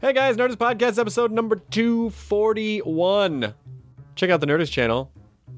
Hey 0.00 0.14
guys, 0.14 0.38
Nerdist 0.38 0.56
Podcast 0.56 0.98
episode 0.98 1.30
number 1.30 1.56
241. 1.56 3.52
Check 4.14 4.30
out 4.30 4.40
the 4.40 4.46
Nerdist 4.46 4.72
channel 4.72 5.12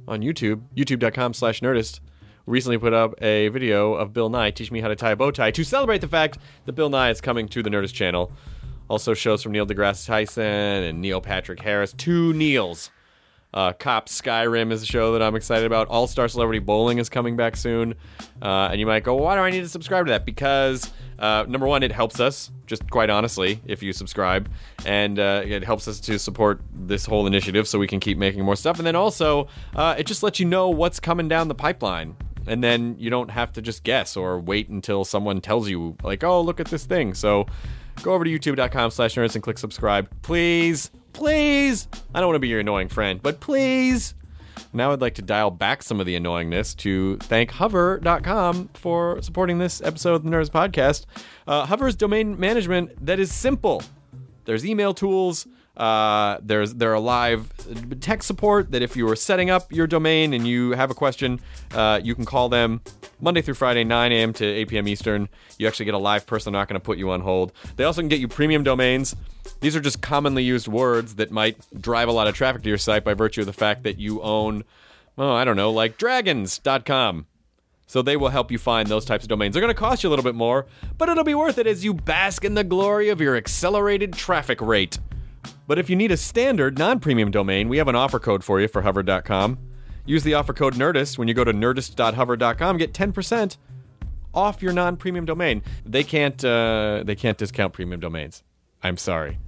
on 0.08 0.20
YouTube, 0.20 0.62
youtube.com 0.76 1.32
slash 1.32 1.60
Nerdist. 1.60 2.00
Recently 2.46 2.76
put 2.76 2.92
up 2.92 3.14
a 3.22 3.50
video 3.50 3.94
of 3.94 4.12
Bill 4.12 4.30
Nye 4.30 4.50
teaching 4.50 4.74
me 4.74 4.80
how 4.80 4.88
to 4.88 4.96
tie 4.96 5.12
a 5.12 5.16
bow 5.16 5.30
tie 5.30 5.52
to 5.52 5.62
celebrate 5.62 6.00
the 6.00 6.08
fact 6.08 6.38
that 6.64 6.72
Bill 6.72 6.90
Nye 6.90 7.10
is 7.10 7.20
coming 7.20 7.46
to 7.50 7.62
the 7.62 7.70
Nerdist 7.70 7.94
channel. 7.94 8.32
Also 8.90 9.14
shows 9.14 9.44
from 9.44 9.52
Neil 9.52 9.64
deGrasse 9.64 10.04
Tyson 10.04 10.42
and 10.42 11.00
Neil 11.00 11.20
Patrick 11.20 11.60
Harris. 11.60 11.92
Two 11.92 12.32
Neils. 12.32 12.90
Uh, 13.54 13.72
Cop 13.74 14.08
Skyrim 14.08 14.72
is 14.72 14.82
a 14.82 14.86
show 14.86 15.12
that 15.12 15.22
I'm 15.22 15.36
excited 15.36 15.66
about. 15.66 15.88
All 15.88 16.06
Star 16.06 16.26
Celebrity 16.26 16.58
Bowling 16.58 16.98
is 16.98 17.08
coming 17.08 17.36
back 17.36 17.56
soon. 17.56 17.94
Uh, 18.40 18.68
and 18.70 18.80
you 18.80 18.86
might 18.86 19.04
go, 19.04 19.14
well, 19.14 19.24
why 19.24 19.36
do 19.36 19.42
I 19.42 19.50
need 19.50 19.60
to 19.60 19.68
subscribe 19.68 20.06
to 20.06 20.12
that? 20.12 20.24
Because, 20.24 20.90
uh, 21.18 21.44
number 21.46 21.66
one, 21.66 21.82
it 21.82 21.92
helps 21.92 22.18
us, 22.18 22.50
just 22.66 22.88
quite 22.90 23.10
honestly, 23.10 23.60
if 23.66 23.82
you 23.82 23.92
subscribe. 23.92 24.50
And 24.86 25.18
uh, 25.18 25.42
it 25.44 25.64
helps 25.64 25.86
us 25.86 26.00
to 26.00 26.18
support 26.18 26.62
this 26.72 27.04
whole 27.04 27.26
initiative 27.26 27.68
so 27.68 27.78
we 27.78 27.86
can 27.86 28.00
keep 28.00 28.16
making 28.16 28.42
more 28.42 28.56
stuff. 28.56 28.78
And 28.78 28.86
then 28.86 28.96
also, 28.96 29.48
uh, 29.76 29.96
it 29.98 30.06
just 30.06 30.22
lets 30.22 30.40
you 30.40 30.46
know 30.46 30.70
what's 30.70 30.98
coming 30.98 31.28
down 31.28 31.48
the 31.48 31.54
pipeline. 31.54 32.16
And 32.46 32.64
then 32.64 32.96
you 32.98 33.10
don't 33.10 33.30
have 33.30 33.52
to 33.52 33.62
just 33.62 33.84
guess 33.84 34.16
or 34.16 34.40
wait 34.40 34.68
until 34.68 35.04
someone 35.04 35.40
tells 35.40 35.68
you, 35.68 35.96
like, 36.02 36.24
oh, 36.24 36.40
look 36.40 36.58
at 36.58 36.68
this 36.68 36.86
thing. 36.86 37.14
So 37.14 37.46
go 38.02 38.12
over 38.12 38.24
to 38.24 38.30
youtube.com 38.30 38.90
slash 38.90 39.14
nerdist 39.14 39.34
and 39.34 39.42
click 39.42 39.58
subscribe. 39.58 40.08
Please 40.22 40.90
please. 41.12 41.88
I 42.14 42.20
don't 42.20 42.28
want 42.28 42.36
to 42.36 42.40
be 42.40 42.48
your 42.48 42.60
annoying 42.60 42.88
friend, 42.88 43.22
but 43.22 43.40
please. 43.40 44.14
Now 44.72 44.92
I'd 44.92 45.00
like 45.00 45.14
to 45.16 45.22
dial 45.22 45.50
back 45.50 45.82
some 45.82 46.00
of 46.00 46.06
the 46.06 46.18
annoyingness 46.18 46.76
to 46.78 47.18
thank 47.18 47.50
Hover.com 47.50 48.70
for 48.74 49.20
supporting 49.20 49.58
this 49.58 49.82
episode 49.82 50.14
of 50.14 50.24
the 50.24 50.30
Nerdist 50.30 50.50
Podcast. 50.50 51.04
Uh, 51.46 51.66
Hover 51.66 51.86
is 51.88 51.96
domain 51.96 52.38
management 52.40 53.04
that 53.04 53.18
is 53.18 53.32
simple. 53.32 53.82
There's 54.44 54.64
email 54.64 54.94
tools. 54.94 55.46
Uh, 55.76 56.36
there's 56.42 56.74
there 56.74 56.92
are 56.92 57.00
live 57.00 57.50
tech 58.00 58.22
support 58.22 58.72
that 58.72 58.82
if 58.82 58.94
you 58.94 59.08
are 59.08 59.16
setting 59.16 59.48
up 59.48 59.72
your 59.72 59.86
domain 59.86 60.34
and 60.34 60.46
you 60.46 60.72
have 60.72 60.90
a 60.90 60.94
question, 60.94 61.40
uh, 61.74 61.98
you 62.02 62.14
can 62.14 62.26
call 62.26 62.50
them 62.50 62.82
Monday 63.20 63.40
through 63.40 63.54
Friday, 63.54 63.82
9 63.82 64.12
a.m. 64.12 64.32
to 64.34 64.44
8 64.44 64.68
p.m. 64.68 64.88
Eastern. 64.88 65.28
You 65.58 65.66
actually 65.66 65.86
get 65.86 65.94
a 65.94 65.98
live 65.98 66.26
person, 66.26 66.52
not 66.52 66.68
going 66.68 66.78
to 66.78 66.84
put 66.84 66.98
you 66.98 67.10
on 67.10 67.22
hold. 67.22 67.52
They 67.76 67.84
also 67.84 68.02
can 68.02 68.08
get 68.08 68.20
you 68.20 68.28
premium 68.28 68.62
domains. 68.62 69.16
These 69.60 69.74
are 69.74 69.80
just 69.80 70.02
commonly 70.02 70.42
used 70.42 70.68
words 70.68 71.14
that 71.14 71.30
might 71.30 71.56
drive 71.80 72.08
a 72.08 72.12
lot 72.12 72.26
of 72.26 72.34
traffic 72.34 72.62
to 72.64 72.68
your 72.68 72.78
site 72.78 73.04
by 73.04 73.14
virtue 73.14 73.40
of 73.40 73.46
the 73.46 73.52
fact 73.52 73.82
that 73.84 73.98
you 73.98 74.20
own, 74.20 74.64
oh, 75.16 75.32
I 75.32 75.44
don't 75.44 75.56
know, 75.56 75.70
like 75.70 75.96
dragons.com. 75.96 77.26
So 77.86 78.02
they 78.02 78.16
will 78.16 78.28
help 78.28 78.50
you 78.50 78.58
find 78.58 78.88
those 78.88 79.04
types 79.04 79.24
of 79.24 79.28
domains. 79.28 79.54
They're 79.54 79.60
going 79.60 79.74
to 79.74 79.78
cost 79.78 80.02
you 80.02 80.08
a 80.08 80.10
little 80.10 80.22
bit 80.22 80.34
more, 80.34 80.66
but 80.98 81.08
it'll 81.08 81.24
be 81.24 81.34
worth 81.34 81.58
it 81.58 81.66
as 81.66 81.84
you 81.84 81.92
bask 81.94 82.44
in 82.44 82.54
the 82.54 82.64
glory 82.64 83.08
of 83.08 83.20
your 83.20 83.36
accelerated 83.36 84.12
traffic 84.14 84.60
rate. 84.60 84.98
But 85.66 85.78
if 85.78 85.88
you 85.88 85.96
need 85.96 86.10
a 86.10 86.16
standard 86.16 86.78
non 86.78 87.00
premium 87.00 87.30
domain, 87.30 87.68
we 87.68 87.78
have 87.78 87.88
an 87.88 87.96
offer 87.96 88.18
code 88.18 88.44
for 88.44 88.60
you 88.60 88.68
for 88.68 88.82
hover.com. 88.82 89.58
Use 90.04 90.22
the 90.24 90.34
offer 90.34 90.52
code 90.52 90.74
Nerdist 90.74 91.18
when 91.18 91.28
you 91.28 91.34
go 91.34 91.44
to 91.44 91.52
nerdist.hover.com. 91.52 92.76
Get 92.76 92.92
10% 92.92 93.56
off 94.34 94.62
your 94.62 94.72
non 94.72 94.96
premium 94.96 95.24
domain. 95.24 95.62
They 95.84 96.02
can't, 96.04 96.44
uh, 96.44 97.02
they 97.04 97.14
can't 97.14 97.38
discount 97.38 97.72
premium 97.72 98.00
domains. 98.00 98.42
I'm 98.82 98.96
sorry. 98.96 99.38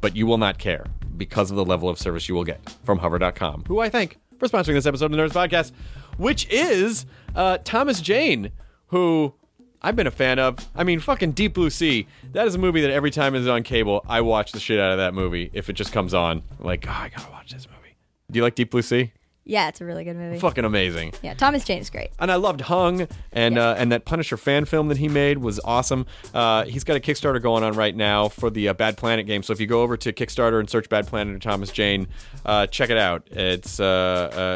But 0.00 0.16
you 0.16 0.26
will 0.26 0.38
not 0.38 0.58
care 0.58 0.86
because 1.16 1.50
of 1.50 1.56
the 1.56 1.64
level 1.64 1.88
of 1.88 1.98
service 1.98 2.28
you 2.28 2.34
will 2.34 2.44
get 2.44 2.76
from 2.84 2.98
hover.com, 2.98 3.64
who 3.68 3.80
I 3.80 3.90
thank 3.90 4.18
for 4.38 4.48
sponsoring 4.48 4.74
this 4.74 4.86
episode 4.86 5.06
of 5.06 5.12
the 5.12 5.18
Nerdist 5.18 5.32
Podcast, 5.32 5.72
which 6.16 6.48
is 6.50 7.04
uh, 7.34 7.58
Thomas 7.62 8.00
Jane, 8.00 8.50
who 8.86 9.34
I've 9.82 9.96
been 9.96 10.06
a 10.06 10.10
fan 10.10 10.38
of. 10.38 10.68
I 10.74 10.84
mean, 10.84 11.00
fucking 11.00 11.32
Deep 11.32 11.54
Blue 11.54 11.70
Sea. 11.70 12.06
That 12.32 12.46
is 12.46 12.54
a 12.54 12.58
movie 12.58 12.82
that 12.82 12.90
every 12.90 13.10
time 13.10 13.34
it's 13.34 13.48
on 13.48 13.62
cable, 13.62 14.04
I 14.06 14.20
watch 14.20 14.52
the 14.52 14.60
shit 14.60 14.78
out 14.78 14.92
of 14.92 14.98
that 14.98 15.14
movie 15.14 15.50
if 15.54 15.70
it 15.70 15.72
just 15.72 15.92
comes 15.92 16.12
on. 16.12 16.42
I'm 16.58 16.66
like, 16.66 16.86
oh, 16.86 16.90
I 16.92 17.08
gotta 17.08 17.30
watch 17.30 17.52
this 17.52 17.66
movie. 17.66 17.96
Do 18.30 18.38
you 18.38 18.42
like 18.42 18.54
Deep 18.54 18.70
Blue 18.70 18.82
Sea? 18.82 19.12
Yeah, 19.50 19.66
it's 19.68 19.80
a 19.80 19.84
really 19.84 20.04
good 20.04 20.14
movie. 20.16 20.38
Fucking 20.38 20.64
amazing. 20.64 21.12
Yeah, 21.22 21.34
Thomas 21.34 21.64
Jane 21.64 21.80
is 21.80 21.90
great. 21.90 22.10
And 22.20 22.30
I 22.30 22.36
loved 22.36 22.60
Hung, 22.60 23.08
and 23.32 23.56
Yeah. 23.56 23.70
uh, 23.70 23.74
and 23.74 23.90
that 23.90 24.04
Punisher 24.04 24.36
fan 24.36 24.64
film 24.64 24.86
that 24.88 24.98
he 24.98 25.08
made 25.08 25.38
was 25.38 25.58
awesome. 25.64 26.06
Uh, 26.32 26.64
he's 26.66 26.84
got 26.84 26.96
a 26.96 27.00
Kickstarter 27.00 27.42
going 27.42 27.64
on 27.64 27.72
right 27.74 27.96
now 27.96 28.28
for 28.28 28.48
the 28.48 28.68
uh, 28.68 28.74
Bad 28.74 28.96
Planet 28.96 29.26
game. 29.26 29.42
So 29.42 29.52
if 29.52 29.58
you 29.60 29.66
go 29.66 29.82
over 29.82 29.96
to 29.96 30.12
Kickstarter 30.12 30.60
and 30.60 30.70
search 30.70 30.88
Bad 30.88 31.08
Planet 31.08 31.34
or 31.34 31.38
Thomas 31.40 31.72
Jane, 31.72 32.06
uh, 32.46 32.68
check 32.68 32.90
it 32.90 32.96
out. 32.96 33.26
It's 33.32 33.80
uh, 33.80 33.84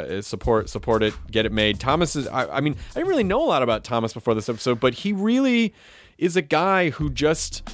uh, 0.08 0.22
support 0.22 0.68
support 0.68 1.02
it, 1.02 1.12
get 1.28 1.44
it 1.44 1.50
made. 1.50 1.80
Thomas 1.80 2.14
is. 2.14 2.28
I, 2.28 2.46
I 2.58 2.60
mean, 2.60 2.76
I 2.92 2.94
didn't 3.00 3.08
really 3.08 3.24
know 3.24 3.42
a 3.44 3.48
lot 3.48 3.64
about 3.64 3.82
Thomas 3.82 4.12
before 4.12 4.34
this 4.36 4.48
episode, 4.48 4.78
but 4.78 4.94
he 4.94 5.12
really 5.12 5.74
is 6.18 6.36
a 6.36 6.42
guy 6.42 6.90
who 6.90 7.10
just 7.10 7.68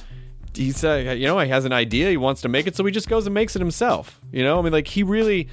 he's 0.55 0.83
uh, 0.83 1.13
you 1.15 1.27
know 1.27 1.37
he 1.39 1.49
has 1.49 1.65
an 1.65 1.71
idea 1.71 2.09
he 2.09 2.17
wants 2.17 2.41
to 2.41 2.49
make 2.49 2.67
it 2.67 2.75
so 2.75 2.83
he 2.83 2.91
just 2.91 3.07
goes 3.07 3.25
and 3.25 3.33
makes 3.33 3.55
it 3.55 3.59
himself 3.59 4.19
you 4.33 4.43
know 4.43 4.59
i 4.59 4.61
mean 4.61 4.73
like 4.73 4.85
he 4.85 5.01
really 5.01 5.47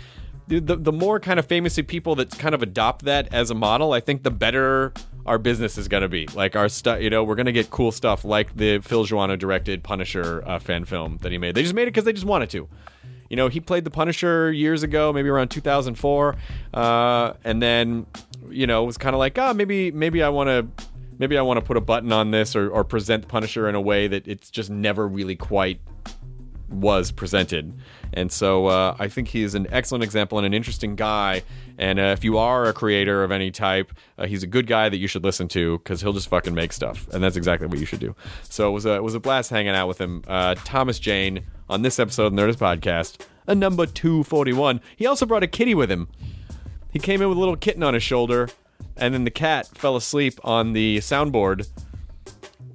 the, 0.49 0.77
the, 0.77 0.93
more 0.93 1.21
kind 1.21 1.39
of 1.39 1.47
famous 1.47 1.79
people 1.87 2.15
that 2.17 2.31
kind 2.39 2.55
of 2.55 2.63
adopt 2.63 3.05
that 3.05 3.33
as 3.33 3.51
a 3.51 3.55
model 3.55 3.93
i 3.93 4.01
think 4.01 4.23
the 4.23 4.31
better 4.31 4.93
our 5.29 5.39
business 5.39 5.77
is 5.77 5.89
going 5.89 6.01
to 6.01 6.09
be. 6.09 6.27
Like 6.35 6.57
our 6.57 6.69
stuff 6.69 7.01
you 7.01 7.11
know 7.11 7.23
we're 7.23 7.35
going 7.35 7.47
to 7.47 7.53
get 7.53 7.71
cool 7.71 7.93
stuff 7.93 8.25
like 8.25 8.57
the 8.57 8.79
Phil 8.79 9.05
Joanou 9.05 9.39
directed 9.39 9.85
punisher 9.85 10.43
uh, 10.47 10.59
fan 10.59 10.87
film 10.87 11.19
that 11.21 11.31
he 11.31 11.39
made. 11.39 11.55
They 11.55 11.63
just 11.63 11.75
made 11.75 11.83
it 11.83 11.93
because 11.93 12.05
they 12.05 12.13
just 12.13 12.27
wanted 12.27 12.51
to. 12.51 12.69
You 13.29 13.37
know 13.37 13.49
he 13.49 13.61
played 13.61 13.85
the 13.85 13.91
punisher 13.91 14.51
years 14.51 14.83
ago 14.83 15.13
maybe 15.13 15.29
around 15.29 15.49
2004 15.49 16.37
uh, 16.73 17.33
and 17.45 17.61
then 17.63 18.07
you 18.49 18.67
know 18.67 18.83
it 18.83 18.87
was 18.87 18.97
kind 18.97 19.15
of 19.15 19.19
like 19.19 19.39
ah 19.39 19.53
maybe 19.53 19.91
maybe 19.91 20.23
i 20.23 20.31
want 20.31 20.49
to 20.49 20.87
maybe 21.19 21.37
I 21.37 21.43
want 21.43 21.59
to 21.59 21.67
put 21.67 21.77
a 21.77 21.81
button 21.81 22.13
on 22.13 22.31
this 22.31 22.55
or, 22.55 22.71
or 22.71 22.85
present 22.85 23.27
Punisher 23.27 23.69
in 23.69 23.75
a 23.75 23.81
way 23.81 24.07
that 24.07 24.29
it's 24.29 24.51
just 24.51 24.71
never 24.71 25.07
really 25.07 25.35
quite 25.35 25.81
was 26.69 27.11
presented. 27.11 27.79
And 28.13 28.33
so 28.33 28.67
uh, 28.67 28.97
I 28.99 29.09
think 29.09 29.29
he 29.29 29.43
is 29.43 29.55
an 29.55 29.67
excellent 29.71 30.05
example 30.05 30.39
and 30.39 30.47
an 30.47 30.55
interesting 30.55 30.97
guy. 30.97 31.43
And 31.77 31.99
uh, 31.99 32.15
if 32.17 32.25
you 32.25 32.39
are 32.39 32.65
a 32.67 32.73
creator 32.73 33.23
of 33.23 33.31
any 33.31 33.51
type, 33.51 33.93
uh, 34.17 34.27
he's 34.27 34.43
a 34.43 34.47
good 34.47 34.67
guy 34.67 34.89
that 34.89 34.97
you 34.97 35.07
should 35.07 35.25
listen 35.25 35.49
to 35.49 35.79
because 35.79 36.01
he'll 36.01 36.13
just 36.13 36.29
fucking 36.29 36.55
make 36.55 36.73
stuff. 36.73 37.07
And 37.13 37.23
that's 37.23 37.37
exactly 37.37 37.67
what 37.67 37.79
you 37.79 37.87
should 37.87 38.01
do. 38.01 38.15
So 38.45 38.69
it 38.69 38.73
was 38.73 38.87
a, 38.87 38.95
it 38.95 39.03
was 39.03 39.15
a 39.15 39.21
blast 39.21 39.51
hanging 39.51 39.75
out 39.75 39.89
with 39.89 40.01
him. 40.01 40.23
Uh, 40.27 40.55
Thomas 40.65 40.99
Jane 40.99 41.45
on 41.69 41.83
this 41.83 41.99
episode 41.99 42.27
of 42.27 42.33
Nerdist 42.33 42.57
Podcast, 42.57 43.25
a 43.47 43.55
number 43.55 43.87
241. 43.87 44.81
He 44.97 45.07
also 45.07 45.27
brought 45.27 45.43
a 45.43 45.47
kitty 45.47 45.75
with 45.75 45.91
him. 45.91 46.09
He 46.91 46.99
came 46.99 47.21
in 47.21 47.29
with 47.29 47.37
a 47.37 47.41
little 47.41 47.57
kitten 47.57 47.83
on 47.83 47.95
his 47.95 48.03
shoulder, 48.03 48.49
and 48.97 49.13
then 49.13 49.25
the 49.25 49.31
cat 49.31 49.67
fell 49.69 49.95
asleep 49.97 50.35
on 50.43 50.73
the 50.73 50.99
soundboard, 50.99 51.69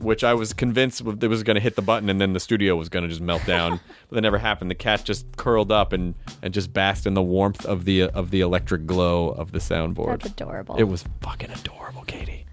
which 0.03 0.23
I 0.23 0.33
was 0.33 0.53
convinced 0.53 1.01
it 1.01 1.27
was 1.27 1.43
going 1.43 1.55
to 1.55 1.61
hit 1.61 1.75
the 1.75 1.81
button 1.81 2.09
and 2.09 2.19
then 2.21 2.33
the 2.33 2.39
studio 2.39 2.75
was 2.75 2.89
going 2.89 3.03
to 3.03 3.09
just 3.09 3.21
melt 3.21 3.45
down. 3.45 3.79
but 4.09 4.15
that 4.15 4.21
never 4.21 4.37
happened. 4.37 4.69
The 4.69 4.75
cat 4.75 5.03
just 5.03 5.37
curled 5.37 5.71
up 5.71 5.93
and, 5.93 6.13
and 6.41 6.53
just 6.53 6.73
basked 6.73 7.05
in 7.05 7.13
the 7.13 7.21
warmth 7.21 7.65
of 7.65 7.85
the 7.85 8.03
of 8.03 8.29
the 8.31 8.41
electric 8.41 8.85
glow 8.85 9.29
of 9.29 9.51
the 9.51 9.59
soundboard. 9.59 10.19
That's 10.21 10.33
adorable. 10.33 10.75
It 10.75 10.83
was 10.83 11.05
fucking 11.21 11.49
adorable, 11.51 12.03
Katie. 12.03 12.45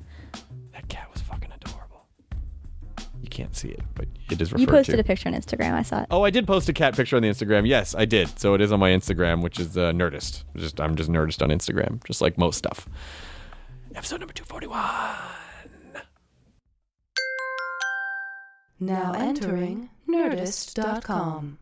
That 0.73 0.89
cat 0.89 1.09
was 1.13 1.21
fucking 1.23 1.51
adorable. 1.53 2.07
You 3.23 3.29
can't 3.29 3.55
see 3.55 3.69
it, 3.69 3.83
but 3.95 4.07
it 4.31 4.41
is 4.41 4.53
referred 4.53 4.61
You 4.61 4.67
posted 4.67 4.95
to. 4.95 5.01
a 5.01 5.05
picture 5.05 5.29
on 5.29 5.35
Instagram. 5.35 5.73
I 5.75 5.83
saw 5.83 6.03
it. 6.03 6.07
Oh, 6.11 6.23
I 6.23 6.31
did 6.31 6.47
post 6.47 6.69
a 6.69 6.73
cat 6.73 6.97
picture 6.97 7.17
on 7.17 7.23
the 7.23 7.29
Instagram. 7.29 7.67
Yes, 7.67 7.95
I 7.95 8.05
did. 8.05 8.39
So 8.39 8.55
it 8.55 8.61
is 8.61 8.73
on 8.73 8.81
my 8.81 8.91
Instagram, 8.91 9.43
which 9.43 9.59
is 9.59 9.77
uh, 9.77 9.93
Nerdist. 9.93 10.45
Just 10.57 10.81
I'm 10.81 10.97
just 10.97 11.11
Nerdist 11.11 11.43
on 11.43 11.51
Instagram, 11.51 12.03
just 12.05 12.21
like 12.21 12.39
most 12.39 12.57
stuff. 12.57 12.87
Episode 13.95 14.21
number 14.21 14.33
241. 14.33 15.50
Now 18.83 19.13
entering 19.13 19.91
Nerdist.com. 20.09 21.59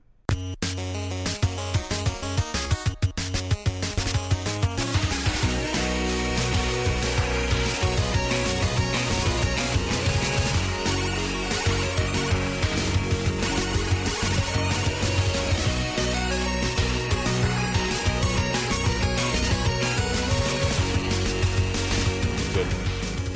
Good. 22.55 22.67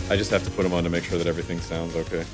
I 0.09 0.17
just 0.17 0.31
have 0.31 0.45
to 0.45 0.51
put 0.53 0.63
them 0.63 0.73
on 0.73 0.85
to 0.85 0.91
make 0.91 1.03
sure 1.03 1.19
that 1.19 1.27
everything 1.27 1.59
sounds 1.59 1.97
okay. 1.97 2.25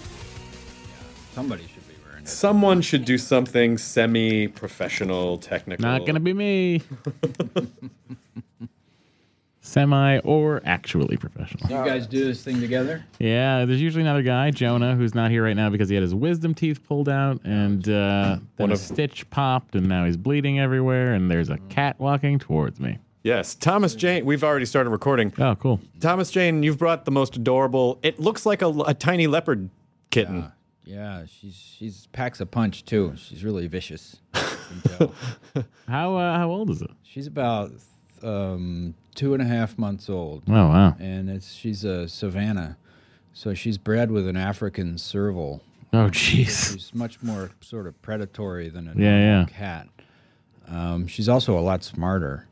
Somebody 1.38 1.62
should 1.72 1.86
be 1.86 1.94
wearing 2.04 2.24
it. 2.24 2.28
Someone 2.28 2.80
should 2.82 3.04
do 3.04 3.16
something 3.16 3.78
semi-professional, 3.78 5.38
technical. 5.38 5.84
Not 5.84 6.04
gonna 6.04 6.18
be 6.18 6.32
me. 6.32 6.82
Semi 9.60 10.18
or 10.20 10.60
actually 10.64 11.16
professional. 11.16 11.68
You 11.70 11.88
guys 11.88 12.08
do 12.08 12.24
this 12.24 12.42
thing 12.42 12.60
together? 12.60 13.04
Yeah, 13.20 13.66
there's 13.66 13.80
usually 13.80 14.02
another 14.02 14.22
guy, 14.22 14.50
Jonah, 14.50 14.96
who's 14.96 15.14
not 15.14 15.30
here 15.30 15.44
right 15.44 15.54
now 15.54 15.70
because 15.70 15.88
he 15.88 15.94
had 15.94 16.02
his 16.02 16.12
wisdom 16.14 16.54
teeth 16.54 16.82
pulled 16.88 17.08
out, 17.08 17.40
and 17.44 17.86
uh, 17.88 18.38
then 18.40 18.48
One 18.56 18.70
a 18.70 18.72
of- 18.72 18.80
stitch 18.80 19.28
popped, 19.30 19.76
and 19.76 19.88
now 19.88 20.04
he's 20.06 20.16
bleeding 20.16 20.58
everywhere, 20.58 21.12
and 21.14 21.30
there's 21.30 21.50
a 21.50 21.58
cat 21.68 22.00
walking 22.00 22.40
towards 22.40 22.80
me. 22.80 22.98
Yes, 23.22 23.54
Thomas 23.54 23.94
Jane. 23.94 24.24
We've 24.24 24.42
already 24.42 24.64
started 24.66 24.90
recording. 24.90 25.32
Oh, 25.38 25.54
cool. 25.54 25.80
Thomas 26.00 26.32
Jane, 26.32 26.64
you've 26.64 26.78
brought 26.78 27.04
the 27.04 27.10
most 27.12 27.36
adorable. 27.36 28.00
It 28.02 28.18
looks 28.18 28.44
like 28.44 28.62
a, 28.62 28.68
a 28.86 28.94
tiny 28.94 29.28
leopard 29.28 29.68
kitten. 30.10 30.50
Yeah, 30.88 31.24
she's 31.26 31.54
she's 31.54 32.06
packs 32.12 32.40
a 32.40 32.46
punch 32.46 32.84
too. 32.84 33.12
She's 33.16 33.44
really 33.44 33.66
vicious. 33.66 34.20
You 34.34 34.40
can 34.82 35.12
tell. 35.52 35.64
How 35.88 36.16
uh, 36.16 36.36
how 36.38 36.50
old 36.50 36.70
is 36.70 36.80
it? 36.82 36.90
she's 37.02 37.26
about 37.26 37.70
um, 38.22 38.94
two 39.14 39.34
and 39.34 39.42
a 39.42 39.46
half 39.46 39.76
months 39.78 40.08
old, 40.08 40.42
Oh 40.48 40.52
wow. 40.68 40.96
and 40.98 41.28
it's 41.28 41.52
she's 41.52 41.84
a 41.84 42.08
Savannah, 42.08 42.76
so 43.34 43.52
she's 43.54 43.76
bred 43.78 44.10
with 44.10 44.26
an 44.26 44.36
African 44.36 44.96
serval. 44.98 45.62
Oh 45.92 46.08
jeez. 46.10 46.72
She's 46.72 46.94
much 46.94 47.22
more 47.22 47.50
sort 47.60 47.86
of 47.86 48.00
predatory 48.02 48.68
than 48.70 48.88
a 48.88 48.94
Yeah, 48.94 49.18
yeah. 49.18 49.44
cat. 49.46 49.88
Um, 50.68 51.06
she's 51.06 51.28
also 51.28 51.58
a 51.58 51.60
lot 51.60 51.82
smarter. 51.84 52.46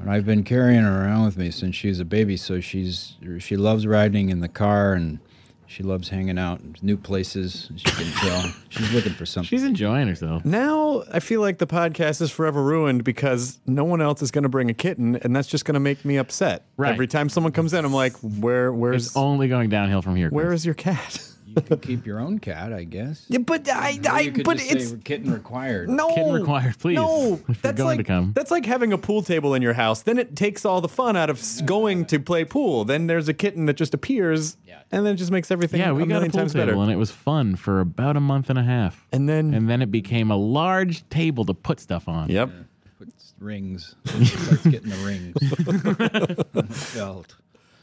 And 0.00 0.10
I've 0.10 0.26
been 0.26 0.42
carrying 0.42 0.82
her 0.82 1.04
around 1.04 1.24
with 1.24 1.36
me 1.36 1.50
since 1.52 1.76
she 1.76 1.86
was 1.88 2.00
a 2.00 2.04
baby, 2.04 2.36
so 2.36 2.60
she's 2.60 3.14
she 3.38 3.56
loves 3.56 3.84
riding 3.86 4.28
in 4.28 4.40
the 4.40 4.48
car 4.48 4.92
and 4.94 5.18
she 5.66 5.82
loves 5.82 6.08
hanging 6.08 6.38
out 6.38 6.60
in 6.60 6.74
new 6.82 6.96
places. 6.96 7.70
As 7.74 7.82
you 7.84 7.92
can 7.92 8.12
tell, 8.12 8.52
she's 8.68 8.92
looking 8.92 9.12
for 9.12 9.26
something. 9.26 9.48
She's 9.48 9.64
enjoying 9.64 10.08
herself. 10.08 10.44
Now 10.44 11.04
I 11.12 11.20
feel 11.20 11.40
like 11.40 11.58
the 11.58 11.66
podcast 11.66 12.20
is 12.20 12.30
forever 12.30 12.62
ruined 12.62 13.04
because 13.04 13.58
no 13.66 13.84
one 13.84 14.00
else 14.00 14.22
is 14.22 14.30
going 14.30 14.42
to 14.44 14.48
bring 14.48 14.70
a 14.70 14.74
kitten, 14.74 15.16
and 15.16 15.34
that's 15.34 15.48
just 15.48 15.64
going 15.64 15.74
to 15.74 15.80
make 15.80 16.04
me 16.04 16.16
upset. 16.16 16.64
Right. 16.76 16.92
Every 16.92 17.06
time 17.06 17.28
someone 17.28 17.52
comes 17.52 17.72
in, 17.72 17.84
I'm 17.84 17.94
like, 17.94 18.14
"Where? 18.18 18.72
Where's? 18.72 19.06
It's 19.06 19.16
only 19.16 19.48
going 19.48 19.70
downhill 19.70 20.02
from 20.02 20.16
here. 20.16 20.30
where 20.30 20.46
Chris. 20.46 20.60
is 20.60 20.66
your 20.66 20.74
cat?" 20.74 21.28
you 21.56 21.62
could 21.62 21.82
keep 21.82 22.06
your 22.06 22.18
own 22.20 22.38
cat, 22.38 22.72
I 22.72 22.84
guess. 22.84 23.24
yeah, 23.28 23.38
but 23.38 23.68
I, 23.68 23.98
Or 24.06 24.10
I, 24.12 24.20
you 24.20 24.32
could 24.32 24.44
but 24.44 24.58
just 24.58 24.72
it's 24.72 24.90
say 24.90 24.96
kitten 25.04 25.32
required. 25.32 25.88
no 25.88 26.08
Kitten 26.14 26.32
required, 26.32 26.78
please, 26.78 26.96
No, 26.96 27.34
if 27.48 27.48
you're 27.48 27.56
that's 27.62 27.76
going 27.78 27.86
like 27.86 27.98
to 27.98 28.04
come. 28.04 28.32
that's 28.34 28.50
like 28.50 28.66
having 28.66 28.92
a 28.92 28.98
pool 28.98 29.22
table 29.22 29.54
in 29.54 29.62
your 29.62 29.72
house. 29.74 30.02
Then 30.02 30.18
it 30.18 30.36
takes 30.36 30.64
all 30.64 30.80
the 30.80 30.88
fun 30.88 31.16
out 31.16 31.30
of 31.30 31.38
s- 31.38 31.60
going 31.62 32.04
to 32.06 32.18
play 32.20 32.44
pool. 32.44 32.84
Then 32.84 33.06
there's 33.06 33.28
a 33.28 33.34
kitten 33.34 33.66
that 33.66 33.74
just 33.74 33.94
appears, 33.94 34.56
Yeah. 34.66 34.80
and 34.92 35.04
then 35.06 35.14
it 35.14 35.16
just 35.16 35.30
makes 35.30 35.50
everything 35.50 35.80
Yeah, 35.80 35.90
a 35.90 35.94
we 35.94 36.00
got 36.00 36.04
a 36.04 36.08
million 36.08 36.30
pool 36.30 36.40
times 36.40 36.52
table, 36.52 36.66
better. 36.66 36.82
and 36.82 36.90
it 36.90 36.96
was 36.96 37.10
fun 37.10 37.56
for 37.56 37.80
about 37.80 38.16
a 38.16 38.20
month 38.20 38.50
and 38.50 38.58
a 38.58 38.64
half. 38.64 39.06
And 39.12 39.28
then, 39.28 39.54
And 39.54 39.68
then 39.68 39.82
it 39.82 39.90
became 39.90 40.30
a 40.30 40.36
large 40.36 41.08
table 41.08 41.44
to 41.46 41.54
put 41.54 41.80
stuff 41.80 42.08
on. 42.08 42.28
yep. 42.30 42.50
Puts 42.98 43.34
rings. 43.40 43.96
Starts 44.04 44.66
getting 44.66 44.90
the 44.90 44.96
rings. 45.04 46.94
Belt. 46.94 47.34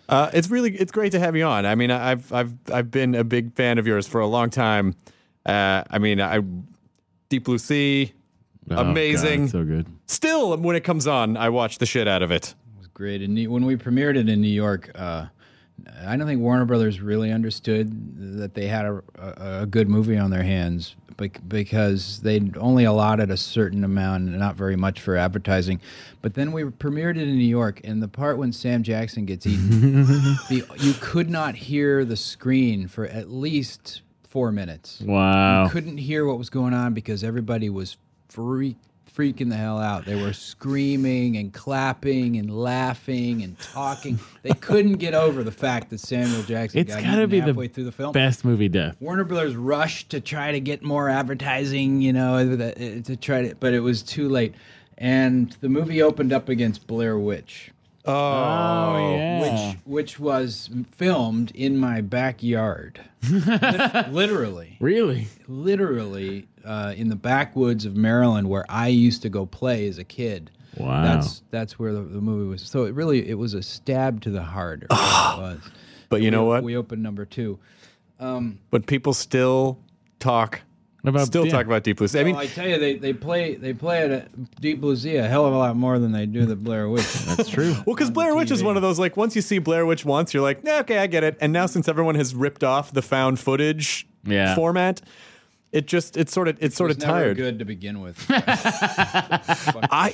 Uh, 0.09 0.30
it's 0.33 0.50
really 0.50 0.75
it's 0.75 0.92
great 0.92 1.12
to 1.13 1.19
have 1.19 1.36
you 1.36 1.45
on. 1.45 1.65
I 1.65 1.75
mean, 1.75 1.89
I've 1.92 2.31
I've 2.33 2.53
I've 2.71 2.92
been 2.92 3.15
a 3.15 3.24
big 3.24 3.53
fan 3.53 3.77
of 3.77 3.88
yours 3.88 4.07
for 4.07 4.19
a 4.21 4.27
long 4.27 4.50
time. 4.50 4.95
Uh, 5.45 5.83
I 5.89 6.00
mean, 6.00 6.19
I 6.21 6.42
Deep 7.30 7.45
Blue 7.45 7.57
Sea, 7.57 8.13
Oh, 8.69 8.75
God, 8.75 8.88
amazing. 8.88 9.48
so 9.48 9.63
good. 9.63 9.88
Still, 10.06 10.56
when 10.57 10.75
it 10.75 10.83
comes 10.83 11.07
on, 11.07 11.36
I 11.38 11.50
watch 11.50 11.80
the 11.80 11.86
shit 11.86 12.07
out 12.07 12.21
of 12.21 12.31
it. 12.31 12.50
It 12.75 12.77
was 12.77 12.88
great. 12.88 13.21
And 13.21 13.36
when 13.50 13.65
we 13.65 13.75
premiered 13.75 14.18
it 14.18 14.30
in 14.30 14.39
New 14.42 14.48
York, 14.50 14.92
uh, 14.95 15.25
I 16.06 16.15
don't 16.15 16.27
think 16.27 16.42
Warner 16.42 16.65
Brothers 16.65 17.01
really 17.01 17.31
understood 17.31 17.89
that 18.39 18.54
they 18.54 18.68
had 18.68 18.86
a, 18.86 19.01
a, 19.18 19.62
a 19.62 19.65
good 19.65 19.89
movie 19.89 20.18
on 20.18 20.30
their 20.30 20.44
hands 20.44 20.95
bec- 21.00 21.00
because 21.47 22.19
they'd 22.21 22.57
only 22.57 22.83
allotted 22.83 23.31
a 23.31 23.38
certain 23.38 23.83
amount, 23.83 24.27
and 24.27 24.39
not 24.39 24.56
very 24.56 24.75
much 24.75 25.00
for 25.00 25.15
advertising. 25.15 25.79
But 26.21 26.33
then 26.33 26.51
we 26.51 26.63
premiered 26.63 27.18
it 27.18 27.27
in 27.27 27.38
New 27.38 27.44
York, 27.44 27.81
and 27.83 28.01
the 28.01 28.07
part 28.07 28.38
when 28.38 28.51
Sam 28.53 28.83
Jackson 28.83 29.25
gets 29.25 29.45
eaten, 29.45 30.03
the, 30.50 30.65
you 30.79 30.94
could 31.00 31.29
not 31.29 31.56
hear 31.56 32.06
the 32.06 32.18
screen 32.18 32.88
for 32.88 33.06
at 33.06 33.29
least 33.29 34.01
four 34.29 34.51
minutes. 34.51 35.01
Wow. 35.01 35.65
You 35.65 35.69
couldn't 35.69 35.97
hear 35.97 36.25
what 36.25 36.38
was 36.38 36.50
going 36.50 36.73
on 36.73 36.94
because 36.94 37.23
everybody 37.23 37.69
was 37.69 37.97
freak, 38.29 38.77
freaking 39.21 39.50
the 39.50 39.56
hell 39.56 39.77
out. 39.77 40.06
They 40.06 40.19
were 40.19 40.33
screaming 40.33 41.38
and 41.38 41.53
clapping 41.53 42.38
and 42.38 42.56
laughing 42.56 43.44
and 43.44 43.59
talking. 43.59 44.19
they 44.41 44.53
couldn't 44.53 44.94
get 44.94 45.13
over 45.13 45.44
the 45.44 45.51
fact 45.51 45.91
that 45.91 46.00
Samuel 46.00 46.41
Jackson 46.44 46.79
It's 46.79 46.95
got 46.95 47.03
gotta 47.03 47.18
eaten 47.18 47.29
be 47.29 47.39
the 47.39 47.45
halfway 47.47 47.68
through 47.68 47.83
the 47.83 47.91
film. 47.91 48.13
Best 48.13 48.44
movie 48.44 48.69
death. 48.69 48.97
Warner 49.00 49.23
Brothers 49.23 49.56
rushed 49.56 50.09
to 50.09 50.19
try 50.21 50.51
to 50.51 50.59
get 50.59 50.81
more 50.81 51.07
advertising, 51.07 52.01
you 52.01 52.13
know, 52.13 52.35
uh, 52.35 52.63
uh, 52.63 53.01
to 53.03 53.15
try 53.15 53.50
to, 53.50 53.56
but 53.56 53.73
it 53.73 53.81
was 53.81 54.01
too 54.01 54.27
late. 54.27 54.56
And 54.97 55.51
the 55.62 55.69
movie 55.69 56.01
opened 56.01 56.33
up 56.33 56.50
against 56.50 56.88
Blair 56.88 57.18
Witch, 57.18 57.70
Oh, 58.06 59.15
yeah. 59.15 59.42
which 59.42 59.77
which 59.86 60.19
was 60.19 60.69
filmed 60.92 61.51
in 61.51 61.77
my 61.77 62.01
backyard, 62.01 63.00
literally 64.09 64.77
really? 64.80 65.27
literally 65.48 66.48
uh, 66.65 66.94
in 66.95 67.09
the 67.09 67.15
backwoods 67.15 67.86
of 67.86 67.95
Maryland, 67.95 68.50
where 68.50 68.65
I 68.69 68.88
used 68.88 69.21
to 69.24 69.30
go 69.30 69.45
play 69.45 69.88
as 69.88 69.98
a 69.98 70.03
kid. 70.03 70.50
Wow. 70.77 71.04
That's 71.04 71.44
that's 71.52 71.78
where 71.78 71.94
the, 71.94 72.02
the 72.02 72.21
movie 72.21 72.49
was. 72.49 72.64
So 72.64 72.85
it 72.85 72.94
really 72.95 73.28
it 73.30 73.35
was 73.35 73.54
a 73.54 73.61
stab 73.61 74.21
to 74.21 74.30
the 74.31 74.44
heart. 74.44 74.83
It 74.83 74.90
was. 74.90 75.59
But 76.09 76.21
you 76.21 76.31
know 76.31 76.45
what? 76.45 76.64
We 76.64 76.76
opened 76.76 77.04
number 77.04 77.26
two. 77.26 77.59
Um, 78.19 78.59
but 78.69 78.85
people 78.85 79.14
still 79.14 79.80
talk, 80.19 80.61
About- 81.04 81.26
still 81.26 81.46
yeah. 81.46 81.52
talk 81.52 81.66
about 81.66 81.84
Deep 81.84 81.98
Blue 81.98 82.08
Sea. 82.08 82.20
I 82.20 82.24
mean, 82.24 82.36
well, 82.36 82.44
I 82.44 82.48
tell 82.48 82.68
you, 82.68 82.78
they, 82.78 82.96
they 82.96 83.12
play 83.14 83.56
they 83.56 83.74
play 83.74 84.04
it 84.04 84.12
at 84.12 84.62
Deep 84.62 84.80
Blue 84.81 84.96
Sea 84.96 85.16
a 85.18 85.28
hell 85.28 85.46
of 85.48 85.54
a 85.54 85.58
lot 85.58 85.76
more 85.76 85.98
than 85.98 86.12
they 86.12 86.26
do 86.28 86.46
the 86.46 86.56
Blair 86.56 86.88
Witch. 86.90 87.12
That's 87.26 87.50
true. 87.50 87.72
Well, 87.86 87.96
because 87.96 88.12
Blair 88.12 88.36
Witch 88.36 88.52
is 88.52 88.64
one 88.64 88.76
of 88.76 88.81
those 88.84 89.00
like 89.00 89.18
once 89.18 89.36
you 89.36 89.42
see 89.42 89.58
Blair 89.60 89.86
Witch 89.86 90.06
once, 90.06 90.34
you're 90.34 90.44
like, 90.44 90.64
nah, 90.64 90.80
okay, 90.80 91.00
I 91.00 91.08
get 91.08 91.24
it. 91.24 91.38
And 91.42 91.52
now 91.52 91.66
since 91.66 91.88
everyone 91.88 92.16
has 92.16 92.36
ripped 92.36 92.64
off 92.64 92.92
the 92.94 93.02
found 93.02 93.40
footage 93.40 94.06
Yeah. 94.26 94.54
format, 94.56 95.02
it 95.71 95.87
just 95.87 96.18
it's 96.18 96.33
sort 96.33 96.47
of 96.47 96.57
it's 96.61 96.75
sort 96.75 96.92
It 96.92 96.97
of 96.97 97.04
never 97.04 97.11
tired. 97.13 97.37
good 97.37 97.59
to 97.59 97.66
begin 97.66 98.01
with. 98.01 98.18
I 98.30 100.13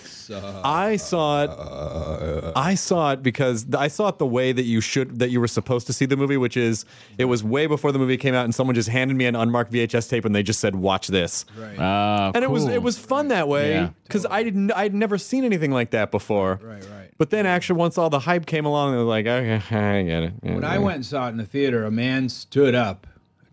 I 0.63 0.95
saw 0.97 1.43
it. 1.43 2.53
I 2.55 2.75
saw 2.75 3.11
it 3.13 3.23
because 3.23 3.63
th- 3.63 3.75
I 3.75 3.87
saw 3.87 4.09
it 4.09 4.17
the 4.17 4.25
way 4.25 4.51
that 4.51 4.63
you 4.63 4.81
should 4.81 5.19
that 5.19 5.29
you 5.29 5.39
were 5.39 5.47
supposed 5.47 5.87
to 5.87 5.93
see 5.93 6.05
the 6.05 6.17
movie, 6.17 6.37
which 6.37 6.57
is 6.57 6.85
it 7.17 7.25
was 7.25 7.43
way 7.43 7.67
before 7.67 7.91
the 7.91 7.99
movie 7.99 8.17
came 8.17 8.33
out, 8.33 8.45
and 8.45 8.53
someone 8.53 8.75
just 8.75 8.89
handed 8.89 9.15
me 9.17 9.25
an 9.25 9.35
unmarked 9.35 9.71
VHS 9.71 10.09
tape, 10.09 10.25
and 10.25 10.35
they 10.35 10.43
just 10.43 10.59
said, 10.59 10.75
"Watch 10.75 11.07
this." 11.07 11.45
right. 11.57 11.77
Oh, 11.79 12.31
And 12.35 12.43
it 12.43 12.51
was 12.51 12.63
cool. 12.65 12.73
it 12.73 12.83
was 12.83 12.97
fun 12.97 13.29
that 13.29 13.47
way 13.47 13.71
Yeah. 13.71 13.89
because 14.03 14.25
I 14.29 14.43
didn't 14.43 14.71
I'd 14.73 14.93
never 14.93 15.17
seen 15.17 15.43
anything 15.43 15.71
like 15.71 15.91
that 15.91 16.11
before. 16.11 16.59
Right, 16.61 16.83
right. 16.83 17.11
But 17.17 17.31
then 17.31 17.45
actually, 17.47 17.79
once 17.79 17.97
all 17.97 18.09
the 18.11 18.19
hype 18.19 18.45
came 18.45 18.65
along, 18.65 18.91
they 18.91 18.97
were 18.97 19.03
like, 19.03 19.25
okay, 19.25 19.55
I 19.75 20.03
get 20.03 20.23
it. 20.23 20.33
When 20.41 20.63
I 20.63 20.77
went 20.77 20.97
and 20.97 21.05
saw 21.05 21.27
it 21.27 21.29
in 21.31 21.37
the 21.37 21.45
theater, 21.45 21.83
a 21.85 21.91
man 21.91 22.29
stood 22.29 22.75
up. 22.75 23.07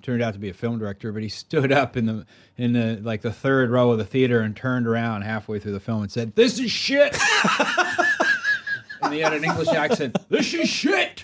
Turned 0.05 0.23
out 0.23 0.35
to 0.35 0.39
be 0.39 0.51
a 0.51 0.55
film 0.55 0.79
director, 0.79 1.13
but 1.13 1.23
he 1.23 1.31
stood 1.31 1.73
up 1.73 1.97
in 1.97 2.05
the 2.05 2.27
in 2.59 2.75
the 2.75 3.01
like 3.03 3.23
the 3.23 3.33
third 3.33 3.71
row 3.71 3.91
of 3.91 3.97
the 3.97 4.05
theater 4.05 4.41
and 4.41 4.55
turned 4.55 4.87
around 4.87 5.23
halfway 5.23 5.59
through 5.59 5.73
the 5.73 5.81
film 5.81 6.03
and 6.03 6.13
said, 6.13 6.37
"This 6.37 6.59
is 6.59 6.71
shit." 6.71 7.17
and 9.03 9.15
he 9.15 9.21
had 9.21 9.33
an 9.33 9.45
English 9.45 9.69
accent. 9.69 10.17
This 10.29 10.53
is 10.53 10.69
shit. 10.69 11.23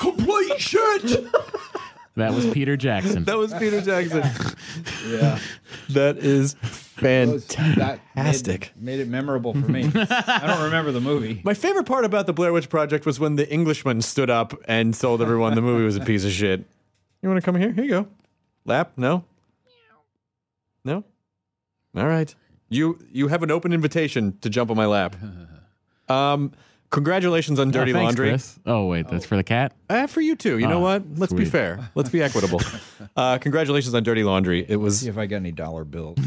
Complete 0.00 0.58
shit. 0.60 1.26
that 2.16 2.34
was 2.34 2.46
Peter 2.50 2.76
Jackson. 2.76 3.22
that 3.24 3.38
was 3.38 3.54
Peter 3.54 3.80
Jackson. 3.80 4.24
Yeah. 5.08 5.38
that 5.90 6.16
is 6.18 6.54
Those- 7.00 7.46
that 7.46 8.00
fantastic. 8.16 8.72
made, 8.76 8.98
made 8.98 9.00
it 9.00 9.08
memorable 9.08 9.52
for 9.52 9.70
me. 9.70 9.84
I 9.94 10.42
don't 10.44 10.64
remember 10.64 10.90
the 10.90 11.00
movie. 11.00 11.40
My 11.44 11.54
favorite 11.54 11.84
part 11.86 12.04
about 12.04 12.26
the 12.26 12.32
Blair 12.32 12.52
Witch 12.52 12.68
Project 12.68 13.06
was 13.06 13.20
when 13.20 13.36
the 13.36 13.48
Englishman 13.48 14.02
stood 14.02 14.28
up 14.30 14.54
and 14.66 14.92
told 14.92 15.22
everyone 15.22 15.54
the 15.54 15.62
movie 15.62 15.84
was 15.84 15.94
a 15.96 16.00
piece 16.00 16.24
of 16.24 16.32
shit. 16.32 16.64
You 17.22 17.28
want 17.28 17.40
to 17.40 17.44
come 17.44 17.56
here? 17.56 17.72
Here 17.72 17.84
you 17.84 17.90
go. 17.90 18.08
Lap? 18.64 18.92
No. 18.96 19.24
No. 20.84 21.04
All 21.96 22.06
right. 22.06 22.34
You 22.68 22.98
you 23.10 23.28
have 23.28 23.42
an 23.42 23.50
open 23.50 23.72
invitation 23.72 24.38
to 24.40 24.50
jump 24.50 24.70
on 24.70 24.76
my 24.76 24.86
lap. 24.86 25.16
Um, 26.08 26.52
congratulations 26.90 27.58
on 27.60 27.68
Oh, 27.68 27.70
Dirty 27.72 27.92
thanks, 27.92 28.04
Laundry. 28.04 28.28
Chris. 28.30 28.58
Oh 28.66 28.86
wait, 28.86 29.08
that's 29.08 29.24
for 29.26 29.36
the 29.36 29.44
cat. 29.44 29.72
Uh, 29.88 30.06
for 30.06 30.20
you 30.20 30.34
too. 30.36 30.58
You 30.58 30.66
know 30.66 30.78
Ah, 30.78 30.98
what? 30.98 31.02
Let's 31.16 31.32
be 31.32 31.44
fair. 31.44 31.88
Let's 31.94 32.10
be 32.10 32.22
equitable. 32.22 32.60
Uh, 33.14 33.38
congratulations 33.38 33.94
on 33.94 34.02
Dirty 34.02 34.24
Laundry. 34.24 34.66
It 34.68 34.76
was 34.76 34.98
See 35.00 35.08
if 35.08 35.16
I 35.16 35.24
got 35.26 35.36
any 35.36 35.52
dollar 35.52 35.84
bills. 35.84 36.18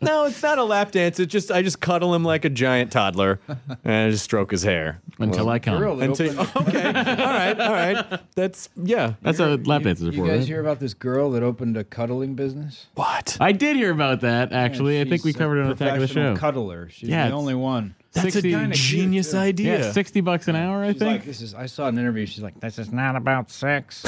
no, 0.00 0.24
it's 0.26 0.42
not 0.42 0.58
a 0.58 0.64
lap 0.64 0.92
dance. 0.92 1.18
It's 1.20 1.30
just 1.32 1.50
I 1.50 1.62
just 1.62 1.80
cuddle 1.80 2.14
him 2.14 2.24
like 2.24 2.44
a 2.46 2.50
giant 2.50 2.90
toddler 2.92 3.40
and 3.84 4.06
I 4.08 4.10
just 4.10 4.24
stroke 4.24 4.50
his 4.50 4.62
hair 4.62 5.00
Until 5.18 5.48
I 5.50 5.58
come. 5.58 5.78
Girl 5.78 5.96
that 5.96 6.08
Until 6.10 6.40
opened- 6.40 6.68
okay, 6.68 6.86
all 6.86 6.92
right, 6.94 7.60
all 7.60 7.72
right. 7.72 8.20
That's 8.34 8.68
yeah. 8.76 9.14
That's 9.22 9.40
a 9.40 9.56
lap 9.56 9.82
dances 9.82 10.08
are 10.08 10.12
you 10.12 10.22
for. 10.22 10.28
guys 10.28 10.38
right? 10.40 10.46
hear 10.48 10.60
about 10.60 10.80
this 10.80 10.94
girl 10.94 11.30
that 11.32 11.42
opened 11.42 11.76
a 11.76 11.84
cuddling 11.84 12.34
business? 12.34 12.86
What? 12.94 13.36
I 13.40 13.52
did 13.52 13.76
hear 13.76 13.90
about 13.90 14.20
that 14.20 14.52
actually. 14.52 15.00
I 15.00 15.04
think 15.04 15.24
we 15.24 15.32
covered 15.32 15.58
it 15.58 15.64
on 15.66 15.72
Attack 15.72 15.94
of 15.94 16.00
the 16.00 16.06
Show. 16.08 16.34
Cuddler. 16.36 16.88
She's 16.90 17.08
Yeah, 17.10 17.28
the 17.28 17.34
only 17.34 17.54
one. 17.54 17.67
That's 18.12 18.32
60 18.32 18.52
a 18.54 18.58
kinda 18.58 18.74
genius 18.76 19.32
too. 19.32 19.36
idea. 19.38 19.78
Yeah, 19.80 19.92
sixty 19.92 20.20
bucks 20.22 20.48
an 20.48 20.56
hour. 20.56 20.82
I 20.82 20.92
She's 20.92 21.00
like, 21.02 21.10
think. 21.10 21.24
this 21.26 21.40
is. 21.42 21.54
I 21.54 21.66
saw 21.66 21.88
an 21.88 21.98
interview. 21.98 22.24
She's 22.26 22.42
like, 22.42 22.58
this 22.60 22.78
is 22.78 22.90
not 22.90 23.16
about 23.16 23.50
sex. 23.50 24.02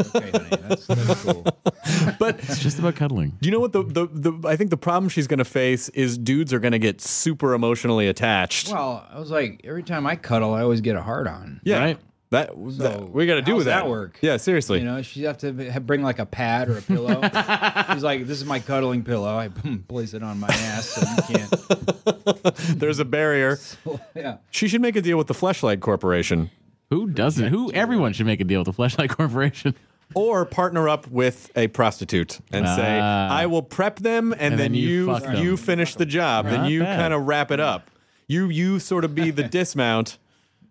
okay, 0.14 0.30
honey, 0.30 0.48
that's, 0.68 0.86
that's 0.86 1.22
cool. 1.24 1.42
But 2.18 2.38
It's 2.40 2.58
just 2.58 2.78
about 2.78 2.96
cuddling. 2.96 3.30
do 3.40 3.48
you 3.48 3.52
know 3.52 3.60
what 3.60 3.72
the, 3.72 3.82
the, 3.82 4.06
the 4.12 4.48
I 4.48 4.56
think 4.56 4.70
the 4.70 4.76
problem 4.76 5.08
she's 5.08 5.26
going 5.26 5.38
to 5.38 5.44
face 5.44 5.88
is 5.90 6.18
dudes 6.18 6.52
are 6.52 6.58
going 6.58 6.72
to 6.72 6.78
get 6.78 7.00
super 7.00 7.54
emotionally 7.54 8.06
attached. 8.08 8.70
Well, 8.70 9.06
I 9.10 9.18
was 9.18 9.30
like, 9.30 9.62
every 9.64 9.82
time 9.82 10.06
I 10.06 10.16
cuddle, 10.16 10.52
I 10.52 10.60
always 10.62 10.80
get 10.82 10.96
a 10.96 11.02
hard 11.02 11.26
on. 11.26 11.60
yeah. 11.64 11.78
right? 11.78 11.98
That, 12.30 12.50
So, 12.54 12.70
that 12.82 13.10
we 13.10 13.24
got 13.26 13.36
to 13.36 13.42
do 13.42 13.54
with 13.54 13.66
that. 13.66 13.82
that 13.84 13.88
work? 13.88 14.18
Yeah, 14.20 14.36
seriously. 14.36 14.80
You 14.80 14.84
know, 14.84 15.02
she 15.02 15.22
have 15.24 15.38
to 15.38 15.52
bring 15.80 16.02
like 16.02 16.18
a 16.18 16.26
pad 16.26 16.68
or 16.68 16.78
a 16.78 16.82
pillow. 16.82 17.20
She's 17.92 18.02
like, 18.02 18.26
"This 18.26 18.38
is 18.38 18.44
my 18.44 18.58
cuddling 18.58 19.04
pillow." 19.04 19.36
I 19.38 19.48
place 19.86 20.12
it 20.12 20.24
on 20.24 20.40
my 20.40 20.48
ass, 20.48 20.88
so 20.88 21.02
you 21.30 21.36
can't. 21.38 22.54
There's 22.80 22.98
a 22.98 23.04
barrier. 23.04 23.58
yeah, 24.16 24.38
She 24.50 24.66
should 24.68 24.80
make 24.80 24.96
a 24.96 25.02
deal 25.02 25.16
with 25.18 25.28
the 25.28 25.34
Fleshlight 25.34 25.80
Corporation 25.80 26.50
Who 26.90 27.08
doesn't? 27.08 27.46
Who? 27.48 27.70
Everyone 27.72 28.12
should 28.12 28.26
make 28.26 28.40
a 28.40 28.44
deal 28.44 28.60
with 28.64 28.74
the 28.76 28.82
Fleshlight 28.82 29.10
Corporation. 29.10 29.74
or 30.14 30.44
partner 30.44 30.88
up 30.88 31.06
with 31.08 31.50
a 31.56 31.68
prostitute 31.68 32.40
and 32.52 32.66
say, 32.66 32.98
Ah. 33.02 33.28
"I 33.36 33.46
will 33.46 33.62
prep 33.62 34.00
them, 34.00 34.32
and, 34.32 34.52
then, 34.54 34.72
then 34.72 34.74
you 34.74 35.16
you 35.16 35.36
you 35.36 35.56
finish 35.56 35.94
the 35.94 36.06
job, 36.06 36.46
then 36.46 36.64
you 36.66 36.82
kind 36.82 37.12
of 37.14 37.26
wrap 37.26 37.50
it 37.52 37.60
up. 37.60 37.90
You 38.28 38.48
you 38.48 38.78
sort 38.80 39.04
of 39.04 39.14
be 39.14 39.30
the 39.30 39.44
dismount." 39.44 40.18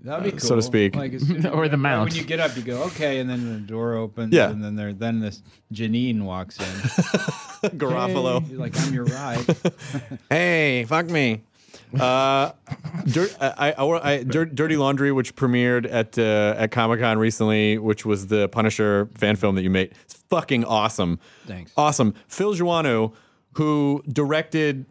That'd 0.01 0.23
be 0.23 0.31
cool, 0.31 0.39
so 0.39 0.55
to 0.55 0.61
speak. 0.61 0.95
Like, 0.95 1.13
as 1.13 1.45
Or 1.51 1.67
the 1.67 1.77
mount. 1.77 2.09
When 2.11 2.19
you 2.19 2.23
get 2.25 2.39
up, 2.39 2.55
you 2.55 2.61
go, 2.63 2.83
"Okay," 2.83 3.19
and 3.19 3.29
then 3.29 3.51
the 3.53 3.59
door 3.59 3.95
opens. 3.95 4.33
Yeah. 4.33 4.49
and 4.49 4.63
then 4.63 4.75
there, 4.75 4.93
then 4.93 5.19
this 5.19 5.41
Janeane 5.73 6.21
walks 6.21 6.59
in. 6.59 6.65
Garofalo. 7.77 8.47
You're 8.49 8.59
like, 8.59 8.79
"I'm 8.79 8.93
your 8.93 9.05
ride." 9.05 9.45
Hey, 10.29 10.85
fuck 10.87 11.07
me. 11.09 11.41
Uh, 11.99 12.51
Dirt, 13.05 13.35
I, 13.39 13.71
I, 13.71 14.13
I, 14.13 14.23
Dirt, 14.23 14.55
Dirty 14.55 14.75
Laundry, 14.75 15.11
which 15.11 15.35
premiered 15.35 15.89
at 15.91 16.17
uh, 16.17 16.55
at 16.57 16.71
Comic 16.71 16.99
Con 16.99 17.17
recently, 17.17 17.77
which 17.77 18.05
was 18.05 18.27
the 18.27 18.47
Punisher 18.49 19.09
fan 19.15 19.35
film 19.35 19.55
that 19.55 19.63
you 19.63 19.69
made. 19.69 19.91
It's 20.03 20.15
fucking 20.29 20.65
awesome. 20.65 21.19
Thanks. 21.47 21.71
Awesome. 21.77 22.13
Phil 22.27 22.53
Joanou, 22.53 23.13
who 23.53 24.03
directed 24.09 24.85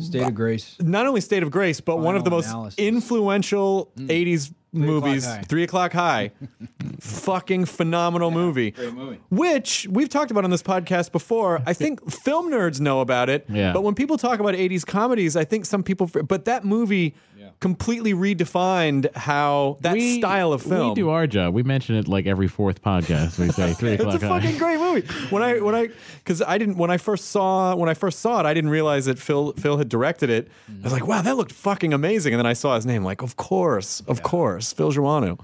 State 0.00 0.22
of 0.22 0.34
Grace. 0.34 0.76
not 0.80 1.06
only 1.06 1.20
State 1.20 1.42
of 1.42 1.50
Grace, 1.50 1.80
but 1.80 1.98
one 1.98 2.16
of 2.16 2.24
the 2.24 2.30
Final 2.30 2.38
most 2.38 2.48
analysis. 2.48 2.78
influential 2.78 3.92
mm. 3.96 4.08
80s 4.08 4.52
movies, 4.72 5.24
High. 5.24 5.42
Three 5.42 5.64
O'Clock 5.64 5.92
High. 5.92 6.32
Fucking 7.00 7.64
phenomenal 7.64 8.30
movie. 8.30 8.72
great 8.72 8.92
movie. 8.92 9.20
Which 9.30 9.86
we've 9.90 10.08
talked 10.08 10.30
about 10.30 10.44
on 10.44 10.50
this 10.50 10.62
podcast 10.62 11.12
before. 11.12 11.62
I 11.66 11.72
think 11.74 12.10
film 12.10 12.50
nerds 12.50 12.80
know 12.80 13.00
about 13.00 13.28
it. 13.28 13.46
Yeah. 13.48 13.72
But 13.72 13.82
when 13.82 13.94
people 13.94 14.18
talk 14.18 14.40
about 14.40 14.54
80s 14.54 14.84
comedies, 14.84 15.36
I 15.36 15.44
think 15.44 15.64
some 15.64 15.82
people, 15.82 16.06
but 16.06 16.44
that 16.46 16.64
movie 16.64 17.14
completely 17.60 18.14
redefined 18.14 19.12
how 19.16 19.78
that 19.80 19.94
We- 19.94 20.18
style 20.18 20.52
of 20.52 20.62
film. 20.62 20.90
We 20.90 20.94
do 20.94 21.10
our 21.10 21.26
job. 21.26 21.54
We 21.54 21.62
mention 21.62 21.96
it 21.96 22.06
like 22.08 22.26
every 22.26 22.46
fourth 22.48 22.82
podcast. 22.82 23.38
We 23.38 23.48
say 23.50 23.72
three 23.78 23.94
o'clock. 23.94 24.14
it's 24.14 24.22
a 24.22 24.28
fucking 24.28 24.52
high. 24.52 24.58
great 24.58 24.78
movie. 24.78 25.06
When 25.30 25.42
I 25.42 25.60
when 25.60 25.74
I 25.74 25.88
because 26.18 26.40
I 26.42 26.56
didn't 26.58 26.76
when 26.76 26.90
I 26.90 26.96
first 26.98 27.26
saw 27.30 27.74
when 27.74 27.88
I 27.88 27.94
first 27.94 28.20
saw 28.20 28.40
it, 28.40 28.46
I 28.46 28.54
didn't 28.54 28.70
realize 28.70 29.06
that 29.06 29.18
Phil 29.18 29.52
Phil 29.54 29.76
had 29.78 29.88
directed 29.88 30.30
it. 30.30 30.48
I 30.68 30.84
was 30.84 30.92
like, 30.92 31.06
wow, 31.06 31.22
that 31.22 31.36
looked 31.36 31.52
fucking 31.52 31.92
amazing. 31.92 32.32
And 32.32 32.38
then 32.38 32.46
I 32.46 32.52
saw 32.52 32.74
his 32.76 32.86
name, 32.86 33.02
like, 33.04 33.22
of 33.22 33.36
course, 33.36 34.02
of 34.06 34.22
course, 34.22 34.72
Phil 34.72 34.92
Joanou. 34.92 35.38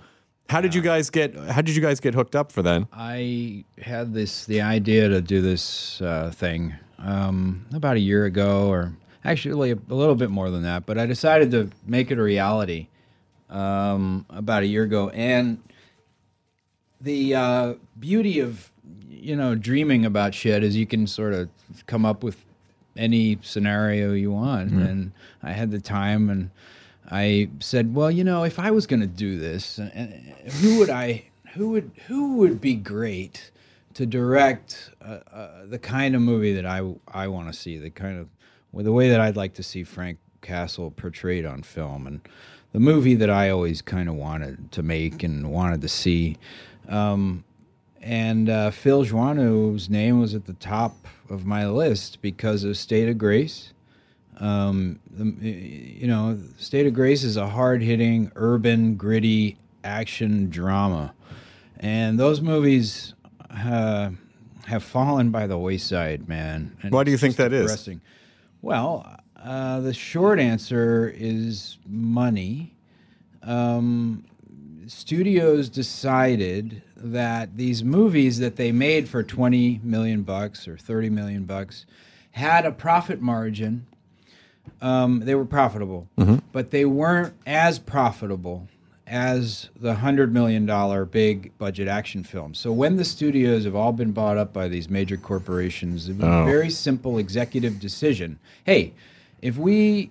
How 0.51 0.61
did 0.61 0.75
you 0.75 0.83
guys 0.83 1.09
get? 1.11 1.35
How 1.35 1.63
did 1.63 1.75
you 1.75 1.81
guys 1.83 2.01
get 2.01 2.15
hooked 2.15 2.37
up 2.37 2.53
for 2.53 2.63
then? 2.63 2.87
I 2.93 3.65
had 3.81 4.13
this 4.13 4.45
the 4.45 4.61
idea 4.61 5.09
to 5.09 5.21
do 5.23 5.41
this 5.41 6.01
uh, 6.03 6.31
thing 6.35 6.75
um, 6.99 7.65
about 7.75 7.97
a 7.97 8.01
year 8.01 8.27
ago, 8.27 8.69
or 8.69 8.93
actually 9.25 9.71
a, 9.71 9.79
a 9.91 9.95
little 9.95 10.15
bit 10.15 10.31
more 10.31 10.51
than 10.51 10.63
that. 10.63 10.87
But 10.87 10.99
I 10.99 11.07
decided 11.07 11.51
to 11.53 11.71
make 11.87 12.11
it 12.11 12.19
a 12.19 12.23
reality 12.23 12.89
um, 13.51 14.27
about 14.31 14.63
a 14.63 14.67
year 14.67 14.83
ago, 14.83 15.11
and 15.11 15.63
the 17.01 17.35
uh, 17.35 17.75
beauty 17.99 18.41
of 18.41 18.71
you 19.09 19.37
know 19.37 19.55
dreaming 19.55 20.05
about 20.05 20.35
shit 20.35 20.63
is 20.63 20.77
you 20.77 20.87
can 20.87 21.07
sort 21.07 21.33
of 21.33 21.49
come 21.87 22.05
up 22.05 22.23
with 22.23 22.45
any 22.97 23.39
scenario 23.43 24.13
you 24.13 24.31
want 24.31 24.71
and 24.71 25.13
i 25.43 25.51
had 25.51 25.71
the 25.71 25.81
time 25.81 26.29
and 26.31 26.51
i 27.11 27.49
said 27.59 27.95
well 27.95 28.11
you 28.11 28.23
know 28.23 28.45
if 28.45 28.59
i 28.59 28.71
was 28.71 28.87
going 28.87 29.01
to 29.01 29.07
do 29.07 29.39
this 29.39 29.79
uh, 29.79 29.91
uh, 29.97 30.51
who 30.61 30.79
would 30.79 30.91
i 30.91 31.25
who 31.55 31.71
would 31.71 31.91
who 32.07 32.35
would 32.37 32.61
be 32.61 32.75
great 32.75 33.51
to 33.95 34.05
direct 34.05 34.91
uh, 35.03 35.19
uh, 35.33 35.67
the 35.67 35.79
kind 35.79 36.15
of 36.15 36.21
movie 36.21 36.53
that 36.53 36.67
i 36.67 36.83
i 37.09 37.27
want 37.27 37.49
to 37.49 37.53
see 37.53 37.79
the 37.79 37.91
kind 37.91 38.19
of 38.19 38.29
the 38.83 38.93
way 38.93 39.09
that 39.09 39.21
i'd 39.21 39.37
like 39.37 39.55
to 39.55 39.63
see 39.63 39.85
frank 39.85 40.19
castle 40.43 40.91
portrayed 40.91 41.47
on 41.47 41.63
film 41.63 42.07
and 42.07 42.21
the 42.73 42.81
movie 42.81 43.15
that 43.15 43.31
i 43.31 43.49
always 43.49 43.81
kind 43.81 44.09
of 44.09 44.15
wanted 44.15 44.71
to 44.73 44.83
make 44.83 45.23
and 45.23 45.51
wanted 45.51 45.81
to 45.81 45.89
see 45.89 46.37
um, 46.89 47.45
and 48.05 48.51
uh, 48.51 48.71
Phil 48.71 49.05
Joanou's 49.05 49.89
name 49.89 50.21
was 50.21 50.35
at 50.35 50.45
the 50.45 50.53
top 50.53 51.07
of 51.31 51.47
my 51.47 51.67
list 51.67 52.21
because 52.21 52.63
of 52.63 52.77
State 52.77 53.09
of 53.09 53.17
Grace. 53.17 53.73
Um, 54.39 55.01
the, 55.11 55.49
you 55.49 56.07
know, 56.07 56.39
State 56.59 56.87
of 56.87 56.93
Grace 56.93 57.25
is 57.25 57.37
a 57.37 57.49
hard-hitting, 57.49 58.31
urban, 58.35 58.97
gritty 58.97 59.57
action 59.83 60.51
drama, 60.51 61.15
and 61.79 62.19
those 62.19 62.41
movies 62.41 63.15
uh, 63.51 64.11
have 64.67 64.83
fallen 64.83 65.31
by 65.31 65.47
the 65.47 65.57
wayside, 65.57 66.29
man. 66.29 66.77
And 66.83 66.93
Why 66.93 67.05
do 67.05 67.11
you 67.11 67.19
think 67.19 67.37
that 67.37 67.53
is? 67.53 67.89
Well, 68.65 69.21
uh, 69.37 69.81
the 69.81 69.93
short 69.93 70.41
answer 70.41 71.13
is 71.15 71.77
money. 71.87 72.73
Um, 73.43 74.25
studios 74.87 75.69
decided 75.69 76.81
that 76.97 77.59
these 77.59 77.85
movies 77.85 78.39
that 78.39 78.57
they 78.57 78.73
made 78.73 79.07
for 79.07 79.23
20 79.23 79.83
million 79.83 80.23
bucks 80.23 80.67
or 80.67 80.79
30 80.79 81.11
million 81.11 81.45
bucks 81.45 81.85
had 82.31 82.65
a 82.65 82.73
profit 82.73 83.21
margin 83.21 83.85
um, 84.81 85.21
they 85.21 85.35
were 85.35 85.45
profitable 85.45 86.09
but 86.51 86.71
they 86.71 86.87
weren't 86.87 87.35
as 87.47 87.79
profitable 87.79 88.67
as 89.07 89.69
the 89.79 89.95
hundred 89.97 90.33
million 90.33 90.65
dollar 90.65 91.05
big 91.05 91.57
budget 91.59 91.87
action 91.89 92.25
film 92.25 92.55
so 92.55 92.73
when 92.73 92.97
the 92.97 93.05
studios 93.05 93.65
have 93.65 93.75
all 93.75 93.93
been 93.93 94.13
bought 94.13 94.39
up 94.39 94.53
by 94.53 94.67
these 94.67 94.89
major 94.89 95.17
corporations 95.17 96.09
it 96.09 96.17
was 96.17 96.25
a 96.25 96.33
oh. 96.33 96.45
very 96.47 96.71
simple 96.71 97.19
executive 97.19 97.79
decision 97.79 98.39
hey 98.65 98.93
if 99.43 99.59
we 99.59 100.11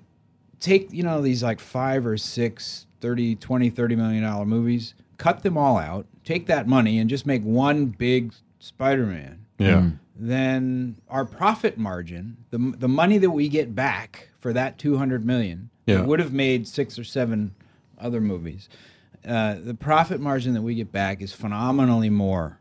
take 0.59 0.91
you 0.93 1.01
know 1.01 1.21
these 1.21 1.41
like 1.41 1.59
five 1.59 2.05
or 2.05 2.17
six 2.17 2.85
30 3.01 3.35
20 3.35 3.69
30 3.71 3.95
million 3.95 4.23
dollar 4.23 4.45
movies 4.45 4.93
cut 5.17 5.41
them 5.41 5.57
all 5.57 5.77
out 5.77 6.05
take 6.23 6.45
that 6.45 6.67
money 6.67 6.99
and 6.99 7.09
just 7.09 7.25
make 7.25 7.41
one 7.41 7.87
big 7.87 8.31
spider-man 8.59 9.43
Yeah. 9.57 9.81
Hmm. 9.81 9.89
then 10.15 10.95
our 11.09 11.25
profit 11.25 11.79
margin 11.79 12.37
the, 12.51 12.75
the 12.77 12.87
money 12.87 13.17
that 13.17 13.31
we 13.31 13.49
get 13.49 13.73
back 13.73 14.29
for 14.39 14.53
that 14.53 14.77
200 14.77 15.25
million 15.25 15.71
Yeah. 15.87 16.01
would 16.01 16.19
have 16.19 16.31
made 16.31 16.67
six 16.67 16.99
or 16.99 17.03
seven 17.03 17.55
other 18.03 18.21
movies 18.21 18.69
uh, 19.27 19.55
the 19.63 19.73
profit 19.73 20.19
margin 20.19 20.53
that 20.53 20.61
we 20.61 20.75
get 20.75 20.91
back 20.91 21.21
is 21.21 21.31
phenomenally 21.33 22.09
more 22.09 22.57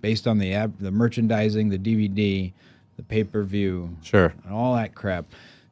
based 0.00 0.26
on 0.26 0.38
the 0.38 0.70
the 0.80 0.90
merchandising 0.90 1.68
the 1.70 1.78
dvd 1.78 2.52
the 2.96 3.02
pay-per-view 3.02 3.96
Sure. 4.02 4.32
and 4.44 4.52
all 4.52 4.76
that 4.76 4.94
crap. 4.94 5.26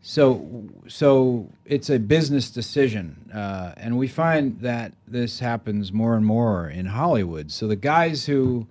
So, 0.05 0.65
so 0.89 1.49
it's 1.65 1.89
a 1.89 2.01
business 2.01 2.51
decision, 2.51 3.31
uh, 3.33 3.75
and 3.77 3.97
we 3.97 4.09
find 4.09 4.59
that 4.61 4.95
this 5.07 5.39
happens 5.39 5.93
more 5.93 6.17
and 6.17 6.27
more 6.27 6.69
in 6.69 6.87
Hollywood. 6.87 7.53
So 7.53 7.69
the 7.69 7.77
guys 7.77 8.27
who, 8.27 8.67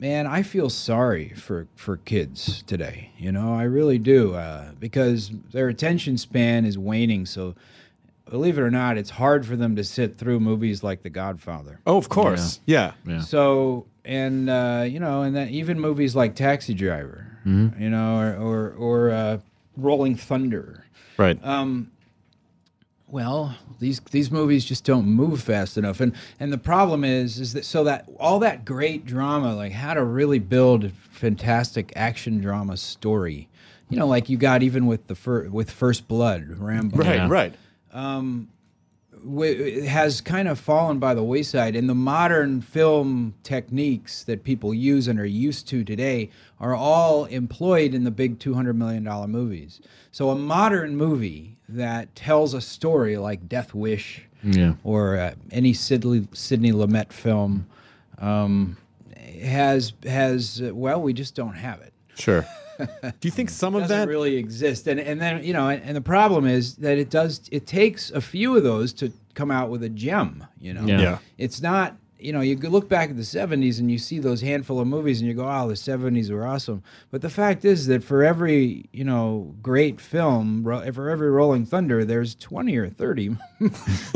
man, 0.00 0.26
I 0.26 0.42
feel 0.42 0.68
sorry 0.70 1.28
for 1.36 1.68
for 1.76 1.98
kids 1.98 2.64
today. 2.64 3.12
You 3.16 3.30
know, 3.30 3.54
I 3.54 3.62
really 3.62 3.98
do, 3.98 4.34
uh, 4.34 4.72
because 4.80 5.30
their 5.52 5.68
attention 5.68 6.18
span 6.18 6.64
is 6.64 6.76
waning. 6.76 7.24
So, 7.26 7.54
believe 8.30 8.58
it 8.58 8.62
or 8.62 8.70
not, 8.70 8.96
it's 8.98 9.10
hard 9.10 9.46
for 9.46 9.56
them 9.56 9.76
to 9.76 9.84
sit 9.84 10.18
through 10.18 10.40
movies 10.40 10.82
like 10.82 11.02
The 11.02 11.10
Godfather. 11.10 11.80
Oh, 11.86 11.96
of 11.96 12.08
course. 12.08 12.60
Yeah. 12.66 12.92
Yeah. 13.06 13.20
So 13.20 13.86
and 14.04 14.48
uh, 14.48 14.84
you 14.88 15.00
know, 15.00 15.22
and 15.22 15.34
then 15.36 15.48
even 15.48 15.78
movies 15.80 16.16
like 16.16 16.34
Taxi 16.34 16.74
Driver, 16.74 17.26
you 17.44 17.90
know, 17.90 18.18
or 18.20 18.36
or, 18.36 18.70
or 18.78 19.10
uh, 19.10 19.38
Rolling 19.76 20.16
Thunder. 20.16 20.84
Right. 21.16 21.38
Well, 23.10 23.56
these 23.80 24.00
these 24.10 24.30
movies 24.30 24.66
just 24.66 24.84
don't 24.84 25.06
move 25.06 25.40
fast 25.42 25.78
enough, 25.78 26.00
and 26.00 26.12
and 26.38 26.52
the 26.52 26.58
problem 26.58 27.04
is 27.04 27.40
is 27.40 27.54
that 27.54 27.64
so 27.64 27.84
that 27.84 28.06
all 28.20 28.38
that 28.40 28.66
great 28.66 29.06
drama, 29.06 29.54
like 29.56 29.72
how 29.72 29.94
to 29.94 30.04
really 30.04 30.38
build 30.38 30.84
a 30.84 30.90
fantastic 30.90 31.90
action 31.96 32.38
drama 32.38 32.76
story, 32.76 33.48
you 33.88 33.96
know, 33.98 34.06
like 34.06 34.28
you 34.28 34.36
got 34.36 34.62
even 34.62 34.86
with 34.86 35.06
the 35.06 35.14
fir- 35.14 35.48
with 35.48 35.70
First 35.70 36.06
Blood, 36.06 36.58
Rambo, 36.58 36.98
right. 36.98 37.14
Yeah. 37.16 37.28
Right. 37.30 37.54
Wi- 37.92 39.86
has 39.86 40.20
kind 40.20 40.48
of 40.48 40.58
fallen 40.58 40.98
by 40.98 41.14
the 41.14 41.22
wayside. 41.22 41.76
And 41.76 41.88
the 41.88 41.94
modern 41.94 42.60
film 42.60 43.34
techniques 43.42 44.24
that 44.24 44.44
people 44.44 44.72
use 44.74 45.08
and 45.08 45.18
are 45.18 45.24
used 45.26 45.66
to 45.68 45.84
today 45.84 46.30
are 46.60 46.74
all 46.74 47.24
employed 47.26 47.94
in 47.94 48.04
the 48.04 48.10
big 48.10 48.38
$200 48.38 48.74
million 48.76 49.04
movies. 49.30 49.80
So 50.12 50.30
a 50.30 50.34
modern 50.36 50.96
movie 50.96 51.56
that 51.68 52.14
tells 52.14 52.54
a 52.54 52.60
story 52.60 53.16
like 53.16 53.48
Death 53.48 53.74
Wish 53.74 54.22
Yeah. 54.42 54.74
or 54.84 55.16
uh, 55.18 55.34
any 55.50 55.72
Sidney, 55.72 56.26
Sidney 56.32 56.72
Lumet 56.72 57.12
film 57.12 57.66
um, 58.18 58.76
has, 59.40 59.92
has 60.04 60.62
uh, 60.62 60.74
well, 60.74 61.00
we 61.02 61.12
just 61.12 61.34
don't 61.34 61.54
have 61.54 61.80
it 61.80 61.92
Sure. 62.14 62.44
Do 62.78 63.12
you 63.22 63.30
think 63.30 63.50
some 63.50 63.74
of 63.74 63.82
doesn't 63.82 63.98
that? 64.00 64.08
really 64.08 64.36
exist 64.36 64.86
and 64.86 65.00
and 65.00 65.20
then 65.20 65.42
you 65.44 65.52
know 65.52 65.68
and, 65.68 65.82
and 65.82 65.96
the 65.96 66.00
problem 66.00 66.46
is 66.46 66.76
that 66.76 66.98
it 66.98 67.10
does 67.10 67.40
it 67.52 67.66
takes 67.66 68.10
a 68.10 68.20
few 68.20 68.56
of 68.56 68.62
those 68.62 68.92
to 68.94 69.12
come 69.34 69.50
out 69.50 69.68
with 69.70 69.82
a 69.82 69.88
gem 69.88 70.44
you 70.60 70.72
know 70.74 70.84
Yeah. 70.86 71.00
Yeah. 71.00 71.18
it's 71.38 71.60
not 71.60 71.96
you 72.20 72.32
know 72.32 72.40
you 72.40 72.56
look 72.56 72.88
back 72.88 73.10
at 73.10 73.16
the 73.16 73.22
70s 73.22 73.78
and 73.78 73.90
you 73.92 73.98
see 73.98 74.18
those 74.18 74.40
handful 74.40 74.80
of 74.80 74.88
movies 74.88 75.20
and 75.20 75.28
you 75.28 75.34
go 75.34 75.48
oh 75.48 75.68
the 75.68 75.74
70s 75.74 76.30
were 76.32 76.44
awesome 76.44 76.82
but 77.12 77.20
the 77.22 77.30
fact 77.30 77.64
is 77.64 77.86
that 77.86 78.02
for 78.02 78.24
every 78.24 78.86
you 78.92 79.04
know 79.04 79.54
great 79.62 80.00
film 80.00 80.64
for 80.64 81.08
every 81.10 81.30
rolling 81.30 81.64
thunder 81.64 82.04
there's 82.04 82.34
20 82.34 82.76
or 82.76 82.88
30 82.90 83.36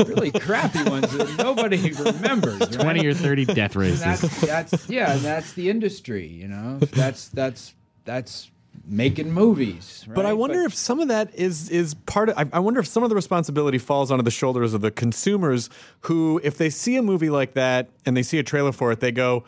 really 0.05 0.31
crappy 0.31 0.83
ones 0.83 1.09
that 1.15 1.33
nobody 1.37 1.91
remembers 1.99 2.59
right? 2.59 2.71
20 2.73 3.05
or 3.05 3.13
30 3.13 3.45
death 3.45 3.75
And 3.75 3.81
races. 3.83 3.99
that's 4.01 4.41
that's 4.41 4.89
yeah, 4.89 5.15
that's 5.17 5.53
the 5.53 5.69
industry, 5.69 6.27
you 6.27 6.47
know. 6.49 6.79
That's 6.79 7.29
that's 7.29 7.73
that's 8.05 8.51
making 8.85 9.31
movies. 9.31 10.05
But 10.07 10.25
I 10.25 10.29
right? 10.29 10.33
wonder 10.33 10.61
if 10.63 10.73
some 10.73 10.99
of 10.99 11.07
that 11.07 11.33
is 11.35 11.69
is 11.69 11.93
part 11.93 12.29
of. 12.29 12.37
I, 12.37 12.45
I 12.53 12.59
wonder 12.59 12.79
if 12.79 12.87
some 12.87 13.03
of 13.03 13.09
the 13.09 13.15
responsibility 13.15 13.77
falls 13.77 14.11
onto 14.11 14.23
the 14.23 14.31
shoulders 14.31 14.73
of 14.73 14.81
the 14.81 14.91
consumers 14.91 15.69
who, 16.01 16.39
if 16.43 16.57
they 16.57 16.69
see 16.69 16.95
a 16.95 17.01
movie 17.01 17.29
like 17.29 17.53
that 17.53 17.89
and 18.05 18.15
they 18.15 18.23
see 18.23 18.39
a 18.39 18.43
trailer 18.43 18.71
for 18.71 18.91
it, 18.91 18.99
they 18.99 19.11
go, 19.11 19.43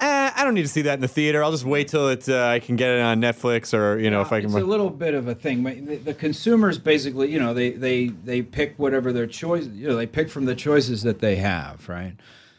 eh, 0.00 0.30
"I 0.34 0.44
don't 0.44 0.54
need 0.54 0.62
to 0.62 0.68
see 0.68 0.82
that 0.82 0.94
in 0.94 1.00
the 1.00 1.08
theater. 1.08 1.42
I'll 1.42 1.50
just 1.50 1.64
wait 1.64 1.88
till 1.88 2.08
it. 2.08 2.28
Uh, 2.28 2.46
I 2.46 2.60
can 2.60 2.76
get 2.76 2.90
it 2.90 3.00
on 3.00 3.20
Netflix 3.20 3.76
or 3.76 3.98
you 3.98 4.10
know 4.10 4.20
if 4.20 4.32
I 4.32 4.40
can." 4.40 4.50
it's 4.50 4.58
a 4.58 4.64
little 4.64 4.90
bit 4.90 5.14
of 5.14 5.28
a 5.28 5.34
thing. 5.34 5.62
The, 5.64 5.96
the 5.96 6.14
consumers 6.14 6.78
basically, 6.78 7.30
you 7.30 7.38
know, 7.40 7.54
they 7.54 7.70
they 7.70 8.08
they 8.08 8.42
pick 8.42 8.74
whatever 8.78 9.12
their 9.12 9.26
choice. 9.26 9.66
You 9.66 9.88
know, 9.88 9.96
they 9.96 10.06
pick 10.06 10.30
from 10.30 10.44
the 10.44 10.54
choices 10.54 11.02
that 11.02 11.18
they 11.20 11.36
have, 11.36 11.88
right? 11.88 12.14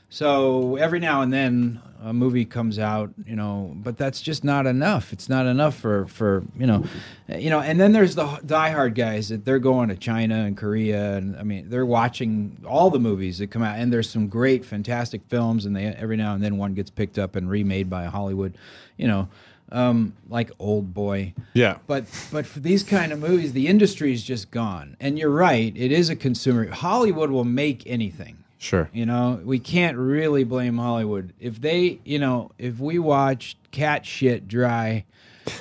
So 0.09 0.77
every 0.77 0.99
now 0.99 1.21
and 1.21 1.33
then 1.33 1.81
a 2.01 2.13
movie 2.13 2.45
comes 2.45 2.79
out, 2.79 3.11
you 3.25 3.35
know, 3.35 3.73
but 3.75 3.97
that's 3.97 4.21
just 4.21 4.43
not 4.43 4.65
enough. 4.65 5.11
It's 5.11 5.27
not 5.27 5.45
enough 5.45 5.75
for 5.75 6.05
for 6.07 6.43
you 6.57 6.65
know, 6.65 6.85
you 7.27 7.49
know. 7.49 7.59
And 7.59 7.79
then 7.79 7.91
there's 7.91 8.15
the 8.15 8.25
diehard 8.25 8.95
guys 8.95 9.29
that 9.29 9.43
they're 9.43 9.59
going 9.59 9.89
to 9.89 9.95
China 9.97 10.35
and 10.45 10.55
Korea, 10.55 11.17
and 11.17 11.35
I 11.35 11.43
mean 11.43 11.69
they're 11.69 11.85
watching 11.85 12.57
all 12.65 12.89
the 12.89 12.99
movies 12.99 13.39
that 13.39 13.47
come 13.47 13.63
out. 13.63 13.79
And 13.79 13.91
there's 13.91 14.09
some 14.09 14.27
great, 14.27 14.63
fantastic 14.63 15.21
films, 15.27 15.65
and 15.65 15.75
they 15.75 15.87
every 15.87 16.15
now 16.17 16.33
and 16.33 16.43
then 16.43 16.57
one 16.57 16.73
gets 16.73 16.89
picked 16.89 17.17
up 17.17 17.35
and 17.35 17.49
remade 17.49 17.89
by 17.89 18.05
Hollywood, 18.05 18.57
you 18.95 19.07
know, 19.07 19.27
um, 19.73 20.13
like 20.29 20.51
Old 20.59 20.93
Boy. 20.93 21.33
yeah. 21.53 21.79
But 21.85 22.05
but 22.31 22.45
for 22.45 22.61
these 22.61 22.83
kind 22.83 23.11
of 23.11 23.19
movies, 23.19 23.51
the 23.51 23.67
industry 23.67 24.13
is 24.13 24.23
just 24.23 24.51
gone. 24.51 24.95
And 25.01 25.19
you're 25.19 25.29
right; 25.29 25.73
it 25.75 25.91
is 25.91 26.09
a 26.09 26.15
consumer. 26.15 26.69
Hollywood 26.69 27.29
will 27.31 27.43
make 27.43 27.85
anything. 27.85 28.37
Sure. 28.59 28.89
You 28.91 29.05
know, 29.05 29.39
we 29.43 29.59
can't 29.59 29.97
really 29.97 30.43
blame 30.43 30.77
Hollywood 30.77 31.33
if 31.39 31.61
they, 31.61 31.99
you 32.03 32.19
know, 32.19 32.51
if 32.57 32.79
we 32.79 32.97
watched 32.97 33.57
cat 33.71 34.05
shit 34.05 34.47
dry, 34.47 35.05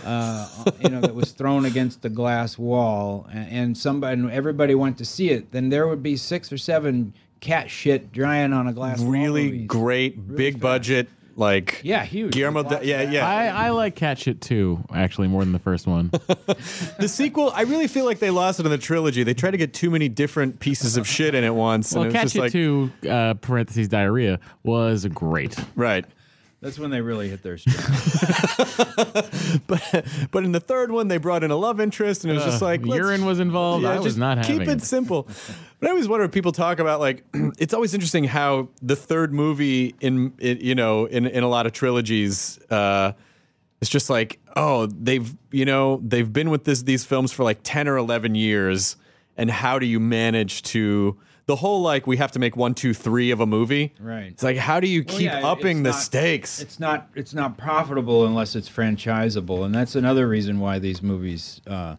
uh, 0.05 0.65
you 0.81 0.89
know, 0.89 1.01
that 1.01 1.15
was 1.15 1.33
thrown 1.33 1.67
against 1.67 2.03
the 2.03 2.09
glass 2.09 2.57
wall, 2.57 3.27
and, 3.31 3.49
and 3.51 3.79
somebody, 3.79 4.21
and 4.21 4.31
everybody 4.31 4.75
went 4.75 4.99
to 4.99 5.05
see 5.05 5.31
it, 5.31 5.53
then 5.53 5.69
there 5.69 5.87
would 5.87 6.03
be 6.03 6.17
six 6.17 6.51
or 6.51 6.59
seven 6.59 7.13
cat 7.41 7.71
shit 7.71 8.13
drying 8.13 8.53
on 8.53 8.67
a 8.67 8.73
glass 8.73 9.01
wall. 9.01 9.11
Really 9.11 9.59
great, 9.59 10.35
big 10.35 10.55
fast. 10.55 10.63
budget, 10.63 11.09
like 11.37 11.81
Yeah, 11.85 12.05
huge. 12.05 12.33
Guillermo. 12.33 12.63
Del- 12.63 12.85
yeah, 12.85 13.03
yeah. 13.03 13.27
I, 13.29 13.67
I 13.67 13.71
like 13.71 13.95
Cat 13.95 14.19
Shit 14.19 14.41
too, 14.41 14.85
actually, 14.93 15.29
more 15.29 15.43
than 15.45 15.53
the 15.53 15.59
first 15.59 15.87
one. 15.87 16.11
the 16.99 17.09
sequel, 17.09 17.51
I 17.55 17.63
really 17.63 17.87
feel 17.89 18.05
like 18.05 18.19
they 18.19 18.31
lost 18.31 18.59
it 18.61 18.67
in 18.67 18.73
the 18.73 18.79
trilogy. 18.79 19.23
They 19.23 19.35
tried 19.35 19.53
to 19.53 19.57
get 19.59 19.75
too 19.75 19.91
many 19.91 20.09
different 20.09 20.61
pieces 20.61 20.97
of 20.97 21.07
shit 21.07 21.35
in 21.35 21.45
at 21.45 21.55
once, 21.55 21.93
well, 21.93 22.05
and 22.05 22.11
it 22.11 22.13
was 22.13 22.15
Cat 22.15 22.23
just 22.25 22.35
Shit 22.35 22.43
like 22.43 22.53
2, 22.53 23.11
uh, 23.11 23.35
parentheses, 23.35 23.89
diarrhea, 23.89 24.41
was 24.63 25.07
great. 25.07 25.57
right. 25.77 26.05
That's 26.61 26.79
when 26.79 26.91
they 26.91 27.01
really 27.01 27.29
hit 27.29 27.43
their 27.43 27.59
stride. 27.59 27.77
but 29.67 30.07
but 30.31 30.45
in 30.45 30.53
the 30.53 30.61
third 30.61 30.91
one 30.91 31.09
they 31.09 31.19
brought 31.19 31.45
in 31.45 31.51
a 31.51 31.57
love 31.57 31.81
interest 31.81 32.25
and 32.25 32.31
it 32.31 32.35
was 32.35 32.45
just 32.45 32.63
like 32.63 32.85
let's- 32.85 32.97
urine 32.99 33.25
was 33.25 33.41
involved. 33.41 33.85
I 33.85 33.97
was 33.97 34.05
just 34.05 34.19
not 34.19 34.39
keep 34.39 34.61
having 34.61 34.71
it 34.71 34.77
it. 34.79 34.83
simple 34.83 35.29
but 35.79 35.89
i 35.89 35.91
always 35.91 36.09
wonder 36.09 36.25
if 36.25 36.33
people 36.33 36.53
talk 36.53 36.79
about 36.79 37.01
like 37.01 37.25
it's 37.59 37.75
always 37.75 37.93
interesting 37.95 38.25
how 38.25 38.69
the 38.83 38.97
third 38.97 39.33
movie 39.33 39.95
in, 40.01 40.33
in 40.39 40.59
you 40.61 40.75
know 40.75 41.05
in, 41.07 41.27
in 41.27 41.43
a 41.43 41.49
lot 41.49 41.67
of 41.67 41.73
trilogies 41.73 42.59
uh 42.71 43.13
it's 43.81 43.91
just 43.91 44.09
like 44.09 44.41
oh 44.57 44.87
they've 44.87 45.35
you 45.51 45.65
know 45.65 46.01
they've 46.03 46.33
been 46.33 46.51
with 46.51 46.65
this 46.65 46.83
these 46.83 47.05
films 47.05 47.33
for 47.33 47.45
like 47.45 47.59
10 47.63 47.89
or 47.89 47.97
11 47.97 48.35
years 48.35 48.97
and 49.37 49.51
how 49.51 49.79
do 49.79 49.85
you 49.87 50.01
manage 50.01 50.63
to 50.63 51.19
the 51.47 51.57
whole 51.57 51.81
like 51.81 52.07
we 52.07 52.17
have 52.17 52.33
to 52.33 52.39
make 52.39 52.57
one 52.57 52.75
two 52.75 52.93
three 52.93 53.31
of 53.31 53.41
a 53.41 53.47
movie 53.47 53.95
Right. 54.01 54.27
it's 54.33 54.43
like 54.43 54.57
how 54.57 54.81
do 54.81 54.89
you 54.89 55.05
Well, 55.07 55.17
keep 55.19 55.27
yeah, 55.27 55.47
upping 55.47 55.83
the 55.85 55.91
not- 55.91 55.99
stakes 56.01 56.61
It's 56.61 56.79
not 56.81 57.09
it's 57.15 57.35
not 57.35 57.57
profitable 57.57 58.27
unless 58.27 58.55
it's 58.57 58.69
franchisable, 58.69 59.65
and 59.65 59.75
that's 59.75 59.95
another 59.95 60.29
reason 60.29 60.59
why 60.61 60.79
these 60.79 61.03
movies, 61.03 61.61
uh, 61.67 61.97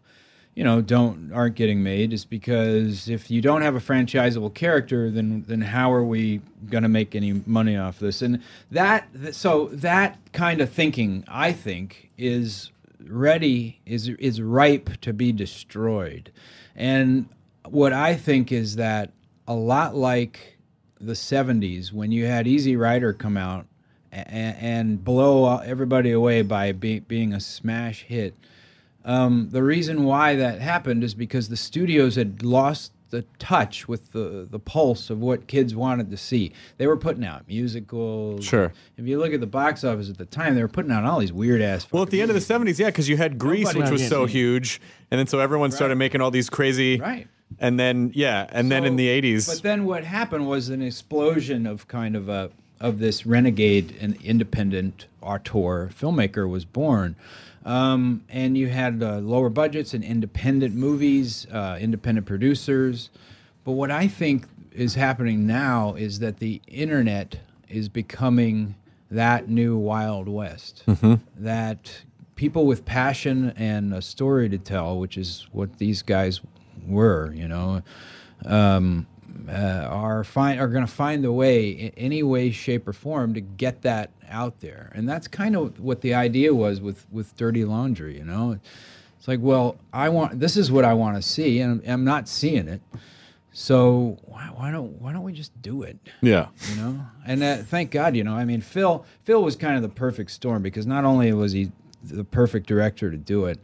you 0.56 0.64
know, 0.64 0.82
don't 0.82 1.32
aren't 1.34 1.56
getting 1.56 1.84
made. 1.84 2.12
Is 2.14 2.26
because 2.26 3.08
if 3.08 3.30
you 3.32 3.42
don't 3.42 3.62
have 3.62 3.76
a 3.76 3.80
franchisable 3.80 4.54
character, 4.54 5.10
then 5.12 5.46
then 5.48 5.62
how 5.62 5.94
are 5.94 6.04
we 6.04 6.42
going 6.70 6.82
to 6.84 6.90
make 6.90 7.16
any 7.16 7.42
money 7.46 7.78
off 7.78 8.00
this? 8.00 8.22
And 8.24 8.42
that 8.72 9.08
so 9.32 9.68
that 9.72 10.18
kind 10.34 10.60
of 10.60 10.70
thinking, 10.72 11.24
I 11.28 11.54
think, 11.54 12.10
is 12.18 12.72
ready 13.06 13.80
is 13.86 14.10
is 14.10 14.42
ripe 14.42 15.00
to 15.02 15.14
be 15.14 15.32
destroyed. 15.32 16.32
And 16.76 17.30
what 17.70 17.94
I 17.94 18.16
think 18.16 18.52
is 18.52 18.76
that 18.78 19.12
a 19.48 19.54
lot 19.54 19.96
like 19.96 20.58
the 21.00 21.14
70s 21.14 21.92
when 21.94 22.12
you 22.12 22.26
had 22.26 22.48
Easy 22.48 22.76
Rider 22.76 23.14
come 23.14 23.38
out 23.38 23.66
and, 24.12 24.58
and 24.58 25.04
blow 25.04 25.58
everybody 25.60 26.12
away 26.12 26.42
by 26.42 26.72
be, 26.72 27.00
being 27.00 27.34
a 27.34 27.40
smash 27.40 28.04
hit. 28.04 28.36
Um, 29.06 29.50
the 29.52 29.64
reason 29.64 30.04
why 30.04 30.36
that 30.36 30.60
happened 30.60 31.04
is 31.04 31.14
because 31.14 31.50
the 31.50 31.58
studios 31.58 32.16
had 32.16 32.44
lost 32.44 32.92
the 33.10 33.22
touch 33.40 33.88
with 33.88 34.12
the, 34.12 34.46
the 34.50 34.60
pulse 34.60 35.10
of 35.10 35.20
what 35.20 35.48
kids 35.48 35.74
wanted 35.74 36.12
to 36.12 36.18
see. 36.18 36.52
They 36.78 36.88
were 36.88 36.98
putting 36.98 37.24
out 37.24 37.48
musicals. 37.48 38.44
Sure. 38.44 38.74
If 38.98 39.08
you 39.08 39.18
look 39.18 39.34
at 39.34 39.40
the 39.40 39.48
box 39.48 39.86
office 39.86 40.10
at 40.10 40.18
the 40.18 40.26
time, 40.26 40.56
they 40.56 40.62
were 40.62 40.68
putting 40.68 40.92
out 40.92 41.06
all 41.06 41.20
these 41.20 41.32
weird 41.32 41.62
ass. 41.62 41.88
Well, 41.90 42.04
at 42.04 42.10
the 42.10 42.22
end 42.22 42.32
of 42.32 42.36
the 42.36 42.42
'70s, 42.42 42.80
yeah, 42.80 42.88
because 42.88 43.08
you 43.08 43.16
had 43.16 43.38
Grease, 43.38 43.68
Nobody 43.68 43.84
which 43.84 43.92
was 43.92 44.08
so 44.10 44.26
huge, 44.26 44.82
and 45.10 45.18
then 45.18 45.28
so 45.28 45.40
everyone 45.40 45.72
started 45.72 45.96
making 45.96 46.20
all 46.20 46.32
these 46.32 46.50
crazy, 46.50 47.00
Right. 47.00 47.30
And 47.60 47.80
then 47.80 48.12
yeah, 48.14 48.48
and 48.50 48.72
then 48.72 48.86
in 48.86 48.98
the 48.98 49.08
'80s, 49.08 49.48
But 49.48 49.64
then 49.64 49.86
what 49.86 50.04
happened 50.04 50.48
was 50.48 50.70
an 50.70 50.82
explosion 50.82 51.66
of 51.66 51.88
kind 51.88 52.16
of 52.16 52.30
a 52.30 52.52
of 52.80 53.00
this 53.00 53.26
renegade 53.26 53.96
and 54.00 54.16
independent 54.22 55.08
auteur 55.22 55.90
filmmaker 55.90 56.48
was 56.48 56.66
born. 56.66 57.16
Um, 57.66 58.24
and 58.30 58.58
you 58.58 58.68
had 58.70 59.02
uh, 59.04 59.18
lower 59.18 59.50
budgets 59.50 59.94
and 59.94 60.04
independent 60.04 60.76
movies, 60.76 61.48
uh, 61.52 61.78
independent 61.82 62.26
producers. 62.28 63.10
But 63.66 63.74
what 63.74 63.92
I 63.92 64.08
think 64.08 64.46
is 64.72 64.96
happening 64.96 65.46
now 65.48 65.96
is 65.96 66.20
that 66.20 66.38
the 66.38 66.62
internet 66.68 67.40
is 67.68 67.90
becoming 67.90 68.76
that 69.12 69.50
new 69.50 69.78
Wild 69.78 70.30
West. 70.30 70.84
That 71.36 72.04
people 72.36 72.66
with 72.68 72.86
passion 72.86 73.52
and 73.58 73.94
a 73.94 74.02
story 74.02 74.48
to 74.50 74.58
tell, 74.58 75.00
which 75.00 75.18
is 75.18 75.48
what 75.52 75.78
these 75.80 76.02
guys 76.04 76.40
were, 76.88 77.32
you 77.34 77.48
know, 77.48 77.82
um, 78.46 79.08
uh, 79.50 79.88
are 79.90 80.24
find 80.24 80.60
are 80.60 80.68
going 80.68 80.86
to 80.86 80.92
find 80.92 81.24
a 81.26 81.32
way, 81.32 81.70
in 81.70 81.92
any 81.98 82.24
way, 82.24 82.52
shape, 82.52 82.88
or 82.88 82.94
form, 82.94 83.34
to 83.34 83.42
get 83.42 83.82
that 83.84 84.12
out 84.30 84.60
there. 84.60 84.92
And 84.96 85.08
that's 85.08 85.28
kind 85.28 85.56
of 85.56 85.80
what 85.80 86.02
the 86.02 86.14
idea 86.14 86.54
was 86.54 86.82
with 86.82 87.06
with 87.12 87.36
Dirty 87.38 87.66
Laundry. 87.66 88.18
You 88.18 88.26
know, 88.26 88.60
it's 89.18 89.28
like, 89.28 89.40
well, 89.42 89.78
I 89.94 90.10
want 90.10 90.40
this 90.40 90.58
is 90.58 90.72
what 90.72 90.86
I 90.86 90.94
want 90.94 91.16
to 91.16 91.22
see, 91.22 91.60
and 91.60 91.82
I'm 91.88 92.04
not 92.04 92.28
seeing 92.28 92.68
it. 92.68 92.82
So 93.52 94.20
why, 94.26 94.50
why 94.56 94.72
don't 94.72 95.02
why 95.02 95.14
don't 95.14 95.24
we 95.24 95.34
just 95.34 95.60
do 95.62 95.82
it? 95.82 95.98
Yeah. 96.22 96.48
you 96.70 96.76
know 96.76 97.02
and 97.26 97.42
uh, 97.42 97.58
thank 97.58 97.90
god 97.92 98.16
you 98.16 98.24
know 98.24 98.36
i 98.36 98.46
mean 98.46 98.62
phil 98.62 99.04
phil 99.24 99.44
was 99.44 99.56
kind 99.56 99.76
of 99.76 99.82
the 99.82 99.90
perfect 99.90 100.30
storm 100.32 100.62
because 100.62 100.86
not 100.86 101.06
only 101.06 101.34
was 101.34 101.52
he 101.54 101.72
the 102.04 102.24
perfect 102.24 102.68
director 102.68 103.10
to 103.10 103.18
do 103.18 103.46
it 103.46 103.64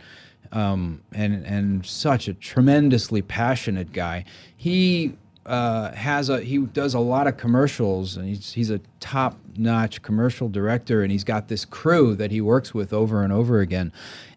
um, 0.54 1.02
and 1.12 1.46
and 1.46 1.86
such 1.86 2.28
a 2.28 2.34
tremendously 2.34 3.22
passionate 3.22 3.92
guy. 3.92 4.24
He 4.56 5.18
uh, 5.46 5.92
has 5.94 6.30
a 6.30 6.42
he 6.42 6.58
does 6.58 6.94
a 6.94 7.00
lot 7.00 7.28
of 7.28 7.36
commercials 7.38 8.16
and 8.18 8.28
he's 8.30 8.54
he's 8.54 8.70
a 8.70 8.80
top 9.00 9.38
notch 9.58 10.02
commercial 10.02 10.48
director 10.50 11.04
and 11.04 11.12
he's 11.12 11.24
got 11.26 11.48
this 11.50 11.66
crew 11.66 12.16
that 12.16 12.32
he 12.32 12.40
works 12.42 12.74
with 12.74 12.94
over 12.94 13.24
and 13.24 13.34
over 13.34 13.60
again 13.60 13.92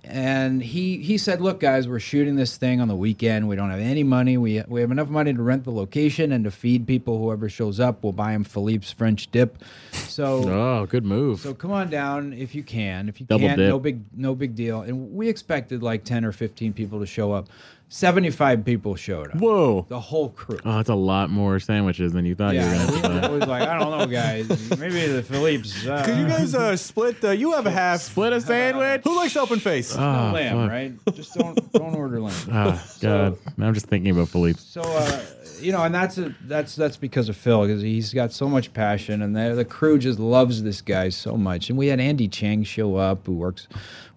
and 0.04 0.62
he 0.62 0.98
he 0.98 1.16
said 1.16 1.40
look 1.40 1.58
guys 1.60 1.88
we're 1.88 1.98
shooting 2.00 2.34
this 2.36 2.56
thing 2.56 2.80
on 2.80 2.88
the 2.88 2.94
weekend 2.94 3.46
we 3.48 3.54
don't 3.56 3.70
have 3.70 3.78
any 3.80 4.02
money 4.02 4.36
we 4.36 4.62
we 4.68 4.80
have 4.80 4.90
enough 4.90 5.08
money 5.08 5.32
to 5.32 5.42
rent 5.42 5.64
the 5.64 5.70
location 5.70 6.32
and 6.32 6.44
to 6.44 6.50
feed 6.50 6.86
people 6.86 7.18
whoever 7.18 7.48
shows 7.48 7.78
up 7.80 8.02
we'll 8.02 8.12
buy 8.12 8.32
him 8.32 8.42
Philippe's 8.44 8.90
French 8.92 9.30
dip 9.30 9.58
so 9.92 10.42
Oh, 10.66 10.86
good 10.86 11.04
move. 11.04 11.40
so 11.40 11.54
come 11.54 11.70
on 11.72 11.88
down 11.88 12.32
if 12.32 12.54
you 12.54 12.62
can. 12.62 13.08
If 13.08 13.20
you 13.20 13.26
Double 13.26 13.46
can't, 13.46 13.58
dip. 13.58 13.68
no 13.68 13.78
big 13.78 14.00
no 14.14 14.34
big 14.34 14.54
deal. 14.54 14.82
And 14.82 15.12
we 15.14 15.28
expected 15.28 15.82
like 15.82 16.04
ten 16.04 16.24
or 16.24 16.32
fifteen 16.32 16.72
people 16.72 16.98
to 17.00 17.06
show 17.06 17.32
up. 17.32 17.48
Seventy 17.88 18.30
five 18.30 18.64
people 18.64 18.96
showed 18.96 19.28
up. 19.28 19.36
Whoa. 19.36 19.86
The 19.88 20.00
whole 20.00 20.30
crew. 20.30 20.58
oh, 20.64 20.76
that's 20.76 20.88
a 20.88 20.94
lot 20.94 21.30
more 21.30 21.60
sandwiches 21.60 22.12
than 22.12 22.24
you 22.26 22.34
thought 22.34 22.54
yeah, 22.54 22.64
you 22.84 22.92
were 22.96 23.00
going 23.00 23.20
to. 23.20 23.26
I 23.28 23.30
was 23.30 23.46
like, 23.46 23.68
I 23.68 23.78
don't 23.78 23.96
know, 23.96 24.06
guys. 24.06 24.48
Maybe 24.76 25.06
the 25.06 25.22
Philippe's. 25.22 25.86
Uh, 25.86 26.02
Could 26.04 26.16
you 26.18 26.26
guys 26.26 26.52
uh, 26.56 26.76
split? 26.76 27.22
Uh, 27.24 27.30
you 27.30 27.52
have 27.52 27.64
a 27.66 27.70
half. 27.70 28.00
Split 28.00 28.32
a 28.32 28.40
sandwich. 28.40 29.02
Who 29.04 29.14
likes 29.14 29.36
open 29.36 29.60
face? 29.60 29.94
no 29.96 30.02
Oh, 30.02 30.32
lamb, 30.32 30.56
fuck. 30.56 30.68
right? 30.70 31.14
Just 31.14 31.34
don't 31.34 31.72
don't 31.72 31.94
order 31.94 32.20
lamb. 32.20 32.34
Ah, 32.50 32.84
God. 33.00 33.38
Now 33.56 33.68
I'm 33.68 33.74
just 33.74 33.86
thinking 33.86 34.10
about 34.10 34.28
Philippe. 34.30 34.58
So 34.58 34.80
uh, 34.82 35.24
you 35.60 35.70
know, 35.70 35.84
and 35.84 35.94
that's 35.94 36.18
a, 36.18 36.34
that's 36.42 36.74
that's 36.74 36.96
because 36.96 37.28
of 37.28 37.36
Phil 37.36 37.62
because 37.68 37.82
he's 37.82 38.12
got 38.12 38.32
so 38.32 38.48
much 38.48 38.72
passion, 38.72 39.22
and 39.22 39.36
the, 39.36 39.54
the 39.54 39.64
crew 39.64 39.96
just 40.00 40.18
loves 40.18 40.64
this 40.64 40.80
guy 40.82 41.08
so 41.10 41.36
much. 41.36 41.70
And 41.70 41.78
we 41.78 41.86
had 41.86 42.00
Andy 42.00 42.26
Cheng 42.26 42.64
show 42.64 42.96
up, 42.96 43.26
who 43.26 43.34
works 43.34 43.68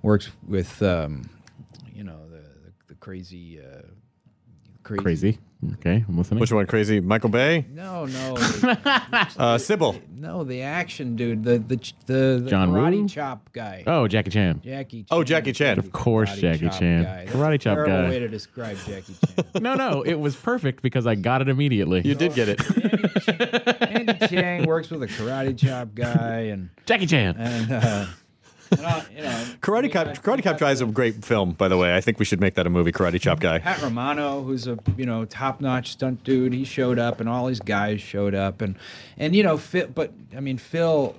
works 0.01 0.32
with 0.47 0.82
um, 0.82 1.29
you 1.93 2.03
know 2.03 2.17
the 2.32 2.38
the, 2.39 2.71
the 2.88 2.88
crazy, 2.99 3.59
uh, 3.59 3.81
crazy 4.83 5.01
Crazy. 5.03 5.39
Okay, 5.73 6.05
I'm 6.07 6.17
listening. 6.17 6.39
Which 6.39 6.53
one? 6.53 6.65
Crazy 6.67 7.01
Michael 7.01 7.27
Bay? 7.29 7.65
No, 7.69 8.05
no, 8.05 8.35
the, 8.35 9.27
Uh, 9.38 9.57
Sybil. 9.57 9.99
no, 10.15 10.45
the 10.45 10.62
action 10.62 11.17
dude, 11.17 11.43
the 11.43 11.57
the 11.59 11.75
the, 12.05 12.39
the 12.43 12.49
John 12.49 12.69
karate 12.71 13.01
Woo? 13.01 13.07
chop 13.09 13.51
guy. 13.51 13.83
Oh, 13.85 14.07
Jackie 14.07 14.29
Chan. 14.31 14.62
Jackie. 14.63 14.99
Chan. 15.03 15.07
Oh, 15.12 15.21
Jackie 15.25 15.51
Chan. 15.51 15.77
Of 15.77 15.91
course, 15.91 16.29
Karate 16.31 16.39
Jackie 16.39 16.69
chop 16.69 16.79
Chan. 16.79 17.03
guy. 17.03 17.25
That's 17.25 17.35
Karate 17.35 17.53
a 17.55 17.57
chop 17.57 17.75
terrible 17.75 18.03
guy. 18.03 18.09
way 18.09 18.19
to 18.19 18.27
describe 18.29 18.77
Jackie 18.88 19.15
Chan. 19.25 19.45
No, 19.62 19.75
no, 19.75 20.01
it 20.03 20.13
was 20.13 20.38
perfect 20.38 20.81
because 20.81 21.05
I 21.05 21.15
got 21.15 21.41
it 21.41 21.49
immediately. 21.49 22.01
You 22.05 22.15
did 22.15 22.33
get 22.35 22.47
it. 22.47 23.81
Andy 23.81 24.27
Cheng 24.27 24.65
works 24.65 24.89
with 24.89 25.03
a 25.03 25.07
karate 25.07 25.57
chop 25.57 25.93
guy, 25.93 26.39
and 26.53 26.69
Jackie 26.85 27.05
Chan. 27.07 27.35
and 27.38 27.71
uh, 27.71 28.05
and, 28.71 29.05
you 29.15 29.23
know, 29.23 29.45
Karate 29.62 29.91
Cop. 29.91 30.08
Karate 30.17 30.43
Cop 30.43 30.58
Guy 30.58 30.71
is 30.71 30.82
a 30.82 30.86
great 30.86 31.23
film, 31.23 31.51
by 31.51 31.67
the 31.67 31.77
way. 31.77 31.95
I 31.95 32.01
think 32.01 32.19
we 32.19 32.25
should 32.25 32.39
make 32.39 32.55
that 32.55 32.67
a 32.67 32.69
movie. 32.69 32.91
Karate 32.91 33.19
Chop 33.19 33.39
Guy. 33.39 33.60
Pat 33.60 33.82
Romano, 33.82 34.41
who's 34.41 34.67
a 34.67 34.77
you 34.97 35.05
know 35.05 35.25
top 35.25 35.62
notch 35.62 35.91
stunt 35.91 36.23
dude, 36.23 36.53
he 36.53 36.63
showed 36.63 36.99
up, 36.99 37.19
and 37.19 37.29
all 37.29 37.47
these 37.47 37.60
guys 37.60 38.01
showed 38.01 38.36
up, 38.36 38.62
and 38.62 38.75
and 39.17 39.36
you 39.36 39.43
know 39.43 39.58
Phil, 39.58 39.88
but 39.88 40.12
I 40.36 40.39
mean 40.39 40.58
Phil, 40.58 41.15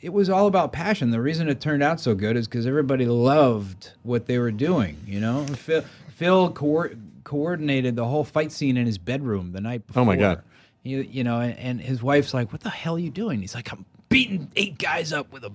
it 0.00 0.12
was 0.12 0.28
all 0.28 0.46
about 0.46 0.72
passion. 0.72 1.10
The 1.10 1.20
reason 1.20 1.48
it 1.48 1.60
turned 1.60 1.82
out 1.82 2.00
so 2.00 2.14
good 2.14 2.36
is 2.36 2.46
because 2.46 2.66
everybody 2.66 3.06
loved 3.06 3.92
what 4.02 4.26
they 4.26 4.38
were 4.38 4.50
doing. 4.50 4.98
You 5.06 5.20
know, 5.20 5.46
Phil, 5.46 5.82
Phil 6.14 6.50
coor- 6.52 6.92
coordinated 7.24 7.96
the 7.96 8.04
whole 8.04 8.24
fight 8.24 8.52
scene 8.52 8.76
in 8.76 8.86
his 8.86 8.98
bedroom 8.98 9.52
the 9.52 9.60
night 9.60 9.86
before. 9.86 10.02
Oh, 10.02 10.04
my 10.04 10.16
God. 10.16 10.42
You, 10.82 11.00
you 11.00 11.24
know, 11.24 11.40
and, 11.40 11.58
and 11.58 11.80
his 11.80 12.02
wife's 12.02 12.34
like, 12.34 12.52
"What 12.52 12.60
the 12.60 12.68
hell 12.68 12.96
are 12.96 12.98
you 12.98 13.08
doing?" 13.08 13.40
He's 13.40 13.54
like, 13.54 13.72
"I'm 13.72 13.86
beating 14.10 14.50
eight 14.54 14.76
guys 14.76 15.14
up 15.14 15.32
with 15.32 15.42
a 15.44 15.50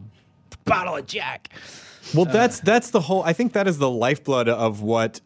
bottle 0.65 0.95
of 0.95 1.05
Jack." 1.05 1.49
Well, 2.13 2.25
that's 2.25 2.59
that's 2.61 2.89
the 2.91 3.01
whole. 3.01 3.23
I 3.23 3.33
think 3.33 3.53
that 3.53 3.67
is 3.67 3.77
the 3.77 3.89
lifeblood 3.89 4.49
of 4.49 4.81
what 4.81 5.21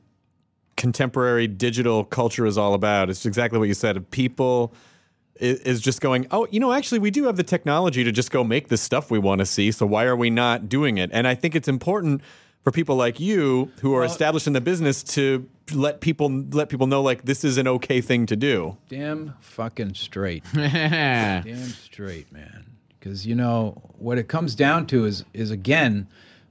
contemporary 0.76 1.48
digital 1.48 2.04
culture 2.04 2.46
is 2.46 2.58
all 2.58 2.74
about. 2.74 3.10
It's 3.10 3.26
exactly 3.26 3.60
what 3.60 3.68
you 3.68 3.74
said. 3.74 4.10
People 4.12 4.74
i- 5.40 5.46
is 5.46 5.82
just 5.82 6.02
going, 6.02 6.28
oh, 6.32 6.48
you 6.52 6.60
know, 6.60 6.74
actually, 6.74 7.00
we 7.00 7.12
do 7.12 7.26
have 7.26 7.38
the 7.38 7.44
technology 7.44 8.04
to 8.04 8.12
just 8.12 8.32
go 8.32 8.44
make 8.44 8.70
the 8.70 8.78
stuff 8.78 9.12
we 9.12 9.20
want 9.20 9.40
to 9.40 9.46
see. 9.46 9.72
So 9.72 9.86
why 9.86 10.06
are 10.06 10.16
we 10.16 10.30
not 10.30 10.68
doing 10.70 10.98
it? 10.98 11.10
And 11.14 11.28
I 11.28 11.36
think 11.36 11.56
it's 11.56 11.68
important 11.68 12.22
for 12.64 12.72
people 12.72 12.96
like 12.96 13.20
you 13.20 13.72
who 13.82 13.94
are 13.94 14.04
established 14.06 14.48
in 14.48 14.54
the 14.54 14.62
business 14.62 15.04
to 15.04 15.48
let 15.74 16.02
people 16.02 16.30
let 16.52 16.70
people 16.70 16.88
know 16.88 17.02
like 17.02 17.24
this 17.24 17.44
is 17.44 17.58
an 17.58 17.68
okay 17.68 18.02
thing 18.02 18.26
to 18.26 18.36
do. 18.36 18.78
Damn 18.90 19.36
fucking 19.42 19.94
straight. 19.94 20.44
Damn 20.54 21.44
straight, 21.70 22.32
man. 22.32 22.66
Because 23.04 23.28
you 23.28 23.36
know 23.36 23.82
what 23.98 24.18
it 24.18 24.30
comes 24.30 24.56
down 24.56 24.88
to 24.88 25.04
is 25.04 25.26
is 25.34 25.52
again, 25.52 26.08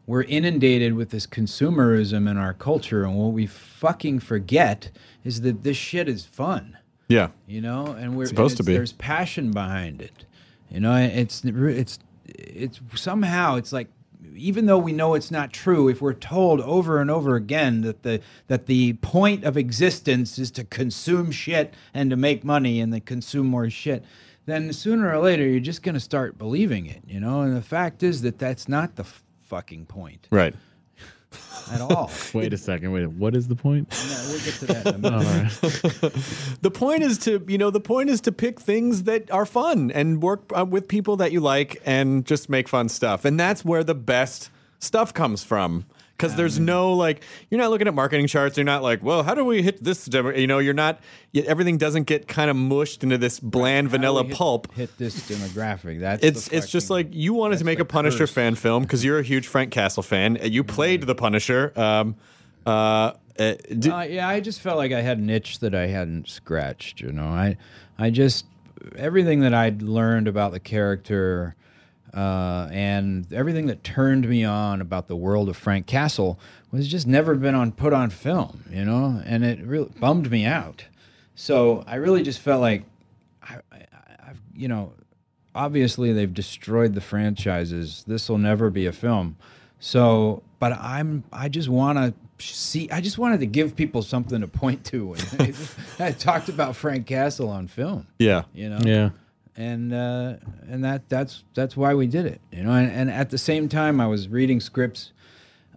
we're 0.07 0.25
inundated 0.25 0.93
with 0.93 1.09
this 1.09 1.27
consumerism 1.27 2.31
in 2.31 2.37
our 2.37 2.53
culture, 2.53 3.05
and 3.05 3.15
what 3.17 3.33
we 3.33 3.47
fucking 3.47 4.19
forget 4.19 4.91
is 5.25 5.41
that 5.41 5.62
this 5.62 5.79
shit 5.79 6.11
is 6.11 6.27
fun. 6.27 6.77
Yeah. 7.09 7.29
You 7.47 7.62
know, 7.62 7.87
and 7.87 8.19
we're 8.19 8.27
Supposed 8.27 8.53
and 8.53 8.57
to 8.59 8.65
be. 8.65 8.75
There's 8.75 8.93
passion 8.93 9.51
behind 9.51 10.03
it. 10.03 10.27
You 10.71 10.81
know, 10.81 10.95
it's 10.95 11.43
it's 11.43 11.99
it's 12.27 12.81
somehow 12.97 13.57
it's 13.57 13.73
like 13.73 13.88
even 14.37 14.67
though 14.67 14.79
we 14.79 14.93
know 14.93 15.15
it's 15.15 15.31
not 15.31 15.55
true, 15.55 15.88
if 15.88 16.03
we're 16.03 16.12
told 16.12 16.61
over 16.61 17.01
and 17.01 17.11
over 17.11 17.35
again 17.35 17.81
that 17.81 18.03
the 18.03 18.21
that 18.49 18.67
the 18.67 18.93
point 18.95 19.45
of 19.45 19.57
existence 19.57 20.38
is 20.38 20.51
to 20.51 20.65
consume 20.65 21.31
shit 21.31 21.73
and 21.95 22.11
to 22.11 22.17
make 22.17 22.45
money 22.45 22.79
and 22.79 22.93
to 22.93 23.01
consume 23.01 23.47
more 23.47 23.71
shit, 23.71 24.05
then 24.46 24.72
sooner 24.72 25.12
or 25.14 25.18
later 25.20 25.44
you're 25.46 25.61
just 25.61 25.83
going 25.83 25.94
to 25.94 26.00
start 26.00 26.38
believing 26.38 26.87
it, 26.87 27.02
you 27.07 27.20
know. 27.20 27.42
And 27.42 27.57
the 27.57 27.62
fact 27.62 28.02
is 28.02 28.22
that 28.22 28.38
that's 28.38 28.68
not 28.68 28.96
the 28.96 29.02
f- 29.05 29.22
fucking 29.42 29.87
point 29.87 30.26
Right. 30.31 30.55
at 31.70 31.81
all. 31.81 32.11
Wait 32.35 32.52
a 32.52 32.59
second. 32.59 32.92
Wait. 32.92 33.07
What 33.07 33.35
is 33.37 33.48
the 33.48 33.57
point? 33.57 33.90
No, 33.90 34.24
we'll 34.28 34.38
get 34.40 34.55
to 34.55 34.66
that 34.66 34.87
in 34.94 35.05
a 35.05 35.11
minute. 35.11 36.12
The 36.62 36.70
point 36.70 37.02
is 37.02 37.18
to, 37.18 37.44
you 37.48 37.59
know, 37.59 37.70
the 37.70 37.81
point 37.81 38.09
is 38.11 38.20
to 38.22 38.33
pick 38.33 38.61
things 38.61 39.02
that 39.05 39.31
are 39.33 39.46
fun 39.46 39.90
and 39.90 40.22
work 40.22 40.50
uh, 40.57 40.64
with 40.64 40.87
people 40.88 41.16
that 41.16 41.33
you 41.33 41.40
like 41.40 41.81
and 41.85 42.24
just 42.24 42.48
make 42.48 42.68
fun 42.68 42.88
stuff. 42.88 43.24
And 43.24 43.38
that's 43.40 43.64
where 43.64 43.83
the 43.83 43.94
best 43.96 44.50
stuff 44.78 45.12
comes 45.12 45.42
from. 45.42 45.85
Because 46.22 46.37
there's 46.37 46.61
no 46.61 46.92
like, 46.92 47.24
you're 47.50 47.58
not 47.61 47.70
looking 47.70 47.88
at 47.88 47.94
marketing 47.94 48.28
charts. 48.28 48.56
You're 48.56 48.64
not 48.64 48.82
like, 48.85 49.02
well, 49.02 49.24
how 49.24 49.35
do 49.35 49.44
we 49.44 49.61
hit 49.61 49.82
this? 49.82 50.04
demo-" 50.06 50.30
You 50.37 50.46
know, 50.46 50.61
you're 50.61 50.72
not. 50.72 51.00
y- 51.35 51.42
Everything 51.46 51.78
doesn't 51.78 52.04
get 52.04 52.28
kind 52.28 52.48
of 52.48 52.54
mushed 52.54 53.02
into 53.02 53.18
this 53.18 53.40
bland 53.40 53.88
How 53.88 53.96
vanilla 53.96 54.22
hit- 54.24 54.32
pulp. 54.37 54.72
Hit 54.74 54.96
this 54.98 55.28
demographic. 55.28 55.98
That's 55.98 56.22
It's 56.24 56.46
it's 56.48 56.68
just 56.70 56.90
like 56.90 57.08
you 57.11 57.35
wanted 57.35 57.58
to 57.58 57.64
make 57.64 57.80
a 57.80 57.85
Punisher 57.85 58.18
curse. 58.18 58.30
fan 58.30 58.54
film 58.54 58.85
because 58.85 59.04
you're 59.04 59.18
a 59.18 59.22
huge 59.24 59.48
Frank 59.48 59.72
Castle 59.72 60.04
fan. 60.04 60.38
You 60.40 60.62
played 60.62 61.02
the 61.02 61.14
Punisher. 61.16 61.72
Um, 61.74 62.14
uh, 62.64 62.70
uh, 63.38 63.54
d- 63.78 63.90
Uh, 63.90 64.02
yeah, 64.02 64.28
I 64.28 64.38
just 64.38 64.61
felt 64.61 64.76
like 64.76 64.92
I 64.92 65.00
had 65.00 65.18
an 65.18 65.28
itch 65.28 65.58
that 65.58 65.74
I 65.74 65.88
hadn't 65.88 66.28
scratched. 66.28 67.00
You 67.00 67.11
know, 67.11 67.24
I, 67.26 67.56
I 67.98 68.11
just 68.11 68.46
everything 68.96 69.40
that 69.40 69.54
I'd 69.54 69.82
learned 69.82 70.28
about 70.28 70.52
the 70.52 70.61
character, 70.61 71.56
uh, 72.14 72.68
and 72.70 73.33
everything 73.33 73.66
that 73.66 73.83
turned 73.83 74.29
me 74.29 74.44
on 74.44 74.81
about 74.81 75.09
the 75.09 75.16
world 75.16 75.48
of 75.48 75.57
Frank 75.57 75.87
Castle 75.87 76.38
was 76.70 76.88
just 76.88 77.07
never 77.07 77.35
been 77.35 77.55
on 77.55 77.72
put 77.72 77.92
on 77.92 78.11
film. 78.11 78.64
You 78.70 78.85
know, 78.85 79.22
and 79.25 79.44
it 79.44 79.61
really 79.64 79.90
bummed 79.98 80.31
me 80.31 80.44
out. 80.44 80.85
So 81.35 81.83
I 81.87 81.96
really 81.96 82.22
just 82.22 82.40
felt 82.40 82.61
like, 82.61 82.85
I, 83.42 83.57
I, 83.72 83.87
I've 84.29 84.40
you 84.55 84.68
know, 84.68 84.92
obviously 85.55 86.12
they've 86.12 86.33
destroyed 86.33 86.94
the 86.94 87.01
franchises. 87.01 88.05
This 88.07 88.29
will 88.29 88.38
never 88.38 88.70
be 88.70 88.87
a 88.87 88.92
film. 88.92 89.37
So, 89.81 90.42
but 90.59 90.72
I'm 90.72 91.25
I 91.33 91.48
just 91.48 91.68
want 91.68 91.98
to 91.98 92.14
see. 92.38 92.90
I 92.90 93.01
just 93.01 93.18
wanted 93.18 93.40
to 93.40 93.46
give 93.46 93.75
people 93.75 94.03
something 94.03 94.40
to 94.40 94.48
point 94.48 94.85
to. 94.87 95.14
And 95.14 95.57
I 95.98 96.12
talked 96.12 96.48
about 96.48 96.77
Frank 96.77 97.07
Castle 97.07 97.48
on 97.48 97.66
film. 97.66 98.07
yeah. 98.18 98.44
You 98.55 98.68
know. 98.68 98.79
Yeah. 98.85 99.11
And 99.57 99.93
uh, 99.93 100.37
and 100.67 100.83
that 100.85 101.09
that's 101.09 101.45
that's 101.55 101.77
why 101.77 101.95
we 101.95 102.07
did 102.07 102.25
it. 102.25 102.41
You 102.51 102.62
know. 102.62 102.73
And, 102.73 102.91
and 102.91 103.11
at 103.11 103.31
the 103.31 103.38
same 103.38 103.69
time, 103.69 104.01
I 104.01 104.07
was 104.07 104.29
reading 104.29 104.61
scripts, 104.61 105.12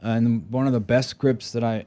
uh, 0.03 0.09
and 0.09 0.49
one 0.49 0.65
of 0.65 0.73
the 0.73 0.79
best 0.79 1.09
scripts 1.09 1.51
that 1.51 1.63
I 1.63 1.85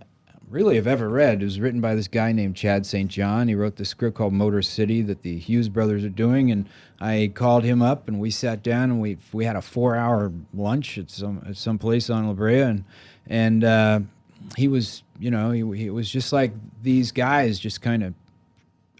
really 0.51 0.77
have 0.77 0.87
ever 0.87 1.09
read 1.09 1.42
was 1.42 1.61
written 1.61 1.81
by 1.81 1.94
this 1.94 2.09
guy 2.09 2.33
named 2.33 2.57
Chad 2.57 2.87
St. 2.87 3.11
John. 3.11 3.48
He 3.48 3.55
wrote 3.55 3.77
this 3.77 3.88
script 3.88 4.16
called 4.16 4.33
Motor 4.33 4.62
City 4.62 5.03
that 5.03 5.22
the 5.22 5.38
Hughes 5.38 5.68
brothers 5.68 6.05
are 6.05 6.11
doing, 6.11 6.51
and 6.51 6.68
I 7.01 7.31
called 7.35 7.64
him 7.64 7.83
up 7.83 8.09
and 8.09 8.18
we 8.18 8.31
sat 8.31 8.62
down 8.62 8.90
and 8.90 9.01
we 9.01 9.18
we 9.33 9.44
had 9.44 9.57
a 9.57 9.62
four 9.62 9.96
hour 9.96 10.33
lunch 10.55 10.98
at 10.98 11.11
some 11.11 11.42
at 11.46 11.57
some 11.57 11.79
place 11.79 12.11
on 12.11 12.27
La 12.27 12.33
Brea, 12.33 12.61
and 12.61 12.85
and 13.27 13.64
uh, 13.64 14.01
he 14.57 14.68
was 14.68 15.03
you 15.18 15.31
know 15.31 15.51
he, 15.51 15.61
he 15.77 15.90
was 15.90 16.11
just 16.11 16.33
like 16.33 16.53
these 16.83 17.12
guys 17.12 17.59
just 17.59 17.83
kind 17.83 18.03
of 18.03 18.14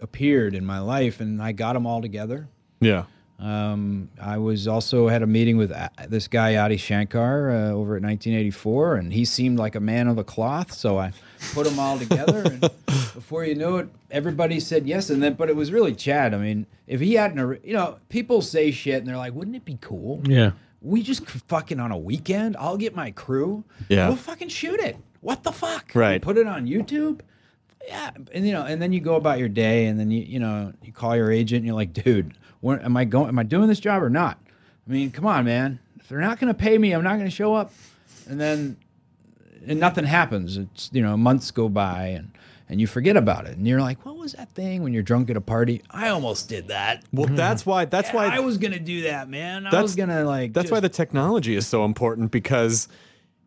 appeared 0.01 0.55
in 0.55 0.65
my 0.65 0.79
life, 0.79 1.19
and 1.19 1.41
I 1.41 1.51
got 1.51 1.73
them 1.73 1.85
all 1.85 2.01
together. 2.01 2.47
Yeah. 2.79 3.03
Um, 3.39 4.09
I 4.21 4.37
was 4.37 4.67
also 4.67 5.07
had 5.07 5.23
a 5.23 5.27
meeting 5.27 5.55
with 5.55 5.71
uh, 5.71 5.87
this 6.09 6.27
guy 6.27 6.57
Adi 6.57 6.75
Shankar 6.75 7.51
uh, 7.51 7.69
over 7.69 7.95
at 7.95 8.03
1984, 8.03 8.95
and 8.95 9.13
he 9.13 9.23
seemed 9.23 9.57
like 9.57 9.75
a 9.75 9.79
man 9.79 10.09
of 10.09 10.17
the 10.17 10.25
cloth. 10.25 10.73
So 10.73 10.97
I 10.97 11.13
put 11.53 11.65
them 11.65 11.79
all 11.79 11.97
together, 11.97 12.43
and 12.43 12.59
before 12.85 13.45
you 13.45 13.55
knew 13.55 13.77
it, 13.77 13.89
everybody 14.11 14.59
said 14.59 14.85
yes. 14.85 15.09
And 15.09 15.23
then, 15.23 15.35
but 15.35 15.49
it 15.49 15.55
was 15.55 15.71
really 15.71 15.95
Chad. 15.95 16.33
I 16.33 16.37
mean, 16.37 16.65
if 16.85 16.99
he 16.99 17.13
hadn't, 17.13 17.63
you 17.63 17.73
know, 17.73 17.97
people 18.09 18.41
say 18.41 18.71
shit, 18.71 18.97
and 18.97 19.07
they're 19.07 19.15
like, 19.15 19.33
"Wouldn't 19.33 19.55
it 19.55 19.63
be 19.63 19.77
cool?" 19.79 20.21
Yeah. 20.25 20.51
We 20.81 21.01
just 21.01 21.25
fucking 21.25 21.79
on 21.79 21.91
a 21.91 21.97
weekend. 21.97 22.57
I'll 22.57 22.77
get 22.77 22.93
my 22.95 23.11
crew. 23.11 23.63
Yeah. 23.87 24.07
We'll 24.07 24.17
fucking 24.17 24.49
shoot 24.49 24.79
it. 24.79 24.97
What 25.21 25.43
the 25.43 25.51
fuck? 25.51 25.91
Right. 25.93 26.21
Put 26.21 26.37
it 26.37 26.47
on 26.47 26.65
YouTube. 26.67 27.21
Yeah, 27.87 28.11
and 28.33 28.45
you 28.45 28.53
know, 28.53 28.63
and 28.63 28.81
then 28.81 28.93
you 28.93 28.99
go 28.99 29.15
about 29.15 29.39
your 29.39 29.49
day, 29.49 29.85
and 29.85 29.99
then 29.99 30.11
you 30.11 30.21
you 30.21 30.39
know 30.39 30.73
you 30.83 30.91
call 30.91 31.15
your 31.15 31.31
agent, 31.31 31.59
and 31.59 31.65
you're 31.65 31.75
like, 31.75 31.93
dude, 31.93 32.33
when, 32.61 32.79
am 32.81 32.97
I 32.97 33.05
going? 33.05 33.29
Am 33.29 33.39
I 33.39 33.43
doing 33.43 33.67
this 33.67 33.79
job 33.79 34.03
or 34.03 34.09
not? 34.09 34.37
I 34.87 34.91
mean, 34.91 35.11
come 35.11 35.25
on, 35.25 35.45
man. 35.45 35.79
If 35.99 36.09
they're 36.09 36.19
not 36.19 36.39
going 36.39 36.53
to 36.53 36.59
pay 36.59 36.77
me, 36.77 36.91
I'm 36.91 37.03
not 37.03 37.13
going 37.13 37.25
to 37.25 37.35
show 37.35 37.53
up. 37.53 37.71
And 38.27 38.39
then, 38.39 38.77
and 39.65 39.79
nothing 39.79 40.05
happens. 40.05 40.57
It's 40.57 40.89
you 40.93 41.01
know 41.01 41.15
months 41.17 41.51
go 41.51 41.69
by, 41.69 42.07
and 42.07 42.31
and 42.67 42.79
you 42.79 42.85
forget 42.85 43.17
about 43.17 43.47
it, 43.47 43.57
and 43.57 43.67
you're 43.67 43.81
like, 43.81 44.05
what 44.05 44.17
was 44.17 44.33
that 44.33 44.51
thing 44.51 44.83
when 44.83 44.93
you're 44.93 45.03
drunk 45.03 45.29
at 45.29 45.37
a 45.37 45.41
party? 45.41 45.81
I 45.89 46.09
almost 46.09 46.49
did 46.49 46.67
that. 46.67 47.03
Well, 47.11 47.25
mm-hmm. 47.25 47.35
that's 47.35 47.65
why. 47.65 47.85
That's 47.85 48.11
why. 48.11 48.27
I 48.27 48.39
was 48.39 48.59
going 48.59 48.73
to 48.73 48.79
do 48.79 49.03
that, 49.03 49.27
man. 49.29 49.65
I 49.65 49.71
That's- 49.71 49.83
was 49.83 49.95
going 49.95 50.09
to 50.09 50.23
like. 50.23 50.53
That's 50.53 50.69
why 50.69 50.79
the 50.79 50.89
technology 50.89 51.55
is 51.55 51.65
so 51.65 51.85
important 51.85 52.29
because 52.29 52.87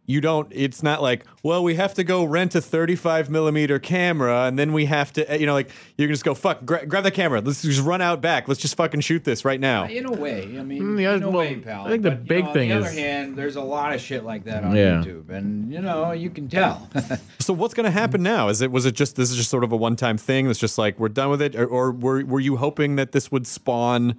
you 0.05 0.21
don't. 0.21 0.49
It's 0.51 0.83
not 0.83 1.01
like 1.01 1.25
well, 1.45 1.63
we 1.63 1.77
have 1.77 1.95
to 1.95 2.05
go 2.05 2.25
rent 2.25 2.55
a 2.55 2.61
35 2.61 3.31
millimeter 3.31 3.79
camera 3.79 4.43
and 4.47 4.59
then 4.59 4.73
we 4.73 4.87
have 4.87 5.13
to. 5.15 5.39
You 5.39 5.47
know, 5.47 5.53
like 5.55 5.71
you 5.97 6.07
can 6.07 6.13
just 6.13 6.25
go 6.25 6.35
fuck. 6.35 6.65
Gra- 6.65 6.87
grab 6.87 7.05
the 7.05 7.11
camera. 7.11 7.41
Let's 7.41 7.63
just 7.63 7.81
run 7.81 8.01
out 8.01 8.21
back. 8.21 8.49
Let's 8.49 8.61
just 8.61 8.77
fucking 8.77 9.01
shoot 9.01 9.23
this 9.25 9.45
right 9.45 9.61
now. 9.61 9.85
In 9.87 10.07
a 10.07 10.13
way, 10.13 10.43
I 10.59 10.63
mean, 10.63 10.83
Mm, 10.83 11.01
yeah, 11.03 11.15
in 11.15 11.23
a 11.23 11.31
well, 11.31 11.39
way, 11.39 11.55
pal. 11.57 11.87
I 11.87 11.91
think 11.91 12.03
the 12.03 12.11
But, 12.11 12.21
you 12.21 12.27
big 12.27 12.45
know, 12.45 12.51
on 12.51 12.57
the 12.59 12.75
is- 12.79 12.87
other 12.87 13.01
hand, 13.01 13.37
there's 13.37 13.57
a 13.57 13.63
lot 13.63 13.95
of 13.95 14.01
shit 14.01 14.25
like 14.25 14.45
that 14.45 14.65
on 14.65 14.75
Yeah. 14.77 15.03
YouTube, 15.05 15.31
and 15.31 15.73
you 15.73 15.81
know, 15.81 16.11
you 16.13 16.31
can 16.31 16.49
tell. 16.49 16.89
So 17.39 17.53
what's 17.53 17.75
going 17.75 17.85
to 17.85 17.91
happen 17.91 18.23
now? 18.23 18.49
Is 18.49 18.61
it 18.63 18.71
was 18.71 18.87
it 18.87 18.95
just 18.95 19.17
this 19.17 19.31
is 19.31 19.37
just 19.37 19.51
sort 19.51 19.65
of 19.65 19.73
a 19.73 19.77
one 19.77 19.97
time 19.97 20.17
thing? 20.19 20.47
That's 20.47 20.59
just 20.59 20.79
like 20.79 20.99
we're 21.01 21.09
done 21.09 21.31
with 21.31 21.43
it, 21.43 21.55
or, 21.57 21.67
or 21.67 21.91
were 21.93 22.25
were 22.25 22.41
you 22.41 22.57
hoping 22.57 22.97
that 22.97 23.13
this 23.13 23.31
would 23.33 23.47
spawn 23.47 24.17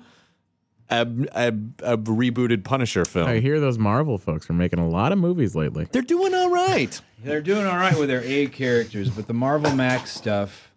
a, 0.89 1.07
a, 1.33 1.47
a 1.93 1.97
rebooted 1.97 2.63
Punisher 2.63 3.05
film? 3.05 3.27
I 3.27 3.39
hear 3.39 3.59
those 3.59 3.77
Marvel 3.77 4.17
folks 4.17 4.49
are 4.49 4.53
making 4.53 4.79
a 4.79 4.87
lot 4.87 5.11
of 5.11 5.17
movies 5.17 5.55
lately. 5.55 5.87
They're 5.91 6.01
doing 6.01 6.33
all 6.33 6.49
right. 6.49 6.99
They're 7.23 7.41
doing 7.41 7.65
all 7.65 7.77
right 7.77 7.97
with 7.97 8.09
their 8.09 8.23
A 8.23 8.47
characters, 8.47 9.09
but 9.09 9.27
the 9.27 9.33
Marvel 9.33 9.73
Max 9.73 10.11
stuff 10.11 10.71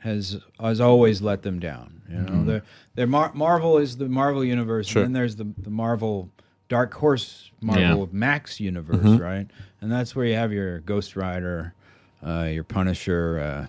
has 0.00 0.38
has 0.60 0.80
always 0.80 1.20
let 1.20 1.42
them 1.42 1.58
down. 1.58 2.00
You 2.08 2.18
know, 2.18 2.44
they're, 2.44 2.62
they're 2.94 3.06
Mar- 3.06 3.32
Marvel 3.34 3.76
is 3.78 3.96
the 3.98 4.08
Marvel 4.08 4.42
universe, 4.44 4.86
Sure. 4.86 5.02
and 5.02 5.14
then 5.14 5.20
there's 5.20 5.36
the 5.36 5.46
the 5.58 5.68
Marvel 5.70 6.30
Dark 6.68 6.94
Horse 6.94 7.50
Marvel 7.60 8.00
Yeah. 8.00 8.06
Max 8.12 8.58
universe, 8.58 9.20
right? 9.20 9.46
And 9.82 9.92
that's 9.92 10.16
where 10.16 10.24
you 10.24 10.34
have 10.34 10.50
your 10.52 10.78
Ghost 10.80 11.14
Rider, 11.16 11.74
uh, 12.26 12.44
your 12.50 12.64
Punisher, 12.64 13.38
uh, 13.40 13.66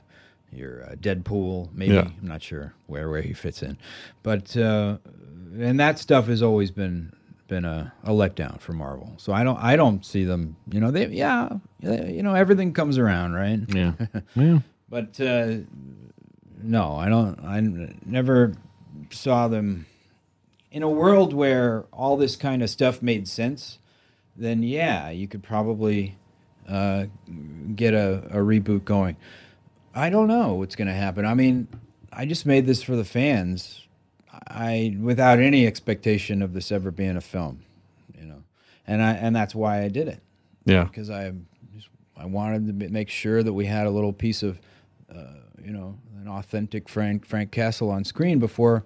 your 0.56 0.84
uh, 0.86 0.95
Deadpool. 0.95 1.73
Maybe 1.73 1.93
Yeah. 1.95 2.08
I'm 2.21 2.27
not 2.27 2.41
sure 2.41 2.73
where 2.86 3.10
where 3.10 3.21
he 3.21 3.34
fits 3.34 3.63
in, 3.63 3.77
but 4.23 4.56
uh, 4.56 4.97
and 5.60 5.80
that 5.80 6.00
stuff 6.00 6.28
has 6.28 6.41
always 6.41 6.72
been 6.72 7.13
been 7.48 7.63
a, 7.65 7.93
a 8.04 8.10
letdown 8.12 8.60
for 8.60 8.74
Marvel. 8.74 9.13
So 9.17 9.32
I 9.34 9.43
don't 9.43 9.58
I 9.58 9.76
don't 9.76 10.06
see 10.06 10.24
them. 10.26 10.56
You 10.72 10.80
know 10.82 10.91
they 10.91 11.08
yeah 11.08 11.50
they- 11.80 12.13
you 12.13 12.24
know 12.24 12.34
everything 12.36 12.74
comes 12.74 12.98
around, 12.98 13.34
right? 13.34 13.60
Yeah. 13.70 13.93
yeah. 14.36 14.60
But 14.89 15.20
uh, 15.20 15.58
no, 16.62 16.96
I 16.96 17.10
don't. 17.10 17.39
I 17.43 17.60
never 18.06 18.54
saw 19.12 19.48
them 19.48 19.86
in 20.72 20.84
a 20.84 20.89
world 20.89 21.34
where 21.34 21.86
all 21.93 22.17
this 22.17 22.36
kind 22.36 22.62
of 22.63 22.70
stuff 22.70 23.02
made 23.02 23.28
sense. 23.28 23.80
Then 24.36 24.63
yeah, 24.63 25.10
you 25.10 25.28
could 25.28 25.43
probably 25.43 26.17
uh, 26.67 27.06
get 27.76 27.93
a, 27.93 28.24
a 28.30 28.38
reboot 28.38 28.86
going. 28.86 29.17
I 29.93 30.10
don't 30.10 30.28
know 30.28 30.54
what's 30.56 30.76
going 30.76 30.88
to 30.89 30.93
happen. 30.93 31.26
I 31.26 31.34
mean, 31.34 31.67
I 32.13 32.26
just 32.26 32.46
made 32.46 32.65
this 32.65 32.84
for 32.84 32.96
the 32.96 33.06
fans. 33.06 33.87
I 34.49 34.95
without 34.99 35.39
any 35.39 35.67
expectation 35.67 36.41
of 36.41 36.53
this 36.53 36.71
ever 36.71 36.91
being 36.91 37.17
a 37.17 37.21
film, 37.21 37.62
you 38.19 38.25
know, 38.25 38.43
and 38.88 39.01
I 39.01 39.13
and 39.13 39.36
that's 39.36 39.53
why 39.55 39.83
I 39.83 39.89
did 39.89 40.07
it 40.07 40.21
Yeah. 40.65 40.86
because 40.86 41.10
I 41.10 41.33
just 41.75 41.89
I 42.15 42.25
wanted 42.25 42.79
to 42.79 42.89
make 42.89 43.10
sure 43.10 43.43
that 43.43 43.53
we 43.53 43.65
had 43.65 43.88
a 43.88 43.89
little 43.89 44.13
piece 44.13 44.43
of, 44.43 44.60
uh, 45.13 45.23
you 45.63 45.71
know, 45.71 45.97
an 46.21 46.27
authentic 46.27 46.88
Frank 46.89 47.25
Frank 47.25 47.51
Castle 47.51 47.89
on 47.91 48.03
screen 48.03 48.39
before 48.39 48.83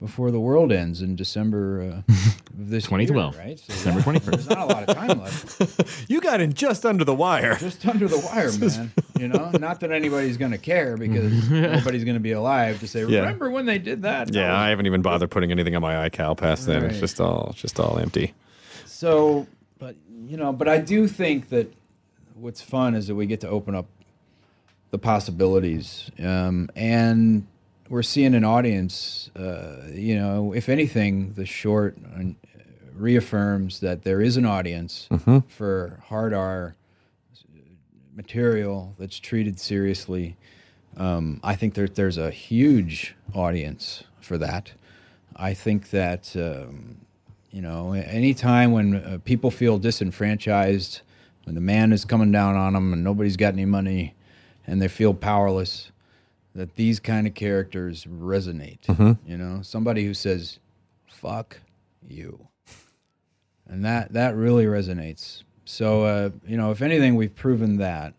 before 0.00 0.30
the 0.30 0.40
world 0.40 0.72
ends 0.72 1.00
in 1.02 1.16
December 1.16 1.80
uh, 2.08 2.12
of 2.12 2.70
this 2.70 2.84
2012, 2.84 3.34
year, 3.34 3.44
right? 3.44 3.58
So, 3.58 3.72
December 3.72 4.00
yeah, 4.00 4.18
21st. 4.18 4.24
There's 4.30 4.48
not 4.48 4.58
a 4.58 4.64
lot 4.66 4.88
of 4.88 4.94
time 4.96 5.20
left. 5.20 6.08
You 6.08 6.20
got 6.20 6.40
in 6.40 6.52
just 6.52 6.84
under 6.86 7.04
the 7.04 7.14
wire. 7.14 7.56
Just 7.56 7.86
under 7.86 8.06
the 8.06 8.18
wire, 8.18 8.52
man. 8.58 8.92
You 9.18 9.28
know, 9.28 9.50
not 9.52 9.80
that 9.80 9.90
anybody's 9.92 10.36
going 10.36 10.52
to 10.52 10.58
care 10.58 10.96
because 10.96 11.50
nobody's 11.50 12.04
going 12.04 12.14
to 12.14 12.20
be 12.20 12.32
alive 12.32 12.80
to 12.80 12.88
say, 12.88 13.00
Yeah. 13.04 13.20
"Remember 13.20 13.50
when 13.50 13.66
they 13.66 13.78
did 13.78 14.02
that?" 14.02 14.28
That 14.28 14.34
Yeah, 14.34 14.50
was 14.52 14.58
I 14.58 14.68
haven't 14.68 14.86
even 14.86 15.02
bothered 15.02 15.30
putting 15.30 15.50
anything 15.50 15.74
on 15.74 15.82
my 15.82 16.08
iCal 16.08 16.36
past 16.36 16.66
then. 16.66 16.84
It's 16.84 17.00
just 17.00 17.20
all 17.20 17.52
just 17.56 17.80
all 17.80 17.98
empty. 17.98 18.34
So, 18.84 19.46
but 19.78 19.96
you 20.26 20.36
know, 20.36 20.52
but 20.52 20.68
I 20.68 20.78
do 20.78 21.08
think 21.08 21.48
that 21.48 21.72
what's 22.34 22.60
fun 22.60 22.94
is 22.94 23.06
that 23.08 23.14
we 23.14 23.26
get 23.26 23.40
to 23.40 23.48
open 23.48 23.74
up 23.74 23.86
the 24.90 24.98
possibilities, 24.98 26.10
um, 26.22 26.68
and 26.76 27.46
we're 27.88 28.02
seeing 28.02 28.34
an 28.34 28.44
audience. 28.44 29.30
Uh, 29.36 29.82
you 29.92 30.16
know, 30.16 30.52
if 30.52 30.68
anything, 30.68 31.32
the 31.34 31.46
short 31.46 31.96
uh, 32.16 32.22
reaffirms 32.94 33.80
that 33.80 34.02
there 34.02 34.20
is 34.20 34.36
an 34.36 34.46
audience 34.46 35.08
for 35.48 36.00
hard 36.06 36.32
R 36.34 36.76
material 38.14 38.94
that's 38.98 39.18
treated 39.18 39.60
seriously. 39.60 40.36
Um, 40.96 41.40
I 41.44 41.54
think 41.54 41.74
there, 41.74 41.86
there's 41.86 42.16
a 42.16 42.30
huge 42.30 43.14
audience 43.34 44.04
for 44.20 44.38
that. 44.38 44.72
I 45.36 45.52
think 45.52 45.90
that 45.90 46.34
um, 46.36 46.96
you 47.50 47.60
know, 47.62 47.92
any 47.92 48.34
time 48.34 48.72
when 48.72 48.96
uh, 48.96 49.18
people 49.24 49.50
feel 49.50 49.78
disenfranchised, 49.78 51.00
when 51.44 51.54
the 51.54 51.60
man 51.60 51.92
is 51.92 52.04
coming 52.04 52.32
down 52.32 52.56
on 52.56 52.72
them 52.72 52.92
and 52.92 53.04
nobody's 53.04 53.36
got 53.36 53.52
any 53.52 53.64
money, 53.64 54.14
and 54.66 54.80
they 54.82 54.88
feel 54.88 55.14
powerless, 55.14 55.90
that 56.56 56.74
these 56.76 56.98
kind 57.00 57.26
of 57.26 57.34
characters 57.34 58.04
resonate. 58.04 58.78
You 59.26 59.36
know, 59.38 59.60
somebody 59.62 60.04
who 60.04 60.14
says, 60.14 60.58
"Fuck 61.06 61.60
you," 62.08 62.48
and 63.68 63.84
that 63.84 64.12
that 64.12 64.34
really 64.36 64.64
resonates. 64.66 65.42
So, 65.64 66.04
uh, 66.04 66.30
you 66.46 66.56
know, 66.56 66.70
if 66.70 66.80
anything, 66.82 67.16
we've 67.16 67.34
proven 67.34 67.76
that. 67.78 68.14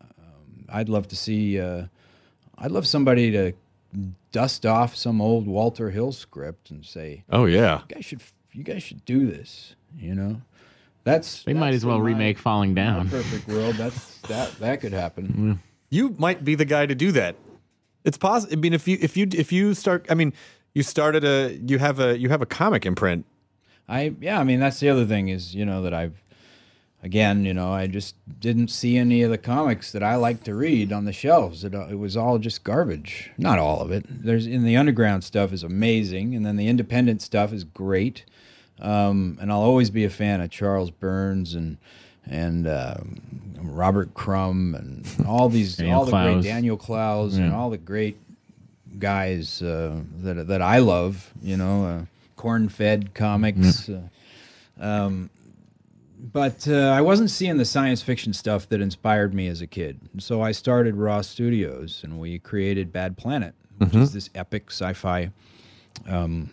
Um, 0.00 0.64
I'd 0.68 0.88
love 0.88 1.08
to 1.08 1.16
see. 1.16 1.60
Uh, 1.60 1.84
I'd 2.58 2.70
love 2.72 2.86
somebody 2.86 3.30
to 3.32 3.52
dust 4.32 4.64
off 4.66 4.96
some 4.96 5.20
old 5.20 5.46
Walter 5.46 5.90
Hill 5.90 6.12
script 6.12 6.70
and 6.70 6.84
say, 6.84 7.24
Oh 7.30 7.44
yeah. 7.44 7.80
you 7.88 7.94
guys 7.94 8.04
should 8.04 8.22
you 8.52 8.64
guys 8.64 8.82
should 8.82 9.04
do 9.04 9.26
this 9.26 9.74
you 9.98 10.14
know 10.14 10.40
that's 11.04 11.42
They 11.42 11.52
might 11.52 11.74
as 11.74 11.84
well 11.84 11.96
in 11.96 12.02
my- 12.02 12.06
remake 12.08 12.38
Falling 12.38 12.74
Down. 12.74 13.10
perfect 13.10 13.46
world 13.48 13.74
that's 13.74 14.16
that 14.28 14.50
that 14.60 14.80
could 14.80 14.92
happen 14.94 15.60
You 15.90 16.14
might 16.18 16.42
be 16.44 16.54
the 16.54 16.64
guy 16.64 16.86
to 16.86 16.94
do 16.94 17.12
that. 17.12 17.36
It's 18.04 18.18
possible. 18.18 18.52
I 18.52 18.56
mean, 18.56 18.72
if 18.72 18.88
you 18.88 18.98
if 19.00 19.16
you 19.16 19.28
if 19.32 19.52
you 19.52 19.74
start, 19.74 20.06
I 20.10 20.14
mean, 20.14 20.32
you 20.74 20.82
started 20.82 21.24
a 21.24 21.58
you 21.66 21.78
have 21.78 22.00
a 22.00 22.18
you 22.18 22.28
have 22.28 22.42
a 22.42 22.46
comic 22.46 22.86
imprint. 22.86 23.24
i 23.88 24.14
yeah 24.20 24.38
i 24.40 24.44
mean 24.44 24.60
that's 24.60 24.80
the 24.80 24.88
other 24.88 25.04
thing 25.04 25.28
is 25.28 25.54
you 25.54 25.64
know 25.66 25.82
that 25.82 25.92
i've 25.92 26.22
again 27.02 27.44
you 27.44 27.52
know 27.52 27.72
i 27.72 27.86
just 27.86 28.14
didn't 28.40 28.68
see 28.68 28.96
any 28.96 29.22
of 29.22 29.30
the 29.30 29.38
comics 29.38 29.92
that 29.92 30.02
i 30.02 30.14
like 30.14 30.44
to 30.44 30.54
read 30.54 30.92
on 30.92 31.04
the 31.04 31.12
shelves 31.12 31.64
it, 31.64 31.74
it 31.74 31.98
was 31.98 32.16
all 32.16 32.38
just 32.38 32.64
garbage 32.64 33.30
not 33.36 33.58
all 33.58 33.80
of 33.80 33.90
it 33.90 34.04
there's 34.08 34.46
in 34.46 34.64
the 34.64 34.76
underground 34.76 35.24
stuff 35.24 35.52
is 35.52 35.62
amazing 35.64 36.34
and 36.34 36.46
then 36.46 36.56
the 36.56 36.68
independent 36.68 37.20
stuff 37.20 37.52
is 37.52 37.64
great 37.64 38.24
um, 38.80 39.36
and 39.40 39.52
i'll 39.52 39.60
always 39.60 39.90
be 39.90 40.04
a 40.04 40.10
fan 40.10 40.40
of 40.40 40.48
charles 40.50 40.90
burns 40.90 41.54
and 41.54 41.76
and 42.28 42.66
um, 42.68 43.20
Robert 43.60 44.14
Crumb 44.14 44.74
and 44.74 45.26
all 45.26 45.48
these 45.48 45.80
all 45.82 46.04
the 46.04 46.10
great. 46.10 46.42
Daniel 46.42 46.76
Clowes 46.76 47.36
and 47.36 47.52
all 47.52 47.70
the 47.70 47.78
great 47.78 48.16
guys 48.98 49.62
uh, 49.62 50.00
that 50.22 50.46
that 50.48 50.62
I 50.62 50.78
love. 50.78 51.32
You 51.42 51.56
know, 51.56 51.86
uh, 51.86 52.04
corn-fed 52.36 53.14
comics. 53.14 53.88
Uh, 53.88 54.02
um, 54.80 55.30
but 56.32 56.68
uh, 56.68 56.90
I 56.96 57.00
wasn't 57.00 57.30
seeing 57.30 57.56
the 57.56 57.64
science 57.64 58.00
fiction 58.00 58.32
stuff 58.32 58.68
that 58.68 58.80
inspired 58.80 59.34
me 59.34 59.48
as 59.48 59.60
a 59.60 59.66
kid. 59.66 59.98
So 60.18 60.40
I 60.40 60.52
started 60.52 60.94
Raw 60.96 61.20
Studios, 61.20 62.00
and 62.04 62.20
we 62.20 62.38
created 62.38 62.92
Bad 62.92 63.16
Planet, 63.16 63.54
which 63.78 63.94
is 63.94 64.12
this 64.12 64.30
epic 64.34 64.70
sci-fi 64.70 65.30
um, 66.08 66.50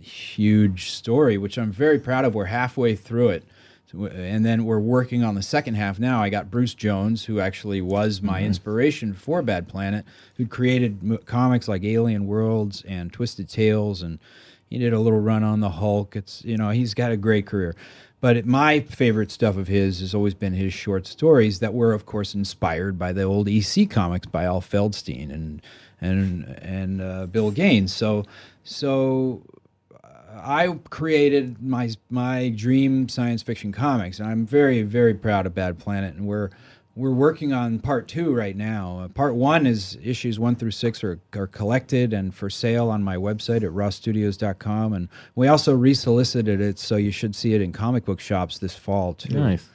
huge 0.00 0.90
story, 0.90 1.38
which 1.38 1.56
I'm 1.56 1.70
very 1.70 1.98
proud 1.98 2.24
of. 2.24 2.34
We're 2.34 2.46
halfway 2.46 2.96
through 2.96 3.28
it. 3.30 3.44
So, 3.92 4.06
And 4.06 4.44
then 4.44 4.64
we're 4.64 4.78
working 4.78 5.22
on 5.22 5.34
the 5.34 5.42
second 5.42 5.74
half 5.74 5.98
now. 5.98 6.22
I 6.22 6.28
got 6.30 6.50
Bruce 6.50 6.74
Jones, 6.74 7.24
who 7.26 7.40
actually 7.40 7.80
was 7.80 8.22
my 8.22 8.42
inspiration 8.42 9.12
for 9.14 9.42
Bad 9.42 9.68
Planet, 9.68 10.04
who 10.36 10.46
created 10.46 10.98
m- 11.02 11.18
comics 11.26 11.68
like 11.68 11.84
Alien 11.84 12.26
Worlds 12.26 12.82
and 12.88 13.12
Twisted 13.12 13.48
Tales, 13.48 14.02
and 14.02 14.18
he 14.68 14.78
did 14.78 14.92
a 14.92 14.98
little 15.00 15.20
run 15.20 15.44
on 15.44 15.60
the 15.60 15.70
Hulk. 15.70 16.16
It's 16.16 16.44
you 16.44 16.56
know 16.56 16.70
he's 16.70 16.94
got 16.94 17.12
a 17.12 17.16
great 17.16 17.46
career, 17.46 17.74
But 18.20 18.36
it, 18.38 18.46
my 18.46 18.80
favorite 18.80 19.30
stuff 19.30 19.56
of 19.58 19.68
his 19.68 20.00
has 20.00 20.14
always 20.14 20.34
been 20.34 20.54
his 20.54 20.72
short 20.72 21.06
stories 21.06 21.58
that 21.58 21.74
were, 21.74 21.92
of 21.92 22.06
course, 22.06 22.34
inspired 22.34 22.98
by 22.98 23.12
the 23.12 23.22
old 23.24 23.48
EC 23.48 23.90
comics 23.90 24.26
by 24.26 24.44
Al 24.44 24.62
Feldstein 24.62 25.30
and 25.30 25.60
and 26.00 26.44
and 26.62 27.00
uh, 27.02 27.26
Bill 27.26 27.50
Gaines. 27.50 27.92
So 27.94 28.24
so 28.64 29.42
I 30.34 30.78
created 30.90 31.62
my 31.62 31.90
my 32.10 32.48
dream 32.50 33.08
science 33.08 33.42
fiction 33.42 33.72
comics, 33.72 34.18
and 34.18 34.28
I'm 34.28 34.46
very 34.46 34.82
very 34.82 35.14
proud 35.14 35.46
of 35.46 35.54
Bad 35.54 35.78
Planet, 35.78 36.14
and 36.14 36.26
we're 36.26 36.50
we're 36.94 37.10
working 37.10 37.52
on 37.52 37.78
part 37.78 38.06
two 38.08 38.34
right 38.34 38.56
now. 38.56 39.00
Uh, 39.00 39.08
part 39.08 39.34
one 39.34 39.66
is 39.66 39.98
issues 40.02 40.38
one 40.38 40.56
through 40.56 40.72
six 40.72 41.02
are, 41.02 41.18
are 41.34 41.46
collected 41.46 42.12
and 42.12 42.34
for 42.34 42.50
sale 42.50 42.90
on 42.90 43.02
my 43.02 43.16
website 43.16 43.62
at 43.62 43.70
rawstudios.com, 43.70 44.92
and 44.92 45.08
we 45.34 45.48
also 45.48 45.74
resolicited 45.74 46.60
it, 46.60 46.78
so 46.78 46.96
you 46.96 47.10
should 47.10 47.34
see 47.34 47.54
it 47.54 47.60
in 47.60 47.72
comic 47.72 48.04
book 48.04 48.20
shops 48.20 48.58
this 48.58 48.74
fall 48.74 49.14
too 49.14 49.38
Nice. 49.38 49.68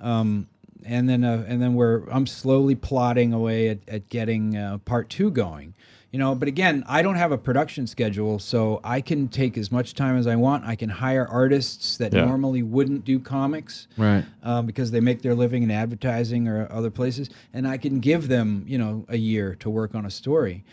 Um, 0.00 0.48
and 0.84 1.08
then 1.08 1.24
uh, 1.24 1.44
and 1.46 1.60
then 1.60 1.74
we're 1.74 2.08
I'm 2.08 2.26
slowly 2.26 2.74
plodding 2.74 3.32
away 3.32 3.68
at, 3.68 3.78
at 3.88 4.08
getting 4.08 4.56
uh, 4.56 4.78
part 4.78 5.08
two 5.08 5.30
going. 5.30 5.74
You 6.10 6.18
know, 6.18 6.34
but 6.34 6.48
again, 6.48 6.84
I 6.88 7.02
don't 7.02 7.16
have 7.16 7.32
a 7.32 7.38
production 7.38 7.86
schedule, 7.86 8.38
so 8.38 8.80
I 8.82 9.02
can 9.02 9.28
take 9.28 9.58
as 9.58 9.70
much 9.70 9.92
time 9.92 10.16
as 10.16 10.26
I 10.26 10.36
want. 10.36 10.64
I 10.64 10.74
can 10.74 10.88
hire 10.88 11.26
artists 11.28 11.98
that 11.98 12.14
Yeah. 12.14 12.24
normally 12.24 12.62
wouldn't 12.62 13.04
do 13.04 13.18
comics, 13.18 13.88
Right. 13.98 14.24
um, 14.42 14.64
because 14.64 14.90
they 14.90 15.00
make 15.00 15.20
their 15.20 15.34
living 15.34 15.62
in 15.62 15.70
advertising 15.70 16.48
or 16.48 16.66
other 16.72 16.90
places, 16.90 17.28
and 17.52 17.68
I 17.68 17.76
can 17.76 18.00
give 18.00 18.28
them, 18.28 18.64
you 18.66 18.78
know, 18.78 19.04
a 19.10 19.18
year 19.18 19.54
to 19.56 19.68
work 19.68 19.94
on 19.94 20.06
a 20.06 20.10
story, 20.10 20.64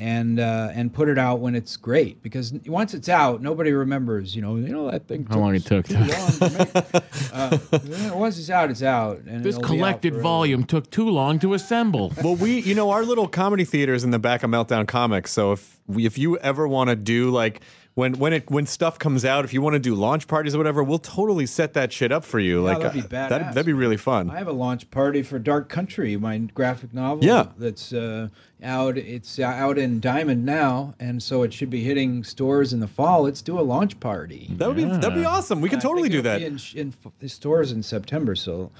and 0.00 0.40
uh, 0.40 0.70
and 0.72 0.92
put 0.94 1.08
it 1.10 1.18
out 1.18 1.40
when 1.40 1.54
it's 1.54 1.76
great. 1.76 2.22
Because 2.22 2.54
once 2.66 2.94
it's 2.94 3.08
out, 3.10 3.42
nobody 3.42 3.70
remembers. 3.70 4.34
You 4.34 4.40
know, 4.40 4.56
you 4.56 4.68
know 4.68 4.90
that 4.90 5.06
thing. 5.06 5.26
How 5.26 5.38
long 5.38 5.54
it 5.54 5.66
took 5.66 5.86
too 5.86 5.94
to- 5.94 6.00
long 6.00 6.30
to 6.30 6.50
make. 6.94 7.04
uh, 7.34 8.16
once 8.16 8.38
it's 8.38 8.48
out, 8.48 8.70
it's 8.70 8.82
out. 8.82 9.18
And 9.26 9.44
This 9.44 9.56
it'll 9.56 9.66
out 9.66 9.68
collected 9.68 10.16
volume 10.16 10.64
took 10.64 10.90
too 10.90 11.08
long 11.08 11.38
to 11.40 11.54
assemble. 11.54 12.12
Well, 12.24 12.36
we, 12.36 12.60
you 12.60 12.74
know, 12.74 12.90
our 12.90 13.02
little 13.04 13.28
comedy 13.28 13.64
theater 13.64 13.92
is 13.94 14.04
in 14.04 14.10
the 14.10 14.18
back 14.18 14.42
of 14.42 14.50
Meltdown 14.50 14.86
Comics. 14.86 15.30
So 15.32 15.52
if 15.52 15.80
we, 15.86 16.04
if 16.06 16.16
you 16.18 16.36
ever 16.38 16.66
want 16.68 16.90
to 16.90 16.96
do 16.96 17.30
like 17.30 17.60
when 17.94 18.14
when 18.14 18.32
it 18.32 18.50
when 18.50 18.66
stuff 18.66 18.98
comes 18.98 19.24
out, 19.24 19.44
if 19.44 19.52
you 19.52 19.60
want 19.60 19.74
to 19.74 19.80
do 19.80 19.94
launch 19.94 20.28
parties 20.28 20.54
or 20.54 20.58
whatever, 20.58 20.82
we'll 20.82 20.98
totally 20.98 21.46
set 21.46 21.74
that 21.74 21.92
shit 21.92 22.12
up 22.12 22.24
for 22.24 22.38
you. 22.38 22.62
like 22.62 22.78
that'd 22.78 22.92
be 22.92 23.00
uh, 23.00 23.02
badass. 23.02 23.28
that'd, 23.28 23.48
that'd 23.48 23.66
be 23.66 23.72
really 23.72 23.96
fun. 23.96 24.30
I 24.30 24.38
have 24.38 24.48
a 24.48 24.52
launch 24.52 24.90
party 24.90 25.22
for 25.22 25.38
Dark 25.38 25.68
Country, 25.68 26.16
my 26.16 26.38
graphic 26.38 26.94
novel. 26.94 27.24
Yeah. 27.24 27.48
that's 27.58 27.92
uh, 27.92 28.28
out. 28.62 28.96
It's 28.96 29.38
uh, 29.38 29.44
out 29.44 29.76
in 29.76 30.00
Diamond 30.00 30.44
now, 30.44 30.94
and 31.00 31.22
so 31.22 31.42
it 31.42 31.52
should 31.52 31.70
be 31.70 31.82
hitting 31.82 32.22
stores 32.24 32.72
in 32.72 32.80
the 32.80 32.88
fall. 32.88 33.22
Let's 33.22 33.42
do 33.42 33.58
a 33.58 33.62
launch 33.62 33.98
party. 34.00 34.48
that 34.52 34.68
would 34.68 34.76
be 34.76 34.84
that'd 34.84 35.14
be 35.14 35.24
awesome. 35.24 35.60
We 35.60 35.68
can 35.68 35.78
I 35.78 35.80
think 35.80 35.90
totally 35.90 36.08
do 36.08 36.18
it'll 36.20 36.30
that. 36.30 36.38
be 36.38 36.80
in, 36.80 36.94
in 37.20 37.28
stores 37.28 37.72
in 37.72 37.82
September. 37.82 38.34
So, 38.34 38.70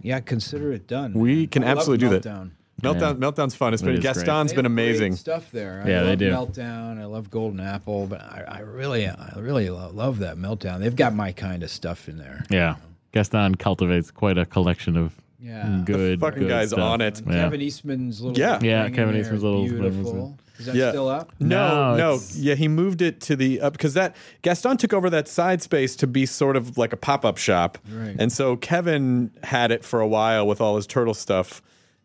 yeah, 0.00 0.20
consider 0.20 0.72
it 0.72 0.86
done. 0.86 1.12
We 1.12 1.36
man. 1.40 1.46
can 1.48 1.64
I 1.64 1.68
love 1.68 1.78
absolutely 1.78 2.08
do 2.08 2.18
that. 2.18 2.22
Meltdown. 2.24 2.50
Meltdown 2.84 3.16
Meltdown's 3.18 3.54
fun. 3.54 3.72
It's 3.74 3.82
It 3.82 3.86
been 3.86 3.94
is 3.94 4.00
great. 4.00 4.14
Gaston's 4.14 4.52
been 4.52 4.64
have 4.64 4.74
great 4.74 4.84
amazing. 4.88 5.16
stuff 5.16 5.50
there. 5.50 5.82
Yeah, 5.86 6.02
I 6.02 6.04
they 6.04 6.16
do. 6.16 6.30
Meltdown. 6.30 7.00
I 7.00 7.04
love 7.06 7.30
Golden 7.30 7.60
Apple, 7.60 8.06
but 8.06 8.20
I, 8.20 8.44
I 8.46 8.58
really, 8.60 9.06
I 9.08 9.32
really 9.36 9.68
lo- 9.70 9.90
love 9.92 10.18
that 10.20 10.36
Meltdown. 10.36 10.80
They've 10.80 10.94
got 10.94 11.14
my 11.14 11.32
kind 11.32 11.62
of 11.62 11.70
stuff 11.70 12.08
in 12.08 12.18
there. 12.18 12.44
Yeah. 12.50 12.76
Gaston 13.12 13.54
cultivates 13.56 14.10
quite 14.10 14.38
a 14.38 14.44
collection 14.44 14.96
of 14.96 15.14
Yeah. 15.40 15.82
good, 15.84 16.20
fucking 16.20 16.40
good 16.40 16.48
guy's 16.48 16.68
stuff. 16.70 16.80
on 16.80 17.00
it. 17.00 17.20
Yeah. 17.26 17.32
Kevin 17.42 17.60
Eastman's 17.60 18.20
little 18.20 18.38
Yeah. 18.38 18.58
thing 18.58 18.70
Yeah, 18.70 18.88
Kevin 18.90 19.16
Eastman's 19.16 19.38
is 19.38 19.42
little 19.44 19.66
thing 19.68 19.78
beautiful. 19.80 20.38
Is 20.58 20.66
that 20.66 20.74
Yeah. 20.76 20.90
still 20.90 21.08
up? 21.08 21.32
No, 21.40 21.96
No, 21.96 21.96
no, 21.96 22.20
yeah, 22.36 22.54
he 22.54 22.68
moved 22.68 23.02
it 23.02 23.20
to 23.22 23.34
the 23.34 23.60
uh, 23.60 23.70
because 23.70 23.94
that 23.94 24.14
Gaston 24.42 24.76
took 24.76 24.92
over 24.92 25.10
that 25.10 25.26
side 25.26 25.60
space 25.62 25.96
to 25.96 26.06
be 26.06 26.26
sort 26.26 26.54
of 26.56 26.78
like 26.78 26.92
a 26.92 26.96
pop 26.96 27.24
up 27.24 27.38
shop, 27.38 27.76
Right. 27.92 28.14
and 28.18 28.30
so 28.32 28.54
Kevin 28.56 29.32
had 29.42 29.72
it 29.72 29.84
for 29.84 30.00
a 30.00 30.06
while 30.06 30.46
with 30.46 30.60
all 30.60 30.76
his 30.76 30.86
turtle 30.86 31.12
stuff, 31.14 31.60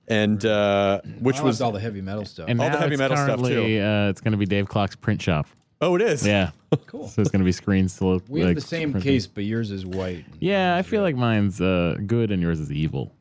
and 0.10 0.43
uh, 0.45 1.02
which 1.19 1.38
I 1.38 1.43
was 1.43 1.62
all 1.62 1.72
the 1.72 1.80
heavy 1.80 2.02
metal 2.02 2.26
stuff. 2.26 2.50
And 2.50 2.60
All 2.60 2.69
the 2.69 2.78
heavy 2.78 2.93
it's 2.95 3.00
metal 3.00 3.17
stuff, 3.17 3.39
too. 3.41 3.80
Uh, 3.82 4.10
it's 4.10 4.22
going 4.22 4.32
to 4.32 4.38
be 4.38 4.45
Dave 4.45 4.67
Clock's 4.67 4.95
print 4.95 5.22
shop. 5.22 5.48
oh, 5.82 5.95
it 5.95 6.02
is 6.02 6.26
Yeah. 6.26 6.52
Cool. 6.86 7.08
So 7.08 7.22
it's 7.22 7.32
going 7.32 7.39
to 7.39 7.45
be 7.45 7.52
screens 7.52 7.98
to 7.98 8.06
look 8.06 8.24
we 8.28 8.41
like 8.41 8.50
have 8.50 8.56
the 8.56 8.62
same 8.62 8.91
printed. 8.91 9.10
case, 9.10 9.26
but 9.26 9.43
yours 9.43 9.72
is 9.72 9.86
white. 9.88 10.24
Yeah, 10.39 10.76
I 10.76 10.84
feel 10.84 11.02
like 11.02 11.15
mine's 11.15 11.60
uh, 11.62 11.98
good 12.06 12.30
and 12.32 12.41
yours 12.43 12.60
is 12.60 12.72
evil. 12.72 13.12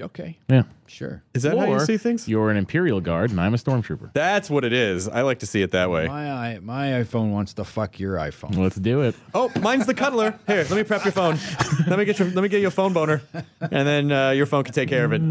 Okay, 0.00 0.38
Yeah. 0.48 0.62
sure. 0.86 1.22
Is 1.34 1.42
that 1.44 1.56
how 1.56 1.64
you 1.66 1.72
Or 1.72 1.80
see 1.86 1.96
things? 1.96 2.28
You're 2.28 2.50
an 2.50 2.56
Imperial 2.56 3.00
Guard 3.00 3.30
and 3.30 3.40
I'm 3.40 3.54
a 3.54 3.56
Stormtrooper. 3.56 4.12
That's 4.12 4.50
what 4.50 4.64
it 4.64 4.72
is. 4.72 5.08
I 5.08 5.22
like 5.22 5.38
to 5.40 5.46
see 5.46 5.62
it 5.62 5.70
that 5.72 5.90
way. 5.90 6.06
My 6.06 6.30
i- 6.30 6.58
my 6.60 6.86
iPhone 7.02 7.30
wants 7.32 7.54
to 7.54 7.64
fuck 7.64 7.98
your 7.98 8.16
iPhone. 8.16 8.56
Let's 8.56 8.76
do 8.76 9.02
it. 9.02 9.14
Oh, 9.34 9.50
mine's 9.60 9.86
the 9.86 9.94
cuddler. 9.94 10.38
Here, 10.46 10.58
let 10.68 10.72
me 10.72 10.82
prep 10.84 11.04
your 11.04 11.12
phone. 11.12 11.38
Let 11.86 11.98
me 11.98 12.04
get 12.04 12.18
your 12.18 12.28
let 12.30 12.42
me 12.42 12.48
get 12.48 12.60
you 12.60 12.68
a 12.68 12.70
phone 12.70 12.92
boner, 12.92 13.22
and 13.60 13.86
then 13.88 14.12
uh, 14.12 14.30
your 14.30 14.46
phone 14.46 14.64
can 14.64 14.74
take 14.74 14.88
care 14.88 15.04
of 15.04 15.12
it. 15.12 15.22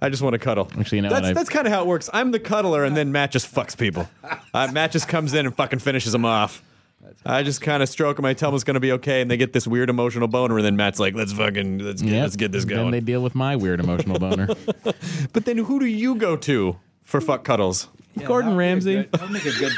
I 0.00 0.08
just 0.08 0.22
want 0.22 0.34
to 0.34 0.38
cuddle. 0.38 0.70
Actually, 0.78 0.98
you 0.98 1.02
know 1.02 1.08
that's 1.10 1.22
what, 1.22 1.30
I- 1.30 1.32
that's 1.34 1.48
kind 1.48 1.66
of 1.66 1.72
how 1.72 1.80
it 1.82 1.86
works. 1.86 2.10
I'm 2.12 2.30
the 2.32 2.40
cuddler, 2.40 2.84
and 2.84 2.96
then 2.96 3.12
Matt 3.12 3.30
just 3.32 3.52
fucks 3.54 3.76
people. 3.76 4.08
Uh, 4.54 4.68
Matt 4.72 4.92
just 4.92 5.08
comes 5.08 5.32
in 5.34 5.46
and 5.46 5.54
fucking 5.54 5.78
finishes 5.78 6.12
them 6.12 6.24
off. 6.24 6.62
I 7.26 7.42
just 7.42 7.60
kind 7.60 7.82
of 7.82 7.88
stroke 7.88 8.16
them. 8.16 8.24
I 8.24 8.34
tell 8.34 8.50
them 8.50 8.54
it's 8.56 8.64
going 8.64 8.74
to 8.74 8.80
be 8.80 8.92
okay, 8.92 9.20
and 9.20 9.30
they 9.30 9.36
get 9.36 9.52
this 9.52 9.66
weird 9.66 9.90
emotional 9.90 10.28
boner, 10.28 10.56
and 10.56 10.64
then 10.64 10.76
Matt's 10.76 10.98
like, 11.00 11.14
"Let's 11.14 11.32
fucking 11.32 11.78
let's 11.78 12.00
get, 12.02 12.12
Yep. 12.12 12.22
let's 12.22 12.36
get 12.36 12.52
this 12.52 12.64
going. 12.64 12.76
Then 12.76 12.84
going." 12.84 12.92
they 12.92 13.00
deal 13.00 13.22
with 13.22 13.34
my 13.34 13.56
weird 13.56 13.80
emotional 13.80 14.18
boner. 14.18 14.48
but 15.32 15.44
then 15.44 15.58
who 15.58 15.80
do 15.80 15.86
you 15.86 16.14
go 16.14 16.36
to 16.36 16.76
for 17.02 17.20
fuck 17.20 17.44
cuddles? 17.44 17.88
Gordon 18.24 18.56
Ramsay. 18.56 19.08
I'll 19.20 19.28
make 19.28 19.44
a 19.46 19.52
good. 19.52 19.72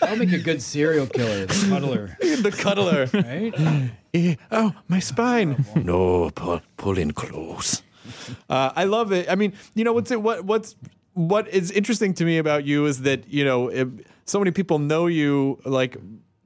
That'll 0.00 0.16
make 0.16 0.32
a 0.32 0.38
good 0.38 0.62
serial 0.62 1.06
killer, 1.06 1.46
the 1.46 1.66
cuddler, 1.68 2.16
the 2.20 2.50
cuddler. 2.56 3.08
right? 3.12 3.90
Eh, 4.14 4.36
oh, 4.50 4.72
my 4.88 5.00
spine. 5.00 5.66
No, 5.76 6.30
pull, 6.30 6.62
pull 6.78 6.96
in 6.96 7.12
close. 7.12 7.82
Uh, 8.48 8.72
I 8.74 8.84
love 8.84 9.12
it. 9.12 9.28
I 9.30 9.34
mean, 9.34 9.52
you 9.74 9.84
know 9.84 9.92
what's 9.92 10.10
it? 10.10 10.22
What 10.22 10.46
what's 10.46 10.76
what 11.12 11.46
is 11.48 11.70
interesting 11.70 12.14
to 12.14 12.24
me 12.24 12.38
about 12.38 12.64
you 12.64 12.86
is 12.86 13.02
that 13.02 13.28
you 13.28 13.44
know 13.44 13.68
if 13.68 13.86
so 14.28 14.38
many 14.38 14.50
people 14.50 14.78
know 14.78 15.06
you 15.06 15.58
like 15.64 15.96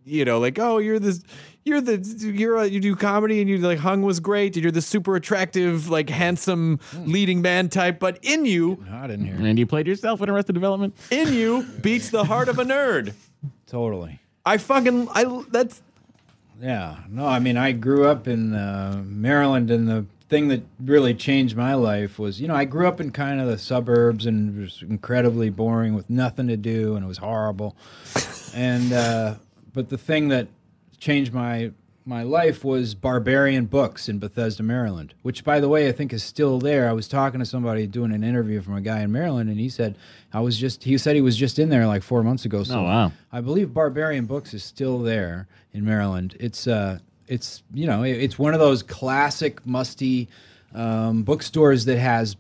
you 0.05 0.25
know 0.25 0.39
like 0.39 0.59
oh 0.59 0.79
you're 0.79 0.99
this 0.99 1.23
you're 1.65 1.81
the 1.81 1.99
you're 2.35 2.57
a, 2.57 2.67
you 2.67 2.81
do 2.81 2.97
comedy 2.97 3.41
and 3.41 3.49
you 3.49 3.59
like 3.59 3.79
hung 3.79 4.03
was 4.03 4.19
great 4.21 4.55
and 4.57 4.63
you're 4.65 4.73
the 4.73 4.83
super 4.83 5.15
attractive 5.17 5.89
like 5.89 6.11
handsome 6.11 6.81
leading 7.05 7.41
man 7.41 7.69
type 7.69 8.01
but 8.01 8.19
in 8.23 8.45
you 8.45 8.83
Hot 8.91 9.11
in 9.11 9.25
here. 9.25 9.37
and 9.37 9.59
you 9.59 9.67
played 9.67 9.87
yourself 9.87 10.21
in 10.23 10.29
Arrested 10.29 10.55
Development? 10.55 10.95
in 11.11 11.33
you 11.33 11.63
beats 11.81 12.11
the 12.11 12.25
heart 12.25 12.49
of 12.49 12.59
a 12.59 12.65
nerd. 12.65 13.15
Totally. 13.67 14.19
I 14.45 14.59
fucking 14.59 15.09
I 15.13 15.45
that's 15.51 15.83
Yeah. 16.61 16.97
No, 17.09 17.27
I 17.27 17.39
mean, 17.39 17.57
I 17.57 17.73
grew 17.73 18.07
up 18.07 18.27
in 18.29 18.55
uh, 18.55 19.03
Maryland, 19.05 19.71
in 19.71 19.87
the 19.87 20.05
thing 20.33 20.49
that 20.49 20.63
really 20.81 21.13
changed 21.13 21.55
my 21.59 21.75
life 21.75 22.19
was, 22.19 22.41
you 22.41 22.49
know, 22.49 22.55
I 22.55 22.65
grew 22.65 22.89
up 22.89 23.03
in 23.03 23.11
kind 23.13 23.39
of 23.39 23.47
the 23.49 23.59
suburbs 23.59 24.25
and 24.25 24.57
it 24.57 24.63
was 24.63 24.83
incredibly 24.89 25.51
boring 25.51 25.95
with 25.95 26.09
nothing 26.09 26.49
to 26.49 26.57
do, 26.57 26.97
and 26.97 27.05
it 27.05 27.07
was 27.09 27.19
horrible. 27.19 27.77
and 28.55 28.93
uh, 28.95 29.35
but 29.75 29.91
the 29.91 29.99
thing 29.99 30.29
that 30.29 30.49
changed 30.99 31.35
my 31.35 31.73
my 32.07 32.23
life 32.23 32.65
was 32.65 32.95
Barbarian 32.95 33.67
Books 33.67 34.09
in 34.09 34.19
Bethesda, 34.19 34.63
Maryland, 34.63 35.15
which, 35.23 35.45
by 35.45 35.61
the 35.61 35.69
way, 35.69 35.87
I 35.89 35.93
think 35.93 36.13
is 36.13 36.25
still 36.25 36.59
there. 36.59 36.89
I 36.89 36.93
was 36.93 37.07
talking 37.07 37.39
to 37.39 37.47
somebody 37.47 37.87
doing 37.87 38.11
an 38.13 38.25
interview 38.25 38.61
from 38.63 38.75
a 38.75 38.81
guy 38.81 39.03
in 39.03 39.13
Maryland, 39.13 39.51
and 39.51 39.61
he 39.61 39.69
said 39.69 39.97
I 40.33 40.41
was 40.41 40.57
just 40.57 40.83
he 40.85 40.97
said 40.97 41.15
he 41.15 41.21
was 41.21 41.37
just 41.37 41.59
in 41.59 41.69
there 41.69 41.87
like 41.87 42.03
four 42.03 42.23
months 42.23 42.47
ago. 42.47 42.65
So 42.65 42.81
Oh, 42.81 42.85
wow. 42.85 43.13
I 43.31 43.43
believe 43.43 43.75
Barbarian 43.75 44.25
Books 44.25 44.55
is 44.55 44.65
still 44.65 44.99
there 44.99 45.47
in 45.75 45.85
Maryland. 45.85 46.37
It's 46.41 46.67
uh, 46.67 47.01
it's 47.33 47.63
you 47.73 47.87
know, 47.87 48.03
it's 48.03 48.39
one 48.39 48.53
of 48.53 48.61
those 48.61 48.83
classic 48.83 49.65
musty 49.67 50.29
um, 50.75 51.23
bookstores 51.23 51.87
that 51.87 51.99
has 51.99 52.37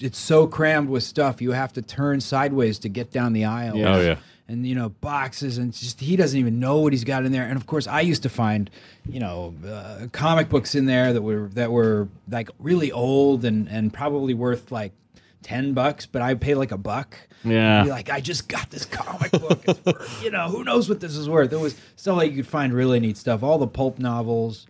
it's 0.00 0.18
so 0.18 0.46
crammed 0.46 0.88
with 0.88 1.02
stuff 1.02 1.42
you 1.42 1.52
have 1.52 1.72
to 1.74 1.82
turn 1.82 2.20
sideways 2.20 2.78
to 2.78 2.88
get 2.88 3.10
down 3.10 3.32
the 3.32 3.44
aisle. 3.44 3.76
Yeah. 3.76 3.94
Oh, 3.94 4.00
yeah. 4.00 4.16
And 4.48 4.64
you 4.64 4.76
know 4.76 4.90
boxes 4.90 5.58
and 5.58 5.72
just 5.72 5.98
he 5.98 6.14
doesn't 6.14 6.38
even 6.38 6.60
know 6.60 6.78
what 6.78 6.92
he's 6.92 7.02
got 7.02 7.24
in 7.24 7.32
there. 7.32 7.42
And 7.42 7.56
of 7.56 7.66
course, 7.66 7.88
I 7.88 8.02
used 8.02 8.22
to 8.22 8.28
find 8.28 8.70
you 9.04 9.18
know 9.18 9.52
uh, 9.66 10.06
comic 10.12 10.48
books 10.48 10.76
in 10.76 10.86
there 10.86 11.12
that 11.12 11.22
were 11.22 11.50
that 11.54 11.72
were 11.72 12.08
like 12.30 12.48
really 12.60 12.92
old 12.92 13.44
and 13.44 13.68
and 13.68 13.92
probably 13.92 14.34
worth 14.34 14.70
like 14.70 14.92
ten 15.42 15.72
bucks, 15.72 16.06
but 16.06 16.22
I 16.22 16.34
pay 16.34 16.54
like 16.54 16.70
a 16.70 16.78
buck. 16.78 17.16
Yeah. 17.46 17.84
Be 17.84 17.90
like, 17.90 18.10
I 18.10 18.20
just 18.20 18.48
got 18.48 18.70
this 18.70 18.84
comic 18.84 19.30
book. 19.30 19.64
Worth, 19.66 20.20
you 20.24 20.30
know, 20.30 20.48
who 20.48 20.64
knows 20.64 20.88
what 20.88 21.00
this 21.00 21.16
is 21.16 21.28
worth? 21.28 21.52
It 21.52 21.60
was 21.60 21.76
stuff 21.96 22.16
like 22.16 22.30
you 22.30 22.36
could 22.38 22.46
find 22.46 22.72
really 22.74 23.00
neat 23.00 23.16
stuff. 23.16 23.42
All 23.42 23.58
the 23.58 23.66
pulp 23.66 23.98
novels, 23.98 24.66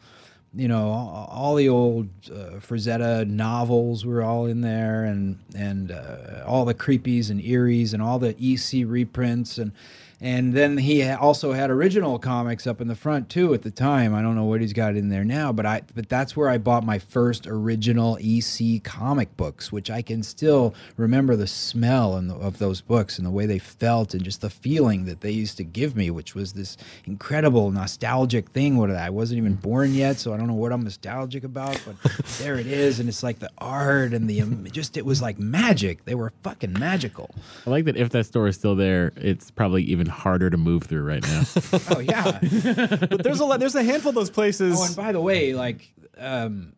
you 0.55 0.69
know, 0.69 0.91
all, 0.91 1.29
all 1.31 1.55
the 1.55 1.69
old 1.69 2.09
uh, 2.31 2.59
Frazetta 2.61 3.27
novels 3.29 4.05
were 4.05 4.23
all 4.23 4.47
in 4.47 4.61
there, 4.61 5.05
and 5.05 5.39
and 5.55 5.91
uh, 5.91 6.45
all 6.47 6.65
the 6.65 6.75
creepies 6.75 7.31
and 7.31 7.41
Eeries 7.41 7.93
and 7.93 8.03
all 8.03 8.19
the 8.19 8.35
EC 8.41 8.87
reprints 8.87 9.59
and 9.59 9.73
and 10.21 10.55
then 10.55 10.79
he 10.79 11.07
also 11.11 11.53
had 11.53 11.71
original 11.71 12.19
comics 12.19 12.67
up 12.67 12.81
in 12.81 12.89
the 12.89 12.95
front 12.95 13.29
too 13.29 13.53
at 13.53 13.63
the 13.63 13.71
time. 13.71 14.15
I 14.15 14.23
don't 14.23 14.35
know 14.35 14.45
what 14.45 14.63
he's 14.63 14.73
got 14.73 14.97
in 14.97 15.11
there 15.11 15.25
now, 15.25 15.53
but 15.53 15.67
I 15.67 15.83
but 15.95 16.09
that's 16.09 16.35
where 16.35 16.49
I 16.49 16.57
bought 16.57 16.85
my 16.85 16.99
first 16.99 17.47
original 17.47 18.19
EC 18.21 18.83
comic 18.83 19.37
books, 19.37 19.71
which 19.71 19.91
I 19.91 20.01
can 20.01 20.23
still 20.23 20.75
remember 20.97 21.37
the 21.37 21.47
smell 21.47 22.17
and 22.17 22.31
the, 22.31 22.35
of 22.37 22.59
those 22.59 22.81
books 22.81 23.19
and 23.19 23.27
the 23.27 23.31
way 23.31 23.45
they 23.45 23.59
felt 23.59 24.15
and 24.15 24.25
just 24.25 24.41
the 24.41 24.49
feeling 24.49 25.05
that 25.05 25.21
they 25.21 25.31
used 25.31 25.59
to 25.59 25.65
give 25.65 25.95
me, 25.95 26.11
which 26.11 26.35
was 26.35 26.55
this 26.55 26.79
incredible 27.05 27.71
nostalgic 27.71 28.49
thing. 28.51 28.79
What 28.79 28.91
I 28.91 29.11
wasn't 29.11 29.39
even 29.39 29.55
born 29.55 29.93
yet, 29.93 30.19
so 30.19 30.33
I 30.33 30.39
don't 30.39 30.47
know 30.47 30.55
what 30.55 30.73
I'm 30.73 30.83
nostalgic 30.83 31.45
about, 31.45 31.79
but 31.85 31.97
there 32.39 32.59
it 32.59 32.67
is, 32.67 33.01
and 33.01 33.09
it's 33.09 33.23
like 33.23 33.39
the 33.39 33.51
art 33.59 34.15
and 34.15 34.31
the 34.31 34.41
um, 34.41 34.67
just 34.73 34.97
it 34.97 35.05
was 35.05 35.21
like 35.21 35.39
magic. 35.39 36.07
They 36.07 36.15
were 36.15 36.33
fucking 36.43 36.73
magical. 36.73 37.35
I 37.67 37.71
like 37.71 37.85
that 37.85 37.99
if 37.99 38.09
that 38.11 38.25
store 38.25 38.49
is 38.49 38.57
still 38.57 38.77
there, 38.77 39.13
it's 39.17 39.51
probably 39.51 39.83
even 39.83 40.06
harder 40.07 40.51
to 40.51 40.57
move 40.57 40.85
through 40.85 41.03
right 41.03 41.23
now. 41.23 41.43
Oh 41.91 42.01
yeah. 42.01 42.39
But 43.11 43.23
there's 43.23 43.41
a 43.41 43.45
lot. 43.45 43.61
There's 43.61 43.75
a 43.75 43.83
handful 43.83 44.11
of 44.11 44.15
those 44.15 44.31
places. 44.31 44.77
Oh, 44.79 44.85
and 44.85 44.97
by 44.97 45.13
the 45.13 45.21
way, 45.21 45.55
like 45.55 45.93
um, 46.19 46.73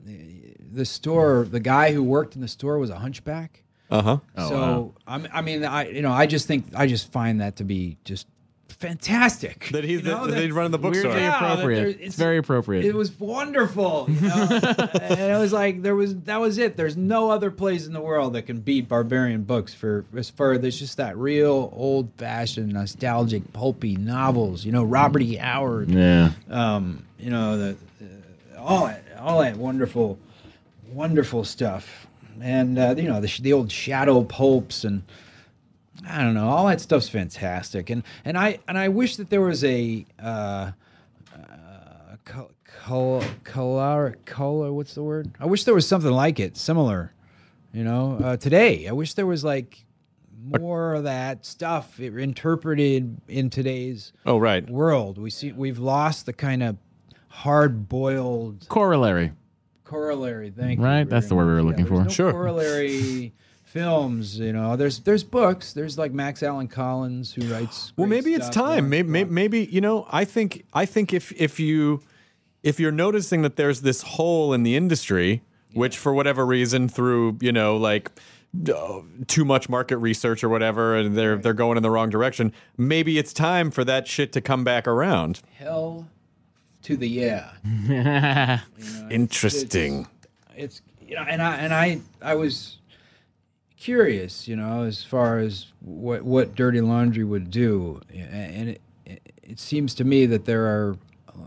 the 0.72 0.85
store, 0.85 1.47
the 1.51 1.61
guy 1.61 1.93
who 1.93 2.03
worked 2.03 2.35
in 2.35 2.41
the 2.41 2.49
store 2.49 2.79
was 2.79 2.91
a 2.91 2.99
hunchback. 2.99 3.62
uh 3.91 4.03
huh. 4.03 4.18
Oh, 4.37 4.49
so 4.49 4.57
wow. 4.57 4.95
I'm, 5.07 5.29
I 5.33 5.41
mean, 5.43 5.64
I 5.64 5.89
you 5.89 6.03
know, 6.03 6.12
I 6.12 6.26
just 6.26 6.47
think 6.47 6.66
I 6.74 6.87
just 6.87 7.11
find 7.12 7.41
that 7.41 7.57
to 7.57 7.64
be 7.64 7.99
just 8.05 8.26
fantastic. 8.79 9.68
That 9.72 9.85
he's 9.85 10.01
You 10.03 10.09
know, 10.09 10.26
the, 10.26 10.33
that 10.33 10.43
he's 10.43 10.53
running 10.53 10.70
the 10.72 10.79
bookstore. 10.79 11.11
Weirdly 11.11 11.22
Yeah, 11.26 11.53
appropriate. 11.53 11.76
there- 11.79 11.87
it's, 11.89 11.99
it's- 11.99 12.14
very 12.16 12.39
appropriate. 12.39 12.85
It 12.85 12.95
was 12.95 13.11
wonderful, 13.18 14.07
you 14.09 14.20
know? 14.29 14.47
and 15.03 15.20
it 15.20 15.39
was 15.39 15.53
like 15.53 15.83
there 15.83 15.95
was 15.95 16.16
that 16.22 16.41
was 16.41 16.59
it. 16.59 16.76
There's 16.76 16.97
no 16.97 17.31
other 17.31 17.51
place 17.51 17.87
in 17.87 17.93
the 17.93 18.01
world 18.01 18.33
that 18.35 18.43
can 18.43 18.61
beat 18.61 18.89
Barbarian 18.89 19.43
Books 19.43 19.74
for 19.74 20.05
as 20.16 20.31
far 20.31 20.59
there's 20.59 20.79
just 20.79 20.97
that 20.97 21.16
real 21.16 21.72
old 21.74 22.11
fashioned 22.16 22.72
nostalgic 22.72 23.53
pulpy 23.53 23.97
novels. 23.97 24.64
You 24.64 24.72
know, 24.72 24.85
Robert 24.85 25.22
E. 25.22 25.37
Howard. 25.37 25.91
yeah. 25.91 26.33
um, 26.51 27.05
you 27.18 27.31
know, 27.31 27.59
the, 27.59 27.76
uh, 28.57 28.61
all 28.61 28.87
that, 28.87 29.03
all 29.18 29.41
that 29.41 29.57
wonderful, 29.57 30.18
wonderful 30.93 31.45
stuff, 31.45 32.07
and 32.41 32.79
uh, 32.79 32.95
you 32.97 33.09
know 33.09 33.20
the, 33.20 33.39
the 33.43 33.53
old 33.53 33.70
shadow 33.72 34.22
pulps 34.22 34.85
and 34.85 35.03
I 36.07 36.23
don't 36.23 36.35
know, 36.35 36.49
all 36.49 36.67
that 36.69 36.81
stuff's 36.81 37.09
fantastic, 37.09 37.91
and 37.91 38.03
and 38.25 38.37
I 38.39 38.59
and 38.69 38.77
I 38.79 38.89
wish 38.89 39.17
that 39.17 39.31
there 39.31 39.41
was 39.41 39.65
a. 39.65 40.05
Uh, 40.23 40.73
uh, 41.35 42.17
col- 42.25 42.51
col- 42.85 43.25
color, 43.45 44.17
color, 44.25 44.73
what's 44.73 44.95
the 44.95 45.03
word? 45.03 45.31
I 45.41 45.47
wish 45.47 45.65
there 45.65 45.75
was 45.75 45.87
something 45.89 46.11
like 46.11 46.41
it, 46.41 46.57
similar. 46.57 47.13
You 47.73 47.85
know, 47.85 48.19
uh, 48.23 48.37
today 48.37 48.87
I 48.89 48.93
wish 48.93 49.15
there 49.15 49.27
was 49.27 49.45
like 49.45 49.85
more 50.43 50.95
of 50.95 51.05
that 51.05 51.45
stuff 51.45 52.01
interpreted 52.01 53.21
in 53.29 53.51
today's 53.51 54.13
Oh 54.25 54.39
right. 54.39 54.69
world. 54.71 55.19
We 55.19 55.31
see 55.31 55.53
we've 55.53 55.79
lost 55.79 56.27
the 56.27 56.33
kind 56.33 56.63
of 56.63 56.77
hard 57.29 57.89
boiled 57.89 58.67
Corollary. 58.69 59.33
corollary. 59.85 60.51
Thank 60.51 60.79
you. 60.81 60.85
Right, 60.85 61.09
that's 61.09 61.29
the 61.29 61.35
word 61.35 61.47
we 61.47 61.53
were 61.55 61.63
looking 61.63 61.85
there's 61.85 61.99
for. 61.99 62.05
no 62.05 62.11
Sure. 62.11 62.33
Corollary 62.33 63.33
films. 63.79 64.39
You 64.39 64.53
know, 64.53 64.76
there's 64.76 65.01
there's 65.01 65.24
books. 65.24 65.72
There's 65.72 65.97
like 65.99 66.12
Max 66.12 66.43
Allan 66.43 66.68
Collins 66.68 67.33
who 67.33 67.43
writes. 67.53 67.93
Well, 67.97 68.07
great 68.09 68.24
maybe 68.24 68.35
it's 68.35 68.49
time. 68.49 68.89
Maybe, 68.89 69.09
maybe, 69.09 69.31
maybe 69.31 69.64
you 69.66 69.81
know. 69.81 70.07
I 70.11 70.24
think. 70.24 70.64
I 70.74 70.85
think 70.87 71.12
if 71.12 71.33
if 71.33 71.61
you 71.61 72.03
if 72.62 72.81
you're 72.81 72.93
noticing 72.93 73.43
that 73.43 73.57
there's 73.57 73.83
this 73.83 74.03
hole 74.03 74.53
in 74.53 74.62
the 74.62 74.76
industry, 74.76 75.43
which 75.72 75.97
for 75.97 76.12
whatever 76.12 76.45
reason, 76.45 76.89
through 76.89 77.39
you 77.41 77.53
know 77.53 77.76
like 77.76 78.11
uh, 78.68 79.01
too 79.26 79.45
much 79.45 79.68
market 79.68 79.99
research 79.99 80.43
or 80.43 80.49
whatever, 80.49 80.97
and 80.97 81.16
they're 81.16 81.37
they're 81.37 81.55
going 81.55 81.76
in 81.76 81.83
the 81.83 81.91
wrong 81.91 82.11
direction. 82.11 82.53
Maybe 82.76 83.18
it's 83.18 83.33
time 83.33 83.70
for 83.70 83.85
that 83.85 84.09
shit 84.09 84.33
to 84.33 84.41
come 84.41 84.64
back 84.64 84.87
around. 84.89 85.41
hell 85.55 86.09
to 86.83 86.97
the 86.97 87.09
yeah. 87.09 88.61
Interesting. 89.11 90.07
it's 90.57 90.81
you 91.07 91.14
know 91.16 91.22
and 91.22 91.43
i 91.43 91.57
and 91.57 91.72
i 91.74 92.01
i 92.22 92.35
was 92.35 92.78
curious 93.79 94.49
you 94.49 94.57
know 94.57 94.83
as 94.85 95.05
far 95.05 95.39
as 95.39 95.66
what 95.81 96.22
what 96.22 96.55
dirty 96.55 96.81
laundry 96.81 97.24
would 97.24 97.51
do 97.51 98.01
and 98.12 98.70
it 98.70 98.81
it 99.43 99.59
seems 99.59 99.95
to 99.95 100.05
me 100.05 100.26
that 100.26 100.45
there 100.45 100.64
are 100.66 100.97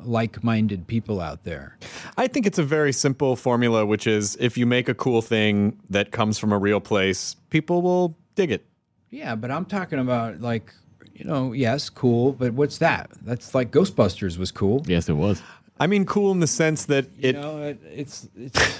like-minded 0.04 0.88
people 0.88 1.20
out 1.20 1.44
there 1.44 1.78
I 2.18 2.28
think 2.28 2.46
it's 2.46 2.58
a 2.60 2.64
very 2.64 2.94
simple 2.94 3.36
formula, 3.36 3.86
which 3.86 4.06
is 4.08 4.36
if 4.40 4.58
you 4.58 4.66
make 4.66 4.88
a 4.90 4.94
cool 4.94 5.22
thing 5.22 5.78
that 5.90 6.12
comes 6.12 6.38
from 6.40 6.52
a 6.52 6.58
real 6.58 6.80
place, 6.80 7.36
people 7.50 7.82
will 7.82 8.16
dig 8.36 8.52
it. 8.52 8.66
yeah 9.10 9.36
but 9.36 9.52
i'm 9.52 9.66
talking 9.66 10.00
about 10.00 10.40
like 10.40 10.74
you 11.14 11.26
know 11.26 11.52
yes 11.52 11.90
cool 11.90 12.32
but 12.32 12.54
what's 12.54 12.78
that 12.78 13.12
that's 13.24 13.54
like 13.54 13.72
ghostbusters 13.72 14.38
was 14.38 14.52
cool 14.52 14.82
yes, 14.88 15.10
it 15.10 15.14
was. 15.14 15.42
I 15.80 15.88
mean, 15.88 16.06
cool 16.06 16.32
in 16.32 16.40
the 16.40 16.48
sense 16.48 16.86
that 16.86 17.06
you 17.18 17.30
it. 17.30 17.34
know 17.34 17.62
it, 17.64 17.80
it's 17.94 18.30
it's 18.38 18.80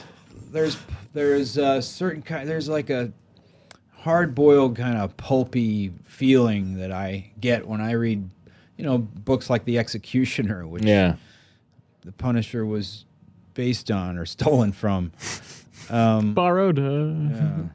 there's 0.52 0.78
there's 1.14 1.58
a 1.58 1.82
certain 1.82 2.22
kind 2.22 2.48
there's 2.48 2.70
like 2.70 2.90
a 2.90 3.12
hard 4.02 4.34
boiled 4.36 4.76
kind 4.76 4.98
of 4.98 5.16
pulpy 5.18 5.92
feeling 6.06 6.78
that 6.78 6.92
I 6.92 7.32
get 7.40 7.68
when 7.68 7.82
I 7.82 7.92
read 7.94 8.30
you 8.78 8.84
know 8.86 8.98
books 8.98 9.50
like 9.50 9.64
The 9.66 9.78
Executioner 9.78 10.66
which 10.74 10.84
Yeah. 10.84 11.16
the 12.04 12.12
Punisher 12.12 12.66
was 12.66 13.06
based 13.54 13.92
on 13.92 14.18
or 14.18 14.26
stolen 14.38 14.72
from 14.72 15.12
um, 15.90 16.34
Borrowed. 16.34 16.80
Uh, 16.80 17.70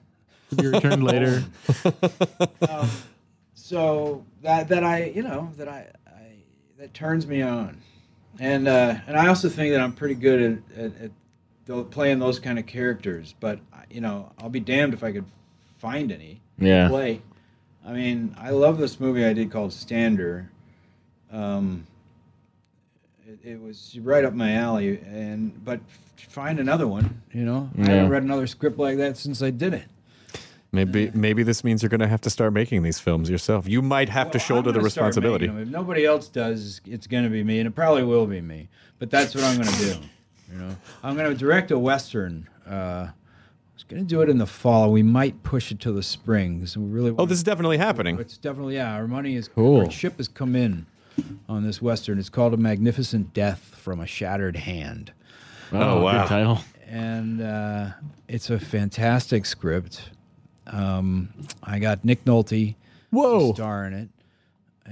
to 0.50 0.54
be 0.56 0.66
returned 0.68 1.02
later. 1.02 1.42
so 3.54 4.24
that 4.42 4.68
that 4.68 4.84
I 4.84 5.06
you 5.14 5.22
know 5.22 5.50
that 5.56 5.68
I, 5.68 5.88
I 6.06 6.22
that 6.78 6.94
turns 6.94 7.26
me 7.26 7.42
on, 7.42 7.80
and 8.38 8.68
uh, 8.68 8.94
and 9.06 9.16
I 9.16 9.26
also 9.28 9.48
think 9.48 9.72
that 9.72 9.80
I'm 9.80 9.92
pretty 9.92 10.14
good 10.14 10.62
at, 10.76 10.78
at, 10.84 10.92
at 11.76 11.90
playing 11.90 12.18
those 12.20 12.38
kind 12.38 12.58
of 12.58 12.66
characters. 12.66 13.34
But 13.40 13.58
you 13.90 14.00
know, 14.00 14.32
I'll 14.38 14.48
be 14.48 14.60
damned 14.60 14.94
if 14.94 15.02
I 15.02 15.12
could 15.12 15.24
find 15.78 16.10
any 16.12 16.40
Yeah. 16.58 16.88
play. 16.88 17.22
I 17.86 17.92
mean, 17.92 18.34
I 18.38 18.50
love 18.50 18.78
this 18.78 18.98
movie 18.98 19.24
I 19.24 19.32
did 19.32 19.50
called 19.50 19.72
Stander. 19.72 20.50
Um, 21.32 21.86
it, 23.26 23.38
it 23.52 23.60
was 23.60 23.98
right 24.02 24.24
up 24.24 24.34
my 24.34 24.54
alley, 24.54 24.98
and 25.06 25.64
but 25.64 25.80
find 26.16 26.58
another 26.58 26.86
one. 26.88 27.22
You 27.32 27.44
know, 27.44 27.70
I 27.78 27.86
haven't 27.86 28.08
read 28.10 28.22
another 28.22 28.46
script 28.46 28.78
like 28.78 28.96
that 28.98 29.16
since 29.16 29.42
I 29.42 29.50
did 29.50 29.74
it. 29.74 29.84
Maybe 30.72 31.10
maybe 31.14 31.42
this 31.42 31.62
means 31.64 31.82
you're 31.82 31.88
going 31.90 32.00
to 32.00 32.08
have 32.08 32.20
to 32.22 32.30
start 32.30 32.52
making 32.52 32.82
these 32.82 32.98
films 32.98 33.30
yourself. 33.30 33.68
You 33.68 33.82
might 33.82 34.08
have 34.08 34.30
to 34.32 34.38
shoulder 34.38 34.72
the 34.72 34.78
gonna 34.80 34.90
start 34.90 35.06
responsibility. 35.06 35.46
making. 35.46 35.62
If 35.62 35.68
nobody 35.68 36.04
else 36.04 36.28
does, 36.28 36.80
it's 36.84 37.06
going 37.06 37.24
to 37.24 37.30
be 37.30 37.42
me, 37.44 37.60
and 37.60 37.68
it 37.68 37.74
probably 37.74 38.02
will 38.04 38.26
be 38.26 38.40
me. 38.40 38.68
But 38.98 39.10
that's 39.10 39.34
what 39.34 39.44
I'm 39.44 39.54
going 39.56 39.68
to 39.68 39.78
do. 39.78 39.96
You 40.52 40.58
know, 40.58 40.76
I'm 41.02 41.16
going 41.16 41.30
to 41.30 41.36
direct 41.38 41.70
a 41.70 41.78
western. 41.78 42.48
Uh, 42.68 42.70
I 42.70 43.10
was 43.76 43.84
going 43.84 44.02
to 44.02 44.08
do 44.08 44.20
it 44.22 44.28
in 44.28 44.38
the 44.38 44.46
fall. 44.46 44.90
We 44.90 45.02
might 45.02 45.42
push 45.42 45.70
it 45.70 45.78
to 45.80 45.92
the 45.92 46.02
spring 46.02 46.58
because 46.58 46.76
we 46.76 46.84
really. 46.86 47.14
Oh, 47.16 47.26
this 47.26 47.38
is 47.38 47.44
definitely 47.44 47.78
happening. 47.78 48.18
It's 48.18 48.36
definitely 48.36 48.74
yeah. 48.74 48.94
Our 48.94 49.06
money 49.06 49.36
is 49.36 49.48
Cool. 49.48 49.80
Our 49.82 49.90
ship 49.90 50.16
has 50.16 50.28
come 50.28 50.56
in 50.56 50.86
on 51.48 51.62
this 51.64 51.80
western. 51.80 52.18
It's 52.18 52.28
called 52.28 52.54
A 52.54 52.56
Magnificent 52.56 53.32
Death 53.32 53.74
from 53.76 54.00
a 54.00 54.06
Shattered 54.06 54.56
Hand, 54.56 55.12
Oh, 55.72 56.02
wow. 56.02 56.22
Good 56.22 56.28
title. 56.28 56.58
and 56.88 57.40
uh, 57.40 57.90
it's 58.28 58.50
a 58.50 58.58
fantastic 58.58 59.46
script. 59.46 60.10
Um, 60.66 61.28
I 61.62 61.78
got 61.78 62.04
Nick 62.04 62.24
Nolte 62.24 62.74
Whoa. 63.10 63.50
to 63.50 63.54
star 63.54 63.86
in 63.86 63.92
it. 63.94 64.08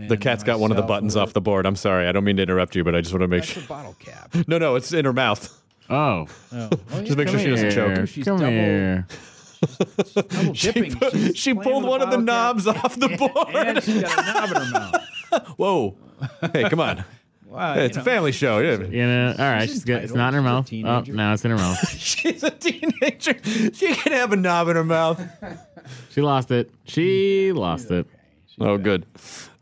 The 0.09 0.17
cat's 0.17 0.43
got 0.43 0.59
one 0.59 0.73
of 0.73 0.77
the 0.77 0.83
buttons 0.83 1.15
off 1.17 1.33
the 1.35 1.41
board. 1.41 1.67
I'm 1.67 1.77
sorry. 1.77 2.09
I 2.09 2.13
don't 2.13 2.25
mean 2.25 2.37
to 2.39 2.43
interrupt 2.43 2.75
you, 2.75 2.83
but 2.83 2.97
I 2.97 3.01
just 3.01 3.13
want 3.13 3.23
to 3.23 3.29
make 3.29 3.43
That's 3.43 3.53
sure. 3.53 3.63
a 3.63 3.67
bottle 3.67 3.95
cap. 4.01 4.35
No, 4.49 4.59
no, 4.59 4.75
it's 4.75 4.93
in 4.93 5.05
her 5.05 5.13
mouth. 5.13 5.63
Oh. 5.91 6.27
oh. 6.53 6.69
Oh, 6.93 7.03
Just 7.03 7.17
make 7.19 7.29
sure 7.29 7.39
she 7.39 7.51
doesn't 7.51 7.71
Here, 7.71 7.97
choke. 7.97 8.09
She's 8.09 8.25
Come 8.25 8.39
double- 8.39 8.51
here. 8.53 9.07
double 10.15 10.55
She, 10.55 10.73
dipping. 10.73 10.95
pu- 10.99 11.11
She's 11.11 11.37
she 11.37 11.55
playing 11.55 11.65
pulled 11.71 11.83
with 11.85 11.91
one 11.91 12.03
of 12.03 12.11
the 12.11 12.19
bottle 12.19 12.27
cap. 12.27 12.27
knobs 12.27 12.67
off 12.67 12.97
the 12.97 13.07
And 13.55 13.75
board. 13.75 13.85
she's 13.85 14.03
got 14.03 14.19
a 14.19 14.33
knob 14.33 14.51
in 14.51 14.57
her 14.63 14.71
mouth. 14.73 15.49
Whoa. 15.57 15.97
Hey, 16.53 16.69
come 16.69 16.81
on. 16.81 17.05
Wow, 17.47 17.75
Hey, 17.75 17.87
it's 17.87 17.97
you 17.97 18.03
a 18.03 18.05
know. 18.05 18.11
family 18.11 18.33
show. 18.33 18.59
Yeah. 18.59 18.79
You 18.83 19.07
know, 19.07 19.29
all 19.39 19.45
right. 19.45 19.63
She's 19.63 19.73
She's 19.73 19.85
good. 19.85 20.03
It's 20.03 20.13
entitled. 20.13 20.17
not 20.17 20.29
in 20.39 20.45
her 20.45 20.65
She's 20.67 20.83
a 20.83 20.87
mouth. 20.87 21.03
Oh, 21.03 21.05
teenager. 21.05 21.13
now 21.17 21.33
it's 21.35 21.45
in 21.45 21.51
her 21.53 21.57
mouth. 21.57 21.89
She's 21.99 22.43
a 22.43 22.51
teenager. 22.51 23.35
She 23.75 23.95
can 23.95 24.13
have 24.13 24.33
a 24.33 24.37
knob 24.37 24.69
in 24.69 24.77
her 24.77 24.85
mouth. 24.85 25.23
She 26.11 26.21
lost 26.23 26.51
it. 26.51 26.71
She 26.85 27.53
lost 27.53 27.91
it. 27.91 28.07
Oh, 28.61 28.77
good. 28.79 29.07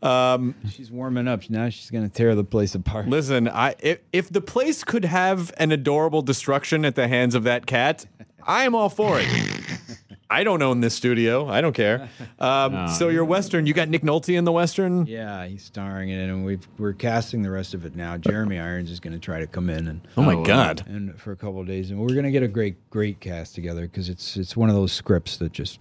Um, 0.03 0.55
She's 0.69 0.91
warming 0.91 1.27
up. 1.27 1.49
Now 1.49 1.69
she's 1.69 1.89
going 1.89 2.07
to 2.07 2.13
tear 2.13 2.35
the 2.35 2.43
place 2.43 2.75
apart. 2.75 3.07
listen, 3.07 3.47
I 3.47 3.75
if, 3.79 3.99
if 4.11 4.29
the 4.29 4.41
place 4.41 4.83
could 4.83 5.05
have 5.05 5.53
an 5.57 5.71
adorable 5.71 6.21
destruction 6.21 6.83
at 6.85 6.95
the 6.95 7.07
hands 7.07 7.35
of 7.35 7.43
that 7.43 7.65
cat, 7.65 8.05
I 8.45 8.65
am 8.65 8.75
all 8.75 8.89
for 8.89 9.19
it. 9.19 9.27
I 10.29 10.43
don't 10.43 10.63
own 10.63 10.81
this 10.81 10.95
studio. 10.95 11.47
I 11.47 11.61
don't 11.61 11.73
care. 11.73 12.09
Um, 12.39 12.87
so 12.87 13.09
your 13.09 13.23
western, 13.23 13.67
you 13.67 13.73
got 13.75 13.87
Nick 13.87 14.01
Nolte 14.01 14.35
in 14.35 14.45
the 14.45 14.51
western. 14.51 15.05
Yeah, 15.05 15.45
he's 15.45 15.61
starring 15.63 16.09
in 16.09 16.19
it, 16.19 16.23
and 16.23 16.43
we've, 16.43 16.67
we're 16.79 16.93
casting 16.93 17.43
the 17.43 17.51
rest 17.51 17.75
of 17.75 17.85
it 17.85 17.95
now. 17.95 18.17
Jeremy 18.17 18.57
Irons 18.57 18.89
is 18.89 18.99
going 18.99 19.13
to 19.13 19.19
try 19.19 19.39
to 19.39 19.45
come 19.45 19.69
in 19.69 19.87
and 19.87 20.07
Oh 20.17 20.23
my 20.23 20.33
Oh. 20.33 20.43
God. 20.43 20.83
and 20.87 21.19
for 21.21 21.33
a 21.33 21.35
couple 21.35 21.59
of 21.61 21.67
days, 21.67 21.91
and 21.91 21.99
we're 21.99 22.07
going 22.13 22.23
to 22.23 22.31
get 22.31 22.41
a 22.41 22.47
great 22.47 22.89
great 22.89 23.19
cast 23.19 23.53
together 23.53 23.83
because 23.83 24.09
it's 24.09 24.35
it's 24.35 24.57
one 24.57 24.69
of 24.69 24.75
those 24.75 24.91
scripts 24.91 25.37
that 25.37 25.51
just 25.51 25.79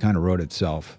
kind 0.00 0.16
of 0.16 0.24
wrote 0.24 0.40
itself. 0.40 0.98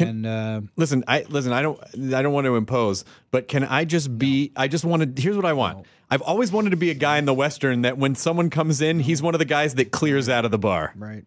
And 0.00 0.26
uh, 0.26 0.60
Listen, 0.76 1.04
I 1.08 1.24
listen. 1.28 1.52
I 1.52 1.62
don't. 1.62 1.80
I 2.14 2.22
don't 2.22 2.32
want 2.32 2.44
to 2.46 2.56
impose, 2.56 3.04
but 3.30 3.48
can 3.48 3.64
I 3.64 3.84
just 3.84 4.16
be? 4.18 4.52
I 4.56 4.68
just 4.68 4.84
want 4.84 5.16
to. 5.16 5.22
Here's 5.22 5.36
what 5.36 5.44
I 5.46 5.52
want. 5.52 5.86
I've 6.10 6.22
always 6.22 6.50
wanted 6.52 6.70
to 6.70 6.76
be 6.76 6.90
a 6.90 6.94
guy 6.94 7.18
in 7.18 7.24
the 7.24 7.34
western 7.34 7.82
that 7.82 7.96
when 7.98 8.14
someone 8.14 8.50
comes 8.50 8.80
in, 8.80 9.00
he's 9.00 9.22
one 9.22 9.34
of 9.34 9.38
the 9.38 9.44
guys 9.44 9.76
that 9.76 9.90
clears 9.92 10.28
out 10.28 10.44
of 10.44 10.50
the 10.50 10.58
bar. 10.58 10.92
right, 10.96 11.24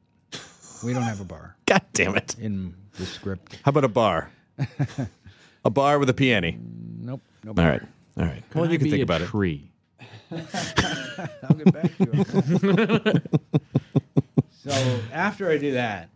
we 0.83 0.93
don't 0.93 1.03
have 1.03 1.21
a 1.21 1.25
bar 1.25 1.55
God 1.65 1.81
damn 1.93 2.15
it! 2.15 2.35
in 2.39 2.75
the 2.97 3.05
script. 3.05 3.57
How 3.63 3.69
about 3.69 3.85
a 3.85 3.89
bar? 3.89 4.29
a 5.65 5.69
bar 5.69 5.99
with 5.99 6.09
a 6.09 6.13
piano. 6.13 6.51
Nope. 6.99 7.21
nope. 7.43 7.57
All 7.59 7.65
right. 7.65 7.81
All 8.17 8.25
right. 8.25 8.43
Well, 8.53 8.65
Can 8.65 8.71
you 8.73 8.79
can 8.79 8.89
think 8.89 9.03
about 9.03 9.21
it. 9.21 9.27
tree? 9.27 9.71
I'll 10.31 11.55
get 11.55 11.73
back 11.73 11.97
to 11.97 13.21
you. 13.23 13.39
so 14.51 14.99
after 15.11 15.49
I 15.49 15.57
do 15.57 15.73
that, 15.73 16.09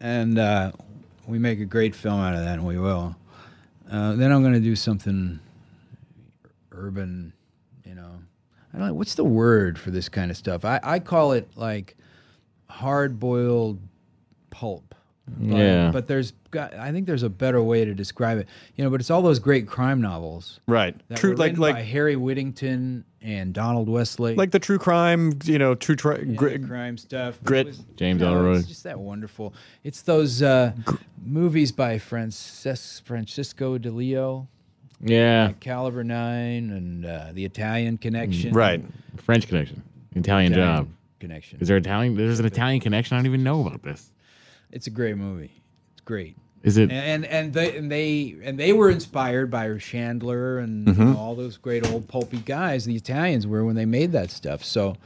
and 0.00 0.38
uh, 0.38 0.72
we 1.30 1.38
make 1.38 1.60
a 1.60 1.64
great 1.64 1.94
film 1.94 2.20
out 2.20 2.34
of 2.34 2.40
that, 2.40 2.54
and 2.54 2.66
we 2.66 2.78
will. 2.78 3.16
Uh, 3.90 4.14
then 4.14 4.32
I'm 4.32 4.42
going 4.42 4.54
to 4.54 4.60
do 4.60 4.76
something 4.76 5.38
urban, 6.72 7.32
you 7.84 7.94
know. 7.94 8.20
I 8.72 8.78
don't 8.78 8.88
know 8.88 8.94
what's 8.94 9.14
the 9.14 9.24
word 9.24 9.78
for 9.78 9.90
this 9.90 10.08
kind 10.08 10.30
of 10.30 10.36
stuff. 10.36 10.64
I, 10.64 10.80
I 10.82 10.98
call 10.98 11.32
it 11.32 11.48
like 11.56 11.96
hard 12.68 13.18
boiled 13.18 13.80
pulp. 14.50 14.89
But, 15.38 15.56
Yeah. 15.56 15.90
But 15.92 16.06
there's 16.08 16.32
got, 16.50 16.74
I 16.74 16.90
think 16.92 17.06
there's 17.06 17.22
a 17.22 17.28
better 17.28 17.62
way 17.62 17.84
to 17.84 17.94
describe 17.94 18.38
it. 18.38 18.48
You 18.76 18.84
know, 18.84 18.90
but 18.90 19.00
it's 19.00 19.10
all 19.10 19.22
those 19.22 19.38
great 19.38 19.66
crime 19.66 20.00
novels. 20.00 20.60
Right. 20.66 20.94
True. 21.16 21.34
Like 21.34 21.58
like 21.58 21.76
Harry 21.76 22.16
Whittington 22.16 23.04
and 23.22 23.52
Donald 23.52 23.88
Westlake. 23.88 24.36
like 24.38 24.50
the 24.50 24.58
true 24.58 24.78
crime. 24.78 25.32
You 25.44 25.58
know, 25.58 25.74
true 25.74 25.94
tri- 25.96 26.18
Yeah, 26.26 26.36
the 26.40 26.58
crime 26.58 26.96
stuff. 26.96 27.38
grit. 27.44 27.66
was- 27.66 27.78
James 27.96 28.22
Ellroy. 28.22 28.58
It's 28.58 28.68
just 28.68 28.84
that 28.84 28.98
wonderful. 28.98 29.54
It's 29.84 30.02
those 30.02 30.42
uh, 30.42 30.72
movies 31.24 31.70
by 31.72 31.98
Frances- 31.98 33.02
Francisco 33.04 33.76
De 33.78 33.90
Leo, 33.90 34.48
Yeah. 35.02 35.48
like 35.48 35.60
Caliber 35.60 36.02
Nine, 36.04 36.70
and 36.70 37.04
uh, 37.06 37.26
The 37.34 37.44
Italian 37.44 37.98
Connection. 37.98 38.52
Right. 38.52 38.82
French 39.18 39.46
connection. 39.48 39.82
Italian, 40.14 40.52
Italian 40.52 40.86
job. 40.86 40.88
Connection. 41.20 41.60
Is 41.60 41.68
there 41.68 41.76
Italian? 41.76 42.16
There's 42.16 42.40
an 42.40 42.46
Italian 42.46 42.80
connection. 42.80 43.14
I 43.16 43.18
don't 43.20 43.26
even 43.26 43.42
know 43.44 43.66
about 43.66 43.82
this. 43.82 44.10
It's 44.72 44.86
a 44.86 44.90
great 44.90 45.16
movie. 45.16 45.50
It's 45.92 46.00
great. 46.02 46.36
Is 46.62 46.76
it? 46.76 46.90
And 46.92 47.24
and 47.24 47.52
they 47.54 47.76
and 47.76 47.90
they 47.90 48.36
and 48.42 48.58
they 48.58 48.72
were 48.72 48.90
inspired 48.90 49.50
by 49.50 49.76
Chandler 49.78 50.58
and 50.58 50.86
you 50.88 50.92
know, 50.94 51.16
all 51.16 51.34
those 51.34 51.56
great 51.56 51.90
old 51.90 52.06
pulpy 52.06 52.38
guys. 52.38 52.84
The 52.84 52.94
Italians 52.96 53.46
were 53.46 53.64
when 53.64 53.76
they 53.76 53.86
made 53.86 54.12
that 54.12 54.30
stuff. 54.30 54.62
So, 54.62 54.96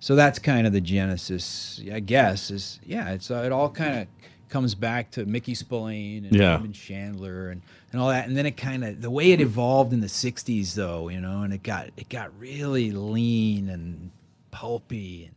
so 0.00 0.16
that's 0.16 0.40
kind 0.40 0.66
of 0.66 0.72
the 0.72 0.80
genesis, 0.80 1.80
I 1.92 2.00
guess. 2.00 2.50
Is 2.50 2.80
yeah, 2.84 3.10
it's 3.10 3.30
uh, 3.30 3.42
it 3.46 3.52
all 3.52 3.70
kind 3.70 4.00
of 4.00 4.06
comes 4.48 4.74
back 4.74 5.10
to 5.12 5.24
Mickey 5.26 5.54
Spillane 5.54 6.24
and 6.24 6.34
Yeah. 6.34 6.56
Raymond 6.56 6.74
Chandler 6.74 7.50
and 7.50 7.62
and 7.92 8.00
all 8.00 8.08
that. 8.08 8.26
And 8.26 8.36
then 8.36 8.44
it 8.46 8.56
kind 8.56 8.84
of 8.84 9.00
the 9.00 9.10
way 9.10 9.30
it 9.30 9.40
evolved 9.40 9.92
in 9.92 10.00
the 10.00 10.08
'60s, 10.08 10.74
though, 10.74 11.08
you 11.08 11.20
know, 11.20 11.42
and 11.42 11.52
it 11.54 11.62
got 11.62 11.86
it 11.96 12.08
got 12.08 12.36
really 12.36 12.90
lean 12.90 13.68
and 13.68 14.10
pulpy 14.50 15.26
and 15.26 15.34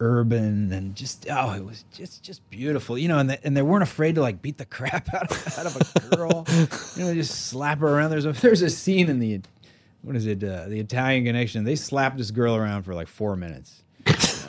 urban 0.00 0.72
and 0.72 0.94
just 0.94 1.26
oh 1.30 1.52
it 1.52 1.64
was 1.64 1.84
just 1.92 2.22
just 2.22 2.48
beautiful 2.50 2.96
you 2.96 3.08
know 3.08 3.18
and, 3.18 3.30
the, 3.30 3.44
and 3.44 3.56
they 3.56 3.62
weren't 3.62 3.82
afraid 3.82 4.14
to 4.14 4.20
like 4.20 4.40
beat 4.40 4.56
the 4.58 4.64
crap 4.66 5.12
out 5.12 5.30
of, 5.30 5.58
out 5.58 5.66
of 5.66 5.76
a 5.76 6.16
girl 6.16 6.46
you 6.96 7.04
know 7.04 7.14
just 7.14 7.46
slap 7.48 7.78
her 7.80 7.88
around 7.88 8.10
there's 8.10 8.26
a 8.26 8.32
there's 8.32 8.62
a 8.62 8.70
scene 8.70 9.08
in 9.08 9.18
the 9.18 9.40
what 10.02 10.14
is 10.14 10.26
it 10.26 10.42
uh, 10.44 10.66
the 10.68 10.78
italian 10.78 11.24
connection 11.24 11.64
they 11.64 11.76
slapped 11.76 12.16
this 12.16 12.30
girl 12.30 12.54
around 12.54 12.84
for 12.84 12.94
like 12.94 13.08
four 13.08 13.34
minutes 13.36 13.82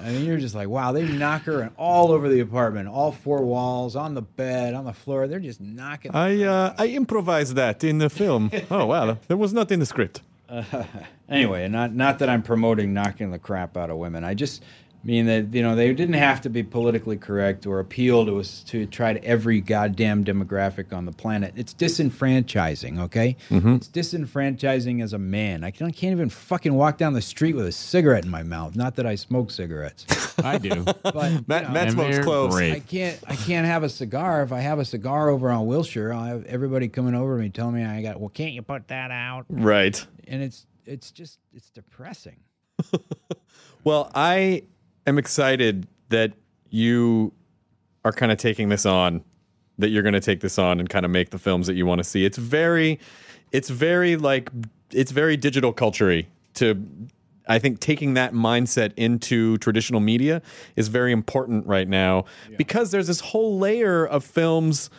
I 0.04 0.12
mean, 0.12 0.26
you're 0.26 0.38
just 0.38 0.56
like, 0.56 0.70
wow, 0.70 0.92
they 0.92 1.04
knock 1.04 1.44
her 1.44 1.62
and 1.62 1.72
all 1.78 2.12
over 2.12 2.30
the 2.30 2.40
apartment, 2.40 2.88
all 2.88 3.12
four 3.12 3.44
walls, 3.44 3.96
on 3.96 4.14
the 4.14 4.22
bed, 4.22 4.74
on 4.74 4.86
the 4.86 4.94
floor. 4.94 5.28
They're 5.28 5.40
just 5.40 5.60
knocking. 5.60 6.16
I 6.16 6.44
uh, 6.44 6.74
I 6.78 6.88
improvised 6.88 7.56
that 7.56 7.84
in 7.84 7.98
the 7.98 8.10
film. 8.10 8.52
oh 8.72 8.86
wow, 8.86 9.18
that 9.28 9.38
was 9.38 9.54
not 9.54 9.72
in 9.72 9.80
the 9.80 9.86
script. 9.86 10.22
anyway, 11.30 11.68
not 11.68 11.94
not 11.94 12.20
that 12.20 12.30
I'm 12.30 12.42
promoting 12.42 12.94
knocking 12.94 13.32
the 13.32 13.40
crap 13.40 13.76
out 13.78 13.90
of 13.90 13.98
women. 13.98 14.24
I 14.24 14.34
just 14.34 14.64
mean 15.04 15.26
that 15.28 15.54
you 15.54 15.62
know 15.62 15.76
they 15.76 15.94
didn't 15.94 16.16
have 16.16 16.42
to 16.42 16.50
be 16.50 16.64
politically 16.64 17.18
correct 17.18 17.66
or 17.66 17.80
appeal 17.80 18.26
to 18.26 18.40
us 18.40 18.64
to 18.66 18.86
try 18.86 19.14
to 19.14 19.24
every 19.24 19.62
goddamn 19.62 20.26
demographic 20.26 20.92
on 20.94 21.06
the 21.06 21.12
planet. 21.12 21.54
It's 21.56 21.74
disenfranchising, 21.74 23.00
okay? 23.04 23.36
Mm-hmm. 23.50 23.76
It's 23.76 23.88
disenfranchising 23.88 25.02
as 25.02 25.14
a 25.14 25.18
man. 25.18 25.64
I 25.64 25.72
can't, 25.72 25.96
can't 25.96 26.12
even 26.12 26.30
fucking 26.30 26.74
walk 26.74 26.98
down 26.98 27.14
the 27.14 27.22
street 27.22 27.56
with 27.56 27.66
a 27.66 27.72
cigarette 27.72 28.26
in 28.26 28.32
my 28.32 28.44
mouth. 28.44 28.76
Not 28.76 28.96
that 28.98 29.06
I 29.06 29.16
smoke 29.16 29.52
cigarettes, 29.52 30.06
I 30.44 30.58
do. 30.58 30.84
but 30.84 31.32
you 31.32 31.46
Matt, 31.48 31.64
know, 31.68 31.70
Matt 31.72 31.92
smokes 31.92 32.16
they're 32.16 32.24
cloves. 32.24 32.56
great. 32.56 32.74
I 32.74 32.80
can't 32.80 33.20
I 33.28 33.36
can't 33.36 33.66
have 33.68 33.84
a 33.84 33.90
cigar. 33.90 34.44
If 34.44 34.52
I 34.52 34.60
have 34.60 34.80
a 34.80 34.86
cigar 34.86 35.30
over 35.30 35.50
on 35.52 35.66
Wilshire, 35.66 36.14
I'll 36.14 36.26
have 36.26 36.46
everybody 36.46 36.88
coming 36.88 37.16
over 37.16 37.38
to 37.38 37.42
me 37.44 37.50
telling 37.50 37.76
me 37.76 37.84
I 37.86 38.02
got. 38.02 38.20
Well, 38.20 38.30
can't 38.30 38.54
you 38.54 38.62
put 38.62 38.88
that 38.90 39.12
out? 39.12 39.46
Right. 39.50 40.06
And 40.28 40.44
it's 40.44 40.66
it's 40.86 41.12
just 41.12 41.40
it's 41.54 41.70
depressing. 41.70 42.38
Well, 43.84 44.12
I 44.14 44.64
am 45.10 45.18
excited 45.18 45.88
that 46.10 46.34
you 46.70 47.34
are 48.06 48.12
kind 48.14 48.32
of 48.32 48.38
taking 48.38 48.70
this 48.70 48.86
on, 48.86 49.24
that 49.78 49.90
you're 49.90 50.04
going 50.04 50.14
to 50.14 50.22
take 50.22 50.40
this 50.40 50.58
on 50.58 50.80
and 50.80 50.90
kind 50.90 51.06
of 51.06 51.12
make 51.12 51.32
the 51.32 51.40
films 51.40 51.68
that 51.68 51.76
you 51.76 51.86
want 51.86 52.00
to 52.00 52.04
see. 52.04 52.24
It's 52.26 52.38
very, 52.38 53.00
it's 53.52 53.70
very 53.70 54.16
like, 54.16 54.50
it's 54.92 55.12
very 55.12 55.36
digital 55.36 55.74
culture 55.74 56.24
to, 56.56 56.86
I 57.48 57.60
think 57.60 57.80
taking 57.80 58.14
that 58.14 58.34
mindset 58.34 58.94
into 58.96 59.58
traditional 59.58 60.00
media 60.00 60.42
is 60.76 60.88
very 60.88 61.12
important 61.12 61.66
right 61.66 61.88
now 61.88 62.26
because 62.58 62.92
there's 62.92 63.08
this 63.08 63.20
whole 63.20 63.58
layer 63.58 64.06
of 64.06 64.24
films 64.24 64.90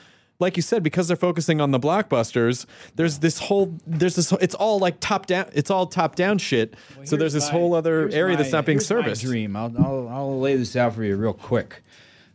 like 0.41 0.57
you 0.57 0.63
said, 0.63 0.83
because 0.83 1.07
they're 1.09 1.17
focusing 1.17 1.61
on 1.61 1.71
the 1.71 1.79
blockbusters, 1.79 2.67
there's 2.97 3.19
this 3.21 3.39
whole 3.39 3.75
there's 3.87 4.17
this 4.17 4.33
it's 4.41 4.55
all 4.55 4.79
like 4.79 4.97
top 5.01 5.27
down 5.27 5.47
it's 5.53 5.71
all 5.71 5.87
top 5.87 6.17
down 6.17 6.39
shit. 6.39 6.75
so 7.05 7.17
there's 7.17 7.33
this 7.35 7.47
my- 7.47 7.53
whole 7.53 7.75
other 7.75 8.09
area 8.13 8.37
my- 8.37 8.43
that's 8.43 8.53
not 8.53 8.65
being 8.67 8.81
serviced. 8.81 9.23
dream. 9.23 9.55
I'll, 9.55 9.73
I'll 9.79 10.09
I'll 10.09 10.41
lay 10.41 10.57
this 10.57 10.75
out 10.77 10.95
for 10.95 11.05
you 11.05 11.17
real 11.17 11.33
quick. 11.35 11.83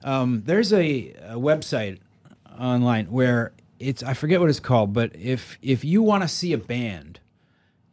Um, 0.04 0.44
there's 0.46 0.72
a, 0.72 1.14
a 1.30 1.36
website 1.36 1.98
online 2.60 3.08
where 3.08 3.52
it's 3.80 4.04
I 4.04 4.14
forget 4.14 4.40
what 4.40 4.50
it's 4.50 4.60
called, 4.60 4.94
but 4.94 5.16
if 5.16 5.58
if 5.62 5.84
you 5.84 6.02
want 6.04 6.22
to 6.24 6.28
see 6.30 6.54
a 6.54 6.58
band, 6.58 7.20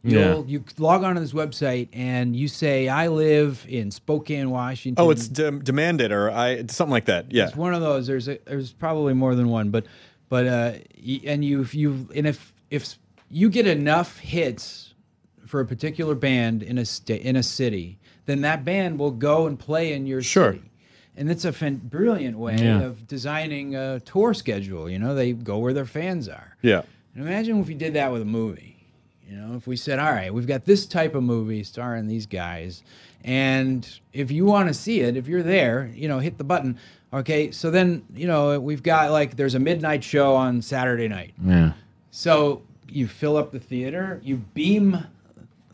Yeah. 0.03 0.33
you'll 0.33 0.45
you 0.47 0.63
log 0.77 1.03
on 1.03 1.15
to 1.15 1.21
this 1.21 1.31
website 1.33 1.87
and 1.93 2.35
you 2.35 2.47
say 2.49 2.89
I 2.89 3.07
live 3.07 3.65
in 3.69 3.89
Spokane, 3.89 4.49
Washington. 4.49 5.01
Oh, 5.03 5.11
it's 5.11 5.27
de- 5.29 5.51
demanded 5.51 6.11
or 6.11 6.29
I 6.29 6.65
something 6.67 6.91
like 6.91 7.05
that. 7.05 7.31
Yeah. 7.31 7.47
It's 7.47 7.55
one 7.55 7.73
of 7.73 7.81
those. 7.81 8.05
There's 8.07 8.27
a, 8.27 8.37
there's 8.45 8.73
probably 8.73 9.13
more 9.13 9.33
than 9.35 9.47
one, 9.49 9.69
but 9.69 9.85
but 10.29 10.45
uh, 10.47 10.73
and 11.25 11.45
you 11.45 11.61
if 11.61 11.73
you 11.73 12.09
and 12.15 12.27
if 12.27 12.53
if 12.69 12.95
you 13.29 13.49
get 13.49 13.65
enough 13.65 14.19
hits 14.19 14.93
for 15.45 15.59
a 15.61 15.65
particular 15.65 16.15
band 16.15 16.63
in 16.63 16.77
a 16.77 16.85
sta- 16.85 17.21
in 17.21 17.35
a 17.37 17.43
city, 17.43 17.97
then 18.25 18.41
that 18.41 18.65
band 18.65 18.99
will 18.99 19.11
go 19.11 19.47
and 19.47 19.57
play 19.57 19.93
in 19.93 20.05
your 20.05 20.21
Sure. 20.21 20.53
city. 20.53 20.69
And 21.15 21.29
it's 21.31 21.45
a 21.45 21.53
fan- 21.53 21.79
brilliant 21.83 22.37
way 22.39 22.57
Yeah. 22.57 22.81
of 22.81 23.07
designing 23.07 23.75
a 23.75 23.99
tour 24.01 24.33
schedule. 24.33 24.89
You 24.89 24.97
know, 24.99 25.13
they 25.15 25.31
go 25.33 25.59
where 25.59 25.71
their 25.73 25.85
fans 25.85 26.27
are. 26.27 26.57
Yeah. 26.61 26.81
And 27.15 27.23
imagine 27.23 27.59
if 27.61 27.69
you 27.69 27.75
did 27.75 27.93
that 27.93 28.11
with 28.11 28.23
a 28.23 28.25
movie. 28.25 28.72
You 29.29 29.37
know, 29.37 29.55
if 29.55 29.67
we 29.67 29.75
said, 29.75 29.99
all 29.99 30.11
right, 30.11 30.33
we've 30.33 30.47
got 30.47 30.65
this 30.65 30.85
type 30.85 31.15
of 31.15 31.23
movie 31.23 31.63
starring 31.63 32.07
these 32.07 32.25
guys, 32.25 32.83
and 33.23 33.87
if 34.11 34.31
you 34.31 34.45
want 34.45 34.67
to 34.67 34.73
see 34.73 34.99
it, 35.01 35.15
if 35.15 35.27
you're 35.27 35.43
there, 35.43 35.89
you 35.95 36.07
know, 36.07 36.19
hit 36.19 36.37
the 36.37 36.43
button. 36.43 36.77
Okay, 37.13 37.51
so 37.51 37.69
then, 37.71 38.03
you 38.13 38.27
know, 38.27 38.59
we've 38.59 38.83
got 38.83 39.11
like 39.11 39.35
there's 39.35 39.55
a 39.55 39.59
midnight 39.59 40.03
show 40.03 40.35
on 40.35 40.61
Saturday 40.61 41.07
night. 41.07 41.33
Yeah. 41.45 41.73
So 42.11 42.63
you 42.89 43.07
fill 43.07 43.37
up 43.37 43.51
the 43.51 43.59
theater, 43.59 44.19
you 44.23 44.37
beam 44.37 44.97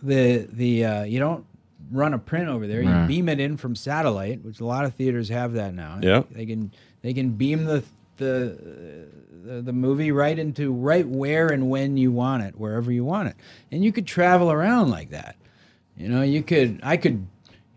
the 0.03 0.47
the 0.51 0.85
uh, 0.85 1.03
you 1.03 1.19
don't 1.19 1.45
run 1.91 2.13
a 2.13 2.19
print 2.19 2.49
over 2.49 2.67
there. 2.67 2.81
You 2.81 2.89
Right. 2.89 3.07
beam 3.07 3.27
it 3.29 3.39
in 3.39 3.57
from 3.57 3.75
satellite, 3.75 4.43
which 4.43 4.59
a 4.59 4.65
lot 4.65 4.85
of 4.85 4.93
theaters 4.93 5.29
have 5.29 5.53
that 5.53 5.73
now. 5.73 5.99
Yeah. 6.01 6.23
they 6.31 6.45
can 6.45 6.71
they 7.01 7.13
can 7.13 7.31
beam 7.31 7.63
the 7.65 7.83
the 8.17 9.07
the, 9.43 9.61
the 9.61 9.73
movie 9.73 10.11
right 10.11 10.37
into 10.37 10.71
right 10.71 11.07
where 11.07 11.47
and 11.47 11.69
when 11.69 11.97
you 11.97 12.11
want 12.11 12.43
it, 12.43 12.55
wherever 12.59 12.91
you 12.91 13.03
want 13.05 13.29
it, 13.29 13.35
and 13.71 13.83
you 13.83 13.91
could 13.91 14.05
travel 14.07 14.51
around 14.51 14.89
like 14.89 15.09
that. 15.11 15.35
You 15.97 16.07
know, 16.09 16.21
you 16.21 16.41
could 16.43 16.79
I 16.83 16.97
could 16.97 17.25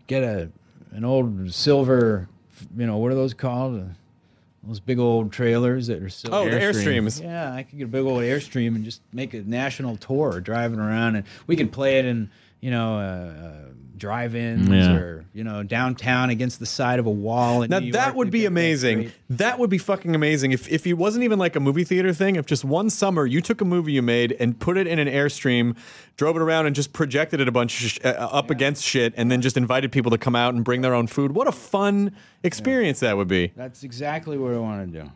get 0.07 0.23
a 0.23 0.49
an 0.91 1.03
old 1.03 1.53
silver, 1.53 2.27
you 2.77 2.85
know, 2.85 2.97
what 2.97 3.11
are 3.11 3.15
those 3.15 3.33
called? 3.33 3.89
Those 4.65 4.79
big 4.79 4.97
old 4.97 5.33
trailers 5.33 5.87
that 5.87 6.01
are 6.01 6.07
still 6.07 6.33
Oh, 6.33 6.45
the 6.49 6.55
Airstream. 6.55 7.03
airstreams. 7.03 7.21
Yeah, 7.21 7.51
I 7.53 7.63
could 7.63 7.79
get 7.79 7.83
a 7.85 7.87
big 7.87 8.05
old 8.05 8.21
airstream 8.21 8.75
and 8.75 8.85
just 8.85 9.01
make 9.11 9.33
a 9.33 9.41
national 9.41 9.97
tour 9.97 10.39
driving 10.39 10.79
around, 10.79 11.17
and 11.17 11.25
we 11.47 11.55
could 11.57 11.71
play 11.73 11.99
it 11.99 12.05
in 12.05 12.29
you 12.61 12.71
know 12.71 12.95
uh, 12.97 13.43
uh, 13.47 13.72
drive-ins 14.03 14.67
Yeah. 14.67 14.95
or 14.97 15.25
you 15.33 15.43
know 15.45 15.63
downtown 15.63 16.29
against 16.29 16.59
the 16.59 16.65
side 16.65 16.99
of 16.99 17.05
a 17.05 17.09
wall. 17.09 17.61
In 17.63 17.69
Now 17.69 17.79
New 17.79 17.93
that 17.93 18.07
York. 18.07 18.17
would 18.17 18.31
be 18.31 18.45
amazing. 18.45 19.11
That 19.29 19.59
would 19.59 19.69
be 19.69 19.77
fucking 19.77 20.13
amazing 20.13 20.51
if 20.51 20.69
if 20.69 20.85
it 20.85 20.93
wasn't 20.93 21.23
even 21.23 21.39
like 21.39 21.55
a 21.55 21.61
movie 21.61 21.85
theater 21.85 22.13
thing. 22.13 22.35
If 22.35 22.45
just 22.45 22.65
one 22.65 22.89
summer 22.89 23.25
you 23.25 23.39
took 23.39 23.61
a 23.61 23.65
movie 23.65 23.93
you 23.93 24.01
made 24.01 24.33
and 24.41 24.59
put 24.59 24.75
it 24.77 24.87
in 24.87 24.99
an 24.99 25.07
airstream, 25.07 25.77
drove 26.17 26.35
it 26.35 26.41
around 26.41 26.65
and 26.65 26.75
just 26.75 26.91
projected 26.91 27.39
it 27.39 27.47
a 27.47 27.51
bunch 27.51 27.71
sh- 27.71 27.99
uh, 28.03 28.09
up 28.09 28.49
against 28.49 28.83
shit, 28.83 29.13
and 29.15 29.31
then 29.31 29.41
just 29.41 29.55
invited 29.55 29.91
people 29.93 30.11
to 30.11 30.17
come 30.17 30.35
out 30.35 30.53
and 30.53 30.65
bring 30.65 30.81
their 30.81 30.93
own 30.93 31.07
food. 31.07 31.31
What 31.31 31.47
a 31.47 31.53
fun 31.53 32.11
experience 32.43 32.99
that 32.99 33.15
would 33.15 33.29
be. 33.29 33.53
That's 33.55 33.83
exactly 33.83 34.37
what 34.37 34.53
I 34.53 34.57
want 34.57 34.91
to 34.93 34.99
do. 35.03 35.09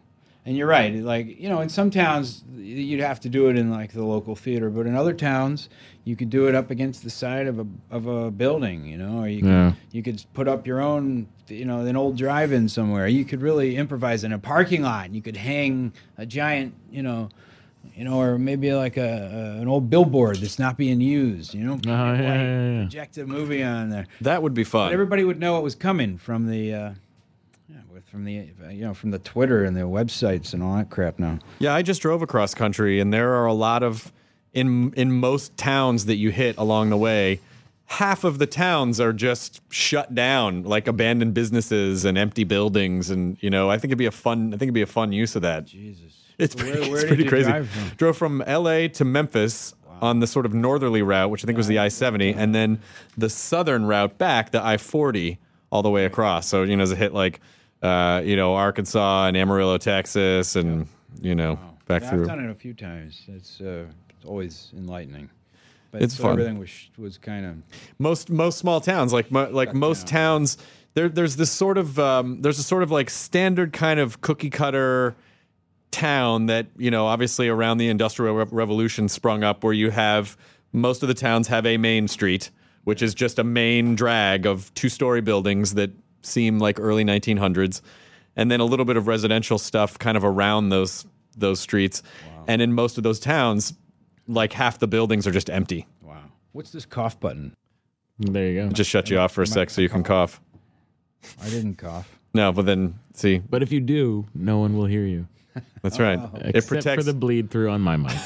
And 0.48 0.56
you're 0.56 0.68
right. 0.68 0.96
Like 0.96 1.40
you 1.40 1.50
know, 1.50 1.60
in 1.62 1.68
some 1.70 1.92
towns 1.92 2.44
you'd 2.56 3.02
have 3.02 3.20
to 3.20 3.30
do 3.30 3.50
it 3.50 3.58
in 3.58 3.70
like 3.70 3.92
the 3.92 4.04
local 4.04 4.34
theater, 4.36 4.70
but 4.70 4.88
in 4.88 4.96
other 4.96 5.14
towns 5.14 5.68
you 6.06 6.16
could 6.16 6.30
do 6.30 6.48
it 6.48 6.56
up 6.56 6.72
against 6.72 7.04
the 7.04 7.10
side 7.10 7.48
of 7.48 7.60
a 7.60 7.68
of 7.92 8.08
a 8.08 8.32
building. 8.32 8.86
You 8.86 8.98
know, 8.98 9.20
or 9.24 9.28
you 9.28 9.42
could, 9.42 9.76
you 9.92 10.02
could 10.04 10.24
put 10.34 10.48
up 10.48 10.66
your 10.66 10.80
own. 10.82 11.28
You 11.50 11.66
know, 11.66 11.80
an 11.82 11.96
old 11.98 12.18
drive-in 12.18 12.68
somewhere. 12.70 13.08
You 13.08 13.24
could 13.26 13.42
really 13.42 13.76
improvise 13.78 14.24
in 14.24 14.32
a 14.34 14.40
parking 14.40 14.82
lot. 14.84 15.14
You 15.14 15.22
could 15.22 15.38
hang 15.38 15.92
a 16.18 16.26
giant. 16.26 16.74
You 16.92 17.04
know. 17.04 17.30
You 17.96 18.04
know, 18.04 18.20
or 18.20 18.38
maybe 18.38 18.74
like 18.74 18.98
a, 18.98 19.56
a 19.58 19.62
an 19.62 19.68
old 19.68 19.90
billboard 19.90 20.38
that's 20.38 20.60
not 20.60 20.78
being 20.78 21.00
used. 21.02 21.54
You 21.54 21.64
know, 21.64 21.74
Oh, 21.88 22.14
yeah, 22.14 22.22
yeah, 22.22 22.72
yeah. 22.72 22.82
project 22.84 23.18
a 23.18 23.26
movie 23.26 23.64
on 23.64 23.90
there. 23.90 24.06
That 24.22 24.44
would 24.44 24.54
be 24.54 24.64
But 24.64 24.70
fun. 24.70 24.94
everybody 24.94 25.24
would 25.24 25.40
know 25.40 25.58
it 25.58 25.64
was 25.64 25.74
coming 25.74 26.18
from 26.18 26.48
the, 26.48 26.74
uh, 26.74 26.78
yeah, 26.78 26.90
with- 26.90 27.07
from 28.12 28.24
the, 28.26 28.50
you 28.72 28.82
know, 28.82 28.94
from 28.94 29.12
the 29.12 29.20
Twitter 29.20 29.64
and 29.64 29.76
the 29.76 29.82
websites 29.82 30.54
and 30.54 30.64
all 30.64 30.76
that 30.78 30.90
crap. 30.90 31.20
Now, 31.20 31.40
Yeah, 31.60 31.74
I 31.74 31.82
just 31.82 32.02
drove 32.02 32.22
across 32.22 32.54
country, 32.54 33.00
and 33.00 33.14
there 33.14 33.34
are 33.36 33.46
a 33.46 33.54
lot 33.54 33.84
of 33.84 34.12
in 34.54 34.94
in 34.96 35.12
most 35.12 35.56
towns 35.58 36.06
that 36.06 36.16
you 36.16 36.32
hit 36.32 36.58
along 36.58 36.90
the 36.90 36.98
way. 36.98 37.40
Half 37.90 38.24
of 38.26 38.38
the 38.38 38.48
towns 38.48 39.00
are 39.00 39.14
just 39.14 39.62
shut 39.72 40.14
down, 40.14 40.64
like 40.64 40.88
abandoned 40.88 41.34
businesses 41.34 42.04
and 42.04 42.18
empty 42.18 42.44
buildings, 42.44 43.10
and 43.10 43.38
you 43.42 43.50
know, 43.50 43.70
I 43.70 43.76
think 43.78 43.90
it'd 43.92 43.98
be 43.98 44.06
a 44.08 44.12
fun. 44.12 44.48
I 44.48 44.52
think 44.52 44.64
it'd 44.64 44.74
be 44.74 44.82
a 44.82 44.86
fun 44.88 45.12
use 45.14 45.36
of 45.36 45.42
that. 45.44 45.66
Jesus, 45.66 46.24
It's 46.38 46.54
pretty, 46.56 46.90
where 46.90 47.00
it's 47.00 47.08
pretty 47.08 47.24
crazy. 47.26 47.50
from? 47.52 47.68
Drove 47.98 48.18
from 48.18 48.42
L.A. 48.42 48.90
to 48.90 49.06
Memphis 49.06 49.74
on 50.02 50.20
the 50.20 50.28
sort 50.28 50.46
of 50.46 50.54
northerly 50.54 51.02
route, 51.02 51.30
which 51.32 51.44
I 51.44 51.46
think 51.46 51.58
was 51.58 51.68
the 51.68 51.80
I-70, 51.80 52.36
and 52.38 52.54
then 52.54 52.80
the 53.18 53.30
southern 53.30 53.86
route 53.86 54.18
back, 54.18 54.52
the 54.52 54.64
I-40, 54.64 55.38
all 55.72 55.82
the 55.82 55.90
way 55.90 56.06
across. 56.06 56.46
So 56.48 56.64
you 56.64 56.76
know, 56.76 56.84
as 56.84 56.92
it 56.92 56.98
hit 56.98 57.14
like, 57.14 57.40
uh, 57.82 58.22
you 58.24 58.36
know, 58.36 58.56
Arkansas 58.56 59.26
and 59.28 59.38
Amarillo, 59.38 59.78
Texas, 59.78 60.56
and 60.56 60.88
you 61.22 61.36
know, 61.36 61.60
back 61.88 62.04
Yeah, 62.04 62.10
through. 62.10 62.22
I've 62.24 62.28
done 62.28 62.46
it 62.46 62.52
a 62.52 62.56
few 62.56 62.74
times. 62.74 63.24
It's, 63.28 63.62
uh, 63.62 63.86
it's 64.10 64.26
always 64.26 64.72
enlightening. 64.76 65.30
But 65.92 66.02
It's 66.02 66.16
so 66.16 66.24
fun. 66.24 66.32
Everything 66.34 66.60
was 66.60 66.90
was 66.98 67.18
kind 67.18 67.46
of 67.46 67.56
most 67.98 68.30
most 68.30 68.58
small 68.58 68.82
towns 68.82 69.14
like 69.14 69.32
mo- 69.32 69.50
like 69.50 69.74
most 69.74 70.06
towns 70.06 70.58
there 70.96 71.08
there's 71.08 71.36
this 71.38 71.52
sort 71.52 71.78
of 71.78 71.98
um, 71.98 72.42
there's 72.42 72.60
a 72.60 72.64
sort 72.64 72.84
of 72.84 72.92
like 72.92 73.10
standard 73.10 73.72
kind 73.72 74.00
of 74.00 74.20
cookie 74.20 74.50
cutter 74.50 75.16
town 75.92 76.48
that 76.48 76.68
you 76.78 76.92
know 76.92 77.06
obviously 77.06 77.48
around 77.48 77.78
the 77.78 77.88
industrial 77.88 78.36
Re- 78.36 78.46
revolution 78.52 79.08
sprung 79.08 79.44
up 79.44 79.64
where 79.64 79.74
you 79.74 79.92
have 79.92 80.36
most 80.74 81.04
of 81.04 81.08
the 81.08 81.14
towns 81.14 81.48
have 81.48 81.66
a 81.66 81.78
main 81.78 82.08
street 82.08 82.50
which 82.84 83.02
is 83.02 83.14
just 83.14 83.40
a 83.40 83.44
main 83.44 83.96
drag 83.96 84.46
of 84.46 84.74
two 84.74 84.90
story 84.90 85.22
buildings 85.22 85.76
that 85.76 85.92
seem 86.28 86.60
like 86.60 86.80
early 86.80 87.04
1900s 87.04 87.82
and 88.36 88.52
then 88.52 88.60
a 88.60 88.66
little 88.66 88.86
bit 88.86 88.98
of 88.98 89.08
residential 89.08 89.58
stuff 89.58 89.98
kind 89.98 90.18
of 90.18 90.24
around 90.24 90.70
those 90.70 91.06
those 91.38 91.60
streets 91.60 92.04
and 92.48 92.62
in 92.62 92.74
most 92.74 92.98
of 92.98 93.04
those 93.04 93.20
towns 93.20 93.74
like 94.28 94.54
half 94.54 94.80
the 94.80 94.88
buildings 94.88 95.26
are 95.28 95.32
just 95.32 95.50
empty 95.50 95.86
wow. 96.02 96.18
What's 96.52 96.72
this 96.72 96.86
cough 96.86 97.20
button? 97.20 97.56
There 98.20 98.48
you 98.52 98.62
go. 98.64 98.70
just 98.70 98.90
shut 98.90 99.10
you 99.10 99.20
off 99.20 99.32
for 99.32 99.44
a 99.44 99.48
sec 99.48 99.70
so 99.70 99.82
you 99.82 99.90
can 99.90 100.04
cough. 100.04 100.42
I 101.42 101.50
didn't 101.50 101.76
cough. 101.76 102.20
No, 102.34 102.52
but 102.52 102.66
then 102.66 102.96
see, 103.14 103.40
but 103.40 103.62
if 103.64 103.72
you 103.72 103.80
do, 103.80 104.26
no 104.34 104.58
one 104.60 104.76
will 104.76 104.86
hear 104.86 105.06
you. 105.06 105.28
that's 105.84 106.00
right. 106.00 106.18
Oh. 106.20 106.32
It 106.38 106.56
Except 106.56 106.68
protects. 106.68 107.06
for 107.06 107.12
the 107.12 107.18
bleed 107.18 107.50
through 107.52 107.70
on 107.70 107.82
my 107.82 107.96
mic. 107.98 108.12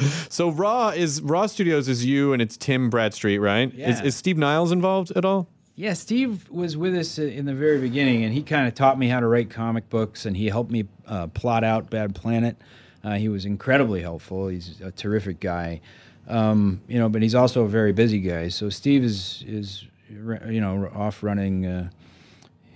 so 0.28 0.50
Raw 0.50 0.90
is 0.90 1.20
Raw 1.22 1.46
Studios 1.46 1.88
is 1.88 2.04
you 2.04 2.32
and 2.32 2.40
it's 2.42 2.56
Tim 2.56 2.90
Bradstreet, 2.90 3.40
right? 3.40 3.70
Is, 3.72 3.78
Yeah. 3.78 4.02
is 4.04 4.16
Steve 4.16 4.38
Niles 4.38 4.72
involved 4.72 5.12
at 5.16 5.24
all? 5.24 5.48
Yeah, 5.80 5.94
Steve 5.94 6.46
was 6.50 6.76
with 6.76 6.94
us 6.94 7.18
uh, 7.18 7.22
in 7.22 7.46
the 7.46 7.54
very 7.54 7.80
beginning, 7.80 8.22
and 8.22 8.34
he 8.34 8.42
kind 8.42 8.68
of 8.68 8.74
taught 8.74 8.98
me 8.98 9.08
how 9.08 9.18
to 9.18 9.26
write 9.26 9.48
comic 9.48 9.88
books, 9.88 10.26
and 10.26 10.36
he 10.36 10.50
helped 10.50 10.70
me 10.70 10.84
uh, 11.06 11.28
plot 11.28 11.64
out 11.64 11.88
Bad 11.88 12.14
Planet. 12.14 12.58
Uh, 13.02 13.14
he 13.14 13.30
was 13.30 13.46
incredibly 13.46 14.02
helpful. 14.02 14.48
He's 14.48 14.78
a 14.82 14.90
terrific 14.90 15.40
guy, 15.40 15.80
um, 16.28 16.82
you 16.86 16.98
know. 16.98 17.08
But 17.08 17.22
he's 17.22 17.34
also 17.34 17.62
a 17.62 17.68
very 17.68 17.92
busy 17.92 18.20
guy. 18.20 18.48
So 18.48 18.68
Steve 18.68 19.02
is 19.02 19.42
is 19.46 19.86
you 20.10 20.60
know 20.60 20.90
off 20.94 21.22
running 21.22 21.64
uh, 21.64 21.88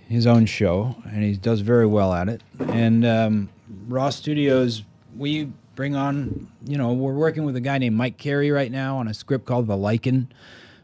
his 0.09 0.25
own 0.25 0.47
show, 0.47 0.95
and 1.05 1.21
he 1.21 1.35
does 1.35 1.59
very 1.59 1.85
well 1.85 2.11
at 2.11 2.27
it. 2.27 2.41
And 2.57 3.05
um, 3.05 3.49
Raw 3.87 4.09
Studios, 4.09 4.81
we 5.15 5.51
bring 5.75 5.95
on, 5.95 6.47
you 6.65 6.79
know, 6.79 6.91
we're 6.93 7.13
working 7.13 7.45
with 7.45 7.55
a 7.55 7.61
guy 7.61 7.77
named 7.77 7.97
Mike 7.97 8.17
Carey 8.17 8.49
right 8.49 8.71
now 8.71 8.97
on 8.97 9.07
a 9.07 9.13
script 9.13 9.45
called 9.45 9.67
The 9.67 9.77
Lichen, 9.77 10.31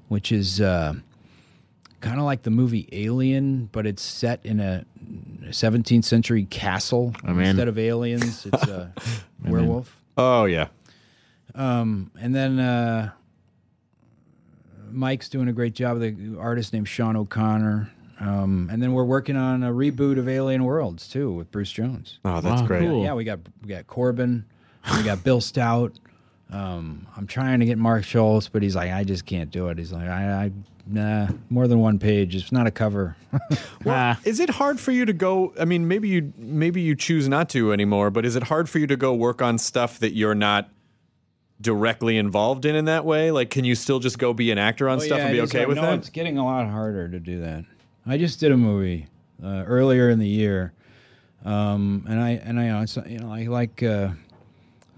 which 0.08 0.32
is. 0.32 0.62
Kind 2.02 2.18
of 2.20 2.26
like 2.26 2.42
the 2.44 2.50
movie 2.50 2.90
Alien, 2.92 3.70
but 3.72 3.86
it's 3.88 4.02
set 4.02 4.44
in 4.46 4.60
a 4.60 4.86
17th 5.50 6.04
century 6.04 6.46
castle 6.46 7.14
I'm 7.24 7.40
in. 7.40 7.48
instead 7.50 7.68
of 7.68 7.78
aliens. 7.78 8.46
It's 8.46 8.64
a 8.68 8.92
werewolf. 9.46 9.96
Oh 10.18 10.46
yeah. 10.46 10.68
Um, 11.56 12.12
and 12.20 12.34
then 12.34 12.60
uh, 12.60 13.12
Mike's 14.92 15.30
doing 15.30 15.48
a 15.48 15.54
great 15.54 15.74
job. 15.74 15.98
Of 15.98 16.02
the 16.02 16.38
artist 16.40 16.74
named 16.74 16.88
Sean 16.88 17.16
O'Connor. 17.16 17.92
Um, 18.20 18.70
and 18.72 18.82
then 18.82 18.94
we're 18.94 19.04
working 19.04 19.36
on 19.36 19.64
a 19.64 19.72
reboot 19.72 20.20
of 20.20 20.30
Alien 20.30 20.64
Worlds 20.64 21.08
too 21.08 21.32
with 21.32 21.52
Bruce 21.52 21.72
Jones. 21.72 22.20
Oh, 22.24 22.40
that's 22.42 22.62
Wow, 22.62 22.68
great. 22.68 22.82
cool. 22.82 23.04
Yeah, 23.04 23.14
we 23.14 23.24
got 23.24 23.40
we 23.64 23.70
got 23.70 23.88
Corben, 23.88 24.46
we 24.96 25.04
got 25.04 25.24
Bill 25.24 25.42
Stout. 25.42 25.94
Um, 26.52 27.08
I'm 27.16 27.28
trying 27.28 27.60
to 27.62 27.66
get 27.66 27.78
Mark 27.78 28.04
Schultz, 28.04 28.50
but 28.50 28.62
he's 28.62 28.76
like, 28.76 28.92
I 28.92 29.04
just 29.04 29.26
can't 29.26 29.50
do 29.52 29.70
it. 29.70 29.78
He's 29.78 29.94
like, 29.94 30.08
I, 30.10 30.46
I 30.46 30.52
nah, 30.86 31.30
more 31.50 31.68
than 31.68 31.80
one 31.80 31.98
page. 31.98 32.36
It's 32.36 32.52
not 32.52 32.68
a 32.68 32.72
cover. 32.72 33.16
Ah, 33.86 34.20
Is 34.26 34.40
it 34.40 34.50
hard 34.52 34.80
for 34.80 34.92
you 34.92 35.06
to 35.06 35.14
go? 35.14 35.54
I 35.60 35.66
mean, 35.66 35.88
maybe 35.88 36.08
you 36.08 36.34
maybe 36.38 36.82
you 36.82 36.96
choose 36.96 37.28
not 37.28 37.50
to 37.50 37.72
anymore, 37.74 38.12
but 38.12 38.26
is 38.26 38.36
it 38.36 38.44
hard 38.44 38.70
for 38.70 38.78
you 38.80 38.86
to 38.88 38.96
go 38.98 39.14
work 39.16 39.42
on 39.42 39.58
stuff 39.58 39.98
that 40.00 40.14
you're 40.14 40.36
not 40.36 40.70
directly 41.60 42.18
involved 42.18 42.64
in 42.66 42.76
in 42.76 42.86
that 42.86 43.06
way? 43.06 43.32
Like, 43.32 43.50
can 43.50 43.66
you 43.66 43.74
still 43.76 44.00
just 44.00 44.20
go 44.20 44.34
be 44.34 44.52
an 44.52 44.58
actor 44.60 44.88
on 44.88 44.98
Oh, 44.98 45.02
stuff 45.02 45.18
yeah, 45.18 45.26
and 45.26 45.34
be 45.34 45.42
okay 45.42 45.58
hard. 45.60 45.70
with 45.70 45.78
no, 45.78 45.84
that? 45.84 45.94
It's 46.00 46.10
getting 46.10 46.38
a 46.38 46.46
lot 46.46 46.68
harder 46.70 47.10
to 47.10 47.20
do 47.20 47.42
that. 47.42 47.66
I 48.06 48.18
just 48.18 48.40
did 48.40 48.52
a 48.52 48.58
movie 48.58 49.08
uh, 49.44 49.64
earlier 49.66 50.10
in 50.10 50.20
the 50.20 50.28
year, 50.28 50.74
um, 51.46 52.06
and 52.08 52.20
I 52.20 52.30
and 52.32 52.60
I 52.60 52.66
you 52.66 52.72
know, 52.72 52.82
it's, 52.82 52.98
you 53.08 53.20
know 53.20 53.28
like 53.30 53.48
like 53.48 53.84
uh, 53.84 54.10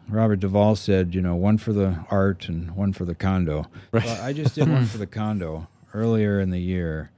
Robert 0.09 0.37
Duvall 0.37 0.75
said, 0.75 1.15
you 1.15 1.21
know, 1.21 1.35
one 1.35 1.57
for 1.57 1.73
the 1.73 2.05
art 2.11 2.47
and 2.49 2.71
one 2.75 2.93
for 2.93 3.05
the 3.05 3.15
condo. 3.15 3.65
Well, 3.91 4.21
I 4.21 4.33
just 4.33 4.55
did 4.55 4.69
one 4.69 4.85
for 4.85 4.97
the 4.97 5.07
condo 5.07 5.67
earlier 5.93 6.39
in 6.39 6.49
the 6.49 6.59
year, 6.59 7.09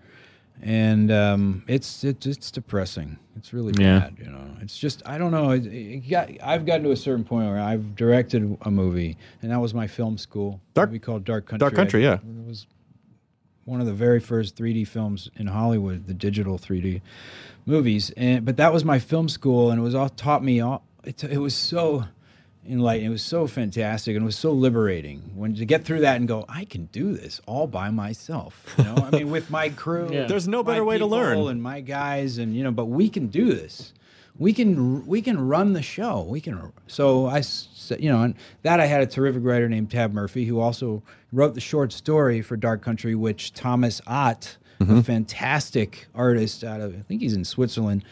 and 0.61 1.11
um, 1.11 1.63
it's 1.67 2.03
it, 2.03 2.25
it's 2.25 2.51
depressing. 2.51 3.17
It's 3.37 3.51
really 3.53 3.73
Yeah. 3.81 3.99
bad. 3.99 4.15
You 4.19 4.31
know, 4.31 4.45
it's 4.61 4.77
just 4.77 5.01
I 5.05 5.17
don't 5.17 5.31
know. 5.31 5.51
It, 5.51 5.65
it 5.65 6.09
got, 6.09 6.29
I've 6.43 6.65
gotten 6.65 6.83
to 6.83 6.91
a 6.91 6.95
certain 6.95 7.23
point 7.25 7.47
where 7.49 7.59
I've 7.59 7.95
directed 7.95 8.57
a 8.61 8.71
movie, 8.71 9.17
and 9.41 9.51
that 9.51 9.59
was 9.59 9.73
my 9.73 9.87
film 9.87 10.17
school. 10.17 10.61
Dark- 10.73 10.89
movie 10.89 10.99
called 10.99 11.25
Dark 11.25 11.45
Country. 11.47 11.59
Dark 11.59 11.75
Country, 11.75 12.05
I- 12.07 12.11
yeah. 12.11 12.13
It 12.15 12.47
was 12.47 12.67
one 13.65 13.81
of 13.81 13.87
the 13.87 13.93
very 13.93 14.19
first 14.19 14.55
3D 14.55 14.87
films 14.87 15.29
in 15.37 15.47
Hollywood, 15.47 16.05
the 16.07 16.13
digital 16.13 16.59
3D 16.59 17.01
movies. 17.65 18.11
And 18.15 18.45
but 18.45 18.57
that 18.57 18.71
was 18.71 18.85
my 18.85 18.99
film 18.99 19.27
school, 19.27 19.71
and 19.71 19.79
it 19.79 19.83
was 19.83 19.95
all 19.95 20.09
taught 20.09 20.43
me 20.43 20.61
all. 20.61 20.83
It, 21.03 21.23
it 21.23 21.39
was 21.39 21.55
so 21.55 22.05
enlightening. 22.67 23.07
It 23.07 23.09
was 23.11 23.21
so 23.21 23.47
fantastic, 23.47 24.15
and 24.15 24.23
it 24.23 24.25
was 24.25 24.37
so 24.37 24.51
liberating 24.51 25.19
when 25.35 25.53
to 25.55 25.65
get 25.65 25.83
through 25.85 25.99
that 26.01 26.15
and 26.17 26.27
go, 26.27 26.45
I 26.49 26.65
can 26.65 26.85
do 26.87 27.13
this 27.13 27.39
all 27.45 27.67
by 27.67 27.89
myself. 27.89 28.73
You 28.77 28.83
know, 28.85 28.95
I 28.95 29.09
mean, 29.11 29.31
with 29.31 29.49
my 29.49 29.69
crew. 29.69 30.09
Yeah. 30.11 30.25
There's 30.27 30.47
no 30.47 30.63
better 30.63 30.83
way 30.83 30.97
to 30.97 31.05
learn. 31.05 31.37
And 31.47 31.61
my 31.61 31.81
guys, 31.81 32.37
and 32.37 32.55
you 32.55 32.63
know, 32.63 32.71
but 32.71 32.85
we 32.85 33.09
can 33.09 33.27
do 33.27 33.53
this. 33.53 33.93
We 34.37 34.51
can 34.51 35.05
we 35.07 35.21
can 35.21 35.39
run 35.47 35.73
the 35.73 35.81
show. 35.81 36.23
We 36.23 36.41
can. 36.41 36.71
So 36.87 37.25
I, 37.25 37.39
s- 37.39 37.91
you 37.99 38.09
know, 38.09 38.21
and 38.23 38.35
that 38.63 38.79
I 38.81 38.85
had 38.85 39.01
a 39.01 39.05
terrific 39.07 39.43
writer 39.45 39.69
named 39.69 39.91
Tab 39.91 40.11
Murphy 40.13 40.43
who 40.45 40.59
also 40.59 41.03
wrote 41.31 41.53
the 41.53 41.61
short 41.61 41.93
story 41.93 42.41
for 42.41 42.57
Dark 42.57 42.81
Country, 42.81 43.15
which 43.15 43.53
Thomas 43.53 44.01
Ott, 44.07 44.57
Mm-hmm. 44.81 44.97
a 44.97 45.03
fantastic 45.03 46.07
artist 46.13 46.65
out 46.65 46.81
of 46.81 46.93
I 46.93 46.99
think 47.03 47.21
he's 47.21 47.33
in 47.33 47.45
Switzerland. 47.45 48.03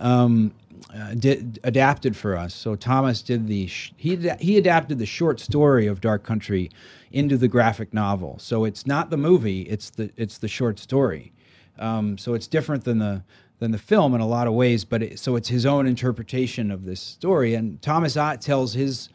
Um, 0.00 0.52
uh, 0.94 1.14
did 1.14 1.58
adapted 1.64 2.16
for 2.16 2.36
us. 2.36 2.54
So 2.54 2.74
Thomas 2.74 3.22
did 3.22 3.46
the 3.46 3.66
sh- 3.66 3.92
he 3.96 4.28
ad- 4.28 4.40
he 4.40 4.56
adapted 4.58 4.98
the 4.98 5.06
short 5.06 5.40
story 5.40 5.86
of 5.86 6.00
Dark 6.00 6.24
Country 6.24 6.70
into 7.12 7.36
the 7.36 7.48
graphic 7.48 7.92
novel. 7.94 8.38
So 8.38 8.64
it's 8.64 8.86
not 8.86 9.10
the 9.10 9.16
movie; 9.16 9.62
it's 9.62 9.90
the 9.90 10.10
it's 10.16 10.38
the 10.38 10.48
short 10.48 10.78
story. 10.78 11.32
Um, 11.78 12.18
so 12.18 12.34
it's 12.34 12.46
different 12.46 12.84
than 12.84 12.98
the 12.98 13.22
than 13.60 13.70
the 13.72 13.78
film 13.78 14.14
in 14.14 14.20
a 14.20 14.26
lot 14.26 14.46
of 14.46 14.52
ways. 14.54 14.84
But 14.84 15.02
it, 15.02 15.18
so 15.18 15.36
it's 15.36 15.48
his 15.48 15.64
own 15.66 15.86
interpretation 15.86 16.70
of 16.70 16.84
this 16.84 17.00
story. 17.00 17.54
And 17.54 17.80
Thomas 17.82 18.16
Ott 18.16 18.40
tells 18.40 18.74
his 18.74 19.08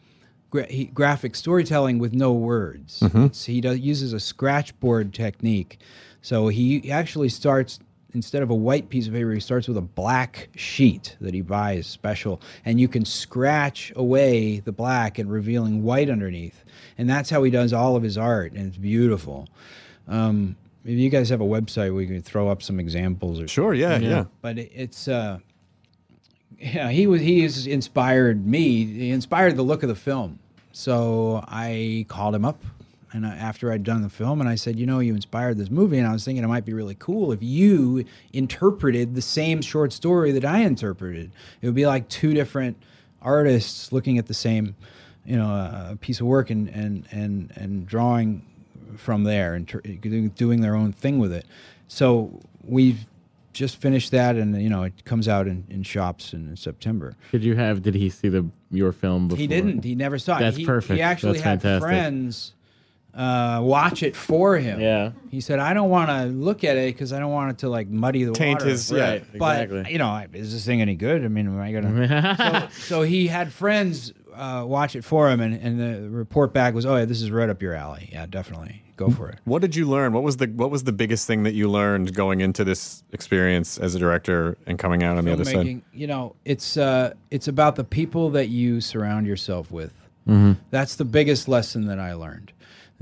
gra- 0.50 0.70
he, 0.70 0.86
graphic 0.86 1.34
storytelling 1.36 1.98
with 1.98 2.12
no 2.12 2.32
words. 2.32 3.02
It's- 3.02 3.44
he 3.46 3.60
does, 3.60 3.78
uses 3.78 4.12
a 4.12 4.20
scratchboard 4.20 5.12
technique. 5.14 5.78
So 6.22 6.48
he 6.48 6.90
actually 6.90 7.28
starts 7.28 7.78
instead 8.14 8.42
of 8.42 8.50
a 8.50 8.54
white 8.54 8.88
piece 8.88 9.06
of 9.06 9.12
paper, 9.12 9.32
he 9.32 9.40
starts 9.40 9.68
with 9.68 9.76
a 9.76 9.82
black 9.82 10.48
sheet 10.56 11.16
that 11.20 11.34
he 11.34 11.40
buys 11.42 11.86
special, 11.86 12.40
and 12.64 12.80
you 12.80 12.88
can 12.88 13.04
scratch 13.04 13.92
away 13.96 14.60
the 14.60 14.72
black 14.72 15.18
and 15.18 15.30
revealing 15.30 15.82
white 15.82 16.08
underneath. 16.08 16.64
And 16.96 17.10
that's 17.10 17.28
how 17.30 17.42
he 17.42 17.50
does 17.50 17.72
all 17.72 17.96
of 17.96 18.02
his 18.02 18.16
art, 18.16 18.52
and 18.52 18.68
it's 18.68 18.76
beautiful. 18.76 19.48
Um, 20.08 20.56
if 20.84 20.98
you 20.98 21.10
guys 21.10 21.28
have 21.30 21.40
a 21.40 21.44
website, 21.46 21.94
we 21.94 22.06
can 22.06 22.22
throw 22.22 22.48
up 22.48 22.62
some 22.62 22.78
examples 22.78 23.40
or 23.40 23.48
Sure, 23.48 23.74
yeah, 23.74 23.96
yeah. 23.98 24.08
Yeah. 24.08 24.24
but 24.42 24.58
it's 24.58 25.08
uh, 25.08 25.38
Yeah, 26.58 26.90
he 26.90 27.06
was. 27.06 27.20
He 27.20 27.42
has 27.42 27.66
inspired 27.66 28.46
me. 28.46 28.84
He 28.84 29.10
inspired 29.10 29.56
the 29.56 29.62
look 29.62 29.82
of 29.82 29.88
the 29.88 29.94
film. 29.94 30.38
So 30.72 31.44
I 31.48 32.04
called 32.08 32.34
him 32.34 32.44
up, 32.44 32.60
and 33.14 33.24
I, 33.24 33.34
after 33.36 33.72
I'd 33.72 33.84
done 33.84 34.02
the 34.02 34.10
film, 34.10 34.40
and 34.40 34.50
I 34.50 34.56
said, 34.56 34.76
you 34.76 34.86
know, 34.86 34.98
you 34.98 35.14
inspired 35.14 35.56
this 35.56 35.70
movie, 35.70 35.98
and 35.98 36.06
I 36.06 36.12
was 36.12 36.24
thinking 36.24 36.42
it 36.42 36.48
might 36.48 36.64
be 36.64 36.72
really 36.74 36.96
cool 36.98 37.30
if 37.30 37.42
you 37.42 38.04
interpreted 38.32 39.14
the 39.14 39.22
same 39.22 39.62
short 39.62 39.92
story 39.92 40.32
that 40.32 40.44
I 40.44 40.58
interpreted. 40.58 41.30
It 41.62 41.66
would 41.66 41.76
be 41.76 41.86
like 41.86 42.08
two 42.08 42.34
different 42.34 42.76
artists 43.22 43.92
looking 43.92 44.18
at 44.18 44.26
the 44.26 44.34
same, 44.34 44.74
you 45.24 45.36
know, 45.36 45.48
uh, 45.48 45.94
piece 46.00 46.20
of 46.20 46.26
work 46.26 46.50
and 46.50 46.68
and 46.68 47.06
and 47.12 47.52
and 47.54 47.86
drawing 47.86 48.42
from 48.96 49.22
there 49.24 49.54
and 49.54 49.66
ter- 49.68 49.80
doing- 49.80 50.60
their 50.60 50.74
own 50.74 50.92
thing 50.92 51.18
with 51.18 51.32
it. 51.32 51.46
So 51.88 52.40
we've 52.64 53.06
just 53.52 53.76
finished 53.76 54.10
that, 54.10 54.34
and 54.34 54.60
you 54.60 54.68
know, 54.68 54.82
it 54.82 55.04
comes 55.04 55.28
out 55.28 55.46
in, 55.46 55.64
in 55.70 55.84
shops 55.84 56.32
in, 56.32 56.48
in 56.48 56.56
September. 56.56 57.14
Did 57.30 57.44
you 57.44 57.54
have? 57.54 57.80
Did 57.80 57.94
he 57.94 58.10
see 58.10 58.28
the 58.28 58.44
your 58.72 58.90
film 58.90 59.28
before? 59.28 59.38
He 59.40 59.46
didn't. 59.46 59.84
He 59.84 59.94
never 59.94 60.18
saw 60.18 60.38
it. 60.38 60.40
That's 60.40 60.56
he, 60.56 60.66
perfect. 60.66 60.96
He 60.96 61.02
actually 61.02 61.34
That's 61.34 61.44
had 61.44 61.62
fantastic. 61.62 61.88
friends 61.88 62.54
uh, 63.14 63.60
watch 63.62 64.02
it 64.02 64.16
for 64.16 64.56
him. 64.58 64.80
Yeah. 64.80 65.12
He 65.30 65.40
said, 65.40 65.58
"I 65.58 65.72
don't 65.74 65.90
want 65.90 66.10
to 66.10 66.24
look 66.26 66.64
at 66.64 66.76
it 66.76 66.94
because 66.94 67.12
I 67.12 67.18
don't 67.18 67.32
want 67.32 67.50
it 67.52 67.58
to 67.58 67.68
like 67.68 67.88
muddy 67.88 68.24
the 68.24 68.32
Taint 68.32 68.60
water." 68.60 68.70
his- 68.70 68.90
yeah, 68.90 69.10
Right. 69.10 69.24
But 69.38 69.62
exactly. 69.64 69.92
you 69.92 69.98
know, 69.98 70.24
is 70.32 70.52
this 70.52 70.64
thing 70.66 70.80
any 70.80 70.96
good? 70.96 71.24
I 71.24 71.28
mean, 71.28 71.46
am 71.46 71.60
I 71.60 71.72
gonna? 71.72 72.70
so, 72.74 72.80
so 72.80 73.02
he 73.02 73.26
had 73.28 73.52
friends 73.52 74.12
uh, 74.34 74.64
watch 74.66 74.96
it 74.96 75.04
for 75.04 75.30
him, 75.30 75.40
and, 75.40 75.54
and 75.54 75.80
the 75.80 76.10
report 76.10 76.52
back 76.52 76.74
was, 76.74 76.84
"Oh 76.86 76.96
yeah, 76.96 77.04
this 77.04 77.22
is 77.22 77.30
right 77.30 77.48
up 77.48 77.62
your 77.62 77.74
alley. 77.74 78.08
Yeah, 78.12 78.26
definitely, 78.26 78.82
go 78.96 79.08
for 79.10 79.28
it." 79.28 79.38
What 79.44 79.62
did 79.62 79.76
you 79.76 79.88
learn? 79.88 80.12
What 80.12 80.24
was 80.24 80.38
the 80.38 80.46
what 80.48 80.70
was 80.72 80.82
the 80.84 80.92
biggest 80.92 81.26
thing 81.26 81.44
that 81.44 81.54
you 81.54 81.70
learned 81.70 82.14
going 82.14 82.40
into 82.40 82.64
this 82.64 83.04
experience 83.12 83.78
as 83.78 83.94
a 83.94 83.98
director 84.00 84.56
and 84.66 84.76
coming 84.78 85.04
out 85.04 85.18
on 85.18 85.24
the 85.24 85.32
other 85.32 85.44
side? 85.44 85.54
filmmaking, 85.66 85.82
you 85.92 86.08
know, 86.08 86.34
it's 86.44 86.76
uh, 86.76 87.14
it's 87.30 87.46
about 87.46 87.76
the 87.76 87.84
people 87.84 88.30
that 88.30 88.48
you 88.48 88.80
surround 88.80 89.26
yourself 89.26 89.70
with. 89.70 89.92
That's 90.70 90.96
the 90.96 91.04
biggest 91.04 91.48
lesson 91.48 91.86
that 91.86 91.98
I 92.00 92.14
learned. 92.14 92.50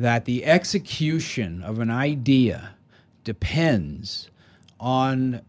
That 0.02 0.24
the 0.24 0.44
execution 0.44 1.62
of 1.62 1.78
an 1.78 1.88
idea 1.88 2.74
depends 3.22 4.30
on 4.80 5.42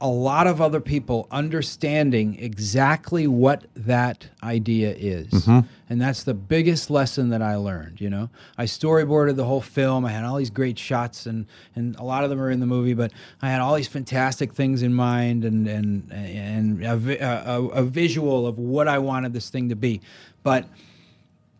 a 0.00 0.08
lot 0.08 0.46
of 0.46 0.60
other 0.60 0.80
people 0.80 1.26
understanding 1.32 2.38
exactly 2.38 3.26
what 3.26 3.66
that 3.74 4.28
idea 4.44 4.94
is. 4.96 5.26
Mm-hmm. 5.26 5.66
And 5.90 6.00
that's 6.00 6.22
the 6.22 6.34
biggest 6.34 6.88
lesson 6.88 7.30
that 7.30 7.42
I 7.42 7.56
learned, 7.56 8.00
you 8.00 8.08
know. 8.08 8.30
I 8.56 8.66
storyboarded 8.66 9.34
the 9.34 9.44
whole 9.44 9.60
film. 9.60 10.04
I 10.04 10.12
had 10.12 10.24
all 10.24 10.36
these 10.36 10.50
great 10.50 10.78
shots 10.78 11.26
and 11.26 11.46
and 11.74 11.96
a 11.96 12.04
lot 12.04 12.22
of 12.22 12.30
them 12.30 12.40
are 12.40 12.52
in 12.52 12.60
the 12.60 12.66
movie, 12.66 12.94
but 12.94 13.10
I 13.42 13.50
had 13.50 13.60
all 13.60 13.74
these 13.74 13.88
fantastic 13.88 14.52
things 14.52 14.82
in 14.82 14.94
mind 14.94 15.44
and 15.44 15.66
and 15.66 16.12
and 16.12 16.84
a, 16.84 16.92
a, 16.92 17.58
a, 17.58 17.66
a 17.66 17.82
visual 17.82 18.46
of 18.46 18.56
what 18.56 18.86
I 18.86 18.98
wanted 18.98 19.32
this 19.32 19.50
thing 19.50 19.68
to 19.70 19.76
be. 19.76 20.00
But 20.44 20.66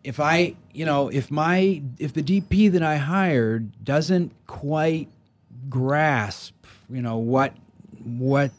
if 0.09 0.19
I, 0.19 0.55
you 0.73 0.87
know, 0.87 1.09
if 1.09 1.29
my 1.29 1.83
if 1.99 2.13
the 2.13 2.23
DP 2.23 2.71
that 2.71 2.81
I 2.81 2.97
hired 2.97 3.85
doesn't 3.85 4.31
quite 4.47 5.07
grasp, 5.69 6.55
you 6.89 7.03
know, 7.03 7.17
what 7.17 7.53
what 8.03 8.51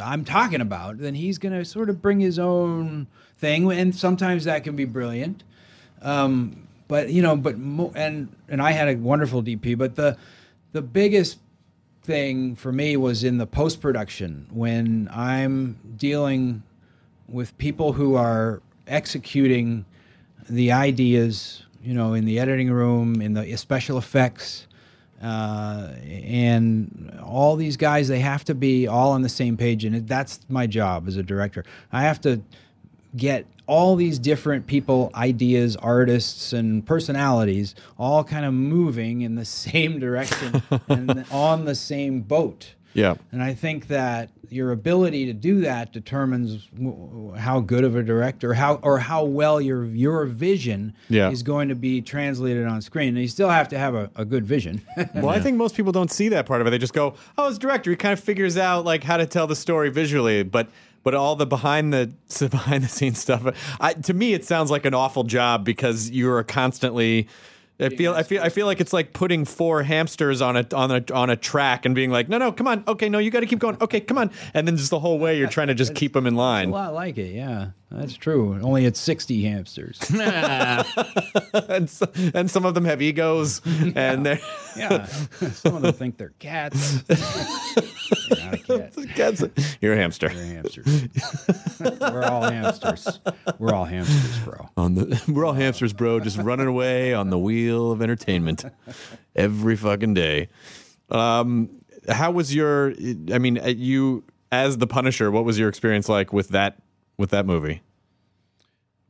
I'm 0.00 0.24
talking 0.24 0.60
about, 0.60 0.98
then 0.98 1.16
he's 1.16 1.38
going 1.38 1.52
to 1.52 1.64
sort 1.64 1.90
of 1.90 2.00
bring 2.00 2.20
his 2.20 2.38
own 2.38 3.08
thing, 3.38 3.72
and 3.72 3.92
sometimes 3.92 4.44
that 4.44 4.62
can 4.62 4.76
be 4.76 4.84
brilliant. 4.84 5.42
Um, 6.00 6.68
but 6.86 7.10
you 7.10 7.22
know, 7.22 7.36
but 7.36 7.58
mo- 7.58 7.92
and 7.96 8.32
and 8.48 8.62
I 8.62 8.70
had 8.70 8.86
a 8.86 8.94
wonderful 8.94 9.42
DP, 9.42 9.76
but 9.76 9.96
the 9.96 10.16
the 10.70 10.82
biggest 10.82 11.40
thing 12.04 12.54
for 12.54 12.70
me 12.70 12.96
was 12.96 13.24
in 13.24 13.38
the 13.38 13.48
post 13.48 13.80
production 13.80 14.46
when 14.52 15.10
I'm 15.12 15.96
dealing 15.96 16.62
with 17.26 17.58
people 17.58 17.94
who 17.94 18.14
are 18.14 18.62
executing 18.86 19.86
the 20.48 20.72
ideas, 20.72 21.62
you 21.82 21.94
know, 21.94 22.14
in 22.14 22.24
the 22.24 22.38
editing 22.38 22.70
room, 22.70 23.20
in 23.20 23.34
the 23.34 23.56
special 23.56 23.98
effects, 23.98 24.66
uh, 25.22 25.92
and 26.04 27.20
all 27.24 27.54
these 27.54 27.76
guys, 27.76 28.08
they 28.08 28.18
have 28.18 28.44
to 28.44 28.54
be 28.54 28.88
all 28.88 29.12
on 29.12 29.22
the 29.22 29.28
same 29.28 29.56
page, 29.56 29.84
and 29.84 30.08
that's 30.08 30.40
my 30.48 30.66
job 30.66 31.06
as 31.06 31.16
a 31.16 31.22
director. 31.22 31.64
I 31.92 32.02
have 32.02 32.20
to 32.22 32.42
get 33.16 33.46
all 33.66 33.94
these 33.94 34.18
different 34.18 34.66
people, 34.66 35.10
ideas, 35.14 35.76
artists, 35.76 36.52
and 36.52 36.84
personalities 36.84 37.74
all 37.98 38.24
kind 38.24 38.44
of 38.44 38.52
moving 38.52 39.22
in 39.22 39.36
the 39.36 39.44
same 39.64 40.00
direction 40.00 40.62
and 40.88 41.24
on 41.30 41.64
the 41.64 41.74
same 41.74 42.20
boat. 42.20 42.74
Yeah. 42.94 43.14
And 43.30 43.42
I 43.42 43.54
think 43.54 43.86
that 43.88 44.30
your 44.52 44.72
ability 44.72 45.26
to 45.26 45.32
do 45.32 45.60
that 45.62 45.92
determines 45.92 46.66
w- 46.66 47.32
how 47.36 47.60
good 47.60 47.84
of 47.84 47.96
a 47.96 48.02
director, 48.02 48.54
how 48.54 48.74
or 48.82 48.98
how 48.98 49.24
well 49.24 49.60
your 49.60 49.84
your 49.84 50.26
vision 50.26 50.94
Yeah. 51.08 51.30
is 51.30 51.42
going 51.42 51.68
to 51.68 51.74
be 51.74 52.00
translated 52.00 52.66
on 52.66 52.80
screen. 52.82 53.08
And 53.10 53.18
you 53.18 53.28
still 53.28 53.48
have 53.48 53.68
to 53.68 53.78
have 53.78 53.94
a, 53.94 54.10
a 54.16 54.24
good 54.24 54.44
vision. 54.46 54.82
Well, 55.14 55.28
I 55.30 55.40
think 55.40 55.56
most 55.56 55.74
people 55.76 55.92
don't 55.92 56.10
see 56.10 56.28
that 56.30 56.46
part 56.46 56.60
of 56.60 56.66
it. 56.66 56.70
They 56.70 56.78
just 56.78 56.92
go, 56.94 57.14
"Oh, 57.38 57.48
as 57.48 57.58
director, 57.58 57.90
he 57.90 57.96
kind 57.96 58.12
of 58.12 58.20
figures 58.20 58.56
out 58.56 58.84
like 58.84 59.02
how 59.04 59.16
to 59.16 59.26
tell 59.26 59.46
the 59.46 59.56
story 59.56 59.90
visually." 59.90 60.42
But 60.42 60.68
but 61.04 61.14
all 61.14 61.34
the 61.36 61.46
behind 61.46 61.92
the 61.92 62.12
behind 62.50 62.84
the 62.84 62.88
scenes 62.88 63.18
stuff, 63.18 63.42
I, 63.80 63.94
to 63.94 64.14
me, 64.14 64.32
it 64.34 64.44
sounds 64.44 64.70
like 64.70 64.84
an 64.84 64.94
awful 64.94 65.24
job 65.24 65.64
because 65.64 66.10
you're 66.10 66.42
constantly. 66.44 67.28
I 67.82 67.88
feel 67.90 68.14
I 68.14 68.22
feel 68.22 68.42
I 68.42 68.48
feel 68.48 68.66
like 68.66 68.80
it's 68.80 68.92
like 68.92 69.12
putting 69.12 69.44
four 69.44 69.82
hamsters 69.82 70.40
on 70.40 70.56
a 70.56 70.66
on 70.74 70.90
a 70.90 71.04
on 71.12 71.30
a 71.30 71.36
track 71.36 71.84
and 71.84 71.94
being 71.94 72.10
like, 72.10 72.28
no, 72.28 72.38
no, 72.38 72.52
come 72.52 72.68
on, 72.68 72.84
okay, 72.86 73.08
no, 73.08 73.18
you 73.18 73.30
got 73.30 73.40
to 73.40 73.46
keep 73.46 73.58
going, 73.58 73.76
okay, 73.80 74.00
come 74.00 74.18
on, 74.18 74.30
and 74.54 74.66
then 74.66 74.76
just 74.76 74.90
the 74.90 75.00
whole 75.00 75.18
way 75.18 75.38
you're 75.38 75.48
trying 75.48 75.68
to 75.68 75.74
just 75.74 75.94
keep 75.96 76.12
them 76.12 76.26
in 76.26 76.34
line. 76.34 76.68
a 76.68 76.72
line. 76.72 76.86
lot 76.86 76.94
like 76.94 77.18
it, 77.18 77.34
yeah. 77.34 77.70
That's 77.94 78.14
true. 78.14 78.58
Only 78.62 78.86
it's 78.86 78.98
sixty 78.98 79.42
hamsters. 79.44 80.00
and, 80.10 81.90
so, 81.90 82.06
and 82.34 82.50
some 82.50 82.64
of 82.64 82.74
them 82.74 82.84
have 82.84 83.02
egos, 83.02 83.60
and 83.94 84.24
they're 84.24 84.40
yeah. 84.76 85.04
Some 85.06 85.76
of 85.76 85.82
them 85.82 85.92
think 85.92 86.16
they're 86.16 86.32
cats. 86.38 87.02
You're 88.28 88.38
not 88.38 88.54
a 88.54 88.58
cat. 88.58 88.96
cats. 89.14 89.44
You're 89.80 89.92
a 89.92 89.96
hamster. 89.96 90.28
They're 90.28 90.62
hamsters. 90.62 91.08
We're 91.80 92.24
all 92.24 92.42
hamsters. 92.42 93.20
We're 93.58 93.74
all 93.74 93.84
hamsters, 93.84 94.38
bro. 94.40 94.68
on 94.76 94.94
the 94.94 95.22
we're 95.28 95.44
all 95.44 95.52
hamsters, 95.52 95.92
bro, 95.92 96.20
just 96.20 96.38
running 96.38 96.66
away 96.66 97.12
on 97.12 97.30
the 97.30 97.38
wheel 97.38 97.92
of 97.92 98.00
entertainment 98.00 98.64
every 99.36 99.76
fucking 99.76 100.14
day. 100.14 100.48
Um, 101.10 101.68
how 102.08 102.30
was 102.30 102.54
your? 102.54 102.94
I 103.32 103.38
mean, 103.38 103.58
uh, 103.58 103.66
you 103.66 104.24
as 104.50 104.78
the 104.78 104.86
Punisher, 104.86 105.30
what 105.30 105.44
was 105.44 105.58
your 105.58 105.68
experience 105.68 106.08
like 106.08 106.32
with 106.32 106.48
that 106.50 106.78
with 107.22 107.30
that 107.30 107.46
movie? 107.46 107.80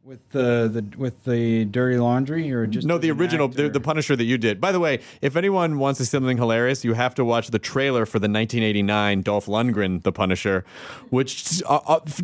With 0.04 0.28
the, 0.32 0.68
the 0.70 0.98
with 0.98 1.24
the 1.24 1.64
dirty 1.64 1.96
laundry 1.96 2.52
or 2.52 2.66
just 2.66 2.86
No, 2.86 2.98
the 2.98 3.10
original, 3.10 3.48
the, 3.48 3.70
the 3.70 3.80
Punisher 3.80 4.14
that 4.16 4.24
you 4.24 4.36
did. 4.36 4.60
By 4.60 4.70
the 4.70 4.80
way, 4.80 5.00
if 5.22 5.34
anyone 5.34 5.78
wants 5.78 5.96
to 5.98 6.04
see 6.04 6.10
something 6.10 6.36
hilarious, 6.36 6.84
you 6.84 6.92
have 6.92 7.14
to 7.14 7.24
watch 7.24 7.48
the 7.48 7.58
trailer 7.58 8.04
for 8.04 8.18
the 8.18 8.28
1989 8.28 9.22
Dolph 9.22 9.46
Lundgren, 9.46 10.02
The 10.02 10.12
Punisher, 10.12 10.64
which 11.08 11.62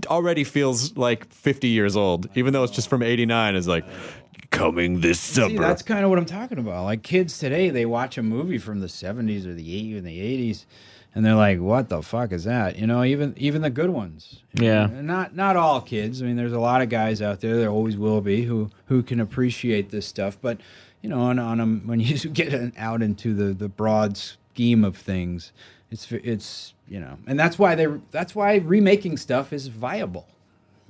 already 0.09 0.45
feels 0.45 0.97
like 0.99 1.33
50 1.33 1.69
years 1.69 1.97
old, 1.97 2.29
even 2.35 2.53
though 2.53 2.65
it's 2.65 2.75
just 2.75 2.91
from 2.91 3.03
89. 3.03 3.57
Is 3.57 3.67
like 3.67 3.87
coming 4.51 5.01
this 5.01 5.19
summer. 5.19 5.49
See, 5.49 5.57
that's 5.57 5.83
kind 5.83 6.05
of 6.05 6.11
what 6.11 6.19
I'm 6.19 6.27
talking 6.27 6.59
about. 6.59 6.85
Like 6.85 7.03
kids 7.03 7.39
today, 7.39 7.71
they 7.71 7.87
watch 7.87 8.19
a 8.19 8.23
movie 8.23 8.59
from 8.59 8.81
the 8.81 8.89
70s 8.89 9.47
or 9.47 9.55
the 9.55 9.95
80s 9.95 9.99
and 9.99 10.07
the 10.07 10.51
80s, 10.53 10.67
and 11.15 11.25
they're 11.25 11.35
like, 11.35 11.59
"What 11.61 11.89
the 11.89 12.03
fuck 12.03 12.33
is 12.33 12.45
that?" 12.45 12.79
You 12.79 12.87
know, 12.87 13.03
even 13.05 13.35
even 13.37 13.63
the 13.63 13.71
good 13.71 13.91
ones. 13.91 14.43
Yeah. 14.55 14.87
know? 14.87 14.95
And 14.99 15.07
not 15.07 15.35
not 15.35 15.57
all 15.57 15.81
kids. 15.81 16.23
I 16.23 16.27
mean, 16.27 16.37
there's 16.37 16.53
a 16.53 16.61
lot 16.61 16.83
of 16.83 16.89
guys 16.89 17.21
out 17.23 17.41
there. 17.41 17.57
There 17.57 17.71
always 17.71 17.97
will 17.97 18.21
be 18.21 18.43
who 18.45 18.71
who 18.87 19.03
can 19.03 19.21
appreciate 19.21 19.91
this 19.91 20.07
stuff. 20.07 20.39
But 20.41 20.59
you 21.03 21.09
know, 21.11 21.21
on 21.21 21.39
on 21.39 21.61
'em- 21.61 21.83
when 21.87 22.01
you 22.01 22.17
get 22.31 22.53
in- 22.55 22.73
out 22.77 23.03
into 23.03 23.35
the 23.35 23.53
the 23.55 23.69
broad 23.69 24.17
scheme 24.17 24.85
of 24.85 24.97
things, 24.97 25.53
it's 25.91 26.11
it's 26.13 26.75
you 26.89 27.01
know, 27.01 27.19
and 27.27 27.39
that's 27.39 27.59
why 27.59 27.75
they 27.75 27.87
that's 28.11 28.35
why 28.35 28.57
remaking 28.57 29.17
stuff 29.17 29.53
is 29.53 29.67
viable. 29.69 30.27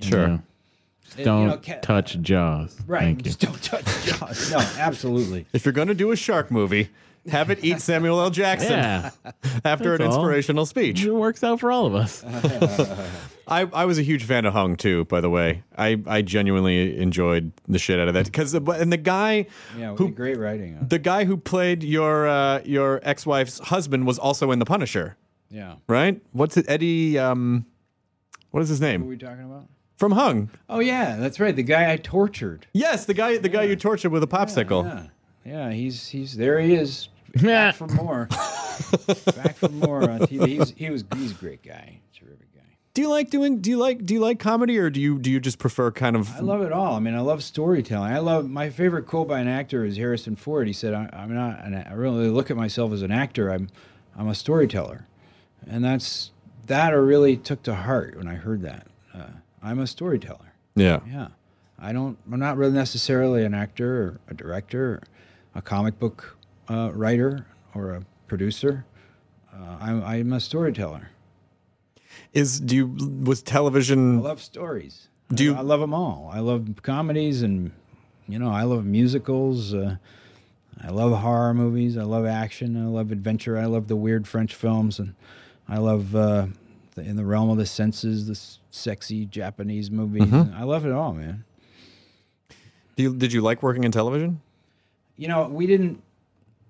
sure. 0.01 0.27
Yeah. 0.29 0.35
It- 0.35 1.21
you 1.21 1.25
Don't 1.25 1.47
know, 1.47 1.57
ca- 1.57 1.81
touch 1.81 2.21
Jaws. 2.21 2.77
Right. 2.87 3.01
Thank 3.01 3.19
you. 3.21 3.23
Just 3.33 3.41
don't 3.41 3.63
touch 3.63 3.87
Jaws. 4.05 4.51
No, 4.53 4.59
absolutely. 4.79 5.47
If 5.55 5.65
you're 5.65 5.73
going 5.73 5.89
to 5.89 5.95
do 5.95 6.11
a 6.11 6.17
shark 6.17 6.51
movie, 6.51 6.91
have 7.31 7.51
it 7.51 7.65
eat 7.65 7.81
Samuel 7.81 8.21
L. 8.21 8.31
Jackson 8.31 8.73
Yeah, 8.73 9.11
after 9.65 9.95
an 9.95 10.01
That's 10.01 10.15
all. 10.15 10.21
inspirational 10.23 10.67
speech. 10.67 11.05
it 11.05 11.13
works 11.13 11.43
out 11.45 11.61
for 11.61 11.71
all 11.73 11.87
of 11.87 11.95
us. 11.95 12.23
I, 13.51 13.63
I 13.73 13.87
was 13.87 13.99
a 13.99 14.03
huge 14.03 14.25
fan 14.25 14.45
of 14.45 14.53
Hung 14.53 14.77
too. 14.77 15.07
By 15.07 15.21
the 15.23 15.31
way, 15.31 15.63
I, 15.77 15.99
I 16.07 16.21
genuinely 16.23 16.99
enjoyed 16.99 17.53
the 17.67 17.79
shit 17.79 17.99
out 17.99 18.09
of 18.09 18.15
that 18.15 18.27
because 18.27 18.53
and 18.55 18.93
the 18.93 18.97
guy 18.99 19.47
Yeah, 19.77 19.95
who 19.95 20.11
great 20.11 20.37
writing. 20.39 20.77
on 20.77 20.83
it. 20.83 20.91
the 20.91 20.99
guy 20.99 21.25
who 21.25 21.37
played 21.39 21.83
your 21.83 22.29
uh, 22.29 22.61
your 22.65 23.01
ex 23.03 23.25
wife's 23.25 23.59
husband 23.59 24.07
was 24.07 24.19
also 24.19 24.51
in 24.51 24.59
The 24.59 24.67
Punisher, 24.67 25.17
Yeah. 25.51 25.77
right? 25.87 26.21
What's 26.33 26.57
it? 26.59 26.67
Eddie. 26.69 27.19
Um, 27.19 27.65
what 28.51 28.63
is 28.63 28.69
his 28.69 28.81
Who 28.81 28.85
are 28.87 28.89
name 28.91 29.07
we 29.07 29.17
talking 29.17 29.45
about? 29.45 29.67
from 29.97 30.13
Hung? 30.13 30.51
Oh 30.69 30.81
yeah, 30.81 31.17
that's 31.17 31.41
right. 31.41 31.57
The 31.57 31.63
guy 31.63 31.91
I 31.91 31.97
tortured. 31.97 32.67
Yes, 32.75 33.07
the 33.07 33.15
guy 33.15 33.39
the 33.39 33.49
guy 33.49 33.63
you 33.65 33.77
tortured 33.77 34.11
with 34.11 34.23
a 34.23 34.27
popsicle. 34.29 34.85
Yeah, 34.85 35.07
yeah. 35.49 35.71
He's 35.71 36.09
he's 36.09 36.37
there. 36.37 36.61
He 36.61 36.75
is 36.75 37.09
back 37.43 37.75
for 37.75 37.87
more. 37.89 38.27
back 39.37 39.57
for 39.57 39.69
more 39.71 40.03
on 40.09 40.21
TV. 40.21 40.47
He's, 40.47 40.71
he 40.71 40.91
was 40.91 41.05
he's 41.17 41.33
a 41.33 41.35
great 41.35 41.63
guy, 41.63 42.01
terrific 42.17 42.55
guy. 42.55 42.61
Do 42.95 43.03
you 43.03 43.11
like 43.11 43.31
doing? 43.31 43.61
Do 43.61 43.71
you 43.71 43.77
like? 43.79 44.05
Do 44.05 44.15
you 44.15 44.21
like 44.21 44.39
comedy, 44.39 44.79
or 44.79 44.91
do 44.91 45.01
you 45.01 45.19
do 45.19 45.31
you 45.31 45.41
just 45.41 45.59
prefer 45.59 45.91
kind 45.91 46.17
of? 46.17 46.35
I 46.37 46.41
love 46.41 46.63
it 46.63 46.73
all. 46.73 46.95
I 46.95 47.01
mean, 47.01 47.15
I 47.15 47.21
love 47.21 47.43
storytelling. 47.43 48.13
I 48.13 48.19
love 48.19 48.49
my 48.49 48.71
favorite 48.71 49.07
quote 49.07 49.29
by 49.29 49.41
an 49.41 49.49
actor 49.49 49.85
is 49.85 49.97
Harrison 49.97 50.37
Ford. 50.37 50.67
He 50.67 50.73
said, 50.73 50.95
I, 50.95 51.09
"I'm 51.13 51.35
not. 51.35 51.65
An, 51.65 51.75
I 51.75 51.93
really 51.93 52.29
look 52.29 52.51
at 52.51 52.57
myself 52.57 52.93
as 52.93 53.03
an 53.03 53.13
actor. 53.13 53.51
I'm, 53.51 53.69
I'm 54.17 54.29
a 54.29 54.35
storyteller," 54.35 55.07
and 55.67 55.85
that's 55.85 56.31
that. 56.67 56.93
I 56.93 56.97
really 56.97 57.37
took 57.37 57.63
to 57.65 57.75
heart 57.75 58.17
when 58.17 58.27
I 58.29 58.35
heard 58.35 58.63
that. 58.63 58.87
Uh, 59.15 59.27
I'm 59.63 59.79
a 59.81 59.87
storyteller. 59.87 60.53
yeah. 60.77 61.01
Yeah, 61.09 61.29
I 61.79 61.93
don't. 61.93 62.17
I'm 62.33 62.41
not 62.41 62.57
really 62.57 62.73
necessarily 62.75 63.45
an 63.45 63.55
actor 63.55 64.03
or 64.03 64.21
a 64.29 64.35
director, 64.35 64.95
or 64.95 65.03
a 65.55 65.63
comic 65.63 65.99
book 65.99 66.37
uh, 66.69 66.91
writer 66.93 67.47
or 67.75 67.93
a 67.93 68.03
producer. 68.27 68.85
Uh, 69.53 69.77
I'm, 69.81 70.05
I'm 70.05 70.33
a 70.33 70.41
storyteller. 70.41 71.11
Is 72.33 72.61
do 72.61 72.77
you 72.77 72.87
was 73.25 73.43
television? 73.43 74.19
I 74.19 74.21
love 74.23 74.43
stories. 74.43 75.09
Do 75.33 75.45
you- 75.45 75.55
I 75.55 75.61
love 75.61 75.81
them 75.81 75.95
all. 75.95 76.31
I 76.33 76.41
love 76.41 76.69
comedies 76.83 77.43
and 77.43 77.71
you 78.29 78.39
know 78.39 78.51
I 78.51 78.63
love 78.65 78.85
musicals. 78.85 79.73
Uh, 79.75 79.97
I 80.83 80.91
love 80.91 81.13
horror 81.21 81.55
movies. 81.55 81.97
I 81.97 82.03
love 82.05 82.25
action. 82.27 82.77
I 82.83 82.87
love 82.87 83.11
adventure. 83.11 83.59
I 83.59 83.65
love 83.67 83.89
the 83.89 83.97
weird 83.97 84.29
French 84.29 84.55
films, 84.55 85.01
and 85.01 85.15
I 85.69 85.79
love 85.79 86.15
uh, 86.15 86.47
the, 86.95 87.03
in 87.03 87.17
the 87.17 87.25
realm 87.25 87.51
of 87.51 87.57
the 87.59 87.67
senses, 87.67 88.27
the 88.27 88.33
s- 88.33 88.61
sexy 88.71 89.27
Japanese 89.27 89.91
movies. 89.91 90.23
Mm-hmm. 90.23 90.55
I 90.55 90.63
love 90.63 90.87
it 90.87 90.93
all, 90.93 91.13
man. 91.15 91.43
Do 92.95 93.03
you, 93.03 93.15
did 93.17 93.33
you 93.33 93.41
like 93.41 93.61
working 93.63 93.83
in 93.83 93.91
television? 93.91 94.41
You 95.19 95.29
know, 95.29 95.47
we 95.49 95.67
didn't. 95.67 96.03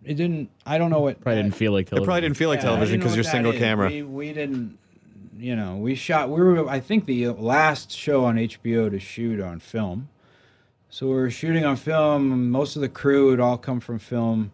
It 0.04 0.14
didn't. 0.14 0.50
I 0.66 0.78
don't 0.78 0.90
know 0.90 1.00
what. 1.00 1.20
Probably 1.20 1.42
didn't 1.42 1.54
feel 1.56 1.70
like 1.72 1.86
It 1.92 2.04
probably 2.04 2.20
didn't 2.22 2.36
feel 2.36 2.48
like 2.48 2.58
Yeah, 2.60 2.66
television 2.70 2.98
because 2.98 3.14
you're 3.14 3.22
single 3.24 3.52
that 3.52 3.58
is. 3.58 3.62
camera. 3.62 3.88
We, 3.88 4.02
we 4.02 4.32
didn't, 4.32 4.78
you 5.38 5.54
know, 5.54 5.76
we 5.76 5.94
shot. 5.94 6.30
We 6.30 6.40
were, 6.40 6.68
I 6.68 6.80
think, 6.80 7.04
the 7.06 7.28
last 7.28 7.92
show 7.92 8.24
on 8.24 8.36
HBO 8.36 8.90
to 8.90 8.98
shoot 8.98 9.40
on 9.40 9.60
film. 9.60 10.08
So 10.88 11.06
we 11.08 11.12
were 11.14 11.30
shooting 11.30 11.64
on 11.66 11.76
film. 11.76 12.50
Most 12.50 12.74
of 12.74 12.80
the 12.82 12.88
crew 12.88 13.30
had 13.32 13.40
all 13.40 13.58
come 13.58 13.80
from 13.80 13.98
film. 13.98 14.52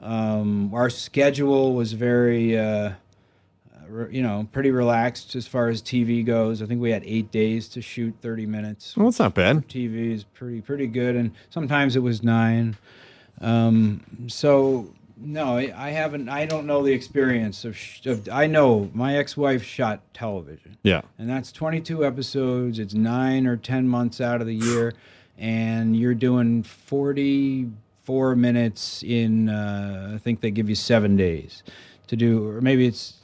Um, 0.00 0.72
our 0.74 0.90
schedule 0.90 1.74
was 1.74 1.94
very, 1.94 2.56
uh, 2.56 2.92
re- 3.88 4.14
you 4.14 4.22
know, 4.22 4.46
pretty 4.52 4.70
relaxed 4.70 5.34
as 5.34 5.48
far 5.48 5.68
as 5.70 5.82
TV 5.82 6.24
goes. 6.24 6.60
I 6.62 6.66
think 6.66 6.80
we 6.80 6.90
had 6.90 7.02
eight 7.06 7.30
days 7.32 7.68
to 7.70 7.80
shoot 7.82 8.14
30 8.20 8.46
minutes. 8.46 8.96
well, 8.96 9.06
that's 9.06 9.18
not 9.18 9.34
bad. 9.34 9.66
TV 9.68 10.12
is 10.12 10.24
pretty 10.24 10.60
pretty 10.60 10.86
good, 10.86 11.16
and 11.16 11.32
sometimes 11.50 11.96
it 11.96 12.00
was 12.00 12.22
nine. 12.22 12.76
Um, 13.44 14.00
so 14.28 14.92
no, 15.16 15.56
I, 15.56 15.72
I 15.76 15.90
haven't. 15.90 16.28
I 16.28 16.46
don't 16.46 16.66
know 16.66 16.82
the 16.82 16.92
experience 16.92 17.64
of, 17.64 17.76
sh- 17.76 18.06
of. 18.06 18.28
I 18.28 18.46
know 18.46 18.90
my 18.94 19.16
ex-wife 19.16 19.62
shot 19.62 20.00
television, 20.14 20.76
Yeah. 20.82 21.02
and 21.18 21.28
that's 21.30 21.52
22 21.52 22.04
episodes. 22.04 22.78
It's 22.78 22.94
nine 22.94 23.46
or 23.46 23.56
10 23.56 23.88
months 23.88 24.20
out 24.20 24.40
of 24.40 24.46
the 24.46 24.54
year, 24.54 24.92
and 25.38 25.96
you're 25.96 26.14
doing 26.14 26.62
44 26.62 28.36
minutes 28.36 29.02
in. 29.02 29.48
Uh, 29.48 30.12
I 30.14 30.18
think 30.18 30.40
they 30.40 30.50
give 30.50 30.68
you 30.68 30.74
seven 30.74 31.16
days 31.16 31.62
to 32.08 32.16
do, 32.16 32.48
or 32.48 32.60
maybe 32.60 32.86
it's 32.86 33.14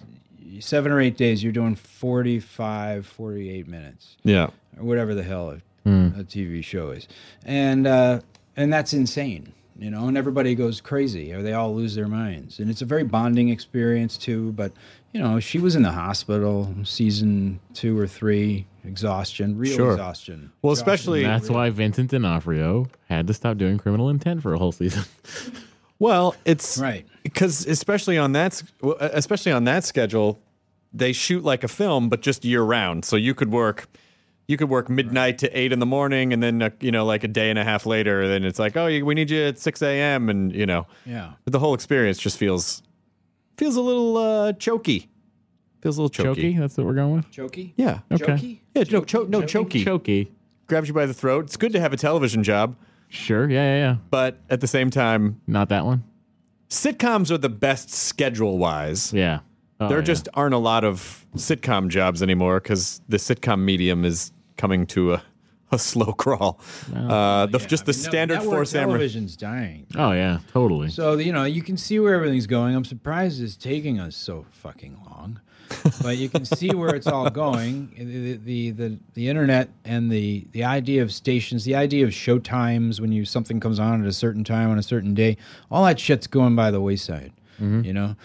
seven 0.61 0.93
or 0.93 1.01
eight 1.01 1.17
days. 1.17 1.43
You're 1.43 1.53
doing 1.53 1.75
45, 1.75 3.07
48 3.07 3.69
minutes 3.69 4.17
Yeah. 4.23 4.49
or 4.79 4.85
whatever 4.85 5.15
the 5.15 5.23
hell 5.23 5.51
a, 5.51 5.55
a 5.89 6.25
TV 6.25 6.63
show 6.63 6.91
is, 6.91 7.09
and 7.45 7.87
uh, 7.87 8.21
and 8.57 8.73
that's 8.73 8.93
insane, 8.93 9.53
you 9.81 9.91
know. 9.91 10.07
And 10.07 10.17
everybody 10.17 10.55
goes 10.55 10.81
crazy, 10.81 11.33
or 11.33 11.43
they 11.43 11.53
all 11.55 11.75
lose 11.75 11.95
their 11.97 12.07
minds, 12.09 12.61
and 12.61 12.71
it's 12.71 12.83
a 12.83 12.85
very 12.85 13.03
bonding 13.05 13.49
experience 13.49 14.17
too. 14.17 14.53
But 14.53 14.73
you 15.13 15.21
know, 15.21 15.41
she 15.41 15.59
was 15.59 15.75
in 15.75 15.83
the 15.83 15.91
hospital, 15.91 16.73
season 16.85 17.59
two 17.75 17.99
or 17.99 18.07
three, 18.07 18.67
exhaustion, 18.85 19.59
real 19.59 19.75
Sure. 19.77 19.91
exhaustion. 19.93 20.53
Well, 20.63 20.73
Exhaustion. 20.73 20.93
especially 20.95 21.23
That's 21.25 21.51
why 21.51 21.71
Vincent 21.71 22.11
D'Onofrio 22.11 22.87
had 23.09 23.27
to 23.27 23.35
stop 23.35 23.57
doing 23.57 23.79
Criminal 23.79 24.09
Intent 24.09 24.43
for 24.43 24.55
a 24.55 24.59
whole 24.59 24.71
season. 24.73 25.03
well, 25.99 26.35
it's 26.45 26.79
Right. 26.79 27.07
because 27.23 27.67
especially 27.67 28.19
on 28.19 28.33
that 28.33 28.53
s- 28.53 28.65
well, 28.81 28.97
especially 29.01 29.53
on 29.53 29.65
that 29.65 29.85
schedule, 29.85 30.39
they 30.93 31.13
shoot 31.13 31.43
like 31.45 31.65
a 31.65 31.69
film, 31.69 32.09
but 32.09 32.21
just 32.21 32.45
year 32.45 32.63
round. 32.63 33.05
So 33.05 33.17
you 33.17 33.35
could 33.35 33.51
work. 33.51 33.89
You 34.51 34.57
could 34.57 34.69
work 34.69 34.89
midnight 34.91 35.39
to 35.39 35.59
eight 35.59 35.73
in 35.73 35.79
the 35.79 35.87
morning, 35.87 36.33
and 36.33 36.43
then 36.43 36.61
uh, 36.61 36.71
you 36.81 36.91
know, 36.91 37.05
like 37.07 37.23
a 37.23 37.29
day 37.29 37.51
and 37.51 37.59
a 37.59 37.63
half 37.63 37.87
later, 37.87 38.27
then 38.27 38.43
it's 38.45 38.59
like, 38.59 38.77
oh, 38.77 38.87
we 38.87 39.15
need 39.15 39.31
you 39.31 39.43
at 39.45 39.61
six 39.61 39.81
a.m. 39.81 40.29
and 40.29 40.53
you 40.53 40.67
know, 40.67 40.87
Yeah. 41.07 41.35
the 41.45 41.61
whole 41.61 41.73
experience 41.73 42.19
just 42.19 42.37
feels 42.37 42.83
feels 43.57 43.77
a 43.77 43.81
little 43.81 44.17
uh, 44.17 44.53
choky. 44.55 45.09
Feels 45.83 45.99
a 45.99 46.03
little 46.03 46.25
choky. 46.25 46.55
Chokey? 46.55 46.59
That's 46.59 46.77
what 46.77 46.87
we're 46.87 46.95
going 46.95 47.13
with? 47.15 47.31
Chokey. 47.31 47.75
Yeah. 47.77 48.01
Okay. 48.11 48.25
Chokey. 48.25 48.59
Yeah. 48.75 48.85
No. 48.91 49.05
Cho- 49.05 49.25
no. 49.25 49.47
Choky. 49.47 49.85
Chokey. 49.85 50.29
Grabs 50.67 50.89
you 50.89 50.95
by 50.95 51.07
the 51.07 51.15
throat. 51.15 51.45
It's 51.45 51.57
good 51.57 51.73
to 51.73 51.81
have 51.81 51.93
a 51.93 51.97
television 51.97 52.43
job, 52.43 52.75
Sure. 53.09 53.49
Yeah, 53.49 53.63
yeah, 53.65 53.77
yeah. 53.79 53.97
but 54.11 54.39
at 54.51 54.61
the 54.61 54.67
same 54.67 54.91
time, 54.91 55.41
Not 55.47 55.69
that 55.69 55.85
one. 55.85 56.03
sitcoms 56.69 57.31
are 57.31 57.39
the 57.39 57.49
best 57.49 57.91
schedule 57.91 58.59
wise. 58.59 59.13
Yeah. 59.13 59.41
Oh, 59.81 59.89
there 59.89 59.99
yeah. 59.99 60.05
just 60.05 60.29
aren't 60.35 60.55
a 60.55 60.59
lot 60.59 60.85
of 60.85 61.25
sitcom 61.37 61.89
jobs 61.89 62.21
anymore 62.23 62.61
because 62.61 63.01
the 63.09 63.17
sitcom 63.17 63.61
medium 63.61 64.05
is 64.05 64.33
coming 64.61 64.87
to 64.89 65.15
a, 65.15 65.23
a 65.73 65.79
slow 65.79 66.13
crawl. 66.13 66.61
uh, 66.95 67.47
the, 67.47 67.59
just 67.59 67.87
the 67.87 67.93
No, 67.93 67.99
standard 68.09 68.35
network 68.39 68.53
four 68.55 68.65
samurai. 68.65 68.93
television's 68.99 69.37
dying. 69.37 69.87
Oh 69.97 70.13
yeah, 70.13 70.41
totally. 70.53 70.91
So 70.91 71.17
you 71.19 71.33
know 71.33 71.45
you 71.45 71.63
can 71.63 71.77
see 71.77 71.99
where 71.99 72.15
everything's 72.15 72.47
going. 72.47 72.75
I'm 72.77 72.85
surprised 72.85 73.43
it's 73.43 73.57
taking 73.57 73.99
us 74.01 74.17
so 74.17 74.45
fucking 74.51 74.97
long, 75.11 75.41
but 76.03 76.17
you 76.19 76.29
can 76.29 76.45
see 76.45 76.71
where 76.75 76.95
it's 76.95 77.07
all 77.07 77.31
going. 77.31 77.89
The, 78.11 78.37
the 78.37 78.71
the 78.73 78.99
the 79.15 79.29
internet 79.29 79.69
and 79.85 80.11
the 80.11 80.47
the 80.53 80.65
idea 80.65 81.03
of 81.03 81.13
stations, 81.13 81.65
the 81.65 81.77
idea 81.77 82.05
of 82.05 82.13
show 82.13 82.39
times 82.39 83.01
when 83.01 83.13
you 83.13 83.25
something 83.25 83.61
comes 83.61 83.79
on 83.79 84.01
at 84.03 84.07
a 84.09 84.13
certain 84.13 84.43
time 84.45 84.71
on 84.71 84.79
a 84.79 84.83
certain 84.83 85.15
day, 85.15 85.37
all 85.71 85.85
that 85.85 85.99
shit's 86.01 86.27
going 86.27 86.57
by 86.57 86.71
the 86.71 86.81
wayside. 86.81 87.33
You 87.61 87.93
know. 87.93 88.17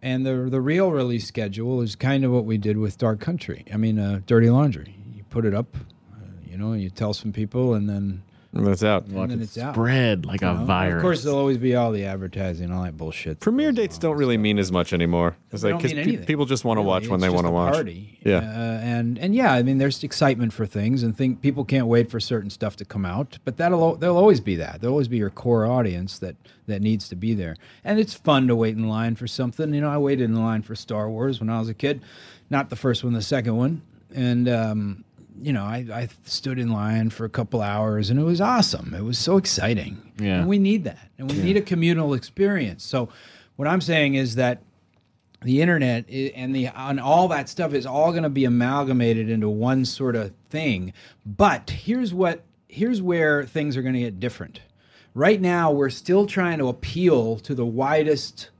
And 0.00 0.24
the 0.24 0.48
the 0.50 0.60
real 0.60 0.90
release 0.92 1.26
schedule 1.26 1.82
is 1.82 1.94
kind 1.96 2.24
of 2.24 2.30
what 2.32 2.44
we 2.44 2.56
did 2.56 2.76
with 2.78 2.96
Dark 2.98 3.20
Country. 3.20 3.64
I 3.72 3.76
mean, 3.76 3.98
uh, 3.98 4.20
Dirty 4.26 4.48
Laundry. 4.48 4.94
You 5.28 5.34
put 5.34 5.44
it 5.44 5.54
up, 5.54 5.76
uh, 6.12 6.16
you 6.50 6.56
know, 6.56 6.72
you 6.72 6.88
tell 6.90 7.12
some 7.12 7.32
people, 7.32 7.74
and 7.74 7.86
then 7.88 8.22
That's 8.54 8.82
out. 8.82 9.04
and 9.06 9.30
then 9.30 9.42
it's 9.42 9.58
out. 9.58 9.74
Spread 9.74 10.24
like 10.24 10.40
a 10.40 10.54
know? 10.54 10.64
virus. 10.64 10.96
Of 10.96 11.02
course, 11.02 11.22
there'll 11.22 11.38
always 11.38 11.58
be 11.58 11.76
all 11.76 11.92
the 11.92 12.06
advertising 12.06 12.72
all 12.72 12.82
that 12.84 12.96
bullshit. 12.96 13.38
Premiere 13.40 13.72
dates 13.72 13.98
don't 13.98 14.16
really 14.16 14.36
stuff. 14.36 14.42
mean 14.42 14.58
as 14.58 14.72
much 14.72 14.92
anymore. 14.94 15.36
It's 15.52 15.60
They 15.62 15.68
like 15.68 15.72
don't 15.74 15.82
because 15.82 15.94
mean 15.94 16.02
anything, 16.08 16.24
people 16.26 16.46
just 16.46 16.64
want 16.64 16.78
to 16.78 16.80
really. 16.80 16.88
watch 16.88 17.08
when 17.08 17.16
It's 17.16 17.22
they 17.24 17.26
just 17.26 17.34
want 17.34 17.44
to 17.44 17.50
a 17.50 17.52
watch. 17.52 17.74
Party. 17.74 18.18
Yeah. 18.24 18.38
Uh, 18.38 18.80
and 18.82 19.18
and 19.18 19.34
yeah, 19.34 19.52
I 19.52 19.62
mean, 19.62 19.76
there's 19.78 20.02
excitement 20.02 20.54
for 20.54 20.64
things, 20.64 21.02
and 21.02 21.14
think 21.16 21.42
people 21.42 21.64
can't 21.64 21.86
wait 21.88 22.10
for 22.10 22.18
certain 22.20 22.48
stuff 22.48 22.74
to 22.76 22.86
come 22.86 23.04
out. 23.04 23.38
But 23.44 23.58
that'll 23.58 23.82
al- 23.82 23.96
there'll 23.96 24.16
always 24.16 24.40
be 24.40 24.56
that. 24.56 24.80
There'll 24.80 24.94
always 24.94 25.08
be 25.08 25.18
your 25.18 25.30
core 25.30 25.66
audience 25.66 26.18
that 26.20 26.36
that 26.66 26.80
needs 26.80 27.06
to 27.10 27.16
be 27.16 27.34
there, 27.34 27.54
and 27.84 27.98
it's 28.00 28.14
fun 28.14 28.48
to 28.48 28.56
wait 28.56 28.76
in 28.76 28.88
line 28.88 29.14
for 29.14 29.26
something. 29.26 29.74
You 29.74 29.82
know, 29.82 29.90
I 29.90 29.98
waited 29.98 30.24
in 30.30 30.36
line 30.36 30.62
for 30.62 30.74
Star 30.74 31.10
Wars 31.10 31.38
when 31.40 31.50
I 31.50 31.58
was 31.60 31.68
a 31.68 31.74
kid, 31.74 32.00
not 32.48 32.70
the 32.70 32.76
first 32.76 33.04
one, 33.04 33.12
the 33.12 33.20
second 33.20 33.56
one, 33.58 33.82
and. 34.14 34.48
um 34.48 35.04
you 35.40 35.52
know, 35.52 35.62
I, 35.64 35.86
I 35.92 36.08
stood 36.24 36.58
in 36.58 36.70
line 36.70 37.10
for 37.10 37.24
a 37.24 37.28
couple 37.28 37.60
hours 37.62 38.10
and 38.10 38.18
it 38.18 38.24
was 38.24 38.40
awesome. 38.40 38.94
It 38.94 39.04
was 39.04 39.18
so 39.18 39.36
exciting. 39.36 40.12
Yeah. 40.18 40.40
And 40.40 40.48
we 40.48 40.58
need 40.58 40.84
that. 40.84 41.08
And 41.18 41.30
we 41.30 41.38
need 41.38 41.56
a 41.56 41.60
communal 41.62 42.14
experience. 42.14 42.84
So, 42.84 43.08
what 43.56 43.66
I'm 43.68 43.80
saying 43.80 44.14
is 44.14 44.34
that 44.36 44.62
the 45.42 45.62
internet 45.62 46.08
and 46.10 46.54
the 46.54 46.66
and 46.68 46.98
all 47.00 47.28
that 47.28 47.48
stuff 47.48 47.72
is 47.72 47.86
all 47.86 48.10
going 48.10 48.24
to 48.24 48.28
be 48.28 48.44
amalgamated 48.44 49.30
into 49.30 49.48
one 49.48 49.84
sort 49.84 50.16
of 50.16 50.32
thing 50.50 50.92
but 51.24 51.70
here's 51.70 52.12
what 52.12 52.42
here's 52.66 53.00
where 53.00 53.44
things 53.46 53.76
are 53.76 53.82
going 53.82 53.94
to 53.94 54.00
get 54.00 54.18
different 54.18 54.60
right 55.14 55.40
now 55.40 55.70
we're 55.70 55.90
still 55.90 56.26
trying 56.26 56.58
to 56.58 56.66
appeal 56.66 57.36
to 57.38 57.54
the 57.54 57.64
widest 57.64 58.50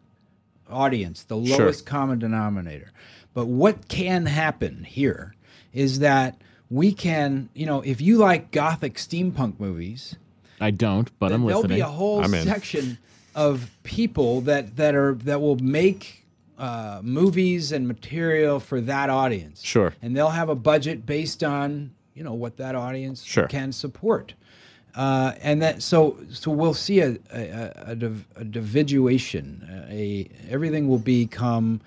audience 0.70 1.24
the 1.24 1.45
Sure. 1.45 1.59
lowest 1.64 1.85
common 1.85 2.20
denominator 2.20 2.93
but 3.35 3.47
what 3.47 3.89
can 3.89 4.26
happen 4.26 4.85
here 4.85 5.35
is 5.72 5.99
that 5.99 6.41
we 6.71 6.93
can 6.93 7.49
you 7.55 7.66
know 7.66 7.81
if 7.83 8.01
you 8.01 8.16
like 8.19 8.51
gothic 8.51 8.95
steampunk 8.95 9.59
movies 9.59 10.16
I 10.61 10.73
don't, 10.73 11.09
but 11.21 11.31
I'm 11.33 11.45
there'll 11.47 11.61
listening. 11.62 11.77
be 11.79 11.83
a 11.83 11.87
whole 11.87 12.25
I'm 12.25 12.35
in. 12.35 12.45
section 12.45 12.99
of 13.35 13.71
people 13.85 14.41
that 14.43 14.77
that 14.77 14.95
are 14.97 15.14
that 15.14 15.41
will 15.41 15.57
make 15.57 16.25
uh, 16.59 17.01
movies 17.05 17.71
and 17.71 17.87
material 17.87 18.59
for 18.59 18.81
that 18.81 19.09
audience. 19.09 19.62
Sure. 19.62 19.95
and 20.03 20.16
they'll 20.16 20.31
have 20.31 20.49
a 20.49 20.57
budget 20.57 21.07
based 21.07 21.45
on 21.45 21.93
you 22.14 22.25
know 22.25 22.35
what 22.35 22.57
that 22.57 22.75
audience 22.75 23.23
Sure. 23.23 23.47
can 23.47 23.71
support. 23.71 24.35
Uh, 24.97 25.35
and 25.43 25.62
that 25.62 25.81
so 25.81 26.19
so 26.31 26.51
we'll 26.51 26.75
see 26.75 26.99
a 27.01 27.16
a, 27.33 27.41
a, 27.41 27.73
a, 27.93 27.95
div, 27.95 28.27
a 28.35 28.45
dividuation. 28.45 29.87
A 29.91 30.29
everything 30.51 30.89
will 30.89 30.99
become 30.99 31.81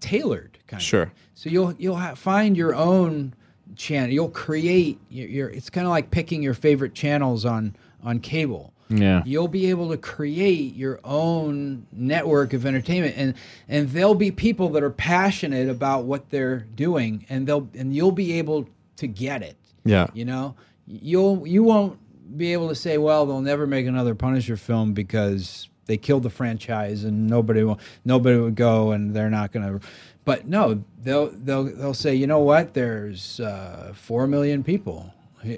tailored 0.00 0.56
kind 0.68 0.80
of. 0.80 0.84
Sure. 0.84 1.02
of. 1.02 1.10
So 1.34 1.50
you'll 1.50 1.72
you'll 1.78 1.96
ha- 1.96 2.14
find 2.14 2.56
your 2.56 2.74
own 2.76 3.34
channel. 3.76 4.10
You'll 4.10 4.28
create 4.30 4.98
your. 5.10 5.28
your 5.28 5.48
it's 5.50 5.70
kind 5.70 5.86
of 5.86 5.90
like 5.90 6.10
picking 6.10 6.42
your 6.42 6.54
favorite 6.54 6.94
channels 6.94 7.44
on 7.44 7.74
on 8.02 8.20
cable. 8.20 8.72
Yeah. 8.90 9.22
you'll 9.24 9.48
be 9.48 9.70
able 9.70 9.88
to 9.90 9.96
create 9.96 10.74
your 10.76 11.00
own 11.04 11.86
network 11.90 12.52
of 12.52 12.66
entertainment 12.66 13.14
and 13.16 13.34
and 13.66 13.88
there'll 13.88 14.14
be 14.14 14.30
people 14.30 14.68
that 14.70 14.82
are 14.82 14.90
passionate 14.90 15.70
about 15.70 16.04
what 16.04 16.28
they're 16.28 16.58
doing 16.74 17.24
and 17.30 17.46
they'll 17.46 17.66
and 17.74 17.96
you'll 17.96 18.12
be 18.12 18.34
able 18.34 18.68
to 18.96 19.06
get 19.06 19.42
it 19.42 19.56
Yeah. 19.84 20.08
you 20.12 20.26
know 20.26 20.54
you'll 20.86 21.46
you 21.48 21.62
won't 21.62 21.98
be 22.36 22.52
able 22.52 22.68
to 22.68 22.74
say 22.74 22.98
well 22.98 23.24
they'll 23.24 23.40
never 23.40 23.66
make 23.66 23.86
another 23.86 24.14
punisher 24.14 24.56
film 24.58 24.92
because 24.92 25.68
they 25.86 25.96
killed 25.96 26.22
the 26.22 26.30
franchise 26.30 27.04
and 27.04 27.26
nobody 27.26 27.64
will 27.64 27.80
nobody 28.04 28.38
would 28.38 28.54
go 28.54 28.92
and 28.92 29.16
they're 29.16 29.30
not 29.30 29.50
going 29.50 29.66
to 29.80 29.86
but 30.24 30.46
no 30.46 30.82
they'll 31.02 31.28
they'll 31.28 31.64
they'll 31.64 31.94
say 31.94 32.14
you 32.14 32.26
know 32.26 32.40
what? 32.40 32.74
There's 32.74 33.40
uh, 33.40 33.92
4 33.94 34.26
million 34.26 34.62
people. 34.64 35.12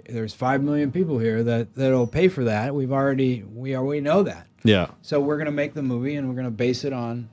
There's 0.08 0.34
5 0.34 0.62
million 0.62 0.90
people 0.90 1.18
here 1.18 1.44
that 1.44 1.74
that'll 1.76 2.08
pay 2.08 2.28
for 2.28 2.44
that. 2.44 2.74
We've 2.74 2.92
already 2.92 3.44
we 3.44 3.74
are 3.74 3.84
we 3.84 4.00
know 4.00 4.22
that. 4.24 4.46
Yeah. 4.64 4.88
so 5.02 5.20
we're 5.20 5.36
going 5.36 5.46
to 5.46 5.52
make 5.52 5.74
the 5.74 5.82
movie 5.82 6.16
and 6.16 6.28
we're 6.28 6.34
going 6.34 6.46
to 6.46 6.50
base 6.50 6.84
it 6.84 6.92
on 6.92 7.28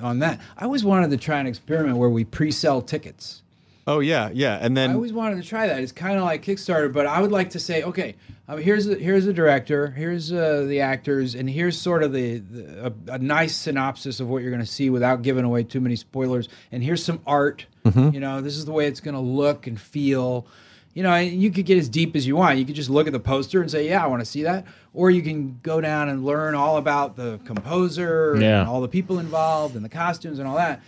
on 0.00 0.20
that. 0.20 0.40
I 0.56 0.64
always 0.64 0.84
wanted 0.84 1.10
to 1.10 1.16
try 1.18 1.38
an 1.38 1.46
experiment 1.46 1.98
where 1.98 2.08
we 2.08 2.24
pre-sell 2.24 2.80
tickets 2.80 3.42
Oh 3.88 4.00
yeah, 4.00 4.28
yeah. 4.34 4.58
And 4.60 4.76
then 4.76 4.90
I 4.90 4.94
always 4.94 5.14
wanted 5.14 5.42
to 5.42 5.48
try 5.48 5.66
that. 5.66 5.82
It's 5.82 5.92
kind 5.92 6.18
of 6.18 6.24
like 6.24 6.44
Kickstarter, 6.44 6.92
but 6.92 7.06
I 7.06 7.22
would 7.22 7.32
like 7.32 7.48
to 7.50 7.58
say, 7.58 7.82
okay, 7.84 8.16
um, 8.46 8.60
here's 8.60 8.84
the, 8.84 8.96
here's 8.96 9.24
the 9.24 9.32
director, 9.32 9.92
here's 9.92 10.30
uh, 10.30 10.66
the 10.68 10.80
actors, 10.80 11.34
and 11.34 11.48
here's 11.48 11.80
sort 11.80 12.02
of 12.02 12.12
the, 12.12 12.36
the 12.38 12.88
a, 13.08 13.14
a 13.14 13.18
nice 13.18 13.56
synopsis 13.56 14.20
of 14.20 14.28
what 14.28 14.42
you're 14.42 14.50
going 14.50 14.60
to 14.60 14.66
see 14.70 14.90
without 14.90 15.22
giving 15.22 15.42
away 15.44 15.62
too 15.62 15.80
many 15.80 15.96
spoilers. 15.96 16.50
And 16.70 16.84
here's 16.84 17.02
some 17.02 17.20
art. 17.26 17.64
You 18.12 18.20
know, 18.20 18.42
this 18.42 18.58
is 18.58 18.66
the 18.66 18.72
way 18.72 18.86
it's 18.86 19.00
going 19.00 19.14
to 19.14 19.20
look 19.20 19.66
and 19.66 19.80
feel. 19.80 20.46
You 20.92 21.02
know, 21.02 21.10
and 21.12 21.40
you 21.42 21.50
could 21.50 21.64
get 21.64 21.78
as 21.78 21.88
deep 21.88 22.14
as 22.14 22.26
you 22.26 22.36
want. 22.36 22.58
You 22.58 22.66
could 22.66 22.74
just 22.74 22.90
look 22.90 23.06
at 23.06 23.14
the 23.14 23.20
poster 23.20 23.62
and 23.62 23.70
say, 23.70 23.88
"Yeah, 23.88 24.04
I 24.04 24.06
want 24.08 24.20
to 24.20 24.26
see 24.26 24.42
that," 24.42 24.66
or 24.92 25.10
you 25.10 25.22
can 25.22 25.58
go 25.62 25.80
down 25.80 26.10
and 26.10 26.22
learn 26.26 26.54
all 26.54 26.76
about 26.76 27.16
the 27.16 27.40
composer 27.46 28.36
Yeah. 28.38 28.60
and 28.60 28.68
all 28.68 28.82
the 28.82 28.88
people 28.88 29.18
involved 29.18 29.74
and 29.74 29.82
the 29.82 29.88
costumes 29.88 30.38
and 30.38 30.46
all 30.46 30.56
that. 30.56 30.82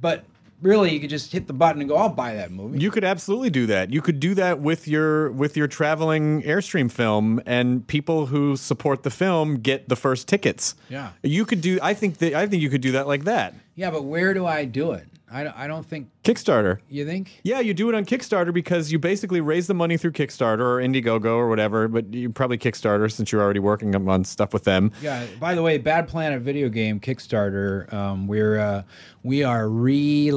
But 0.00 0.22
really, 0.62 0.92
you 0.92 1.00
could 1.00 1.10
just 1.10 1.32
hit 1.32 1.46
the 1.46 1.52
button 1.52 1.80
and 1.80 1.88
go, 1.88 1.96
"I'll 1.96 2.08
buy 2.08 2.34
that 2.34 2.50
movie." 2.50 2.78
You 2.78 2.90
could 2.90 3.04
absolutely 3.04 3.50
do 3.50 3.66
that. 3.66 3.90
You 3.92 4.00
could 4.00 4.20
do 4.20 4.34
that 4.34 4.60
with 4.60 4.88
your 4.88 5.30
with 5.32 5.56
your 5.56 5.66
traveling 5.66 6.42
airstream 6.42 6.90
film, 6.90 7.40
and 7.46 7.86
people 7.86 8.26
who 8.26 8.56
support 8.56 9.02
the 9.02 9.10
film 9.10 9.56
get 9.56 9.88
the 9.88 9.96
first 9.96 10.28
tickets. 10.28 10.74
Yeah. 10.88 11.10
you 11.22 11.44
could 11.44 11.60
do. 11.60 11.78
I 11.82 11.94
think 11.94 12.18
that 12.18 12.34
I 12.34 12.46
think 12.46 12.62
you 12.62 12.70
could 12.70 12.80
do 12.80 12.92
that 12.92 13.06
like 13.06 13.24
that. 13.24 13.54
Yeah, 13.74 13.90
but 13.90 14.04
where 14.04 14.34
do 14.34 14.46
I 14.46 14.64
do 14.64 14.92
it? 14.92 15.06
I 15.30 15.64
I 15.64 15.66
don't 15.66 15.84
think. 15.86 16.08
Kickstarter. 16.24 16.78
You 16.88 17.04
think? 17.04 17.40
Yeah, 17.44 17.60
you 17.60 17.74
do 17.74 17.88
it 17.90 17.94
on 17.94 18.04
Kickstarter 18.04 18.52
because 18.52 18.90
you 18.90 18.98
basically 18.98 19.40
raise 19.40 19.66
the 19.66 19.74
money 19.74 19.96
through 19.96 20.12
Kickstarter 20.12 20.60
or 20.60 20.78
Indiegogo 20.78 21.26
or 21.36 21.48
whatever, 21.48 21.86
but 21.86 22.12
you 22.14 22.30
probably 22.30 22.58
Kickstarter 22.58 23.12
since 23.12 23.30
you're 23.30 23.42
already 23.42 23.60
working 23.60 23.94
on- 23.94 24.24
stuff 24.24 24.52
with 24.52 24.64
them. 24.64 24.90
Yeah. 25.02 25.26
By 25.38 25.54
the 25.54 25.62
way, 25.62 25.78
Bad 25.78 26.08
Planet 26.08 26.40
video 26.42 26.68
game 26.70 26.98
Kickstarter. 26.98 27.92
Um, 27.92 28.26
we're 28.26 28.58
uh, 28.58 28.82
we 29.22 29.44
are 29.44 29.64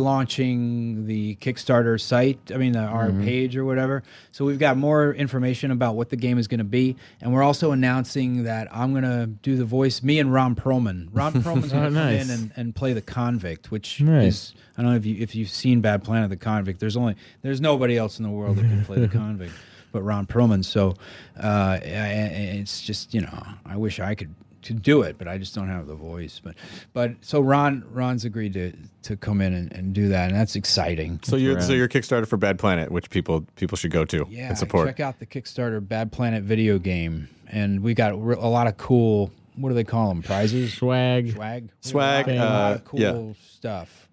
relaunching 0.07 1.05
the 1.05 1.35
Kickstarter 1.35 1.99
site. 1.99 2.39
I 2.53 2.57
mean, 2.57 2.73
the, 2.73 2.79
our 2.79 3.11
page 3.11 3.55
or 3.57 3.65
whatever. 3.65 4.03
So 4.31 4.45
we've 4.45 4.59
got 4.59 4.77
more 4.77 5.13
information 5.13 5.71
about 5.71 5.95
what 5.95 6.09
the 6.09 6.15
game 6.15 6.37
is 6.37 6.47
going 6.47 6.57
to 6.59 6.63
be, 6.63 6.95
and 7.21 7.33
we're 7.33 7.43
also 7.43 7.71
announcing 7.71 8.43
that 8.43 8.67
I'm 8.75 8.91
going 8.91 9.03
to 9.03 9.27
do 9.27 9.55
the 9.55 9.65
voice. 9.65 10.03
Me 10.03 10.19
and 10.19 10.33
Ron 10.33 10.55
Perlman. 10.55 11.09
Ron 11.11 11.33
Perlman's 11.41 11.71
going 11.71 11.77
to 11.77 11.77
Oh, 11.77 11.83
come 11.85 11.93
nice. 11.93 12.25
in 12.25 12.31
and, 12.33 12.51
and 12.55 12.75
play 12.75 12.93
the 12.93 13.01
convict, 13.01 13.71
which 13.71 14.01
Nice. 14.01 14.25
is 14.33 14.53
I 14.77 14.81
don't 14.83 14.91
know 14.91 14.97
if 14.97 15.05
you 15.05 15.15
if 15.19 15.35
you've 15.35 15.49
seen 15.49 15.76
Bad 15.81 16.03
Planet 16.03 16.29
the 16.29 16.37
Convict. 16.37 16.79
There's 16.79 16.97
only 16.97 17.15
there's 17.41 17.61
nobody 17.61 17.97
else 17.97 18.19
in 18.19 18.23
the 18.23 18.29
world 18.29 18.57
that 18.57 18.63
can 18.63 18.83
play 18.85 18.99
the 18.99 19.07
convict 19.19 19.53
but 19.91 20.01
Ron 20.03 20.25
Perlman. 20.27 20.63
So 20.63 20.95
uh, 21.41 21.47
I- 21.47 21.75
I- 21.83 22.57
it's 22.59 22.81
just 22.81 23.13
you 23.13 23.21
know 23.21 23.43
I 23.65 23.77
wish 23.77 23.99
I 23.99 24.15
could 24.15 24.33
to 24.63 24.73
do 24.73 25.01
it, 25.01 25.17
but 25.17 25.27
I 25.27 25.37
just 25.37 25.55
don't 25.55 25.69
have 25.69 25.87
the 25.87 25.95
voice. 25.95 26.41
But 26.43 26.55
but 26.93 27.11
so 27.21 27.39
Ron 27.39 27.83
Ron's 27.91 28.25
agreed 28.25 28.53
to 28.53 28.73
to 29.03 29.15
come 29.17 29.41
in 29.41 29.53
and, 29.53 29.71
and 29.71 29.93
do 29.93 30.09
that, 30.09 30.29
and 30.29 30.37
that's 30.39 30.55
exciting. 30.55 31.19
So 31.23 31.35
you're 31.35 31.61
so 31.61 31.73
you're 31.73 31.87
Kickstarter 31.87 32.27
for 32.27 32.37
Bad 32.37 32.59
Planet, 32.59 32.91
which 32.91 33.09
people 33.09 33.45
people 33.55 33.77
should 33.77 33.91
go 33.91 34.05
to 34.05 34.27
yeah, 34.29 34.49
and 34.49 34.57
support. 34.57 34.87
check 34.87 34.99
out 34.99 35.19
the 35.19 35.25
Kickstarter 35.25 35.85
Bad 35.85 36.11
Planet 36.11 36.43
video 36.43 36.79
game, 36.79 37.29
and 37.47 37.81
we 37.81 37.93
got 37.93 38.11
a 38.11 38.15
lot 38.15 38.67
of 38.67 38.77
cool. 38.77 39.31
What 39.55 39.69
do 39.69 39.75
they 39.75 39.83
call 39.83 40.09
them? 40.09 40.21
Prizes, 40.21 40.73
Swag. 40.75 41.31
swag, 41.31 41.69
Swag, 41.81 42.27
a 42.27 42.35
lot, 42.35 42.37
a 42.37 42.45
lot 42.45 42.71
uh, 42.73 42.77
cool 42.79 42.99
yeah. 42.99 43.33
stuff. 43.41 44.06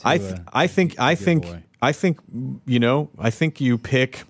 To, 0.00 0.08
I 0.08 0.18
th- 0.18 0.32
uh, 0.32 0.38
I 0.52 0.66
think 0.66 0.98
I 0.98 1.14
think 1.14 1.46
away. 1.46 1.62
I 1.82 1.92
think 1.92 2.20
you 2.66 2.78
know 2.78 3.10
I 3.18 3.30
think 3.30 3.60
you 3.60 3.78
pick 3.78 4.24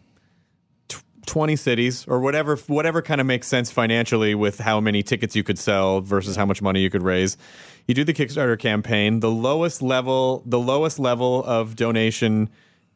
tw- 0.88 1.02
20 1.26 1.56
cities 1.56 2.04
or 2.06 2.20
whatever 2.20 2.56
whatever 2.56 3.02
kind 3.02 3.20
of 3.20 3.26
makes 3.26 3.46
sense 3.46 3.70
financially 3.70 4.34
with 4.34 4.58
how 4.58 4.80
many 4.80 5.02
tickets 5.02 5.34
you 5.34 5.42
could 5.42 5.58
sell 5.58 6.00
versus 6.00 6.36
how 6.36 6.46
much 6.46 6.62
money 6.62 6.80
you 6.80 6.90
could 6.90 7.02
raise. 7.02 7.36
You 7.86 7.94
do 7.94 8.04
the 8.04 8.14
Kickstarter 8.14 8.58
campaign. 8.58 9.20
The 9.20 9.30
lowest 9.30 9.82
level 9.82 10.42
the 10.46 10.58
lowest 10.58 10.98
level 10.98 11.42
of 11.44 11.76
donation 11.76 12.48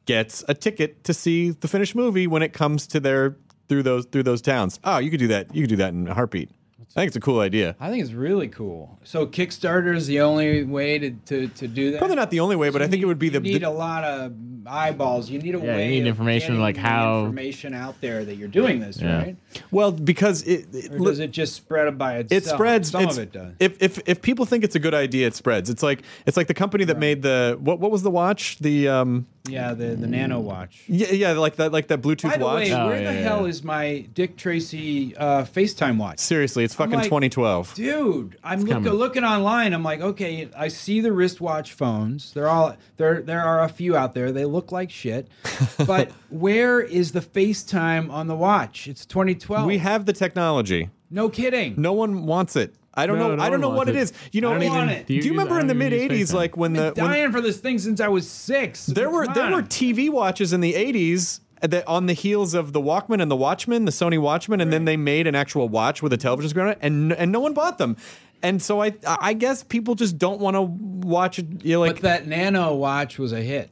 gets 0.06 0.44
a 0.48 0.54
ticket 0.54 1.02
to 1.04 1.14
see 1.14 1.50
the 1.50 1.68
finished 1.68 1.94
movie 1.94 2.26
when 2.26 2.42
it 2.42 2.52
comes 2.52 2.86
to 2.88 3.00
their 3.00 3.36
through 3.68 3.82
those 3.82 4.04
through 4.06 4.24
those 4.24 4.42
towns. 4.42 4.78
Oh, 4.84 4.98
you 4.98 5.10
could 5.10 5.20
do 5.20 5.28
that. 5.28 5.54
You 5.54 5.62
could 5.62 5.70
do 5.70 5.76
that 5.76 5.92
in 5.94 6.06
a 6.08 6.14
heartbeat. 6.14 6.50
I 6.97 7.01
think 7.01 7.09
it's 7.09 7.16
a 7.16 7.20
cool 7.20 7.41
idea. 7.41 7.76
I 7.80 7.91
think 7.91 8.03
it's 8.03 8.12
really 8.12 8.49
cool. 8.49 8.99
So 9.05 9.26
Kickstarter 9.26 9.95
is 9.95 10.07
the 10.07 10.20
only 10.20 10.64
way 10.64 10.99
to, 10.99 11.11
to, 11.11 11.49
to 11.49 11.68
do 11.68 11.91
that. 11.93 11.99
Probably 11.99 12.16
not 12.16 12.30
the 12.30 12.41
only 12.41 12.57
way, 12.57 12.70
but 12.70 12.82
I 12.82 12.89
think 12.89 13.03
it 13.03 13.07
would 13.07 13.18
be 13.18 13.28
the, 13.28 13.39
you 13.39 13.55
need 13.55 13.62
the 13.62 13.68
a 13.68 13.70
lot 13.70 14.05
of 14.05 14.32
eyeballs. 14.66 15.28
You 15.30 15.39
need 15.41 15.55
a 15.55 15.59
Yeah, 15.59 15.78
you 15.78 15.91
need 15.91 16.01
of 16.03 16.07
information 16.07 16.61
like 16.61 16.76
how- 16.76 17.20
information 17.20 17.74
out 17.74 18.01
there 18.01 18.24
that 18.24 18.37
you're 18.37 18.49
doing 18.49 18.80
this, 18.80 19.01
Yeah. 19.01 19.16
right? 19.18 19.37
well 19.70 19.93
because 19.93 20.43
it, 20.45 20.66
it 20.74 20.93
Or 20.93 20.99
does 20.99 21.18
it 21.18 21.30
just 21.30 21.55
spread 21.55 21.97
by 21.99 22.18
itself? 22.18 22.43
it 22.43 22.47
spreads. 22.49 22.91
Some 22.91 23.03
it's- 23.03 23.16
of 23.18 23.22
it 23.24 23.32
does. 23.32 23.53
If 23.61 23.82
if 23.82 24.01
if 24.09 24.22
people 24.22 24.47
think 24.47 24.64
it's 24.64 24.74
a 24.74 24.80
good 24.80 24.95
idea, 24.95 25.26
it 25.26 25.35
spreads. 25.35 25.68
It's 25.70 25.82
like 25.82 26.03
it's 26.26 26.37
like 26.37 26.47
the 26.47 26.55
company 26.55 26.85
that 26.85 26.99
made 26.99 27.22
the 27.22 27.59
what 27.61 27.78
what 27.80 27.91
was 27.91 28.03
the 28.03 28.11
watch? 28.11 28.59
The 28.59 28.89
um 28.89 29.26
yeah, 29.49 29.74
the 29.74 29.95
the 29.97 30.07
Nano 30.07 30.40
watch. 30.40 30.82
yeah 30.88 31.11
yeah 31.12 31.32
like 31.32 31.57
that 31.57 31.70
like 31.72 31.88
that 31.88 32.01
Bluetooth 32.01 32.30
By 32.30 32.36
the 32.38 32.45
watch. 32.45 32.57
way, 32.68 32.72
Oh, 32.72 32.86
where 32.86 33.03
yeah, 33.03 33.12
the 33.12 33.18
yeah, 33.18 33.22
hell 33.24 33.42
yeah. 33.42 33.49
is 33.49 33.62
my 33.62 34.07
Dick 34.14 34.36
Tracy 34.36 35.14
uh, 35.16 35.45
FaceTime 35.45 35.99
watch? 35.99 36.18
Seriously, 36.18 36.64
it's 36.64 36.74
fucking 36.74 36.95
like, 36.95 37.05
2012. 37.05 37.74
Dude, 37.74 38.38
I'm 38.42 38.61
look, 38.61 38.68
coming. 38.84 38.92
looking 38.92 39.24
online. 39.24 39.72
I'm 39.74 39.82
like, 39.82 40.01
okay, 40.01 40.49
I 40.57 40.68
see 40.68 41.01
the 41.01 41.12
wristwatch 41.12 41.72
phones. 41.74 42.32
They're 42.32 42.49
all 42.49 42.76
there. 42.97 43.20
There 43.22 43.42
are 43.42 43.62
a 43.64 43.68
few 43.68 43.97
out 43.97 44.14
there. 44.14 44.32
They 44.32 44.45
look 44.47 44.72
like 44.72 44.90
shit. 44.90 45.28
but 45.86 46.11
where 46.30 46.80
is 46.80 47.12
the 47.12 47.20
FaceTime 47.20 48.11
on 48.11 48.26
the 48.28 48.36
watch? 48.36 48.88
It's 48.88 49.05
2012. 49.07 49.66
We 49.66 49.78
have 49.78 50.07
the 50.07 50.12
technology. 50.14 50.88
no 51.11 51.28
kidding. 51.28 51.74
No 51.76 51.92
one 51.92 52.24
wants 52.26 52.57
it. 52.57 52.74
I 52.97 53.07
don't 53.07 53.18
No, 53.18 53.28
know. 53.28 53.36
no 53.36 53.42
I 53.42 53.51
don't 53.51 53.61
know 53.61 53.70
what 53.70 53.88
it 53.88 53.97
wants 53.97 54.12
You 54.32 54.40
know, 54.40 54.53
I 54.53 54.59
don't 54.59 54.62
even- 54.62 54.88
do, 54.99 55.05
do 55.05 55.14
you, 55.14 55.22
you 55.22 55.30
remember 55.32 55.59
in 55.61 55.66
the 55.66 55.74
mid 55.74 55.92
'80s, 55.92 56.32
like 56.32 56.57
when 56.57 56.74
the 56.74 56.88
I've 56.88 56.97
when, 56.97 57.07
dying 57.11 57.32
for 57.32 57.40
this 57.40 57.59
thing 57.59 57.78
since 57.78 58.01
I 58.01 58.09
was 58.09 58.28
six. 58.28 58.86
there 58.86 59.11
were 59.11 59.24
Come 59.26 59.34
there 59.34 59.51
were 59.51 59.62
TV 59.62 60.09
watches 60.11 60.53
in 60.53 60.61
the 60.61 60.74
'80s 60.74 61.40
that 61.61 61.86
on 61.88 62.07
the 62.07 62.12
heels 62.12 62.53
of 62.55 62.72
the 62.72 62.80
Walkman 62.80 63.22
and 63.22 63.30
the 63.30 63.36
Watchman, 63.36 63.84
the 63.86 63.90
Sony 63.92 64.18
Watchman, 64.20 64.61
and 64.61 64.72
then 64.72 64.84
they 64.84 64.97
made 64.99 65.26
an 65.26 65.34
actual 65.34 65.68
watch 65.68 66.03
with 66.03 66.12
a 66.12 66.16
television 66.18 66.51
screen 66.51 66.66
on 66.66 66.72
it, 66.72 66.78
and 66.82 67.12
and 67.12 67.32
no 67.32 67.40
one 67.40 67.53
bought 67.55 67.78
them. 67.78 67.97
And 68.42 68.61
so 68.62 68.82
I 68.82 68.92
I 69.07 69.32
guess 69.32 69.62
people 69.62 69.95
just 69.95 70.18
don't 70.18 70.40
want 70.40 70.55
to 70.57 70.62
watch 70.62 71.38
it. 71.38 71.64
You 71.64 71.74
know, 71.74 71.80
like 71.80 71.95
But 71.95 72.03
that 72.03 72.26
Nano 72.28 72.74
watch 72.74 73.18
was 73.18 73.32
a 73.32 73.40
hit. 73.40 73.70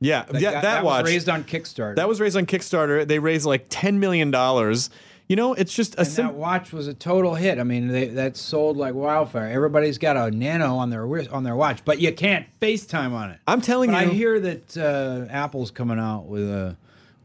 yeah, 0.00 0.24
That, 0.30 0.40
yeah, 0.40 0.52
got- 0.52 0.62
that, 0.62 0.84
watch 0.84 1.02
was 1.02 1.10
raised 1.12 1.28
on 1.28 1.42
Kickstarter. 1.44 1.96
that 1.96 2.08
was 2.08 2.20
raised 2.20 2.36
on 2.36 2.46
Kickstarter. 2.46 3.06
They 3.06 3.18
raised 3.18 3.44
like 3.44 3.66
ten 3.68 3.98
million 4.00 4.30
dollars. 4.30 4.88
You 5.28 5.36
know, 5.36 5.54
it's 5.54 5.72
just 5.72 5.94
a 5.94 6.00
and 6.00 6.08
sim- 6.08 6.26
that 6.26 6.34
watch 6.34 6.72
was 6.72 6.88
a 6.88 6.94
total 6.94 7.34
hit. 7.34 7.58
I 7.58 7.62
mean, 7.62 7.88
they, 7.88 8.06
that 8.08 8.36
sold 8.36 8.76
like 8.76 8.94
wildfire. 8.94 9.48
Everybody's 9.48 9.98
got 9.98 10.16
a 10.16 10.30
Nano 10.30 10.76
on 10.76 10.90
their 10.90 11.06
on 11.32 11.44
their 11.44 11.56
watch, 11.56 11.84
but 11.84 12.00
you 12.00 12.12
can't 12.12 12.46
FaceTime 12.60 13.12
on 13.12 13.30
it. 13.30 13.38
I'm 13.46 13.60
telling 13.60 13.90
But 13.90 13.96
I 13.96 14.06
hear 14.06 14.40
that 14.40 14.76
uh, 14.76 15.32
Apple's 15.32 15.70
coming 15.70 15.98
out 15.98 16.26
with 16.26 16.50
a 16.50 16.76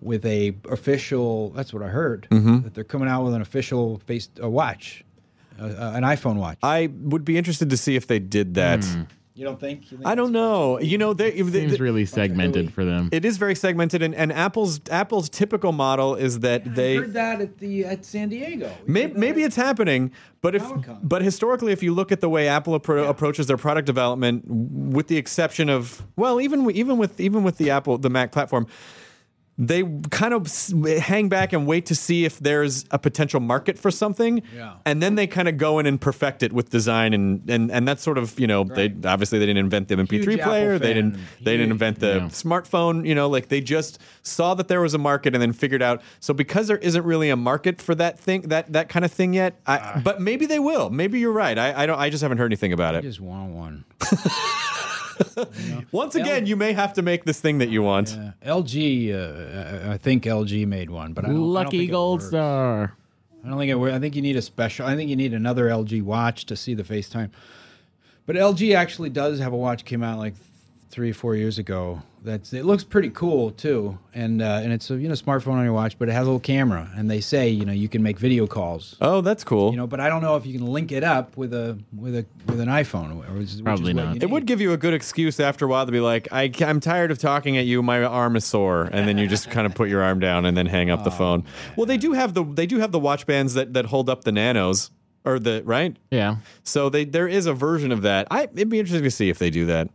with 0.01 0.25
a 0.25 0.55
official. 0.69 1.49
That's 1.49 1.73
what 1.73 1.83
I 1.83 1.89
heard. 1.89 2.27
Mm-hmm. 2.29 2.61
That 2.61 2.73
they're 2.73 2.83
coming 2.83 3.09
out 3.09 3.25
with 3.25 3.33
an 3.33 3.41
official 3.41 3.99
face 4.05 4.29
a 4.39 4.49
watch, 4.49 5.03
uh, 5.59 5.63
uh, 5.63 5.91
an 5.95 6.03
iPhone 6.03 6.35
watch. 6.35 6.59
I 6.63 6.89
would 7.01 7.25
be 7.25 7.37
interested 7.37 7.69
to 7.71 7.77
see 7.77 7.95
if 7.95 8.07
they 8.07 8.19
did 8.19 8.53
that. 8.55 8.85
You 9.37 9.45
don't 9.45 9.59
think? 9.59 9.91
You 9.91 9.97
think 9.97 10.07
I 10.07 10.15
don't 10.15 10.31
know. 10.31 10.79
You 10.79 10.97
know, 10.97 11.13
they, 11.13 11.29
they, 11.31 11.37
Seems 11.37 11.71
they- 11.73 11.77
really 11.77 12.05
segmented 12.05 12.73
for 12.73 12.83
them. 12.83 13.09
it 13.11 13.23
is 13.23 13.37
very 13.37 13.53
segmented, 13.55 14.01
and, 14.01 14.15
and 14.15 14.33
Apple's 14.33 14.81
Apple's 14.89 15.29
typical 15.29 15.71
model 15.71 16.15
is 16.15 16.39
that 16.39 16.63
I 16.65 16.69
they 16.69 16.95
heard 16.95 17.13
that 17.13 17.41
at 17.41 17.57
the 17.59 17.85
at 17.85 18.03
San 18.05 18.29
Diego. 18.29 18.71
We 18.87 18.93
Maybe, 18.93 19.13
maybe 19.19 19.43
it's 19.43 19.55
happening, 19.55 20.11
but 20.41 20.55
if 20.55 20.63
Comic-Con. 20.63 20.99
but 21.03 21.21
historically, 21.21 21.71
if 21.71 21.83
you 21.83 21.93
look 21.93 22.11
at 22.11 22.19
the 22.21 22.29
way 22.29 22.47
Apple 22.47 22.79
appro- 22.79 23.07
approaches 23.07 23.45
their 23.47 23.57
product 23.57 23.85
development, 23.85 24.43
with 24.47 25.07
the 25.07 25.17
exception 25.17 25.69
of 25.69 26.03
well, 26.15 26.41
even 26.41 26.69
even 26.71 26.97
with 26.97 27.19
even 27.19 27.43
with 27.43 27.57
the 27.57 27.69
Apple 27.69 27.97
the 27.99 28.09
Mac 28.09 28.31
platform, 28.31 28.65
they 29.59 29.83
kind 30.11 30.33
of 30.35 30.47
hang 30.99 31.29
back 31.29 31.51
and 31.51 31.65
wait 31.65 31.87
to 31.87 31.95
see 31.95 32.25
if 32.25 32.37
there's 32.39 32.85
a 32.91 32.99
potential 32.99 33.39
market 33.39 33.79
for 33.79 33.89
something, 33.89 34.43
Yeah. 34.55 34.73
and 34.85 35.01
then 35.01 35.15
they 35.15 35.25
kind 35.25 35.47
of 35.47 35.57
go 35.57 35.79
in 35.79 35.85
and 35.87 35.99
perfect 35.99 36.43
it 36.43 36.53
with 36.53 36.69
design 36.69 37.13
and 37.13 37.49
and 37.49 37.71
and 37.71 37.87
that's 37.87 38.03
sort 38.03 38.17
of 38.19 38.39
you 38.39 38.45
know 38.45 38.63
they 38.63 38.93
obviously 39.05 39.39
they 39.39 39.45
didn't 39.47 39.57
invent 39.65 39.87
the 39.87 39.95
MP3 39.95 40.23
Huge 40.23 40.41
player, 40.41 40.77
they 40.77 40.93
didn't 40.93 41.17
they 41.41 41.57
didn't 41.57 41.71
invent 41.71 41.99
the 41.99 42.07
Yeah. 42.07 42.19
smartphone, 42.27 43.07
you 43.07 43.15
know, 43.15 43.27
like 43.29 43.47
they 43.49 43.59
just 43.61 43.99
saw 44.21 44.53
that 44.53 44.67
there 44.67 44.81
was 44.81 44.93
a 44.93 44.99
market 44.99 45.33
and 45.33 45.41
then 45.41 45.53
figured 45.53 45.81
out. 45.81 46.01
So 46.19 46.33
because 46.33 46.67
there 46.67 46.77
isn't 46.77 47.03
really 47.03 47.29
a 47.29 47.35
market 47.35 47.81
for 47.81 47.95
that 47.95 48.19
thing 48.19 48.41
that 48.49 48.71
that 48.73 48.89
kind 48.89 49.03
of 49.05 49.11
thing 49.11 49.33
yet. 49.33 49.59
I, 49.65 49.79
ah. 49.79 50.01
but 50.03 50.21
maybe 50.21 50.45
they 50.45 50.59
will. 50.59 50.89
Maybe 50.91 51.19
you're 51.19 51.31
right. 51.31 51.57
I, 51.57 51.83
I 51.83 51.85
don't. 51.87 51.97
I 51.99 52.09
just 52.09 52.21
haven't 52.21 52.37
heard 52.37 52.45
anything 52.47 52.73
about 52.73 52.93
I 52.95 52.99
it. 52.99 53.01
just 53.01 53.19
want 53.19 53.53
one. 53.53 53.85
Once 55.91 56.15
again, 56.15 56.45
you 56.45 56.55
may 56.55 56.73
have 56.73 56.93
to 56.93 57.01
make 57.01 57.23
this 57.25 57.39
thing 57.39 57.57
that 57.59 57.69
you 57.69 57.81
want. 57.83 58.09
Yeah. 58.17 58.31
LG, 58.59 59.13
uh, 59.87 59.91
I 59.91 59.97
think 59.97 60.23
LG 60.23 60.65
made 60.67 60.89
one, 60.89 61.13
but 61.13 61.25
I 61.25 61.27
don't, 61.27 61.35
I 61.35 61.39
don't 61.39 61.49
Lucky 61.53 61.77
think 61.79 61.89
it 61.89 61.91
Gold 61.91 62.19
works. 62.21 62.29
Star. 62.29 62.93
I 63.43 63.49
don't 63.49 63.57
think 63.57 63.71
it. 63.71 63.75
wor- 63.75 63.91
I 63.91 63.99
think 63.99 64.15
you 64.15 64.21
need 64.21 64.35
a 64.35 64.41
special. 64.41 64.85
I 64.85 64.95
think 64.95 65.09
you 65.09 65.15
need 65.15 65.33
another 65.33 65.65
LG 65.67 66.01
watch 66.03 66.45
to 66.47 66.55
see 66.55 66.73
the 66.73 66.83
FaceTime. 66.83 67.29
But 68.25 68.35
LG 68.35 68.75
actually 68.75 69.09
does 69.09 69.39
have 69.39 69.53
a 69.53 69.57
watch 69.57 69.85
came 69.85 70.03
out 70.03 70.19
like 70.19 70.33
three, 70.89 71.11
four 71.11 71.35
years 71.35 71.57
ago. 71.57 72.01
That's 72.23 72.51
it 72.51 72.65
looks 72.65 72.83
pretty 72.83 73.09
cool 73.11 73.51
too, 73.51 73.97
and 74.13 74.41
uh, 74.41 74.59
and 74.61 74.73
it's 74.73 74.89
a 74.91 74.97
you 74.97 75.07
know 75.07 75.13
smartphone 75.13 75.53
on 75.53 75.63
your 75.63 75.73
watch, 75.73 75.97
but 75.97 76.09
it 76.09 76.11
has 76.11 76.23
a 76.23 76.25
little 76.25 76.39
camera, 76.39 76.91
and 76.95 77.09
they 77.09 77.21
say 77.21 77.47
you 77.47 77.63
know 77.63 77.71
you 77.71 77.87
can 77.87 78.03
make 78.03 78.19
video 78.19 78.47
calls. 78.47 78.97
Oh, 78.99 79.21
that's 79.21 79.43
cool. 79.43 79.71
You 79.71 79.77
know, 79.77 79.87
but 79.87 79.99
I 79.99 80.09
don't 80.09 80.21
know 80.21 80.35
if 80.35 80.45
you 80.45 80.57
can 80.57 80.67
link 80.67 80.91
it 80.91 81.03
up 81.03 81.37
with 81.37 81.53
a 81.53 81.77
with 81.95 82.15
a 82.15 82.25
with 82.47 82.59
an 82.59 82.67
iPhone. 82.67 83.11
Or 83.11 83.33
which 83.33 83.53
is 83.53 83.61
Probably 83.61 83.93
what 83.93 84.05
not. 84.05 84.23
It 84.23 84.29
would 84.29 84.45
give 84.45 84.59
you 84.59 84.73
a 84.73 84.77
good 84.77 84.93
excuse 84.93 85.39
after 85.39 85.65
a 85.65 85.67
while 85.69 85.85
to 85.85 85.91
be 85.91 85.99
like, 85.99 86.27
I, 86.31 86.51
am 86.61 86.79
tired 86.79 87.11
of 87.11 87.19
talking 87.19 87.57
at 87.57 87.65
you. 87.65 87.81
My 87.81 88.03
arm 88.03 88.35
is 88.35 88.43
sore, 88.43 88.89
and 88.91 89.07
then 89.07 89.17
you 89.17 89.27
just 89.27 89.49
kind 89.49 89.65
of 89.65 89.73
put 89.73 89.87
your 89.87 90.03
arm 90.03 90.19
down 90.19 90.45
and 90.45 90.57
then 90.57 90.65
hang 90.65 90.89
up 90.89 91.03
the 91.03 91.11
phone. 91.11 91.45
Well, 91.75 91.85
they 91.85 91.97
do 91.97 92.13
have 92.13 92.33
the 92.33 92.43
they 92.43 92.65
do 92.65 92.79
have 92.79 92.91
the 92.91 92.99
watch 92.99 93.25
bands 93.25 93.53
that, 93.53 93.73
that 93.73 93.85
hold 93.85 94.09
up 94.09 94.23
the 94.23 94.31
nanos 94.31 94.91
or 95.27 95.39
the 95.39 95.61
right. 95.65 95.95
Yeah. 96.11 96.37
So 96.63 96.89
they 96.89 97.05
there 97.05 97.27
is 97.27 97.45
a 97.45 97.53
version 97.53 97.91
of 97.91 98.01
that. 98.03 98.27
I 98.31 98.43
it'd 98.43 98.69
be 98.69 98.79
interesting 98.79 99.03
to 99.03 99.11
see 99.11 99.29
if 99.29 99.39
they 99.39 99.49
do 99.49 99.65
that. 99.67 99.89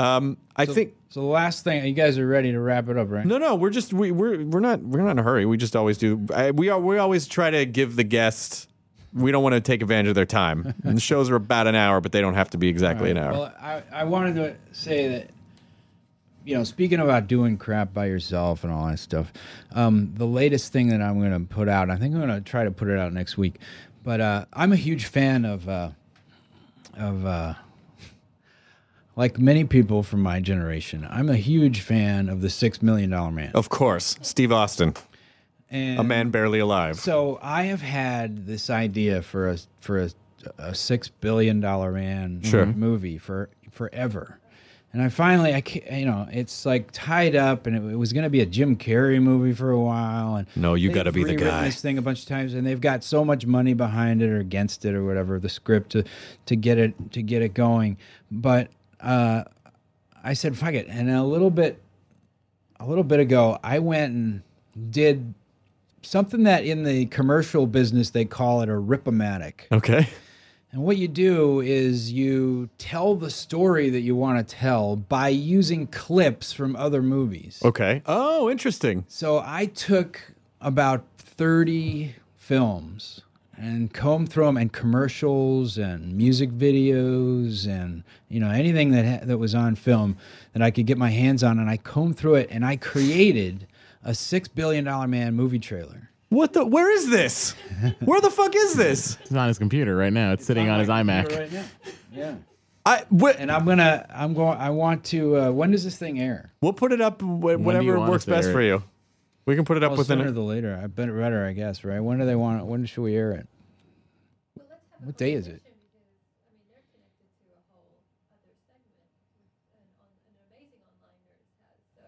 Um, 0.00 0.36
I 0.56 0.66
think 0.66 0.94
So 1.10 1.20
the 1.20 1.26
last 1.26 1.64
thing, 1.64 1.84
you 1.84 1.92
guys 1.92 2.18
are 2.18 2.26
ready 2.26 2.52
to 2.52 2.60
wrap 2.60 2.88
it 2.88 2.96
up, 2.96 3.10
right? 3.10 3.26
no, 3.26 3.38
no. 3.38 3.54
We're 3.54 3.70
just 3.70 3.92
we 3.92 4.10
we're 4.12 4.44
we're 4.44 4.60
not 4.60 4.80
we're 4.80 5.02
not 5.02 5.10
in 5.12 5.18
a 5.18 5.22
hurry. 5.22 5.44
We 5.46 5.56
just 5.56 5.76
always 5.76 5.98
do. 5.98 6.26
I, 6.34 6.50
we 6.52 6.68
are 6.70 6.80
we 6.80 6.98
always 6.98 7.26
try 7.26 7.50
to 7.50 7.66
give 7.66 7.96
the 7.96 8.04
guest. 8.04 8.68
We 9.12 9.32
don't 9.32 9.42
want 9.42 9.54
to 9.56 9.60
take 9.60 9.82
advantage 9.82 10.10
of 10.10 10.14
their 10.14 10.24
time. 10.24 10.72
And 10.84 10.96
the 10.96 11.00
shows 11.00 11.28
are 11.30 11.34
about 11.36 11.66
an 11.66 11.74
hour, 11.74 12.00
but 12.00 12.12
they 12.12 12.20
don't 12.20 12.34
have 12.34 12.50
to 12.50 12.58
be 12.58 12.68
exactly 12.68 13.10
an 13.10 13.18
hour. 13.18 13.32
Well, 13.32 13.54
I, 13.60 13.82
I 13.92 14.04
wanted 14.04 14.36
to 14.36 14.56
say 14.72 15.08
that, 15.08 15.30
you 16.44 16.56
know, 16.56 16.62
speaking 16.62 17.00
about 17.00 17.26
doing 17.26 17.58
crap 17.58 17.92
by 17.92 18.06
yourself 18.06 18.62
and 18.62 18.72
all 18.72 18.86
that 18.86 19.00
stuff, 19.00 19.32
um, 19.72 20.12
the 20.16 20.26
latest 20.26 20.72
thing 20.72 20.88
that 20.88 21.02
I'm 21.02 21.18
going 21.18 21.32
to 21.32 21.40
put 21.54 21.68
out, 21.68 21.90
I 21.90 21.96
think 21.96 22.14
I'm 22.14 22.20
going 22.20 22.32
to 22.32 22.40
try 22.40 22.62
to 22.62 22.70
put 22.70 22.86
it 22.88 22.98
out 23.00 23.12
next 23.12 23.36
week, 23.36 23.56
but 24.04 24.20
uh, 24.20 24.44
I'm 24.52 24.72
a 24.72 24.76
huge 24.76 25.06
fan 25.06 25.44
of, 25.44 25.68
uh, 25.68 25.90
of, 26.96 27.26
uh, 27.26 27.54
like 29.16 29.38
many 29.38 29.64
people 29.64 30.02
from 30.02 30.22
my 30.22 30.40
generation, 30.40 31.06
I'm 31.10 31.28
a 31.28 31.36
huge 31.36 31.80
fan 31.80 32.28
of 32.28 32.40
the 32.40 32.50
Six 32.50 32.82
Million 32.82 33.10
Dollar 33.10 33.30
Man. 33.30 33.50
of 33.54 33.68
course, 33.68 34.18
Steve 34.22 34.52
Austin, 34.52 34.94
and 35.70 35.98
a 35.98 36.04
man 36.04 36.30
barely 36.30 36.58
alive. 36.58 36.98
So 36.98 37.38
I 37.42 37.64
have 37.64 37.82
had 37.82 38.46
this 38.46 38.70
idea 38.70 39.22
for 39.22 39.48
a 39.50 39.58
for 39.80 39.98
a, 40.02 40.10
a 40.58 40.74
six 40.74 41.08
billion 41.08 41.60
dollar 41.60 41.92
man 41.92 42.40
Sure. 42.42 42.66
movie 42.66 43.18
for 43.18 43.50
forever, 43.70 44.38
and 44.92 45.02
I 45.02 45.08
finally 45.10 45.54
I 45.54 45.62
you 45.96 46.06
know 46.06 46.26
it's 46.32 46.64
like 46.64 46.90
tied 46.92 47.36
up, 47.36 47.66
and 47.66 47.76
it, 47.76 47.92
it 47.92 47.96
was 47.96 48.12
going 48.12 48.24
to 48.24 48.30
be 48.30 48.40
a 48.40 48.46
Jim 48.46 48.76
Carrey 48.76 49.20
movie 49.22 49.52
for 49.52 49.70
a 49.70 49.78
while, 49.80 50.36
and 50.36 50.46
No, 50.56 50.74
you 50.74 50.88
they've 50.88 50.94
gotta 50.94 51.12
be 51.12 51.24
the 51.24 51.34
guy. 51.34 51.64
This 51.66 51.80
thing 51.80 51.98
a 51.98 52.02
bunch 52.02 52.22
of 52.22 52.28
times, 52.28 52.54
and 52.54 52.66
they've 52.66 52.80
got 52.80 53.04
so 53.04 53.24
much 53.24 53.44
money 53.46 53.74
behind 53.74 54.22
it 54.22 54.28
or 54.30 54.38
against 54.38 54.84
it 54.84 54.94
or 54.94 55.04
whatever 55.04 55.38
the 55.38 55.48
script 55.50 55.90
to 55.92 56.04
to 56.46 56.56
get 56.56 56.78
it 56.78 56.94
to 57.12 57.22
get 57.22 57.42
it 57.42 57.54
going, 57.54 57.96
but 58.30 58.68
uh, 59.02 59.44
I 60.22 60.34
said 60.34 60.56
fuck 60.56 60.74
it, 60.74 60.86
and 60.88 61.10
a 61.10 61.22
little 61.22 61.50
bit 61.50 61.80
a 62.78 62.86
little 62.86 63.04
bit 63.04 63.20
ago 63.20 63.58
I 63.62 63.78
went 63.78 64.14
and 64.14 64.42
did 64.90 65.34
something 66.02 66.44
that 66.44 66.64
in 66.64 66.84
the 66.84 67.06
commercial 67.06 67.66
business 67.66 68.10
they 68.10 68.24
call 68.24 68.62
it 68.62 68.68
a 68.68 68.72
ripomatic. 68.72 69.62
Okay. 69.72 70.08
And 70.72 70.82
what 70.82 70.96
you 70.98 71.08
do 71.08 71.60
is 71.60 72.12
you 72.12 72.68
tell 72.78 73.16
the 73.16 73.30
story 73.30 73.90
that 73.90 74.00
you 74.00 74.14
want 74.14 74.38
to 74.46 74.54
tell 74.54 74.94
by 74.94 75.28
using 75.28 75.88
clips 75.88 76.52
from 76.52 76.76
other 76.76 77.02
movies. 77.02 77.60
Okay. 77.64 78.02
Oh, 78.06 78.48
interesting. 78.48 79.04
So 79.08 79.42
I 79.44 79.66
took 79.66 80.32
about 80.60 81.04
30 81.18 82.14
films 82.36 83.22
and 83.60 83.92
combed 83.92 84.30
through 84.30 84.46
them 84.46 84.56
and 84.56 84.72
commercials 84.72 85.76
and 85.76 86.16
music 86.16 86.50
videos 86.50 87.66
and 87.66 88.02
you 88.28 88.40
know 88.40 88.50
anything 88.50 88.90
that 88.92 89.04
ha- 89.04 89.24
that 89.26 89.38
was 89.38 89.54
on 89.54 89.74
film 89.74 90.16
that 90.54 90.62
I 90.62 90.70
could 90.70 90.86
get 90.86 90.96
my 90.98 91.10
hands 91.10 91.44
on 91.44 91.58
and 91.58 91.68
I 91.68 91.76
combed 91.76 92.16
through 92.16 92.36
it 92.36 92.48
and 92.50 92.64
I 92.64 92.76
created 92.76 93.66
a 94.02 94.14
6 94.14 94.48
billion 94.48 94.84
dollar 94.84 95.06
man 95.06 95.34
movie 95.34 95.58
trailer. 95.58 96.10
What 96.30 96.52
the? 96.52 96.64
Where 96.64 96.90
is 96.90 97.10
this? 97.10 97.52
Where 98.04 98.20
the 98.20 98.30
fuck 98.30 98.54
is 98.54 98.74
this? 98.74 99.18
It's 99.22 99.32
on 99.34 99.48
his 99.48 99.58
computer 99.58 99.96
right 99.96 100.12
now. 100.12 100.32
It's 100.32 100.44
sitting 100.46 100.68
on 100.68 100.78
his 100.80 100.88
iMac. 100.88 101.36
Right 101.36 101.52
now. 101.52 101.64
Yeah. 102.12 102.34
I 102.86 103.04
wh- 103.14 103.38
And 103.38 103.50
I'm 103.52 103.64
going 103.66 103.78
to 103.78 104.06
I'm 104.08 104.32
going 104.32 104.56
I 104.56 104.70
want 104.70 105.04
to 105.06 105.36
uh, 105.36 105.50
when 105.50 105.70
does 105.72 105.84
this 105.84 105.96
thing 105.98 106.18
air? 106.20 106.52
we'll 106.62 106.72
put 106.72 106.92
it 106.92 107.00
up 107.00 107.20
wh- 107.20 107.60
whatever 107.60 107.98
want 107.98 108.10
works 108.10 108.24
best 108.24 108.46
air 108.48 108.52
for 108.54 108.62
you. 108.62 108.82
We 109.50 109.56
can 109.56 109.64
put 109.64 109.76
it 109.76 109.82
up 109.82 109.90
Well, 109.90 109.98
within. 109.98 110.18
sooner 110.18 110.28
A, 110.28 110.32
the 110.32 110.42
later. 110.42 110.78
I 110.80 110.86
bet 110.86 111.08
better, 111.08 111.44
I 111.44 111.52
guess, 111.52 111.82
right? 111.82 111.98
When 111.98 112.20
do 112.20 112.24
they 112.24 112.36
want 112.36 112.60
it? 112.60 112.66
When 112.66 112.86
should 112.86 113.02
we 113.02 113.16
air 113.16 113.32
it? 113.32 113.48
What 115.02 115.16
day 115.16 115.32
is 115.32 115.48
it? 115.48 115.60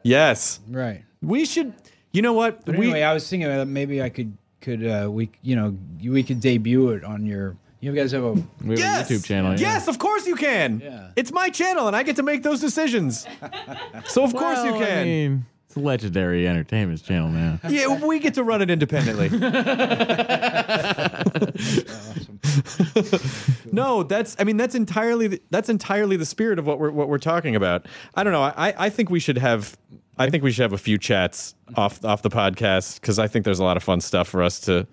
yes, 0.03 0.61
Right. 0.69 1.05
we 1.21 1.45
should. 1.45 1.73
You 2.13 2.23
know 2.23 2.33
what? 2.33 2.65
But 2.65 2.77
we 2.77 2.87
anyway, 2.87 3.03
I 3.03 3.15
was 3.15 3.29
thinking 3.29 3.49
that 3.49 3.67
maybe 3.67 4.03
I 4.03 4.09
could 4.09 4.37
could 4.61 4.87
uh, 4.87 5.09
we 5.11 5.31
you 5.43 5.57
know 5.57 5.77
we 6.05 6.23
could 6.23 6.41
debut 6.41 6.91
it 6.91 7.05
on 7.05 7.27
your. 7.27 7.57
You 7.81 7.93
guys 7.93 8.13
have 8.13 8.23
a 8.23 8.33
We 8.33 8.43
have 8.71 8.79
yes, 8.79 9.11
a 9.11 9.15
YouTube 9.15 9.25
channel. 9.25 9.53
yeah. 9.55 9.59
Yes, 9.73 9.89
of 9.89 9.99
course 9.99 10.25
you 10.27 10.37
can. 10.37 10.81
Yeah. 10.85 11.11
It's 11.17 11.33
my 11.33 11.49
channel, 11.49 11.89
and 11.89 11.97
I 11.97 12.05
get 12.05 12.15
to 12.17 12.23
make 12.23 12.43
those 12.45 12.61
decisions. 12.61 13.27
so 14.07 14.23
of 14.23 14.33
course 14.35 14.59
you 14.65 14.73
Well, 14.73 14.83
I 14.83 14.87
can. 14.87 15.05
mean, 15.05 15.47
it's 15.73 15.79
a 15.79 15.81
legendary 15.81 16.47
entertainment 16.47 17.03
channel 17.03 17.31
now. 17.31 17.59
yeah, 17.69 18.05
we 18.05 18.19
get 18.19 18.35
to 18.35 18.45
run 18.45 18.61
it 18.61 18.71
independently. 18.71 19.31
no, 23.73 24.03
that's. 24.03 24.37
I 24.39 24.45
mean, 24.45 24.59
that's 24.59 24.75
entirely. 24.75 25.29
The, 25.29 25.43
that's 25.49 25.71
entirely 25.71 26.19
the 26.19 26.27
spirit 26.27 26.59
of 26.59 26.67
what 26.67 26.79
we're 26.79 26.91
what 26.91 27.09
we're 27.09 27.17
talking 27.17 27.57
about. 27.57 27.87
I 28.15 28.23
don't 28.23 28.35
know. 28.35 28.43
I 28.43 28.75
I 28.77 28.91
think 28.91 29.09
we 29.09 29.19
should 29.19 29.39
have. 29.39 29.79
I 30.19 30.29
think 30.29 30.45
we 30.45 30.53
should 30.53 30.61
have 30.63 30.75
a 30.75 30.79
few 30.79 30.99
chats 30.99 31.55
off 31.75 32.05
off 32.05 32.21
the 32.21 32.29
podcast 32.29 33.01
because 33.01 33.19
I 33.19 33.27
think 33.27 33.47
there's 33.47 33.61
a 33.61 33.65
lot 33.65 33.79
of 33.79 33.83
fun 33.83 34.03
stuff 34.03 34.29
for 34.29 34.43
us 34.43 34.61
to 34.61 34.87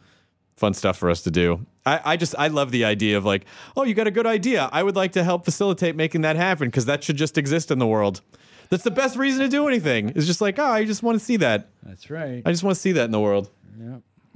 fun 0.56 0.74
stuff 0.74 0.98
for 0.98 1.10
us 1.10 1.24
to 1.24 1.32
do. 1.32 1.66
I, 1.86 2.00
I 2.06 2.16
just 2.16 2.36
I 2.38 2.48
love 2.48 2.72
the 2.72 2.86
idea 2.86 3.18
of 3.18 3.26
like, 3.26 3.44
oh, 3.76 3.84
you 3.84 3.94
got 3.94 4.08
a 4.08 4.12
good 4.12 4.28
idea. 4.28 4.70
I 4.72 4.84
would 4.84 4.96
like 4.96 5.12
to 5.14 5.26
help 5.26 5.44
facilitate 5.44 5.98
making 5.98 6.22
that 6.22 6.38
happen 6.38 6.70
because 6.70 6.86
that 6.86 7.04
should 7.04 7.18
just 7.18 7.38
exist 7.38 7.70
in 7.70 7.80
the 7.80 7.88
world. 7.88 8.22
That's 8.70 8.84
the 8.84 8.92
best 8.92 9.18
reason 9.18 9.42
to 9.42 9.50
do 9.50 9.68
anything. 9.68 10.10
It's 10.16 10.28
just 10.28 10.42
like, 10.42 10.60
oh, 10.60 10.66
I 10.66 10.86
just 10.86 11.02
want 11.04 11.18
to 11.18 11.24
see 11.24 11.38
that. 11.38 11.70
That's 11.84 12.10
right. 12.10 12.44
I 12.46 12.52
just 12.52 12.64
want 12.64 12.76
to 12.76 12.82
see 12.82 12.92
that 12.94 13.06
in 13.06 13.12
the 13.12 13.20
world. 13.20 13.50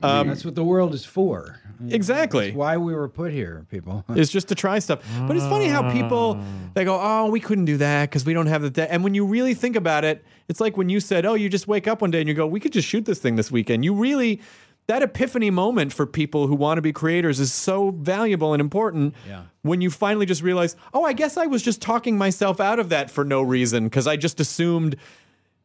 Um, 0.03 0.27
That's 0.27 0.43
what 0.43 0.55
the 0.55 0.63
world 0.63 0.93
is 0.93 1.05
for. 1.05 1.59
Exactly. 1.89 2.47
That's 2.47 2.57
why 2.57 2.77
we 2.77 2.93
were 2.93 3.07
put 3.07 3.31
here, 3.31 3.65
people. 3.69 4.03
is 4.15 4.29
just 4.29 4.49
to 4.49 4.55
try 4.55 4.79
stuff. 4.79 5.01
But 5.27 5.37
it's 5.37 5.45
funny 5.45 5.67
how 5.67 5.91
people 5.91 6.39
they 6.73 6.83
go, 6.83 6.99
"Oh, 7.01 7.29
we 7.29 7.39
couldn't 7.39 7.65
do 7.65 7.77
that 7.77 8.09
because 8.09 8.25
we 8.25 8.33
don't 8.33 8.47
have 8.47 8.61
the." 8.61 8.69
De-. 8.69 8.91
And 8.91 9.03
when 9.03 9.13
you 9.13 9.25
really 9.25 9.53
think 9.53 9.75
about 9.75 10.03
it, 10.03 10.23
it's 10.49 10.59
like 10.59 10.77
when 10.77 10.89
you 10.89 10.99
said, 10.99 11.25
"Oh, 11.25 11.35
you 11.35 11.47
just 11.49 11.67
wake 11.67 11.87
up 11.87 12.01
one 12.01 12.11
day 12.11 12.19
and 12.19 12.27
you 12.27 12.33
go, 12.35 12.45
we 12.45 12.59
could 12.59 12.73
just 12.73 12.87
shoot 12.87 13.05
this 13.05 13.19
thing 13.19 13.35
this 13.35 13.51
weekend." 13.51 13.85
You 13.85 13.93
really 13.93 14.41
that 14.87 15.01
epiphany 15.01 15.49
moment 15.49 15.93
for 15.93 16.05
people 16.05 16.47
who 16.47 16.55
want 16.55 16.77
to 16.77 16.81
be 16.81 16.91
creators 16.91 17.39
is 17.39 17.53
so 17.53 17.91
valuable 17.91 18.53
and 18.53 18.61
important. 18.61 19.15
Yeah. 19.27 19.43
When 19.61 19.81
you 19.81 19.89
finally 19.89 20.25
just 20.25 20.41
realize, 20.41 20.75
"Oh, 20.93 21.03
I 21.03 21.13
guess 21.13 21.37
I 21.37 21.45
was 21.45 21.61
just 21.61 21.81
talking 21.81 22.17
myself 22.17 22.59
out 22.59 22.79
of 22.79 22.89
that 22.89 23.09
for 23.09 23.23
no 23.23 23.41
reason 23.41 23.85
because 23.85 24.07
I 24.07 24.17
just 24.17 24.39
assumed." 24.39 24.95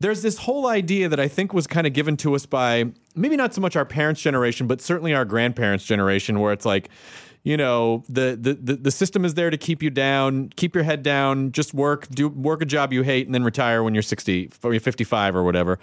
There's 0.00 0.22
this 0.22 0.38
whole 0.38 0.68
idea 0.68 1.08
that 1.08 1.18
I 1.18 1.26
think 1.26 1.52
was 1.52 1.66
kind 1.66 1.84
of 1.84 1.92
given 1.92 2.16
to 2.18 2.36
us 2.36 2.46
by 2.46 2.84
maybe 3.16 3.34
not 3.36 3.52
so 3.52 3.60
much 3.60 3.74
our 3.74 3.84
parents' 3.84 4.20
generation, 4.20 4.68
but 4.68 4.80
certainly 4.80 5.12
our 5.12 5.24
grandparents' 5.24 5.84
generation, 5.84 6.38
where 6.38 6.52
it's 6.52 6.64
like, 6.64 6.88
you 7.42 7.56
know, 7.56 8.04
the, 8.08 8.38
the 8.40 8.54
the 8.54 8.76
the 8.76 8.90
system 8.92 9.24
is 9.24 9.34
there 9.34 9.50
to 9.50 9.56
keep 9.56 9.82
you 9.82 9.90
down, 9.90 10.50
keep 10.54 10.76
your 10.76 10.84
head 10.84 11.02
down, 11.02 11.50
just 11.50 11.74
work, 11.74 12.06
do 12.10 12.28
work 12.28 12.62
a 12.62 12.64
job 12.64 12.92
you 12.92 13.02
hate, 13.02 13.26
and 13.26 13.34
then 13.34 13.42
retire 13.42 13.82
when 13.82 13.92
you're 13.92 14.02
60 14.02 14.50
or 14.62 14.72
you're 14.72 14.80
55 14.80 15.34
or 15.34 15.42
whatever. 15.42 15.80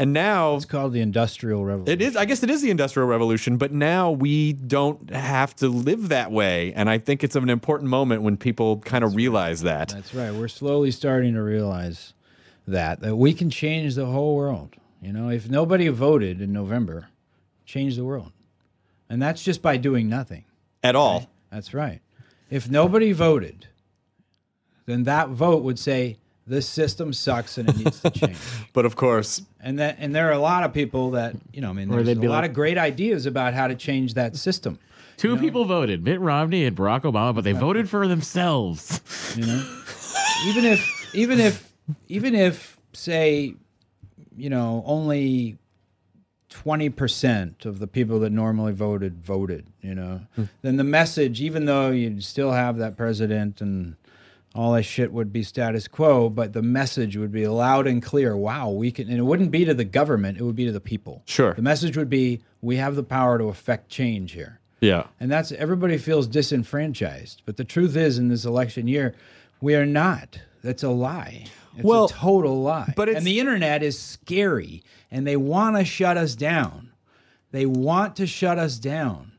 And 0.00 0.14
now 0.14 0.56
It's 0.56 0.64
called 0.64 0.94
the 0.94 1.00
Industrial 1.02 1.62
Revolution. 1.62 1.92
it 1.92 2.02
is. 2.02 2.16
I 2.16 2.24
guess 2.24 2.42
it 2.42 2.48
is 2.48 2.62
the 2.62 2.70
Industrial 2.70 3.06
Revolution, 3.06 3.58
but 3.58 3.70
now 3.70 4.10
we 4.10 4.54
don't 4.54 5.10
have 5.10 5.54
to 5.56 5.68
live 5.68 6.08
that 6.08 6.32
way. 6.32 6.72
And 6.72 6.88
I 6.88 6.96
think 6.96 7.22
it's 7.22 7.36
an 7.36 7.50
important 7.50 7.90
moment 7.90 8.22
when 8.22 8.38
people 8.38 8.78
kind 8.78 9.04
of 9.04 9.14
realize 9.14 9.60
that. 9.60 9.90
That's 9.90 10.14
right. 10.14 10.32
We're 10.32 10.48
slowly 10.48 10.90
starting 10.90 11.34
to 11.34 11.42
realize 11.42 12.14
that 12.66 13.00
that 13.00 13.16
we 13.16 13.34
can 13.34 13.50
change 13.50 13.94
the 13.94 14.06
whole 14.06 14.36
world. 14.36 14.74
You 15.02 15.12
know, 15.12 15.28
if 15.28 15.50
nobody 15.50 15.88
voted 15.88 16.40
in 16.40 16.50
November, 16.50 17.08
change 17.66 17.96
the 17.96 18.04
world. 18.04 18.32
And 19.10 19.20
that's 19.20 19.42
just 19.44 19.60
by 19.60 19.76
doing 19.76 20.08
nothing. 20.08 20.44
At 20.82 20.96
all. 20.96 21.28
That's 21.50 21.74
right. 21.74 22.00
If 22.48 22.70
nobody 22.70 23.12
voted, 23.12 23.66
then 24.86 25.04
that 25.04 25.28
vote 25.28 25.62
would 25.62 25.78
say 25.78 26.16
this 26.46 26.66
system 26.66 27.12
sucks 27.12 27.58
and 27.58 27.68
it 27.68 27.76
needs 27.76 28.00
to 28.00 28.10
change. 28.20 28.38
But 28.72 28.86
of 28.86 28.96
course, 28.96 29.42
and 29.62 29.78
that 29.78 29.96
and 29.98 30.14
there 30.14 30.28
are 30.28 30.32
a 30.32 30.38
lot 30.38 30.62
of 30.64 30.72
people 30.72 31.12
that 31.12 31.34
you 31.52 31.60
know, 31.60 31.70
I 31.70 31.72
mean, 31.72 31.88
there's 31.88 32.08
a 32.08 32.14
they'd 32.14 32.26
lot 32.28 32.42
like- 32.42 32.50
of 32.50 32.54
great 32.54 32.78
ideas 32.78 33.26
about 33.26 33.54
how 33.54 33.66
to 33.68 33.74
change 33.74 34.14
that 34.14 34.36
system. 34.36 34.78
Two 35.16 35.36
people 35.36 35.66
voted, 35.66 36.02
Mitt 36.02 36.18
Romney 36.18 36.64
and 36.64 36.74
Barack 36.74 37.02
Obama, 37.02 37.34
but 37.34 37.44
they 37.44 37.52
voted 37.52 37.90
for 37.90 38.08
themselves. 38.08 39.00
You 39.36 39.46
know, 39.46 39.82
even 40.46 40.64
if 40.64 41.14
even 41.14 41.38
if 41.40 41.72
even 42.08 42.34
if 42.34 42.76
say, 42.92 43.54
you 44.36 44.50
know, 44.50 44.82
only 44.86 45.56
twenty 46.48 46.88
percent 46.90 47.64
of 47.64 47.78
the 47.78 47.86
people 47.86 48.18
that 48.20 48.30
normally 48.30 48.72
voted 48.72 49.22
voted, 49.22 49.66
you 49.82 49.94
know, 49.94 50.22
then 50.62 50.76
the 50.76 50.84
message, 50.84 51.40
even 51.40 51.66
though 51.66 51.90
you'd 51.90 52.24
still 52.24 52.52
have 52.52 52.78
that 52.78 52.96
president 52.96 53.60
and 53.60 53.94
all 54.54 54.72
that 54.72 54.82
shit 54.82 55.12
would 55.12 55.32
be 55.32 55.42
status 55.42 55.86
quo, 55.88 56.28
but 56.28 56.52
the 56.52 56.62
message 56.62 57.16
would 57.16 57.30
be 57.32 57.46
loud 57.46 57.86
and 57.86 58.02
clear. 58.02 58.36
Wow, 58.36 58.70
we 58.70 58.90
can, 58.90 59.08
and 59.08 59.18
it 59.18 59.22
wouldn't 59.22 59.50
be 59.50 59.64
to 59.64 59.74
the 59.74 59.84
government; 59.84 60.38
it 60.38 60.42
would 60.44 60.56
be 60.56 60.66
to 60.66 60.72
the 60.72 60.80
people. 60.80 61.22
Sure. 61.26 61.54
the 61.54 61.62
message 61.62 61.96
would 61.96 62.10
be, 62.10 62.40
we 62.60 62.76
have 62.76 62.96
the 62.96 63.02
power 63.02 63.38
to 63.38 63.44
affect 63.44 63.88
change 63.90 64.32
here. 64.32 64.58
yeah. 64.80 65.04
And 65.20 65.30
that's 65.30 65.52
everybody 65.52 65.98
feels 65.98 66.26
disenfranchised. 66.26 67.42
But 67.46 67.56
the 67.56 67.64
truth 67.64 67.96
is, 67.96 68.18
in 68.18 68.28
this 68.28 68.44
election 68.44 68.88
year, 68.88 69.14
we 69.60 69.74
are 69.74 69.86
not. 69.86 70.40
That's 70.62 70.82
a 70.82 70.90
lie. 70.90 71.46
It's 71.76 71.84
Well, 71.84 72.06
a 72.06 72.08
total 72.08 72.62
lie. 72.62 72.92
but 72.96 73.08
it's- 73.08 73.18
and 73.20 73.26
the 73.26 73.38
internet 73.40 73.82
is 73.82 73.98
scary, 73.98 74.82
and 75.10 75.26
they 75.26 75.36
want 75.36 75.76
to 75.76 75.84
shut 75.84 76.16
us 76.16 76.34
down. 76.34 76.90
They 77.52 77.66
want 77.66 78.16
to 78.16 78.26
shut 78.26 78.58
us 78.58 78.78
down. 78.78 79.29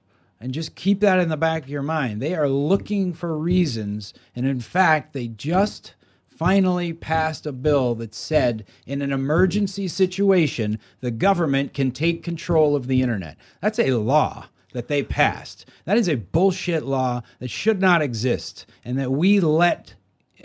And 0.42 0.54
just 0.54 0.76
keep 0.76 1.00
that 1.02 1.20
in 1.20 1.30
the 1.30 1.38
back 1.38 1.64
of 1.64 1.70
your 1.70 1.84
mind. 1.84 2.22
They 2.22 2.36
are 2.36 2.50
looking 2.50 3.14
for 3.14 3.38
reasons. 3.38 4.14
And 4.36 4.46
in 4.46 4.60
fact, 4.60 5.14
they 5.14 5.28
just 5.28 5.94
finally 6.42 6.92
passed 6.92 7.46
a 7.46 7.52
bill 7.52 7.94
that 7.94 8.16
said 8.16 8.66
in 8.88 9.04
an 9.04 9.12
emergency 9.12 9.88
situation, 9.88 10.80
the 11.00 11.12
government 11.12 11.74
can 11.74 11.92
take 11.92 12.24
control 12.24 12.76
of 12.76 12.88
the 12.88 13.04
internet. 13.04 13.38
That's 13.62 13.78
a 13.78 13.92
law 13.92 14.48
that 14.74 14.88
they 14.88 15.04
passed. 15.04 15.66
That 15.86 15.98
is 15.98 16.10
a 16.10 16.16
bullshit 16.16 16.84
law 16.84 17.22
that 17.40 17.52
should 17.52 17.80
not 17.80 18.02
exist 18.02 18.66
and 18.84 18.98
that 18.98 19.12
we 19.12 19.40
let 19.40 19.94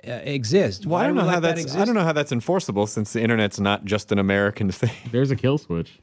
uh, 0.07 0.13
exist. 0.13 0.85
Well, 0.85 0.97
I 0.97 1.03
Why 1.03 1.07
don't 1.07 1.17
know 1.17 1.23
how 1.23 1.41
let 1.41 1.43
that 1.43 1.57
that's 1.57 1.75
I 1.75 1.85
don't 1.87 1.95
know 1.95 2.05
how 2.05 2.13
that's 2.13 2.33
enforceable 2.33 2.87
since 2.87 3.15
the 3.15 3.23
internet's 3.23 3.59
not 3.59 3.87
just 3.87 4.13
an 4.13 4.19
American 4.19 4.71
thing. 4.73 4.93
There's 5.11 5.31
a 5.31 5.37
kill 5.37 5.57
switch. 5.59 5.99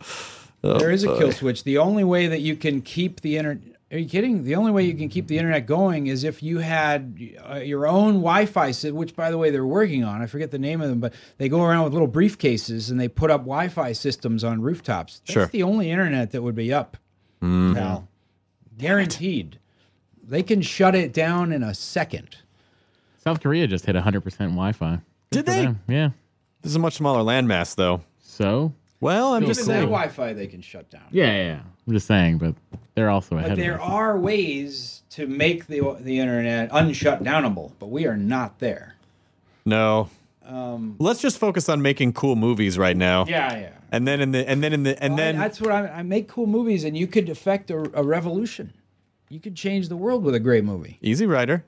there 0.62 0.92
is 0.92 1.04
a 1.04 1.18
kill 1.18 1.32
switch. 1.32 1.64
The 1.64 1.78
only 1.78 2.04
way 2.04 2.28
that 2.28 2.42
you 2.42 2.56
can 2.56 2.82
keep 2.82 3.22
the 3.22 3.38
internet. 3.38 3.64
Are 3.94 3.98
you 4.00 4.10
kidding? 4.10 4.44
The 4.44 4.56
only 4.56 4.72
way 4.72 4.84
you 4.86 4.96
can 4.96 5.08
keep 5.08 5.28
the 5.28 5.38
internet 5.38 5.68
going 5.68 6.08
is 6.08 6.24
if 6.24 6.42
you 6.42 6.58
had 6.58 7.18
uh, 7.48 7.56
your 7.58 7.86
own 7.88 8.16
Wi-Fi, 8.16 8.72
sy- 8.72 8.90
which, 8.90 9.16
by 9.16 9.30
the 9.30 9.38
way, 9.38 9.52
they're 9.52 9.66
working 9.68 10.04
on. 10.04 10.20
I 10.22 10.26
forget 10.26 10.50
the 10.50 10.58
name 10.58 10.82
of 10.82 10.90
them, 10.90 11.00
but 11.00 11.14
they 11.38 11.48
go 11.48 11.62
around 11.62 11.84
with 11.84 11.94
little 11.94 12.08
briefcases 12.08 12.90
and 12.90 13.00
they 13.00 13.08
put 13.08 13.30
up 13.30 13.42
Wi-Fi 13.42 13.92
systems 13.94 14.44
on 14.44 14.62
rooftops. 14.62 15.20
That's 15.20 15.32
Sure. 15.34 15.46
the 15.46 15.62
only 15.64 15.92
internet 15.92 16.32
that 16.32 16.42
would 16.42 16.56
be 16.56 16.74
up. 16.74 16.98
now, 17.42 18.08
Guaranteed. 18.78 19.60
They 20.26 20.42
can 20.42 20.62
shut 20.62 20.96
it 20.96 21.14
down 21.14 21.52
in 21.52 21.62
a 21.62 21.74
second. 21.74 22.38
South 23.24 23.42
Korea 23.42 23.68
just 23.68 23.86
hit 23.86 23.96
100% 23.96 24.24
Wi-Fi. 24.24 25.00
Did 25.32 25.46
they? 25.46 25.66
them. 25.66 25.82
Yeah. 25.88 26.10
This 26.62 26.72
is 26.72 26.76
a 26.78 26.80
much 26.80 26.96
smaller 26.96 27.20
landmass, 27.22 27.76
though. 27.76 28.02
So, 28.22 28.74
Well, 29.02 29.34
I'm 29.34 29.44
Even 29.44 29.50
just 29.54 29.60
Even 29.62 29.68
their 29.68 29.82
saying. 29.82 29.90
Wi-Fi 29.90 30.34
they 30.34 30.48
can 30.48 30.62
shut 30.62 30.90
down. 30.90 31.04
yeah, 31.12 31.26
yeah, 31.26 31.44
yeah. 31.44 31.60
I'm 31.88 31.94
just 31.94 32.08
saying, 32.08 32.38
but 32.38 32.56
they're 32.96 33.10
also 33.10 33.38
ahead 33.38 33.50
But 33.52 33.58
there 33.58 33.76
of 33.76 33.82
us. 33.82 33.88
are 33.90 34.18
ways 34.20 35.02
to 35.12 35.28
make 35.28 35.68
the 35.68 35.98
the 36.00 36.20
internet 36.20 36.72
unshutdownable, 36.72 37.72
but 37.80 37.88
we 37.88 38.06
are 38.06 38.18
not 38.18 38.60
there. 38.60 38.96
No. 39.66 40.10
Um, 40.46 40.96
Let's 41.00 41.22
just 41.22 41.38
focus 41.38 41.70
on 41.70 41.82
making 41.82 42.14
cool 42.14 42.36
movies 42.36 42.78
right 42.78 42.98
now. 42.98 43.26
Yeah, 43.28 43.58
yeah. 43.58 43.70
And 43.92 44.08
then 44.08 44.20
in 44.22 44.32
the 44.32 44.48
and 44.50 44.64
then 44.64 44.74
in 44.74 44.84
the 44.84 45.02
and 45.02 45.14
Well, 45.16 45.22
I- 45.22 45.32
then 45.32 45.38
that's 45.38 45.62
what 45.62 45.72
I, 45.72 45.88
I 45.88 46.04
make 46.04 46.28
cool 46.28 46.48
movies, 46.48 46.84
and 46.84 46.98
you 46.98 47.08
could 47.08 47.30
affect 47.30 47.70
a, 47.72 47.78
a 47.98 48.04
revolution. 48.04 48.74
You 49.30 49.40
could 49.40 49.56
change 49.56 49.90
the 49.90 49.98
world 49.98 50.24
with 50.24 50.36
a 50.36 50.40
great 50.40 50.64
movie. 50.64 51.00
Easy 51.02 51.26
Rider. 51.26 51.64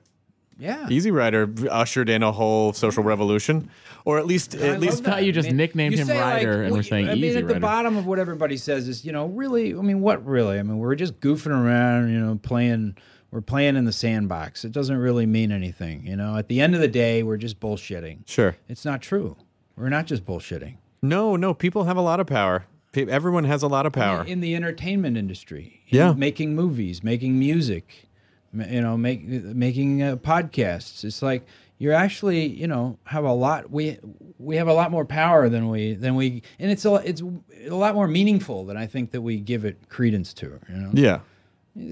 Yeah, 0.58 0.86
Easy 0.88 1.10
Rider 1.10 1.52
ushered 1.70 2.08
in 2.08 2.22
a 2.22 2.32
whole 2.32 2.72
social 2.72 3.02
revolution, 3.02 3.68
or 4.06 4.18
at 4.18 4.26
least 4.26 4.54
at 4.54 4.70
love 4.72 4.80
least 4.80 5.02
that. 5.04 5.10
thought 5.10 5.24
you 5.24 5.32
just 5.32 5.50
nicknamed 5.50 5.96
him 5.96 6.06
say, 6.06 6.18
Ryder 6.18 6.62
and 6.62 6.72
we're 6.72 6.82
saying 6.82 7.08
I 7.10 7.14
mean, 7.14 7.24
Easy 7.24 7.36
at 7.38 7.46
the 7.46 7.54
Rider. 7.54 7.60
bottom 7.60 7.96
of 7.98 8.06
what 8.06 8.18
everybody 8.18 8.56
says 8.56 8.88
is, 8.88 9.04
you 9.04 9.12
know, 9.12 9.26
really. 9.26 9.72
I 9.74 9.82
mean, 9.82 10.00
what 10.00 10.24
really? 10.24 10.58
I 10.58 10.62
mean, 10.62 10.78
we're 10.78 10.94
just 10.94 11.20
goofing 11.20 11.50
around, 11.50 12.10
you 12.10 12.18
know, 12.18 12.38
playing. 12.42 12.96
We're 13.32 13.40
playing 13.42 13.76
in 13.76 13.84
the 13.84 13.92
sandbox. 13.92 14.64
It 14.64 14.72
doesn't 14.72 14.96
really 14.96 15.26
mean 15.26 15.50
anything, 15.52 16.06
you 16.06 16.16
know. 16.16 16.36
At 16.36 16.48
the 16.48 16.60
end 16.60 16.74
of 16.74 16.80
the 16.80 16.88
day, 16.88 17.22
we're 17.24 17.36
just 17.36 17.60
bullshitting. 17.60 18.20
sure. 18.26 18.56
It's 18.68 18.84
not 18.84 19.02
true. 19.02 19.36
We're 19.76 19.88
not 19.90 20.06
just 20.06 20.24
bullshitting. 20.24 20.76
No, 21.02 21.36
no, 21.36 21.52
people 21.52 21.84
have 21.84 21.96
a 21.98 22.00
lot 22.00 22.20
of 22.20 22.26
power. 22.26 22.64
Everyone 22.96 23.44
has 23.44 23.62
a 23.62 23.66
lot 23.68 23.84
of 23.84 23.92
power. 23.92 24.24
in 24.24 24.40
the 24.40 24.54
entertainment 24.56 25.18
industry. 25.18 25.82
in 25.88 25.98
Yeah. 25.98 26.12
making 26.14 26.54
movies, 26.54 27.02
making 27.04 27.38
music, 27.38 28.08
you 28.54 28.80
know, 28.80 28.96
make 28.96 29.26
making 29.26 30.02
uh, 30.02 30.16
podcasts. 30.16 31.04
It's 31.04 31.20
like 31.20 31.44
you're 31.78 31.92
actually, 31.92 32.46
you 32.46 32.66
know, 32.66 32.98
have 33.04 33.24
a 33.24 33.32
lot. 33.32 33.70
We 33.70 33.98
we 34.38 34.56
have 34.56 34.68
a 34.68 34.72
lot 34.72 34.90
more 34.90 35.04
power 35.04 35.48
than 35.48 35.68
we 35.68 35.94
than 35.94 36.14
we, 36.14 36.42
and 36.58 36.70
it's 36.70 36.84
a 36.84 36.94
it's 36.96 37.22
a 37.68 37.74
lot 37.74 37.94
more 37.94 38.08
meaningful 38.08 38.64
than 38.64 38.76
I 38.76 38.86
think 38.86 39.10
that 39.10 39.20
we 39.22 39.38
give 39.40 39.64
it 39.64 39.88
credence 39.88 40.32
to. 40.34 40.58
You 40.68 40.76
know, 40.76 40.90
Yeah. 40.94 41.20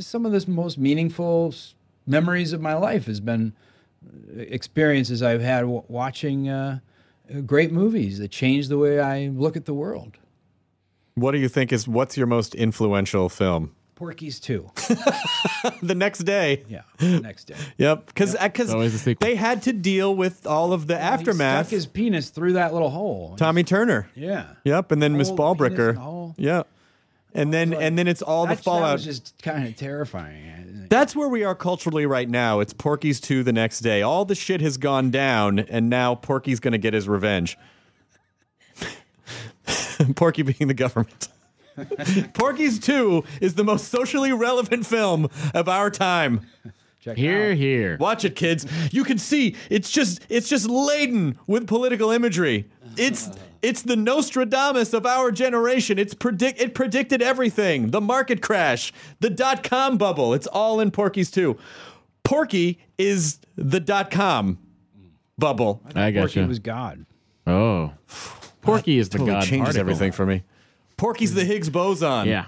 some 0.00 0.24
of 0.26 0.32
the 0.32 0.50
most 0.50 0.78
meaningful 0.78 1.54
memories 2.06 2.52
of 2.52 2.60
my 2.60 2.74
life 2.74 3.06
has 3.06 3.20
been 3.20 3.52
uh, 4.06 4.40
experiences 4.40 5.22
I've 5.22 5.40
had 5.42 5.60
w- 5.62 5.82
watching 5.88 6.48
uh, 6.48 6.78
uh, 7.34 7.40
great 7.40 7.72
movies 7.72 8.18
that 8.18 8.30
changed 8.30 8.68
the 8.68 8.78
way 8.78 9.00
I 9.00 9.28
look 9.28 9.56
at 9.56 9.64
the 9.64 9.74
world. 9.74 10.18
What 11.14 11.32
do 11.32 11.38
you 11.38 11.48
think 11.48 11.72
is 11.72 11.86
what's 11.86 12.16
your 12.16 12.26
most 12.26 12.54
influential 12.54 13.28
film? 13.28 13.72
Porky's 13.94 14.40
2. 14.40 14.70
The 15.82 15.94
next 15.94 16.20
day. 16.20 16.62
Yeah, 16.68 16.82
the 16.98 17.20
next 17.20 17.44
day. 17.44 17.54
Yep, 17.78 18.06
because 18.06 18.36
because 18.40 18.70
uh, 18.70 18.74
Always 18.74 19.06
a 19.06 19.14
they 19.14 19.34
had 19.34 19.62
to 19.62 19.72
deal 19.72 20.14
with 20.14 20.46
all 20.46 20.74
of 20.74 20.86
the 20.86 20.94
He 20.96 21.00
aftermath. 21.00 21.66
stuck 21.66 21.70
his 21.72 21.86
penis 21.86 22.28
through 22.28 22.52
that 22.54 22.74
little 22.74 22.90
hole. 22.90 23.34
Tommy 23.38 23.64
Turner. 23.64 24.08
Yeah. 24.14 24.48
Yep, 24.64 24.92
and 24.92 25.02
then 25.02 25.16
Miss 25.16 25.28
Hole, 25.28 25.36
penis 25.54 25.72
in 25.72 25.76
Balbricker. 25.96 26.34
the. 26.36 26.42
Yep, 26.42 26.66
and 27.34 27.52
then 27.54 27.72
and 27.72 27.98
then 27.98 28.06
it's 28.06 28.20
all 28.20 28.42
the 28.42 28.48
That's, 28.48 28.60
that 28.60 28.64
fallout. 28.64 28.92
was 28.94 29.04
just 29.06 29.42
kind 29.42 29.66
of 29.66 29.74
terrifying. 29.76 30.86
That's 30.90 31.16
where 31.16 31.28
we 31.28 31.44
are 31.44 31.54
culturally 31.54 32.04
right 32.04 32.28
now. 32.28 32.60
It's 32.60 32.74
Porky's 32.74 33.20
2 33.20 33.42
the 33.42 33.52
next 33.54 33.80
day. 33.80 34.02
All 34.02 34.26
the 34.26 34.34
shit 34.34 34.60
has 34.60 34.76
gone 34.76 35.10
down, 35.10 35.58
and 35.60 35.88
now 35.88 36.14
Porky's 36.14 36.60
going 36.60 36.72
to 36.72 36.78
get 36.78 36.92
his 36.92 37.08
revenge. 37.08 37.56
Porky 40.14 40.42
being 40.42 40.68
the 40.68 40.74
government. 40.74 41.28
Porky's 42.34 42.78
2 42.78 43.24
is 43.40 43.54
the 43.54 43.64
most 43.64 43.88
socially 43.88 44.32
relevant 44.32 44.86
film 44.86 45.28
of 45.54 45.68
our 45.68 45.90
time. 45.90 46.42
Check 47.00 47.18
Here, 47.18 47.50
out. 47.50 47.56
here. 47.56 47.96
Watch 47.98 48.24
it, 48.24 48.34
kids. 48.34 48.66
You 48.90 49.04
can 49.04 49.18
see 49.18 49.56
it's 49.68 49.90
just 49.90 50.24
it's 50.30 50.48
just 50.48 50.68
laden 50.68 51.38
with 51.46 51.66
political 51.66 52.10
imagery. 52.10 52.66
It's 52.96 53.30
it's 53.60 53.82
the 53.82 53.96
Nostradamus 53.96 54.94
of 54.94 55.04
our 55.04 55.30
generation. 55.30 55.98
It's 55.98 56.14
predict 56.14 56.60
it 56.60 56.74
predicted 56.74 57.20
everything. 57.20 57.90
The 57.90 58.00
market 58.00 58.40
crash, 58.40 58.90
the 59.20 59.28
dot 59.28 59.62
com 59.62 59.98
bubble. 59.98 60.32
It's 60.32 60.46
all 60.46 60.80
in 60.80 60.90
Porky's 60.90 61.30
2. 61.30 61.58
Porky 62.22 62.78
is 62.96 63.38
the 63.56 63.80
dot 63.80 64.10
com 64.10 64.58
bubble. 65.36 65.82
I 65.94 66.10
got 66.10 66.20
Porky 66.20 66.40
you. 66.40 66.46
was 66.46 66.58
God. 66.58 67.04
Oh, 67.46 67.92
Porky 68.62 68.98
is 68.98 69.10
the 69.10 69.18
Totally 69.18 69.32
god 69.32 69.44
changes 69.44 69.76
everything 69.76 70.12
for 70.12 70.24
me. 70.24 70.42
Porky's 70.96 71.34
the 71.34 71.44
Higgs 71.44 71.68
boson. 71.70 72.28
Yeah. 72.28 72.46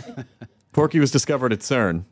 Porky 0.72 1.00
was 1.00 1.10
discovered 1.10 1.52
at 1.52 1.60
CERN. 1.60 2.04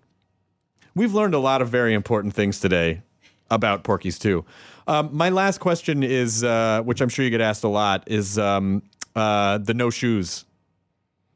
We've 0.94 1.14
learned 1.14 1.34
a 1.34 1.38
lot 1.38 1.62
of 1.62 1.68
very 1.68 1.94
important 1.94 2.34
things 2.34 2.60
today 2.60 3.02
about 3.50 3.84
Porky's 3.84 4.18
2. 4.18 4.44
Um, 4.86 5.10
my 5.12 5.28
last 5.28 5.58
question 5.58 6.02
is, 6.02 6.42
uh, 6.42 6.82
which 6.82 7.00
I'm 7.00 7.08
sure 7.08 7.24
you 7.24 7.30
get 7.30 7.40
asked 7.40 7.64
a 7.64 7.68
lot, 7.68 8.04
is 8.06 8.38
um, 8.38 8.82
uh, 9.14 9.58
the 9.58 9.74
no 9.74 9.90
shoes. 9.90 10.44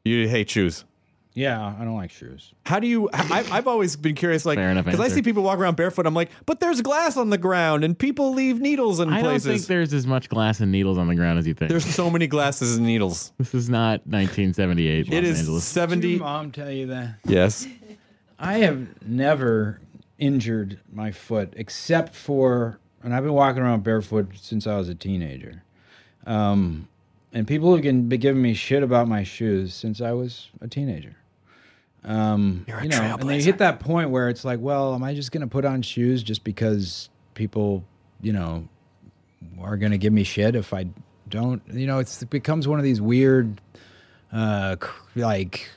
You 0.03 0.27
hate 0.27 0.49
shoes. 0.49 0.83
Yeah, 1.35 1.75
I 1.79 1.83
don't 1.83 1.95
like 1.95 2.11
shoes. 2.11 2.53
How 2.65 2.79
do 2.79 2.85
you? 2.85 3.09
I, 3.11 3.43
I've 3.51 3.67
always 3.67 3.95
been 3.95 4.13
curious, 4.13 4.45
like, 4.45 4.57
Fair 4.57 4.69
enough 4.69 4.85
because 4.85 4.99
I 4.99 5.05
answer. 5.05 5.15
see 5.15 5.21
people 5.23 5.41
walk 5.41 5.57
around 5.57 5.75
barefoot. 5.75 6.05
I'm 6.05 6.13
like, 6.13 6.29
but 6.45 6.59
there's 6.59 6.81
glass 6.81 7.17
on 7.17 7.31
the 7.31 7.39
ground, 7.39 7.83
and 7.83 7.97
people 7.97 8.33
leave 8.33 8.61
needles 8.61 8.99
in 8.99 9.07
places. 9.09 9.19
I 9.19 9.21
don't 9.23 9.31
places. 9.31 9.47
think 9.61 9.67
there's 9.67 9.93
as 9.95 10.05
much 10.05 10.29
glass 10.29 10.59
and 10.59 10.71
needles 10.71 10.99
on 10.99 11.07
the 11.07 11.15
ground 11.15 11.39
as 11.39 11.47
you 11.47 11.55
think. 11.55 11.69
there's 11.69 11.85
so 11.85 12.09
many 12.11 12.27
glasses 12.27 12.77
and 12.77 12.85
needles. 12.85 13.31
this 13.39 13.55
is 13.55 13.67
not 13.67 14.05
1978 14.05 15.07
Los 15.07 15.15
It 15.17 15.23
is 15.23 15.39
Angeles. 15.39 15.63
Did 15.63 15.69
seventy. 15.73 16.15
mom 16.19 16.51
tell 16.51 16.69
you 16.69 16.85
that? 16.87 17.15
Yes. 17.25 17.67
I 18.37 18.59
have 18.59 19.01
never 19.07 19.79
injured 20.19 20.79
my 20.91 21.11
foot 21.11 21.53
except 21.55 22.13
for, 22.13 22.77
and 23.01 23.13
I've 23.15 23.23
been 23.23 23.33
walking 23.33 23.63
around 23.63 23.83
barefoot 23.83 24.27
since 24.35 24.67
I 24.67 24.77
was 24.77 24.87
a 24.87 24.95
teenager. 24.95 25.63
Um, 26.27 26.87
and 27.33 27.47
people 27.47 27.73
have 27.73 27.81
been 27.81 28.07
been 28.07 28.19
giving 28.19 28.41
me 28.41 28.53
shit 28.53 28.83
about 28.83 29.07
my 29.07 29.23
shoes 29.23 29.73
since 29.73 29.99
I 29.99 30.11
was 30.11 30.49
a 30.61 30.67
teenager. 30.67 31.15
Um, 32.05 32.65
You're 32.67 32.79
a 32.79 32.83
you 32.83 32.89
know, 32.89 33.01
and 33.19 33.29
then 33.29 33.37
you 33.37 33.43
hit 33.43 33.59
that 33.59 33.79
point 33.79 34.09
where 34.09 34.29
it's 34.29 34.43
like, 34.43 34.59
well, 34.59 34.93
am 34.93 35.03
I 35.03 35.13
just 35.13 35.31
going 35.31 35.41
to 35.41 35.47
put 35.47 35.63
on 35.65 35.81
shoes 35.81 36.21
just 36.23 36.43
because 36.43 37.09
people, 37.33 37.83
you 38.21 38.33
know, 38.33 38.67
are 39.61 39.77
going 39.77 39.91
to 39.93 39.97
give 39.97 40.11
me 40.13 40.23
shit 40.23 40.55
if 40.55 40.73
I 40.73 40.87
don't? 41.29 41.61
You 41.71 41.87
know, 41.87 41.99
it's, 41.99 42.21
it 42.21 42.29
becomes 42.29 42.67
one 42.67 42.77
of 42.79 42.83
these 42.83 42.99
weird, 42.99 43.61
uh, 44.33 44.75
like 45.15 45.69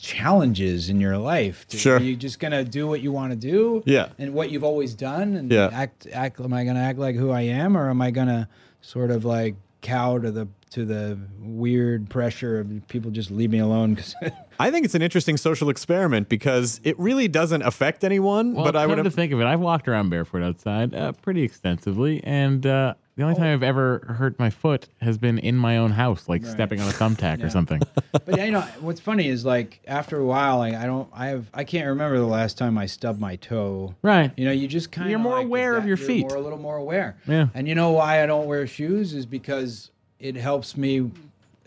challenges 0.00 0.88
in 0.88 1.00
your 1.00 1.16
life. 1.18 1.66
To- 1.68 1.78
Sure. 1.78 1.96
Are 1.96 2.02
you 2.02 2.16
just 2.16 2.38
going 2.40 2.52
to 2.52 2.64
do 2.64 2.86
what 2.86 3.00
you 3.00 3.12
want 3.12 3.30
to 3.32 3.36
do? 3.36 3.82
Yeah. 3.86 4.08
And 4.18 4.34
what 4.34 4.50
you've 4.50 4.64
always 4.64 4.94
done 4.94 5.34
and 5.36 5.50
Yeah. 5.50 5.70
act, 5.72 6.06
act, 6.12 6.40
am 6.40 6.52
I 6.52 6.64
going 6.64 6.76
to 6.76 6.82
act 6.82 6.98
like 6.98 7.16
who 7.16 7.30
I 7.30 7.42
am 7.42 7.76
or 7.76 7.88
am 7.90 8.02
I 8.02 8.10
going 8.10 8.26
to 8.28 8.48
sort 8.80 9.10
of 9.10 9.24
like 9.24 9.54
cow 9.80 10.18
to 10.18 10.30
the, 10.30 10.48
to 10.72 10.84
the 10.84 11.18
weird 11.38 12.08
pressure 12.10 12.60
of 12.60 12.88
people 12.88 13.10
just 13.10 13.30
leave 13.30 13.50
me 13.50 13.58
alone? 13.58 13.96
'cause 13.96 14.14
I 14.60 14.70
think 14.70 14.84
it's 14.84 14.94
an 14.94 15.02
interesting 15.02 15.36
social 15.36 15.70
experiment 15.70 16.28
because 16.28 16.80
it 16.84 16.98
really 16.98 17.28
doesn't 17.28 17.62
affect 17.62 18.04
anyone. 18.04 18.54
Well, 18.54 18.64
but 18.64 18.76
I 18.76 18.82
come 18.86 18.96
would 18.96 19.02
to 19.04 19.10
think 19.10 19.32
of 19.32 19.40
it, 19.40 19.44
I've 19.44 19.60
walked 19.60 19.88
around 19.88 20.10
barefoot 20.10 20.42
outside 20.42 20.94
uh, 20.94 21.12
pretty 21.12 21.42
extensively, 21.42 22.22
and 22.24 22.64
uh, 22.66 22.94
the 23.16 23.24
only 23.24 23.34
time 23.34 23.52
I've 23.52 23.62
ever 23.62 24.14
hurt 24.18 24.38
my 24.38 24.50
foot 24.50 24.88
has 25.00 25.18
been 25.18 25.38
in 25.38 25.56
my 25.56 25.76
own 25.78 25.90
house, 25.90 26.28
like 26.28 26.46
stepping 26.46 26.80
on 26.80 26.88
a 26.88 26.92
thumbtack 26.92 27.42
or 27.44 27.50
something. 27.50 27.80
but 28.12 28.38
you 28.38 28.50
know 28.52 28.60
what's 28.80 29.00
funny 29.00 29.28
is 29.28 29.44
like 29.44 29.80
after 29.86 30.18
a 30.18 30.24
while 30.24 30.58
like 30.58 30.74
i 30.74 30.84
don't 30.86 31.08
i 31.14 31.26
have 31.28 31.46
i 31.54 31.64
can't 31.64 31.88
remember 31.88 32.18
the 32.18 32.26
last 32.26 32.56
time 32.58 32.76
i 32.78 32.84
stubbed 32.86 33.18
my 33.20 33.36
toe 33.36 33.94
Right. 34.02 34.30
you 34.36 34.44
know 34.44 34.52
you 34.52 34.68
just 34.68 34.92
kind 34.92 35.06
of 35.06 35.10
You're 35.10 35.18
more 35.18 35.38
aware 35.38 35.76
of 35.76 35.86
your 35.86 35.96
feet. 35.96 36.28
more 36.28 36.36
a 36.36 36.40
little 36.40 36.58
more 36.58 36.76
aware 36.76 37.16
Yeah. 37.26 37.48
and 37.54 37.66
you 37.66 37.74
know 37.74 37.90
why 37.92 38.22
i 38.22 38.26
don't 38.26 38.46
wear 38.46 38.66
shoes 38.66 39.14
is 39.14 39.24
because 39.24 39.90
it 40.22 40.36
helps 40.36 40.76
me 40.76 41.10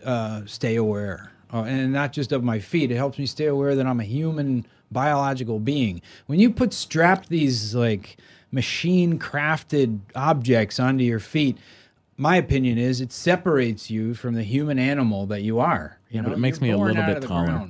uh, 0.04 0.42
stay 0.46 0.74
aware 0.76 1.30
uh, 1.52 1.62
and 1.62 1.92
not 1.92 2.12
just 2.12 2.32
of 2.32 2.42
my 2.42 2.58
feet 2.58 2.90
it 2.90 2.96
helps 2.96 3.18
me 3.18 3.26
stay 3.26 3.46
aware 3.46 3.74
that 3.76 3.86
i'm 3.86 4.00
a 4.00 4.04
human 4.04 4.66
biological 4.90 5.58
being 5.60 6.00
when 6.26 6.40
you 6.40 6.50
put 6.50 6.72
strap 6.72 7.26
these 7.26 7.74
like 7.74 8.16
machine 8.50 9.18
crafted 9.18 10.00
objects 10.14 10.80
onto 10.80 11.04
your 11.04 11.20
feet 11.20 11.56
my 12.16 12.36
opinion 12.36 12.78
is 12.78 13.00
it 13.00 13.12
separates 13.12 13.90
you 13.90 14.14
from 14.14 14.34
the 14.34 14.42
human 14.42 14.78
animal 14.78 15.26
that 15.26 15.42
you 15.42 15.58
are. 15.58 15.98
You 16.10 16.22
know, 16.22 16.28
but 16.28 16.34
it 16.34 16.38
makes 16.38 16.60
You're 16.60 16.68
me 16.68 16.70
a 16.70 16.78
little 16.78 17.04
bit 17.04 17.22
taller. 17.22 17.68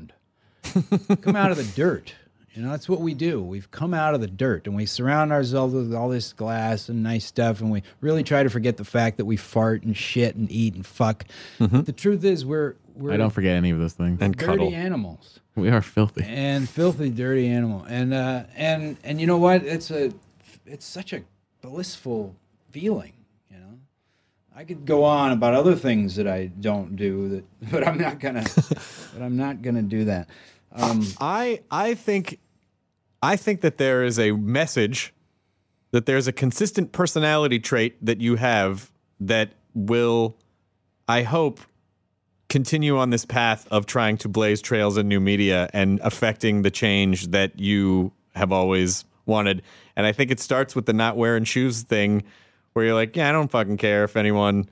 come 1.21 1.37
out 1.37 1.51
of 1.51 1.57
the 1.57 1.65
dirt. 1.75 2.15
You 2.57 2.63
know, 2.63 2.71
that's 2.71 2.89
what 2.89 3.01
we 3.01 3.13
do. 3.13 3.43
We've 3.43 3.71
come 3.71 3.93
out 3.93 4.15
of 4.15 4.23
the 4.23 4.27
dirt 4.27 4.67
and 4.67 4.75
we 4.75 4.87
surround 4.87 5.31
ourselves 5.31 5.75
with 5.75 5.95
all 5.95 6.09
this 6.09 6.33
glass 6.33 6.89
and 6.89 7.03
nice 7.03 7.27
stuff, 7.27 7.61
and 7.61 7.71
we 7.71 7.83
really 8.01 8.23
try 8.23 8.43
to 8.43 8.49
forget 8.49 8.79
the 8.79 8.85
fact 8.85 9.19
that 9.19 9.27
we 9.27 9.37
fart 9.37 9.83
and 9.83 9.95
shit 9.95 10.37
and 10.37 10.51
eat 10.51 10.75
and 10.75 10.87
fuck. 10.87 11.27
The 11.59 11.93
truth 11.93 12.25
is, 12.25 12.47
we're 12.47 12.77
we're 12.95 13.13
I 13.13 13.19
don't 13.19 13.31
forget 13.31 13.57
any 13.57 13.71
of 13.71 13.79
those 13.79 13.93
things. 13.93 14.23
and 14.23 14.35
dirty 14.35 14.47
cuddle. 14.47 14.75
animals 14.75 15.41
we 15.55 15.71
are 15.71 15.83
filthy. 15.83 16.25
and 16.25 16.69
filthy, 16.69 17.11
dirty 17.11 17.49
animal. 17.49 17.85
And 17.89 18.15
uh, 18.15 18.45
and 18.55 18.97
and 19.05 19.21
you 19.21 19.27
know 19.27 19.39
what? 19.39 19.63
It's 19.63 19.91
a 19.91 20.13
it's 20.65 20.87
such 20.87 21.13
a 21.13 21.23
blissful 21.63 22.35
feeling. 22.71 23.13
You 23.51 23.59
know, 23.59 23.79
I 24.55 24.65
could 24.65 24.85
go 24.87 25.05
on 25.05 25.33
about 25.33 25.55
other 25.55 25.75
things 25.75 26.17
that 26.17 26.29
I 26.29 26.47
don't 26.47 26.97
do 26.97 27.29
that, 27.29 27.45
but 27.71 27.87
I'm 27.87 27.99
not 27.99 28.21
gonna. 28.21 28.45
but 29.13 29.23
I'm 29.23 29.37
not 29.37 29.63
gonna 29.63 29.83
do 29.83 30.05
that. 30.05 30.29
Um, 30.73 31.07
I 31.21 31.61
I 31.71 31.95
think 31.95 32.39
I 33.27 33.35
think 33.35 33.63
that 33.63 33.77
there 33.77 34.05
is 34.05 34.21
a 34.21 34.31
message 34.31 35.13
that 35.91 36.07
there's 36.07 36.29
a 36.29 36.33
consistent 36.33 36.93
personality 36.93 37.59
trait 37.59 37.97
that 38.07 38.21
you 38.21 38.37
have 38.37 38.93
that 39.19 39.51
will 39.75 40.37
I 41.09 41.23
hope 41.23 41.59
continue 42.49 42.97
on 42.97 43.11
this 43.11 43.25
path 43.25 43.67
of 43.69 43.85
trying 43.85 44.17
to 44.19 44.29
blaze 44.29 44.63
trails 44.63 44.97
in 44.97 45.09
new 45.09 45.19
media 45.19 45.69
and 45.73 45.99
affecting 46.05 46.63
the 46.63 46.71
change 46.71 47.33
that 47.33 47.59
you 47.59 48.13
have 48.37 48.53
always 48.53 49.05
wanted. 49.25 49.63
And 49.97 50.07
I 50.07 50.13
think 50.13 50.31
it 50.31 50.39
starts 50.39 50.77
with 50.77 50.87
the 50.87 50.93
not 50.93 51.17
wearing 51.17 51.43
shoes 51.43 51.83
thing 51.83 52.23
where 52.75 52.85
you're 52.85 52.95
like, 52.95 53.17
yeah, 53.17 53.29
I 53.29 53.33
don't 53.33 53.51
fucking 53.51 53.79
care 53.79 54.05
if 54.05 54.17
anyone 54.17 54.69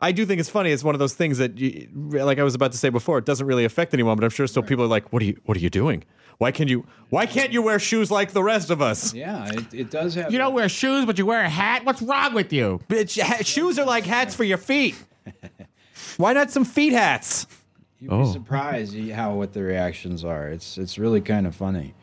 I 0.00 0.12
do 0.12 0.26
think 0.26 0.40
it's 0.40 0.50
funny. 0.50 0.70
It's 0.70 0.84
one 0.84 0.94
of 0.94 0.98
those 0.98 1.14
things 1.14 1.38
that, 1.38 1.56
you, 1.56 1.88
like 1.94 2.38
I 2.38 2.42
was 2.42 2.54
about 2.54 2.72
to 2.72 2.78
say 2.78 2.90
before, 2.90 3.16
it 3.18 3.24
doesn't 3.24 3.46
really 3.46 3.64
affect 3.64 3.94
anyone. 3.94 4.16
But 4.16 4.24
I'm 4.24 4.30
sure 4.30 4.46
still 4.46 4.62
people 4.62 4.84
are 4.84 4.88
like, 4.88 5.12
"What 5.12 5.22
are 5.22 5.26
you? 5.26 5.40
What 5.44 5.56
are 5.56 5.60
you 5.60 5.70
doing? 5.70 6.04
Why 6.38 6.50
can 6.50 6.68
you? 6.68 6.84
Why 7.10 7.26
can't 7.26 7.52
you 7.52 7.62
wear 7.62 7.78
shoes 7.78 8.10
like 8.10 8.32
the 8.32 8.42
rest 8.42 8.70
of 8.70 8.82
us? 8.82 9.14
yeah, 9.14 9.46
it, 9.52 9.72
it 9.72 9.90
does 9.90 10.14
have. 10.16 10.30
You 10.32 10.38
don't 10.38 10.52
wear 10.52 10.68
shoes, 10.68 11.06
but 11.06 11.16
you 11.16 11.24
wear 11.26 11.42
a 11.42 11.48
hat. 11.48 11.84
What's 11.84 12.02
wrong 12.02 12.34
with 12.34 12.52
you? 12.52 12.80
Bitch, 12.88 13.20
ha- 13.22 13.42
shoes 13.44 13.78
are 13.78 13.86
like 13.86 14.04
hats 14.04 14.34
for 14.34 14.44
your 14.44 14.58
feet. 14.58 14.96
Why 16.16 16.32
not 16.32 16.50
some 16.50 16.64
feet 16.64 16.92
hats? 16.92 17.46
You'd 18.00 18.10
be 18.10 18.16
Oh. 18.16 18.30
surprised 18.32 18.98
how 19.10 19.34
what 19.34 19.52
the 19.52 19.62
reactions 19.62 20.24
are. 20.24 20.48
It's 20.48 20.76
it's 20.76 20.98
really 20.98 21.20
kind 21.20 21.46
of 21.46 21.54
funny, 21.54 21.94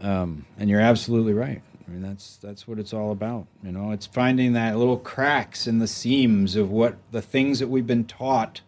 um, 0.00 0.44
and 0.58 0.68
you're 0.70 0.80
absolutely 0.80 1.32
right. 1.32 1.62
I 1.92 1.94
mean 1.94 2.02
that's 2.02 2.38
that's 2.38 2.66
what 2.66 2.78
it's 2.78 2.94
all 2.94 3.12
about. 3.12 3.46
You 3.62 3.70
know, 3.70 3.90
it's 3.90 4.06
finding 4.06 4.54
that 4.54 4.78
little 4.78 4.96
cracks 4.96 5.66
in 5.66 5.78
the 5.78 5.86
seams 5.86 6.56
of 6.56 6.70
what 6.70 6.96
the 7.10 7.20
things 7.20 7.58
that 7.58 7.68
we've 7.68 7.86
been 7.86 8.04
taught, 8.04 8.62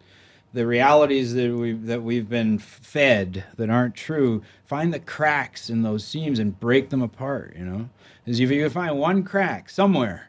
the 0.53 0.67
realities 0.67 1.33
that 1.33 1.51
we 1.55 1.73
that 1.73 2.03
we've 2.03 2.29
been 2.29 2.59
fed 2.59 3.45
that 3.57 3.71
aren't 3.71 3.95
true. 3.95 4.43
Find 4.67 4.93
the 4.93 5.01
cracks 5.01 5.71
in 5.71 5.83
those 5.83 6.05
seams 6.05 6.39
and 6.39 6.61
break 6.61 6.91
them 6.91 7.01
apart. 7.01 7.57
You 7.57 7.65
know, 7.65 7.89
because 8.23 8.41
if 8.41 8.51
you 8.51 8.61
can 8.61 8.71
find 8.71 8.99
one 8.99 9.23
crack 9.23 9.71
somewhere, 9.71 10.29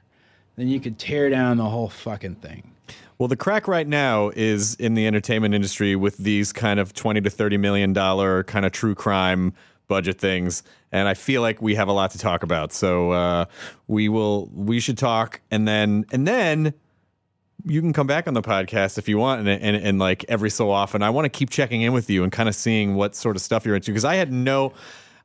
then 0.56 0.70
you 0.70 0.80
could 0.80 0.98
tear 0.98 1.30
down 1.30 1.58
the 1.58 1.66
whole 1.66 1.90
fucking 1.90 2.36
thing. 2.36 2.72
Well, 3.18 3.28
the 3.28 3.36
crack 3.36 3.68
right 3.68 3.88
now 3.88 4.32
is 4.38 4.76
in 4.76 4.94
the 4.94 5.06
entertainment 5.06 5.54
industry 5.54 5.98
with 5.98 6.16
these 6.16 6.54
kind 6.54 6.80
of 6.80 6.94
twenty 6.94 7.20
to 7.20 7.30
thirty 7.30 7.58
million 7.58 7.92
dollar 7.92 8.46
kind 8.46 8.66
of 8.66 8.72
true 8.72 8.96
crime 8.96 9.54
budget 9.88 10.20
things, 10.20 10.64
and 10.92 11.08
I 11.08 11.14
feel 11.14 11.42
like 11.42 11.62
we 11.62 11.76
have 11.76 11.88
a 11.88 11.94
lot 11.94 12.12
to 12.12 12.18
talk 12.18 12.44
about. 12.44 12.74
So 12.74 13.12
uh, 13.12 13.46
we 13.88 14.10
will, 14.10 14.50
we 14.54 14.80
should 14.80 14.98
talk, 14.98 15.42
and 15.52 15.68
then 15.68 16.06
and 16.12 16.28
then 16.28 16.74
you 17.66 17.82
can 17.82 17.94
come 17.94 18.08
back 18.08 18.28
on 18.28 18.34
the 18.34 18.42
podcast 18.42 18.98
if 18.98 19.10
you 19.10 19.18
want, 19.18 19.48
and 19.48 19.62
and, 19.62 19.76
and 19.76 20.00
like 20.00 20.26
every 20.30 20.50
so 20.50 20.70
often, 20.70 21.02
I 21.02 21.10
want 21.10 21.26
to 21.26 21.30
keep 21.30 21.50
checking 21.50 21.82
in 21.82 21.94
with 21.94 22.10
you 22.10 22.24
and 22.24 22.32
kind 22.32 22.48
of 22.48 22.56
seeing 22.56 22.96
what 22.96 23.16
sort 23.16 23.36
of 23.36 23.42
stuff 23.42 23.66
you're 23.66 23.76
into 23.76 23.92
because 23.92 24.06
I 24.06 24.16
had 24.16 24.32
no. 24.32 24.74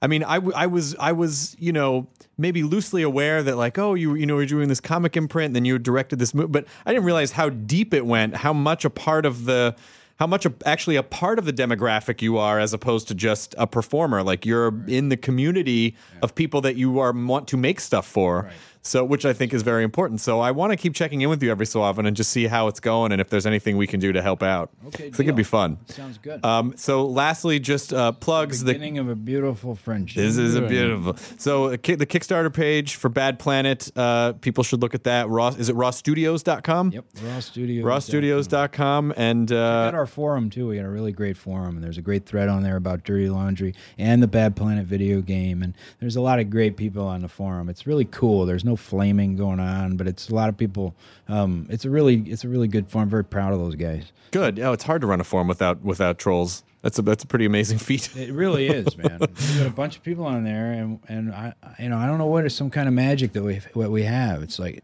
I 0.03 0.07
mean, 0.07 0.24
I, 0.24 0.41
I 0.57 0.66
was 0.66 0.97
I 0.97 1.12
was 1.12 1.55
you 1.59 1.73
know 1.73 2.07
maybe 2.39 2.62
loosely 2.62 3.03
aware 3.03 3.43
that 3.43 3.57
like 3.57 3.78
oh 3.78 3.93
you 3.93 4.15
you 4.15 4.24
know 4.24 4.39
you're 4.39 4.47
doing 4.47 4.69
this 4.69 4.81
comic 4.81 5.16
imprint 5.16 5.49
and 5.49 5.57
then 5.57 5.65
you 5.66 5.78
directed 5.78 6.19
this 6.19 6.32
movie, 6.32 6.49
but 6.49 6.66
I 6.87 6.93
didn't 6.93 7.05
realize 7.05 7.32
how 7.32 7.51
deep 7.51 7.93
it 7.93 8.07
went, 8.07 8.37
how 8.37 8.55
much 8.55 8.85
a 8.85 8.91
part 8.91 9.27
of 9.27 9.45
the 9.45 9.77
how 10.20 10.26
much 10.26 10.44
a, 10.44 10.52
actually 10.66 10.97
a 10.97 11.02
part 11.02 11.38
of 11.38 11.47
the 11.47 11.52
demographic 11.52 12.20
you 12.20 12.36
are 12.36 12.60
as 12.60 12.74
opposed 12.74 13.09
to 13.09 13.14
just 13.14 13.55
a 13.56 13.66
performer. 13.66 14.22
Like 14.22 14.44
you're 14.44 14.78
in 14.86 15.09
the 15.09 15.16
community 15.16 15.97
of 16.20 16.34
people 16.34 16.60
that 16.60 16.76
you 16.76 16.98
are 16.98 17.12
want 17.12 17.48
to 17.48 17.56
make 17.56 17.80
stuff 17.80 18.06
for. 18.06 18.51
So, 18.82 19.05
which 19.05 19.27
I 19.27 19.32
think 19.35 19.52
is 19.52 19.62
very 19.62 19.85
important. 19.85 20.20
So, 20.20 20.40
I 20.40 20.52
want 20.52 20.73
to 20.73 20.77
keep 20.77 20.94
checking 20.94 21.20
in 21.20 21.28
with 21.28 21.43
you 21.43 21.51
every 21.51 21.66
so 21.66 21.82
often 21.82 22.07
and 22.07 22.16
just 22.16 22.31
see 22.31 22.47
how 22.47 22.66
it's 22.69 22.81
going 22.81 23.12
and 23.12 23.20
if 23.20 23.28
there's 23.28 23.44
anything 23.47 23.77
we 23.77 23.86
can 23.86 24.01
do 24.01 24.11
to 24.12 24.23
help 24.23 24.43
out. 24.43 24.70
Okay, 24.86 25.07
I 25.07 25.11
think 25.11 25.20
it'd 25.20 25.36
be 25.36 25.43
fun. 25.43 25.78
Sounds 25.86 26.16
good. 26.19 26.44
Um, 26.44 26.74
so, 26.77 27.07
lastly, 27.07 27.59
just 27.61 27.93
uh, 27.93 28.12
plugs 28.12 28.61
the 28.65 28.73
Beginning 28.73 28.98
of 28.98 29.09
a 29.11 29.15
beautiful 29.15 29.74
friendship. 29.74 30.23
this 30.23 30.39
is 30.39 30.55
a 30.55 30.62
beautiful. 30.62 31.16
So 31.39 31.66
uh, 31.66 31.77
ki- 31.77 31.97
the 31.97 32.07
Kickstarter 32.07 32.52
page 32.52 32.94
for 32.94 33.09
Bad 33.11 33.39
Planet, 33.39 33.90
uh, 33.97 34.32
people 34.40 34.65
should 34.65 34.81
look 34.81 34.94
at 34.94 35.05
that. 35.05 35.28
Ross 35.28 35.59
is 35.59 35.69
it 35.69 35.77
rawstudios.com? 35.77 36.93
Yep, 36.93 37.05
Raw 37.23 37.40
Studios. 37.40 37.85
Rawstudios.com 37.85 39.12
and 39.16 39.52
uh, 39.52 39.89
At 39.89 39.94
our 39.94 40.07
forum 40.07 40.51
too, 40.51 40.69
we 40.69 40.77
got 40.77 40.85
a 40.85 40.90
really 40.90 41.12
great 41.12 41.36
forum, 41.36 41.77
and 41.77 41.85
there's 41.85 41.98
a 41.98 42.02
great 42.02 42.27
thread 42.27 42.48
on 42.48 42.62
there 42.62 42.77
about 42.77 43.05
dirty 43.05 43.28
laundry 43.28 43.74
and 43.98 44.23
the 44.23 44.27
Bad 44.28 44.57
Planet 44.57 44.86
video 44.86 45.20
game, 45.20 45.62
and 45.62 45.74
there's 45.98 46.16
a 46.16 46.20
lot 46.20 46.39
of 46.40 46.51
great 46.51 46.77
people 46.77 47.07
on 47.07 47.20
the 47.23 47.28
forum. 47.28 47.69
It's 47.69 47.86
really 47.86 48.05
cool. 48.07 48.47
There's 48.47 48.65
no 48.65 48.69
flaming 48.76 49.36
going 49.36 49.60
on, 49.60 49.97
but 49.97 50.06
it's 50.06 50.28
a 50.28 50.34
lot 50.34 50.48
of 50.48 50.56
people. 50.56 50.94
Um, 51.28 51.66
it's 51.70 51.84
a 51.84 51.90
really, 51.90 52.20
it's 52.26 52.44
a 52.44 52.48
really 52.48 52.68
good 52.68 52.88
forum. 52.88 53.09
Very 53.09 53.24
proud 53.24 53.52
of 53.52 53.59
those 53.59 53.74
guys. 53.74 54.12
good. 54.30 54.59
Oh, 54.59 54.72
it's 54.72 54.84
hard 54.84 55.01
to 55.02 55.06
run 55.06 55.20
a 55.20 55.24
forum 55.24 55.48
without 55.48 55.82
without 55.82 56.18
trolls. 56.18 56.64
That's 56.82 56.98
a 56.98 57.02
that's 57.02 57.24
a 57.24 57.26
pretty 57.26 57.44
amazing 57.44 57.78
feat. 57.88 58.14
It 58.16 58.32
really 58.32 58.68
is, 58.68 58.97
man. 58.97 59.18
we 59.20 59.59
got 59.59 59.66
a 59.66 59.70
bunch 59.70 59.97
of 59.97 60.02
people 60.02 60.24
on 60.24 60.44
there, 60.44 60.72
and 60.72 60.98
and 61.09 61.32
I, 61.32 61.52
you 61.78 61.88
know, 61.88 61.98
I 61.98 62.06
don't 62.06 62.18
know 62.18 62.26
what 62.26 62.44
is 62.47 62.55
some 62.55 62.70
kind 62.70 62.88
of 62.88 62.94
magic 62.94 63.32
that 63.34 63.42
we 63.42 63.60
what 63.74 63.90
we 63.90 64.02
have. 64.05 64.42
It's 64.42 64.59
like 64.59 64.82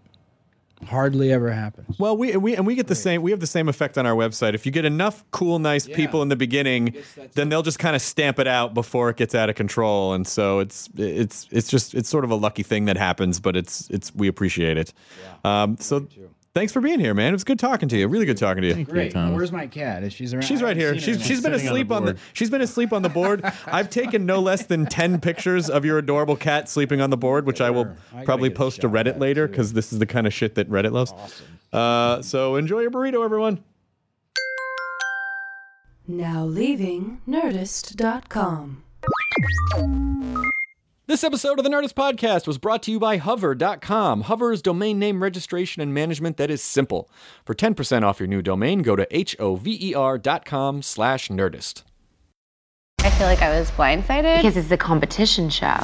hardly 0.86 1.32
ever 1.32 1.50
happens. 1.50 1.98
Well, 1.98 2.16
we 2.16 2.36
we 2.36 2.56
and 2.56 2.66
we 2.66 2.74
get 2.74 2.86
the 2.86 2.94
same. 2.94 3.22
We 3.22 3.30
have 3.30 3.40
the 3.40 3.46
same 3.46 3.68
effect 3.68 3.98
on 3.98 4.06
our 4.06 4.14
website. 4.14 4.54
If 4.54 4.66
you 4.66 4.72
get 4.72 4.84
enough 4.84 5.24
cool, 5.30 5.58
nice 5.58 5.86
people 5.86 6.22
in 6.22 6.28
the 6.28 6.36
beginning, 6.36 6.96
then 7.34 7.48
they'll 7.48 7.62
just 7.62 7.78
kind 7.78 7.96
of 7.96 8.02
stamp 8.02 8.38
it 8.38 8.46
out 8.46 8.74
before 8.74 9.10
it 9.10 9.16
gets 9.16 9.34
out 9.34 9.50
of 9.50 9.56
control. 9.56 10.14
And 10.14 10.26
so 10.26 10.60
it's 10.60 10.88
it's 10.96 11.46
it's 11.50 11.68
just 11.68 11.94
it's 11.94 12.08
sort 12.08 12.24
of 12.24 12.30
a 12.30 12.36
lucky 12.36 12.62
thing 12.62 12.86
that 12.86 12.96
happens, 12.96 13.40
but 13.40 13.56
it's 13.56 13.88
it's 13.90 14.14
we 14.14 14.28
appreciate 14.28 14.76
it. 14.76 14.92
Um, 15.44 15.76
so 15.78 16.06
thanks 16.56 16.72
for 16.72 16.80
being 16.80 16.98
here, 16.98 17.12
man. 17.12 17.28
It 17.28 17.32
was 17.32 17.44
good 17.44 17.58
talking 17.58 17.86
to 17.90 17.98
you. 17.98 18.08
Really 18.08 18.24
good 18.24 18.38
talking 18.38 18.62
to 18.62 18.68
you. 18.68 18.74
Thank 18.74 18.88
Great. 18.88 19.12
Thomas. 19.12 19.36
Where's 19.36 19.52
my 19.52 19.66
cat? 19.66 20.02
Is 20.02 20.14
she's 20.14 20.32
around? 20.32 20.42
She's 20.42 20.62
right 20.62 20.76
here. 20.76 20.94
She's 20.98 21.22
she's 21.22 21.42
been 21.42 21.52
Sitting 21.52 21.52
on 21.52 21.60
the 21.60 21.66
asleep 21.66 21.92
on 21.92 22.04
the, 22.06 22.12
board. 22.14 22.22
she's 22.32 22.48
been 22.50 22.62
asleep 22.62 22.92
on 22.94 23.02
the 23.02 23.10
board. 23.10 23.44
I've 23.66 23.90
taken 23.90 24.24
no 24.24 24.40
less 24.40 24.64
than 24.64 24.86
ten 24.86 25.20
pictures 25.20 25.68
of 25.68 25.84
your 25.84 25.98
adorable 25.98 26.34
cat 26.34 26.70
sleeping 26.70 27.02
on 27.02 27.10
the 27.10 27.16
board, 27.18 27.46
which 27.46 27.60
I 27.60 27.68
will 27.68 27.94
I 28.14 28.24
probably 28.24 28.48
post 28.48 28.80
to 28.80 28.88
Reddit 28.88 29.18
later 29.20 29.46
because 29.46 29.74
this 29.74 29.92
is 29.92 29.98
the 29.98 30.06
kind 30.06 30.26
of 30.26 30.32
shit 30.32 30.54
that 30.54 30.70
Reddit 30.70 30.92
loves. 30.92 31.12
Uh, 31.72 32.22
so 32.22 32.56
enjoy 32.56 32.80
your 32.80 32.90
burrito, 32.90 33.22
everyone. 33.22 33.62
Now 36.08 36.44
leaving 36.44 37.20
Nerdist.com. 37.28 38.82
This 41.08 41.22
episode 41.22 41.60
of 41.60 41.64
the 41.64 41.70
Nerdist 41.70 41.94
Podcast 41.94 42.48
was 42.48 42.58
brought 42.58 42.82
to 42.82 42.90
you 42.90 42.98
by 42.98 43.18
Hover.com. 43.18 44.22
Hover 44.22 44.52
is 44.52 44.60
domain 44.60 44.98
name 44.98 45.22
registration 45.22 45.80
and 45.80 45.94
management 45.94 46.36
that 46.36 46.50
is 46.50 46.60
simple. 46.60 47.08
For 47.44 47.54
10% 47.54 48.02
off 48.02 48.18
your 48.18 48.26
new 48.26 48.42
domain, 48.42 48.80
go 48.82 48.96
to 48.96 49.06
H-O-V-E-R.com 49.16 50.82
slash 50.82 51.28
Nerdist. 51.28 51.84
I 53.04 53.10
feel 53.10 53.28
like 53.28 53.40
I 53.40 53.56
was 53.56 53.70
blindsided 53.70 54.38
because 54.38 54.56
it's 54.56 54.72
a 54.72 54.76
competition 54.76 55.48
show. 55.48 55.76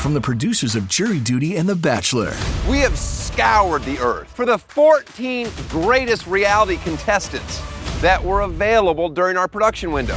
From 0.00 0.14
the 0.14 0.22
producers 0.22 0.74
of 0.74 0.88
Jury 0.88 1.20
Duty 1.20 1.58
and 1.58 1.68
The 1.68 1.76
Bachelor 1.76 2.32
We 2.66 2.78
have 2.78 2.98
scoured 2.98 3.82
the 3.82 3.98
earth 3.98 4.34
for 4.34 4.46
the 4.46 4.56
14 4.56 5.48
greatest 5.68 6.26
reality 6.26 6.78
contestants 6.78 7.60
that 8.00 8.24
were 8.24 8.40
available 8.40 9.10
during 9.10 9.36
our 9.36 9.48
production 9.48 9.92
window. 9.92 10.16